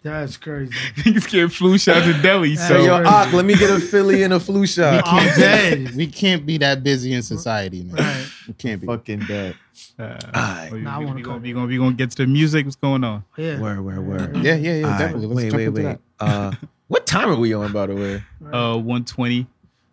That's 0.03 0.37
crazy. 0.37 0.71
Niggas 0.97 1.29
get 1.31 1.51
flu 1.51 1.77
shots 1.79 2.05
in 2.05 2.21
deli. 2.21 2.55
So 2.57 2.77
yo, 2.83 2.97
crazy. 2.97 3.09
Ak, 3.15 3.33
let 3.33 3.45
me 3.45 3.55
get 3.55 3.71
a 3.71 3.79
Philly 3.91 4.21
and 4.23 4.33
a 4.33 4.39
flu 4.39 4.67
shot. 4.67 5.03
I'm 5.07 5.25
dead. 5.39 5.95
We 5.95 6.05
can't 6.07 6.45
be 6.45 6.57
that 6.59 6.83
busy 6.83 7.13
in 7.13 7.23
society, 7.23 7.83
man. 7.85 7.95
Right. 7.95 8.27
We 8.47 8.53
can't 8.53 8.81
be. 8.81 8.87
Fucking 8.87 9.19
dead. 9.21 9.55
uh, 9.97 10.17
Aight. 10.33 10.71
we, 10.73 10.81
Nah, 10.81 10.95
I 10.97 10.99
wanna 10.99 11.21
go. 11.21 11.29
gonna, 11.31 11.41
we 11.41 11.53
gonna 11.53 11.65
we 11.67 11.77
gonna 11.77 11.93
get 11.93 12.11
to 12.11 12.17
the 12.17 12.27
music. 12.27 12.65
What's 12.65 12.75
going 12.75 13.03
on? 13.03 13.23
Yeah. 13.37 13.59
Word, 13.59 13.83
word, 13.83 14.05
word. 14.05 14.35
Yeah, 14.37 14.55
yeah, 14.55 14.73
yeah, 14.75 14.85
Aight, 14.87 14.99
definitely. 14.99 15.27
Let's 15.27 15.35
wait, 15.37 15.43
jump 15.51 15.57
wait, 15.57 15.65
into 15.67 15.81
wait. 15.81 15.83
that. 15.83 15.99
Uh, 16.19 16.51
what 16.87 17.05
time 17.07 17.29
are 17.29 17.35
we 17.35 17.53
on, 17.53 17.71
by 17.71 17.85
the 17.87 17.95
way? 17.95 18.23
Uh, 18.51 18.77
one 18.77 19.05
twenty. 19.05 19.47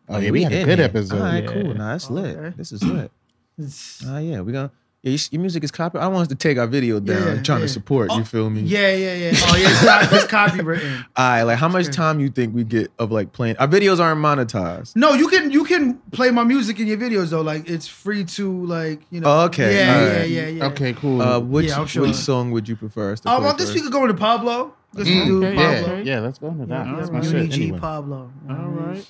Oh, 0.08 0.18
yeah, 0.18 0.30
we 0.30 0.42
had 0.42 0.52
a 0.52 0.64
good 0.64 0.78
here. 0.78 0.84
episode. 0.86 1.16
All 1.16 1.22
right, 1.22 1.44
Yeah. 1.44 1.50
cool. 1.52 1.74
Nah, 1.74 1.92
that's 1.92 2.10
lit. 2.10 2.36
Okay. 2.36 2.54
This 2.56 2.72
is 2.72 2.82
lit. 2.82 3.10
It's- 3.58 4.04
Ah, 4.06 4.18
yeah, 4.18 4.40
we 4.40 4.52
gonna. 4.52 4.70
Yeah, 5.02 5.10
your, 5.10 5.18
your 5.32 5.40
music 5.40 5.64
is 5.64 5.72
copy. 5.72 5.98
I 5.98 6.06
want 6.06 6.22
us 6.22 6.28
to 6.28 6.36
take 6.36 6.58
our 6.58 6.66
video 6.68 7.00
down. 7.00 7.16
Yeah, 7.38 7.42
trying 7.42 7.58
yeah. 7.58 7.66
to 7.66 7.72
support. 7.72 8.08
Oh, 8.12 8.18
You 8.18 8.24
feel 8.24 8.48
me? 8.50 8.60
Yeah, 8.60 8.94
yeah, 8.94 9.14
yeah. 9.14 9.32
Oh, 9.34 9.56
yeah. 9.56 9.68
It's, 9.70 9.84
copy, 9.84 10.16
it's 10.16 10.24
copywritten. 10.26 11.04
All 11.16 11.24
right, 11.28 11.42
like 11.42 11.58
how 11.58 11.66
much 11.68 11.88
time 11.88 12.20
you 12.20 12.28
think 12.28 12.54
we 12.54 12.62
get 12.62 12.92
of 13.00 13.10
like 13.10 13.32
playing? 13.32 13.56
Our 13.56 13.66
videos 13.66 13.98
aren't 13.98 14.20
monetized. 14.20 14.94
No, 14.94 15.14
you 15.14 15.26
can 15.26 15.50
you 15.50 15.64
can 15.64 15.94
play 16.12 16.30
my 16.30 16.44
music 16.44 16.78
in 16.78 16.86
your 16.86 16.98
videos 16.98 17.30
though. 17.30 17.40
Like 17.40 17.68
it's 17.68 17.88
free 17.88 18.24
to 18.36 18.64
like 18.66 19.00
you 19.10 19.20
know. 19.20 19.28
Oh, 19.28 19.44
okay. 19.46 19.74
Yeah, 19.74 20.04
yeah, 20.04 20.22
yeah, 20.24 20.46
yeah. 20.48 20.66
Okay, 20.66 20.92
cool. 20.92 21.20
Uh, 21.20 21.40
which 21.40 21.66
Yeah, 21.66 21.84
sure. 21.86 22.02
which 22.02 22.14
song 22.14 22.52
would 22.52 22.68
you 22.68 22.76
prefer 22.76 23.12
us 23.12 23.20
to 23.20 23.28
Um, 23.30 23.40
play 23.42 23.50
I 23.50 23.52
guess 23.56 23.68
we 23.68 23.72
first? 23.80 23.84
could 23.84 23.92
go 23.92 24.02
into 24.02 24.14
Pablo. 24.14 24.74
Guess 24.94 25.06
we 25.06 25.12
Mm, 25.14 25.26
do 25.26 25.38
okay, 25.46 25.54
yeah, 25.56 25.80
Pablo. 25.82 26.02
yeah, 26.04 26.20
let's 26.20 26.38
go 26.38 26.48
into 26.48 26.66
that. 26.66 26.86
Yeah, 26.86 26.96
That's 26.96 27.08
yeah, 27.10 27.18
my 27.18 27.24
Uni 27.24 27.50
shit. 27.50 27.60
Anyway. 27.60 27.78
Pablo. 27.78 28.30
All 28.50 28.56
right. 28.56 29.06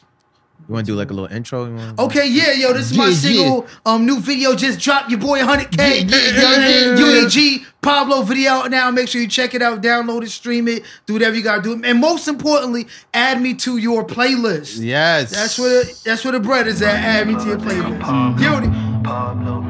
You 0.68 0.74
want 0.74 0.86
to 0.86 0.92
do 0.92 0.96
like 0.96 1.10
a 1.10 1.12
little 1.12 1.28
intro? 1.36 1.64
You 1.66 1.74
wanna- 1.74 1.94
Okay, 1.98 2.28
yeah, 2.28 2.52
yo, 2.52 2.72
this 2.72 2.92
is 2.92 2.96
my 2.96 3.08
Yeah, 3.08 3.14
single. 3.16 3.66
Um, 3.84 4.06
new 4.06 4.20
video 4.20 4.54
just 4.54 4.78
dropped. 4.78 5.10
Your 5.10 5.18
boy 5.18 5.40
100K. 5.40 6.08
Yeah, 6.08 6.16
yeah, 6.40 6.68
yeah. 6.94 6.96
Uni 6.96 7.28
G 7.28 7.64
Pablo 7.80 8.22
video 8.22 8.52
out 8.52 8.70
now. 8.70 8.88
Make 8.92 9.08
sure 9.08 9.20
you 9.20 9.26
check 9.26 9.54
it 9.54 9.62
out, 9.62 9.82
download 9.82 10.22
it, 10.22 10.30
stream 10.30 10.68
it, 10.68 10.84
do 11.06 11.14
whatever 11.14 11.34
you 11.34 11.42
gotta 11.42 11.62
do, 11.62 11.80
and 11.82 11.98
most 12.00 12.28
importantly, 12.28 12.86
add 13.12 13.42
me 13.42 13.54
to 13.54 13.76
your 13.78 14.04
playlist. 14.06 14.78
Yes. 14.80 15.32
That's 15.32 15.58
where 15.58 15.82
the, 15.82 16.00
that's 16.04 16.22
where 16.24 16.32
the 16.32 16.38
bread 16.40 16.68
is 16.68 16.80
at. 16.80 16.94
Add 16.94 17.26
me 17.26 17.34
to 17.34 17.44
your 17.44 17.58
playlist. 17.58 18.40
Uni. 18.40 19.02
Pablo, 19.02 19.62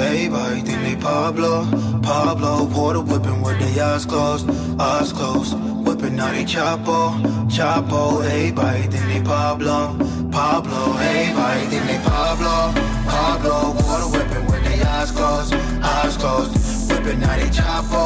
think 0.00 0.32
Pablo. 0.32 0.64
Think 0.64 0.82
they 0.82 0.96
Pablo, 0.96 2.00
Pablo. 2.02 2.64
Water 2.64 3.00
whipping 3.00 3.42
with 3.42 3.58
their 3.58 3.84
eyes 3.84 4.06
closed, 4.06 4.48
eyes 4.80 5.12
closed. 5.12 5.54
Whipping 5.84 6.18
out 6.18 6.32
they 6.32 6.44
Chapo, 6.44 7.20
Chapo. 7.48 8.24
Everybody 8.24 8.82
think 8.82 9.06
they 9.06 9.22
Pablo, 9.22 9.96
Pablo. 10.30 10.96
Everybody 10.98 11.66
think 11.66 11.86
they 11.86 11.98
Pablo, 11.98 12.72
Pablo. 13.06 13.72
Water 13.86 14.08
whipping 14.16 14.46
with 14.46 14.64
their 14.64 14.86
eyes 14.86 15.10
closed, 15.10 15.54
eyes 15.54 16.16
closed. 16.16 16.52
Whipping 16.90 17.22
out 17.22 17.38
they 17.38 17.50
Chapo, 17.50 18.04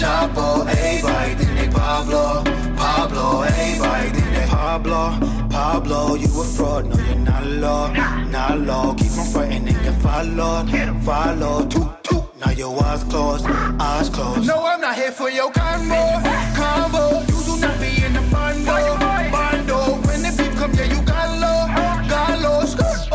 Chapo. 0.00 0.66
Everybody 0.68 1.34
think 1.34 1.58
they 1.58 1.68
Pablo, 1.68 2.44
Pablo. 2.76 3.42
Everybody 3.42 4.10
think 4.10 4.30
they 4.36 4.46
Pablo, 4.46 5.18
Pablo. 5.48 6.14
You 6.14 6.40
a 6.40 6.44
fraud, 6.44 6.86
no 6.86 6.96
you're 6.96 7.16
not 7.16 7.44
law, 7.46 7.92
not 8.26 8.60
law. 8.60 8.94
Keep 8.94 9.18
on 9.18 9.26
fighting 9.26 9.81
followed, 10.02 10.68
follow. 11.04 11.66
Toot 11.66 12.04
toot. 12.04 12.24
Now 12.40 12.50
your 12.50 12.82
eyes 12.84 13.04
closed, 13.04 13.46
eyes 13.46 14.08
closed. 14.08 14.46
No, 14.46 14.66
I'm 14.66 14.80
not 14.80 14.96
here 14.96 15.12
for 15.12 15.30
your 15.30 15.50
combo, 15.52 16.02
combo. 16.58 17.20
You 17.30 17.38
do 17.46 17.60
not 17.60 17.78
be 17.80 18.04
in 18.04 18.12
the 18.14 18.24
bando, 18.32 18.98
bando. 19.34 19.78
When 20.06 20.22
the 20.22 20.34
beef 20.36 20.54
come, 20.56 20.74
yeah, 20.74 20.84
you 20.92 21.00
got 21.02 21.28
low, 21.42 21.60
got 22.08 22.40
low. 22.40 22.52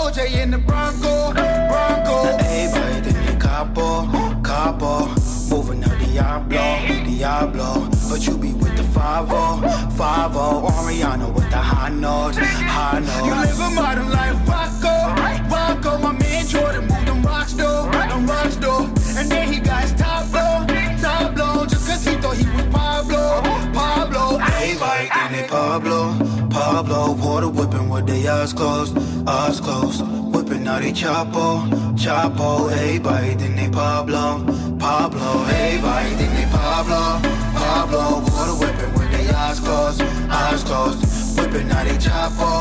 OJ 0.02 0.42
in 0.42 0.52
the 0.52 0.58
Bronco, 0.58 1.34
Bronco. 1.34 2.16
Everybody 2.40 3.12
think 3.12 3.26
they 3.26 3.38
capo, 3.38 4.08
capo. 4.42 5.08
Moving 5.50 5.84
out 5.84 6.00
the 6.00 6.06
Diablo, 6.06 7.04
Diablo. 7.06 7.97
But 8.18 8.26
you 8.26 8.36
be 8.36 8.52
with 8.54 8.76
the 8.76 8.82
5-0, 8.82 9.62
5-0. 9.94 10.72
Ariana 10.72 11.32
with 11.36 11.52
the 11.52 11.58
high 11.58 11.90
notes, 11.90 12.36
high 12.40 12.98
notes. 12.98 13.28
You 13.28 13.36
live 13.36 13.60
a 13.60 13.70
modern 13.76 14.10
life, 14.10 14.36
Rocco, 14.50 15.14
Rocco. 15.54 16.00
My 16.00 16.14
man 16.14 16.48
Jordan 16.48 16.88
moved 16.88 17.08
them 17.08 17.22
rocks 17.22 17.54
though, 17.54 17.88
them 17.92 18.26
rocks 18.26 18.56
though. 18.56 18.86
And 19.20 19.30
then 19.30 19.54
he 19.54 19.60
got 19.60 19.84
his 19.84 19.94
top 19.94 20.32
blow, 20.32 20.66
top 21.00 21.36
blow. 21.36 21.68
Just 21.68 21.88
cause 21.88 22.04
he 22.06 22.16
thought 22.16 22.38
he 22.38 22.46
was 22.50 22.66
Pablo, 22.74 23.44
Pablo. 23.72 24.40
Everybody 24.42 25.10
think 25.10 25.32
they 25.34 25.48
Pablo, 25.48 26.18
Pablo. 26.50 27.14
Water 27.24 27.50
whipping 27.50 27.88
with 27.88 28.08
their 28.08 28.34
eyes 28.34 28.52
closed, 28.52 28.98
eyes 29.30 29.60
closed. 29.60 30.02
Whipping 30.34 30.68
out 30.68 30.82
they 30.82 30.92
Chapo, 30.92 31.70
Chapo. 31.94 32.72
Everybody 32.72 33.36
think 33.36 33.56
they 33.58 33.70
Pablo, 33.70 34.44
Pablo. 34.80 35.46
Everybody 35.46 36.16
think 36.16 36.32
they 36.34 36.46
Pablo, 36.50 37.22
Pablo. 37.68 38.24
Water 38.32 38.56
whipping 38.62 38.94
with 38.94 39.12
their 39.12 39.36
eyes 39.36 39.60
closed, 39.60 40.02
eyes 40.02 40.64
closed. 40.64 41.00
Whipping 41.38 41.70
out 41.72 41.86
they 41.86 41.98
Chapo, 41.98 42.52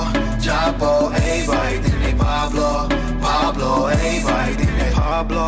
Chapo. 0.44 1.12
Everybody 1.14 1.78
think 1.78 1.98
they 2.02 2.14
Pablo, 2.14 2.88
Pablo. 3.20 3.86
Everybody 3.86 4.54
think 4.54 4.72
they 4.78 4.90
Pablo, 4.92 5.44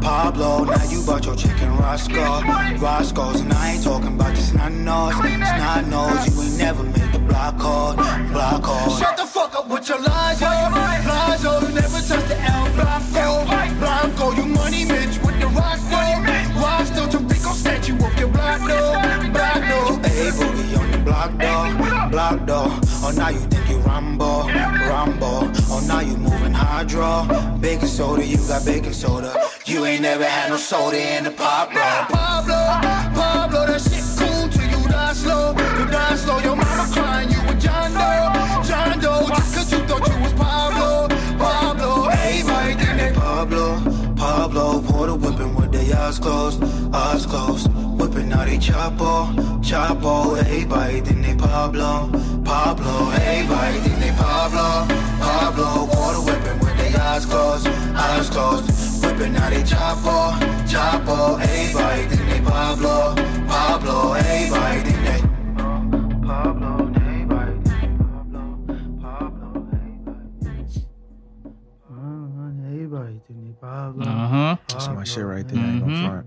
Pablo. 0.00 0.64
Now 0.64 0.84
you 0.90 1.04
bought 1.04 1.24
your 1.26 1.36
chicken 1.36 1.76
Roscoe, 1.76 2.40
Roscoe's. 2.78 3.40
And 3.40 3.52
I 3.52 3.72
ain't 3.72 3.84
talking 3.84 4.14
about 4.14 4.34
the 4.34 4.42
snot 4.42 4.72
nose, 4.72 5.14
snot 5.14 5.86
nose. 5.86 6.26
You 6.28 6.42
ain't 6.42 6.58
never 6.58 6.82
made 6.82 7.12
the 7.12 7.18
block 7.18 7.58
call, 7.58 7.94
block 7.94 8.62
call. 8.62 8.96
Shut 8.98 9.16
the 9.16 9.26
fuck 9.26 9.54
up 9.54 9.68
with 9.68 9.88
your 9.88 10.00
lies, 10.00 10.40
yo. 10.40 10.48
Lies, 10.48 11.44
yo. 11.44 11.60
You 11.60 11.68
never 11.68 12.00
touched 12.08 12.28
the 12.28 12.38
El 12.40 12.64
Blanco, 12.72 13.44
Blanco. 13.78 14.32
You 14.32 14.46
money 14.46 14.84
Mitch 14.86 15.21
Block, 22.22 22.46
though. 22.46 22.80
Oh, 23.04 23.12
now 23.16 23.30
you 23.30 23.40
think 23.50 23.68
you 23.68 23.78
Rambo, 23.78 24.46
Rambo. 24.46 25.50
Oh, 25.72 25.84
now 25.88 25.98
you 25.98 26.16
moving 26.16 26.52
hydro. 26.52 27.26
Baking 27.58 27.88
soda, 27.88 28.24
you 28.24 28.36
got 28.46 28.64
baking 28.64 28.92
soda. 28.92 29.34
You 29.66 29.84
ain't 29.86 30.02
never 30.02 30.24
had 30.24 30.50
no 30.50 30.56
soda 30.56 30.98
in 31.16 31.24
the 31.24 31.32
pop, 31.32 31.72
bro. 31.72 31.82
Pablo, 32.16 32.62
Pablo, 33.18 33.66
that 33.66 33.80
shit 33.80 34.04
cool 34.16 34.48
till 34.50 34.70
you 34.70 34.88
die 34.88 35.12
slow. 35.14 35.50
You 35.50 35.86
die 35.90 36.14
slow, 36.14 36.38
your 36.38 36.54
mama 36.54 36.86
crying, 36.94 37.28
you 37.28 37.40
with 37.48 37.60
John 37.60 37.90
Doe. 37.92 38.62
John 38.68 39.00
Doe, 39.00 39.26
just 39.26 39.54
cause 39.56 39.72
you 39.72 39.78
thought 39.88 40.06
you 40.06 40.22
was 40.22 40.32
Pablo, 40.34 41.08
Pablo. 41.38 42.06
Everybody 42.06 42.74
think 42.74 42.98
they 43.00 43.12
Pablo, 43.18 43.80
Pablo. 44.14 44.78
Water 44.78 45.16
whipping 45.16 45.56
with 45.56 45.72
their 45.72 45.96
eyes 45.98 46.20
closed, 46.20 46.62
eyes 46.94 47.26
closed. 47.26 47.71
Whipping 48.42 48.58
out 48.58 48.66
they 48.66 48.72
Chapo, 48.72 49.62
Chapo. 49.62 50.36
Everybody 50.38 51.00
think 51.00 51.24
they 51.24 51.34
Pablo, 51.36 52.10
Pablo. 52.44 53.10
Everybody 53.10 53.78
think 53.80 53.98
they 54.00 54.10
Pablo, 54.10 54.86
Pablo. 55.20 55.84
Water 55.86 56.20
whipping 56.20 56.58
with 56.58 56.76
their 56.76 57.00
eyes 57.00 57.24
closed, 57.24 57.68
eyes 57.68 58.30
closed. 58.30 59.04
Whipping 59.04 59.36
out 59.36 59.50
they 59.50 59.62
Chapo, 59.62 60.32
Chapo. 60.66 61.40
Everybody 61.40 62.02
think 62.08 62.28
they 62.30 62.40
Pablo, 62.40 63.14
Pablo. 63.46 64.14
Everybody 64.14 64.80
think 64.90 65.04
they 65.06 65.20
Pablo. 66.26 66.90
Everybody 66.96 67.60
think 67.62 67.98
Pablo, 68.00 68.42
Pablo. 69.00 69.68
Everybody. 69.72 70.32
Everybody 72.66 73.20
think 73.26 73.44
they 73.44 73.54
Pablo. 73.60 74.04
Uh 74.04 74.28
huh. 74.28 74.56
That's 74.68 74.88
my 74.88 75.04
shit 75.04 75.24
right 75.24 75.46
there. 75.46 75.60
I 75.60 76.22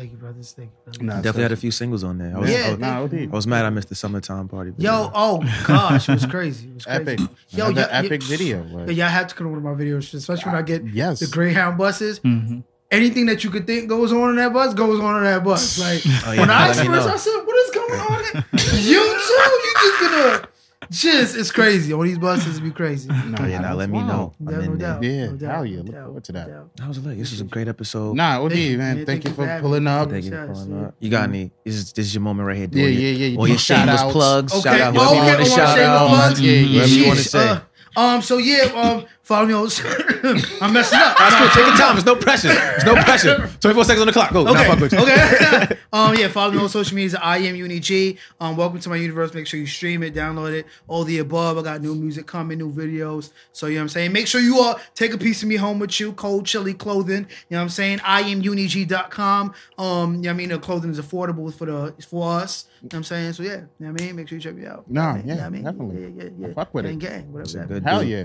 Thank 0.00 0.12
you, 0.12 0.16
brothers. 0.16 0.52
Thank 0.52 0.70
you, 0.70 0.76
brothers. 0.82 1.02
Nah, 1.02 1.16
Definitely 1.16 1.42
had 1.42 1.52
a 1.52 1.56
few 1.56 1.70
singles 1.70 2.04
on 2.04 2.16
there. 2.16 2.34
I 2.34 2.38
was, 2.40 2.50
Yeah, 2.50 2.56
I 2.56 2.70
was, 2.70 2.78
Nah, 2.78 3.02
OD. 3.02 3.14
I 3.14 3.26
was 3.26 3.46
mad 3.46 3.66
I 3.66 3.70
missed 3.70 3.90
the 3.90 3.94
summertime 3.94 4.48
party. 4.48 4.70
video. 4.70 4.92
Yo, 4.92 5.10
oh 5.14 5.62
gosh, 5.66 6.08
it 6.08 6.12
was 6.12 6.24
crazy. 6.24 6.68
It 6.68 6.74
was 6.76 6.84
crazy. 6.86 7.02
Epic. 7.02 7.20
Yo, 7.50 7.66
Another 7.66 7.80
yeah, 7.82 7.98
epic 7.98 8.22
yeah. 8.22 8.28
video. 8.28 8.62
Like, 8.62 8.96
y'all 8.96 9.08
have 9.08 9.26
to 9.26 9.34
come 9.34 9.48
to 9.48 9.50
one 9.50 9.58
of 9.58 9.64
my 9.78 9.84
videos, 9.84 10.14
especially 10.14 10.52
when 10.52 10.54
I 10.58 10.62
get 10.62 10.86
yes. 10.86 11.20
the 11.20 11.26
Greyhound 11.26 11.76
buses. 11.76 12.18
Mm-hmm. 12.20 12.60
Anything 12.90 13.26
that 13.26 13.44
you 13.44 13.50
could 13.50 13.66
think 13.66 13.90
goes 13.90 14.10
on 14.10 14.30
in 14.30 14.36
that 14.36 14.54
bus 14.54 14.72
goes 14.72 15.00
on 15.00 15.18
in 15.18 15.24
that 15.24 15.44
bus. 15.44 15.78
Like 15.78 16.00
Oh, 16.26 16.32
yeah, 16.32 16.40
when 16.40 16.50
I 16.50 16.68
let 16.68 16.76
me 16.78 16.82
express, 16.82 17.04
know. 17.06 17.12
I 17.12 17.16
said, 17.18 17.36
"What 17.44 17.56
is 17.56 17.70
going 17.74 18.00
on?" 18.00 18.44
you 18.80 19.02
too. 19.04 19.60
You 19.60 19.74
just 19.82 20.00
gonna 20.00 20.48
just 20.90 21.36
it's 21.36 21.50
crazy 21.52 21.92
on 21.92 22.04
these 22.04 22.18
buses. 22.18 22.60
Be 22.60 22.70
crazy. 22.70 23.08
No, 23.30 23.36
Oh, 23.40 23.46
yeah, 23.46 23.60
now 23.60 23.74
let 23.74 23.88
me 23.90 24.02
know. 24.02 24.32
I'm 24.40 24.48
Yeah, 24.50 24.56
no 24.56 24.62
in 24.72 24.78
there. 24.78 24.88
doubt. 24.94 25.02
Yeah, 25.02 25.26
no 25.26 25.36
doubt, 25.36 25.54
hell 25.54 25.66
yeah, 25.66 25.76
no 25.76 25.82
look 25.84 25.92
doubt, 25.94 26.04
forward 26.06 26.24
to 26.24 26.32
no 26.32 26.38
that. 26.40 26.48
doubt. 26.48 26.76
That 26.76 26.88
was 26.88 26.98
lit. 27.04 27.18
This 27.18 27.30
was 27.30 27.40
a 27.40 27.44
great 27.44 27.68
episode. 27.68 28.16
Nah, 28.16 28.42
OD, 28.42 28.50
Thank 28.52 28.62
you, 28.64 28.78
man. 28.78 28.96
man. 28.96 29.06
Thank, 29.06 29.24
you 29.24 29.30
for 29.32 29.46
having 29.46 29.62
pulling 29.62 29.84
me. 29.84 29.90
up. 29.90 30.10
Thank 30.10 30.24
you 30.24 30.30
for 30.32 30.46
Shots, 30.48 30.60
pulling 30.64 30.80
yeah. 30.80 30.86
up. 30.88 30.94
You 30.98 31.10
got 31.10 31.28
any? 31.28 31.52
This 31.64 31.74
is, 31.76 31.92
this 31.92 32.06
is 32.06 32.14
your 32.14 32.22
moment 32.22 32.46
right 32.48 32.56
here. 32.56 32.68
Yeah, 32.72 32.82
doing 32.84 32.94
yeah, 32.94 33.00
your- 33.00 33.12
yeah. 33.12 33.26
You 33.28 33.38
All 33.38 33.44
do 33.44 33.50
your 33.50 33.58
shameless 33.58 34.00
shout-outs. 34.00 34.12
plugs. 34.12 34.52
Okay. 34.52 34.62
Shout 34.78 34.80
out 34.80 34.94
whoever 34.94 35.14
you 35.14 35.20
okay, 35.20 35.26
want 35.26 35.26
to 35.26 35.32
I 35.32 35.36
wanna 35.36 35.44
shout 35.48 35.76
shameless 35.78 35.88
out. 36.00 36.08
plugs? 36.08 36.40
Yeah, 36.40 36.52
yeah, 36.52 36.74
Whatever 36.80 36.92
you 36.94 37.00
yeah. 37.02 37.06
want 37.08 37.18
to 37.18 37.24
say. 37.28 37.48
Uh, 37.48 37.60
um. 38.00 38.22
So 38.22 38.38
yeah. 38.38 38.64
Um. 38.64 39.06
Follow 39.30 39.46
me 39.46 39.54
on. 39.54 39.68
I'm 40.60 40.72
messing 40.72 40.98
up. 40.98 41.16
That's 41.16 41.36
cool. 41.36 41.48
Take 41.50 41.66
your 41.68 41.76
time. 41.76 41.94
There's 41.94 42.04
no 42.04 42.16
pressure. 42.16 42.48
There's 42.48 42.84
no 42.84 42.94
pressure. 42.96 43.48
24 43.60 43.84
seconds 43.84 44.00
on 44.00 44.06
the 44.08 44.12
clock. 44.12 44.32
Go. 44.32 44.42
Nah, 44.42 44.50
Okay. 44.72 44.88
fuck 44.88 44.92
okay. 44.92 45.76
um. 45.92 46.16
Yeah. 46.16 46.26
Follow 46.26 46.50
me 46.52 46.58
on 46.58 46.68
social 46.68 46.96
media. 46.96 47.16
I 47.22 47.38
am 47.38 47.54
UniG. 47.54 48.18
Um. 48.40 48.56
Welcome 48.56 48.80
to 48.80 48.88
my 48.88 48.96
universe. 48.96 49.32
Make 49.32 49.46
sure 49.46 49.60
you 49.60 49.68
stream 49.68 50.02
it, 50.02 50.14
download 50.14 50.52
it, 50.52 50.66
all 50.88 51.04
the 51.04 51.18
above. 51.18 51.58
I 51.58 51.62
got 51.62 51.80
new 51.80 51.94
music 51.94 52.26
coming, 52.26 52.58
new 52.58 52.72
videos. 52.72 53.30
So 53.52 53.66
you 53.68 53.74
know 53.74 53.78
what 53.78 53.82
I'm 53.82 53.88
saying. 53.90 54.12
Make 54.12 54.26
sure 54.26 54.40
you 54.40 54.58
all 54.58 54.80
take 54.96 55.12
a 55.14 55.18
piece 55.18 55.44
of 55.44 55.48
me 55.48 55.54
home 55.54 55.78
with 55.78 56.00
you. 56.00 56.12
Cold 56.12 56.44
chilly 56.46 56.74
clothing. 56.74 57.28
You 57.48 57.52
know 57.52 57.58
what 57.58 57.62
I'm 57.62 57.68
saying. 57.68 58.00
I 58.04 58.22
am 58.22 58.42
UniG.com. 58.42 59.54
Um. 59.78 60.14
You 60.16 60.22
know 60.22 60.28
what 60.28 60.28
I 60.28 60.32
mean. 60.32 60.48
The 60.48 60.58
clothing 60.58 60.90
is 60.90 60.98
affordable 61.00 61.54
for 61.54 61.66
the 61.66 61.94
for 62.08 62.32
us. 62.32 62.64
You 62.82 62.86
know 62.86 62.88
what 62.88 62.94
I'm 62.96 63.04
saying. 63.04 63.32
So 63.34 63.44
yeah. 63.44 63.50
You 63.50 63.86
know 63.86 63.92
what 63.92 64.00
I 64.02 64.04
mean. 64.06 64.16
Make 64.16 64.26
sure 64.28 64.38
you 64.38 64.42
check 64.42 64.56
me 64.56 64.66
out. 64.66 64.90
Nah, 64.90 65.14
You 65.18 65.22
know 65.22 65.36
what 65.36 65.44
I 65.44 65.50
mean? 65.50 65.62
yeah, 65.62 65.70
You 65.70 65.76
know 65.76 65.84
what 65.84 65.86
I 65.86 65.94
mean? 65.94 66.00
definitely. 66.02 66.02
Yeah, 66.02 66.24
yeah, 66.24 66.30
yeah. 66.40 66.48
I 66.48 66.54
fuck 66.54 66.74
with 66.74 66.84
gang, 66.84 66.94
it. 66.94 66.98
Gang. 67.00 67.32
Whatever. 67.32 67.42
It's 67.42 67.54
a 67.54 67.58
that 67.58 67.68
good 67.68 67.82
Hell 67.84 68.00
dude. 68.00 68.08
yeah. 68.08 68.24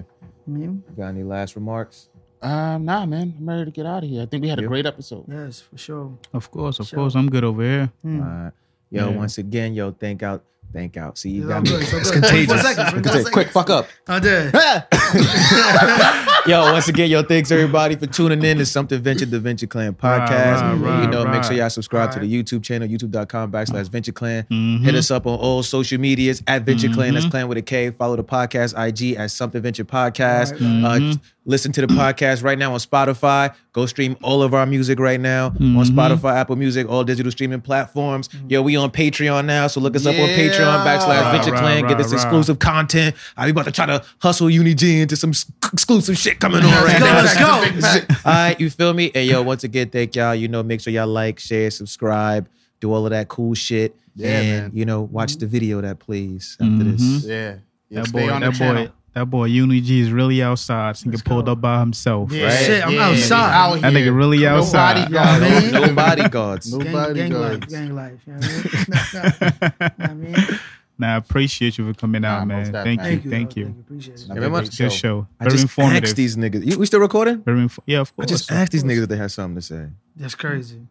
Mean. 0.52 0.84
Got 0.98 1.08
any 1.10 1.24
last 1.24 1.56
remarks? 1.56 2.10
Um, 2.42 2.86
nah, 2.86 3.06
man. 3.06 3.34
I'm 3.40 3.50
ready 3.50 3.66
to 3.66 3.72
get 3.72 3.86
out 3.86 4.04
of 4.04 4.10
here. 4.10 4.22
I 4.22 4.26
think 4.28 4.44
we 4.44 4.50
had 4.50 4.60
a 4.60 4.62
Yeah. 4.64 4.68
great 4.68 4.86
episode. 4.86 5.26
Yes, 5.28 5.62
for 5.62 5.78
sure. 5.78 6.18
Of 6.34 6.52
course, 6.52 6.80
of 6.80 6.88
Sure. 6.88 6.98
course. 7.00 7.16
I'm 7.16 7.30
good 7.30 7.44
over 7.44 7.64
here. 7.64 7.92
Hmm. 8.04 8.22
Uh, 8.22 8.50
yo, 8.92 9.10
Yeah. 9.10 9.16
once 9.18 9.38
again, 9.38 9.74
yo, 9.74 9.92
thank 9.92 10.22
out. 10.24 10.44
Thank 10.74 10.98
out. 10.98 11.18
See, 11.18 11.30
you 11.30 11.42
It's 11.44 11.48
got 11.48 11.56
all 11.56 11.62
me. 11.62 11.70
good, 11.70 11.82
it's 11.82 11.94
It's 11.94 12.12
good. 12.12 12.24
24 12.24 12.56
contagious. 12.58 12.62
seconds, 12.62 12.90
24 12.92 13.12
Contagious. 13.12 13.30
Quick, 13.30 13.48
fuck 13.50 13.70
up. 13.70 13.88
I 14.08 14.20
did. 14.20 14.54
yo, 16.48 16.72
once 16.72 16.88
again, 16.88 17.10
yo, 17.10 17.24
thanks 17.24 17.52
everybody 17.52 17.96
for 17.96 18.06
tuning 18.06 18.44
in 18.44 18.58
to 18.58 18.66
Something 18.66 19.02
Venture, 19.02 19.26
the 19.26 19.40
Venture 19.40 19.68
Klan 19.68 19.94
podcast. 19.94 20.62
right, 20.62 20.74
right, 20.76 21.02
you 21.04 21.08
know, 21.10 21.26
make 21.26 21.44
sure 21.44 21.54
y'all 21.54 21.70
subscribe 21.70 22.12
to 22.12 22.20
the 22.20 22.32
YouTube 22.32 22.64
channel, 22.64 22.88
youtube.com 22.88 23.52
backslash 23.52 23.90
Venture 23.90 24.12
Klan. 24.12 24.46
Mhm. 24.52 24.84
Hit 24.84 24.96
us 24.96 25.10
up 25.12 25.26
on 25.26 25.38
all 25.40 25.64
social 25.64 26.00
medias 26.00 26.44
at 26.48 26.64
Venture 26.64 26.90
Klan. 26.90 27.14
That's 27.14 27.26
Mhm. 27.26 27.32
Clan 27.32 27.48
with 27.48 27.58
a 27.58 27.62
K. 27.62 27.90
Follow 27.92 28.16
the 28.16 28.24
podcast 28.24 28.78
IG 28.78 29.16
at 29.16 29.32
Something 29.32 29.62
Venture 29.62 29.86
Podcast. 29.86 30.52
Right, 30.84 31.02
Uh, 31.02 31.16
listen 31.46 31.72
to 31.72 31.82
the 31.82 31.88
podcast 31.88 32.44
right 32.44 32.58
now 32.58 32.74
on 32.74 32.80
Spotify. 32.80 33.54
Go 33.72 33.86
stream 33.86 34.18
all 34.24 34.42
of 34.42 34.54
our 34.54 34.66
music 34.66 35.00
right 35.00 35.20
now 35.20 35.48
on 35.48 35.56
Mhm. 35.60 35.86
Spotify, 35.86 36.36
Apple 36.36 36.56
Music, 36.56 36.90
all 36.90 37.04
digital 37.04 37.32
streaming 37.32 37.62
platforms. 37.62 38.30
Yo, 38.50 38.62
we 38.62 38.76
on 38.76 38.90
Patreon 38.90 39.46
now, 39.46 39.68
so 39.68 39.80
look 39.80 39.96
us 39.96 40.06
up 40.06 40.16
on 40.16 40.28
Patreon 40.30 40.84
backslash 40.86 41.08
Right, 41.22 41.32
Venture 41.34 41.52
right, 41.52 41.60
Clan. 41.62 41.88
Get 41.88 41.98
this 41.98 42.08
right. 42.08 42.16
exclusive 42.22 42.58
content. 42.60 43.16
I 43.38 43.46
be 43.46 43.52
about 43.52 43.66
to 43.66 43.72
try 43.72 43.86
to 43.86 44.02
hustle 44.20 44.50
Uni 44.50 44.74
G 44.74 45.02
into 45.02 45.16
some 45.16 45.32
exclusive 45.72 46.18
shit 46.18 46.40
coming 46.40 46.64
on 46.64 46.72
right 46.84 47.00
Let's 47.02 47.34
go, 47.34 47.40
now. 47.40 47.62
let's 47.62 48.00
go. 48.06 48.16
All 48.26 48.32
right, 48.34 48.60
you 48.60 48.70
feel 48.70 48.94
me? 48.94 49.12
And 49.14 49.28
yo, 49.28 49.42
once 49.44 49.64
again, 49.64 49.90
thank 49.90 50.16
y'all. 50.16 50.34
You 50.36 50.48
know, 50.48 50.64
make 50.64 50.82
sure 50.82 50.92
y'all 50.92 51.06
like, 51.08 51.40
share, 51.40 51.70
subscribe, 51.72 52.48
do 52.82 52.92
all 52.92 53.06
of 53.06 53.12
that 53.12 53.28
cool 53.30 53.54
shit. 53.54 53.96
Yeah, 54.16 54.40
and, 54.40 54.62
man. 54.64 54.72
you 54.74 54.86
know, 54.86 55.02
watch 55.02 55.36
the 55.38 55.46
video 55.46 55.82
that 55.82 56.00
plays 56.00 56.58
after 56.62 56.84
this. 56.86 57.02
Mhm. 57.02 57.28
Yeah. 57.28 57.54
yeah 57.90 58.00
That 58.02 58.08
stay 58.08 58.26
boy, 58.28 58.32
on 58.34 58.42
the 58.42 58.48
that 58.50 58.56
channel. 58.58 58.88
Boy, 59.16 59.20
that 59.22 59.26
boy, 59.30 59.46
Uni 59.46 59.82
G 59.82 60.02
is 60.02 60.12
really 60.12 60.44
outside. 60.44 60.98
He 60.98 61.10
get 61.10 61.24
pulled 61.24 61.48
up 61.50 61.62
by 61.62 61.80
himself. 61.80 62.32
Yeah, 62.32 62.46
Right? 62.46 62.54
Shit, 62.66 62.86
I'm 62.86 62.94
yeah, 62.94 63.08
outside. 63.10 63.54
Out 63.54 63.82
That 63.82 63.94
here. 63.94 64.12
nigga 64.12 64.18
really 64.18 64.40
No 64.40 64.58
outside. 64.58 65.10
bodyguard. 65.12 65.42
Yeah, 65.42 65.60
man. 65.60 65.72
No 65.74 65.94
bodyguards. 65.94 66.74
No 66.78 66.80
Gang, 66.84 66.94
bodyguards. 66.94 67.66
gang 67.74 67.96
life, 67.96 68.20
gang 68.26 68.42
life. 68.42 68.52
You 68.88 68.94
know 68.94 69.80
what 69.88 69.94
I 70.00 70.14
mean? 70.14 70.32
Know 70.32 70.40
what 70.40 70.50
I? 70.52 70.60
Nah, 70.98 71.08
I 71.14 71.18
appreciate 71.18 71.78
you 71.78 71.86
for 71.92 72.00
coming 72.00 72.22
Nah, 72.22 72.28
out, 72.30 72.48
most 72.48 72.72
man. 72.72 72.72
definitely. 72.72 72.98
Thank 73.04 73.26
you, 73.26 73.32
Thank 73.32 73.50
thank 73.50 73.58
you. 73.58 73.64
you. 73.64 73.66
Thank 73.68 73.76
you. 73.78 73.82
Appreciate 73.82 74.20
it. 74.22 74.28
Very 74.34 74.50
much 74.50 74.64
great 74.64 74.78
Good 74.78 74.92
show. 74.94 74.98
show. 74.98 75.28
I 75.42 75.44
Very 75.44 75.52
just 75.52 75.64
informative. 75.64 76.04
asked 76.06 76.16
these 76.16 76.36
niggas. 76.38 76.66
You, 76.72 76.80
we 76.80 76.86
still 76.86 77.02
recording? 77.02 77.42
Very 77.42 77.60
inf- 77.64 77.80
yeah, 77.86 78.00
of 78.00 78.16
course. 78.16 78.28
I 78.28 78.32
course. 78.32 78.40
just 78.42 78.52
asked 78.52 78.72
these 78.72 78.84
niggas 78.86 79.04
if 79.04 79.10
they 79.10 79.18
had 79.18 79.30
something 79.32 79.56
to 79.56 79.62
say. 79.62 79.88
That's 80.16 80.36
crazy. 80.36 80.88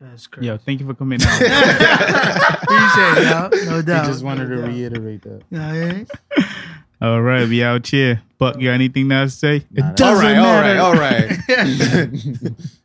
That's 0.00 0.26
crazy. 0.26 0.46
Yo, 0.46 0.56
thank 0.56 0.80
you 0.80 0.86
for 0.86 0.94
coming 0.94 1.20
out. 1.26 1.40
Appreciate 1.42 3.18
it, 3.18 3.30
y'all. 3.30 3.50
No 3.66 3.76
He 3.76 3.82
doubt. 3.82 4.06
just 4.06 4.24
wanted 4.24 4.48
no 4.48 4.56
to 4.56 4.62
doubt. 4.62 4.70
reiterate 4.70 5.22
that. 5.22 5.42
You 5.50 6.06
know 7.00 7.06
what 7.06 7.06
I 7.06 7.10
mean? 7.12 7.16
all 7.16 7.22
right, 7.22 7.48
we 7.48 7.62
out 7.62 7.86
here. 7.86 8.22
Buck, 8.38 8.56
you 8.58 8.64
got 8.68 8.72
anything 8.72 9.08
now 9.08 9.24
to 9.24 9.30
say? 9.30 9.64
Nah, 9.70 9.90
it 9.90 9.96
that's- 9.96 10.00
All 10.00 10.14
doesn't 10.14 10.26
right, 10.26 10.36
all 10.38 10.94
right, 10.94 11.38
matter. 11.38 11.60
all 11.60 12.40
right. 12.44 12.52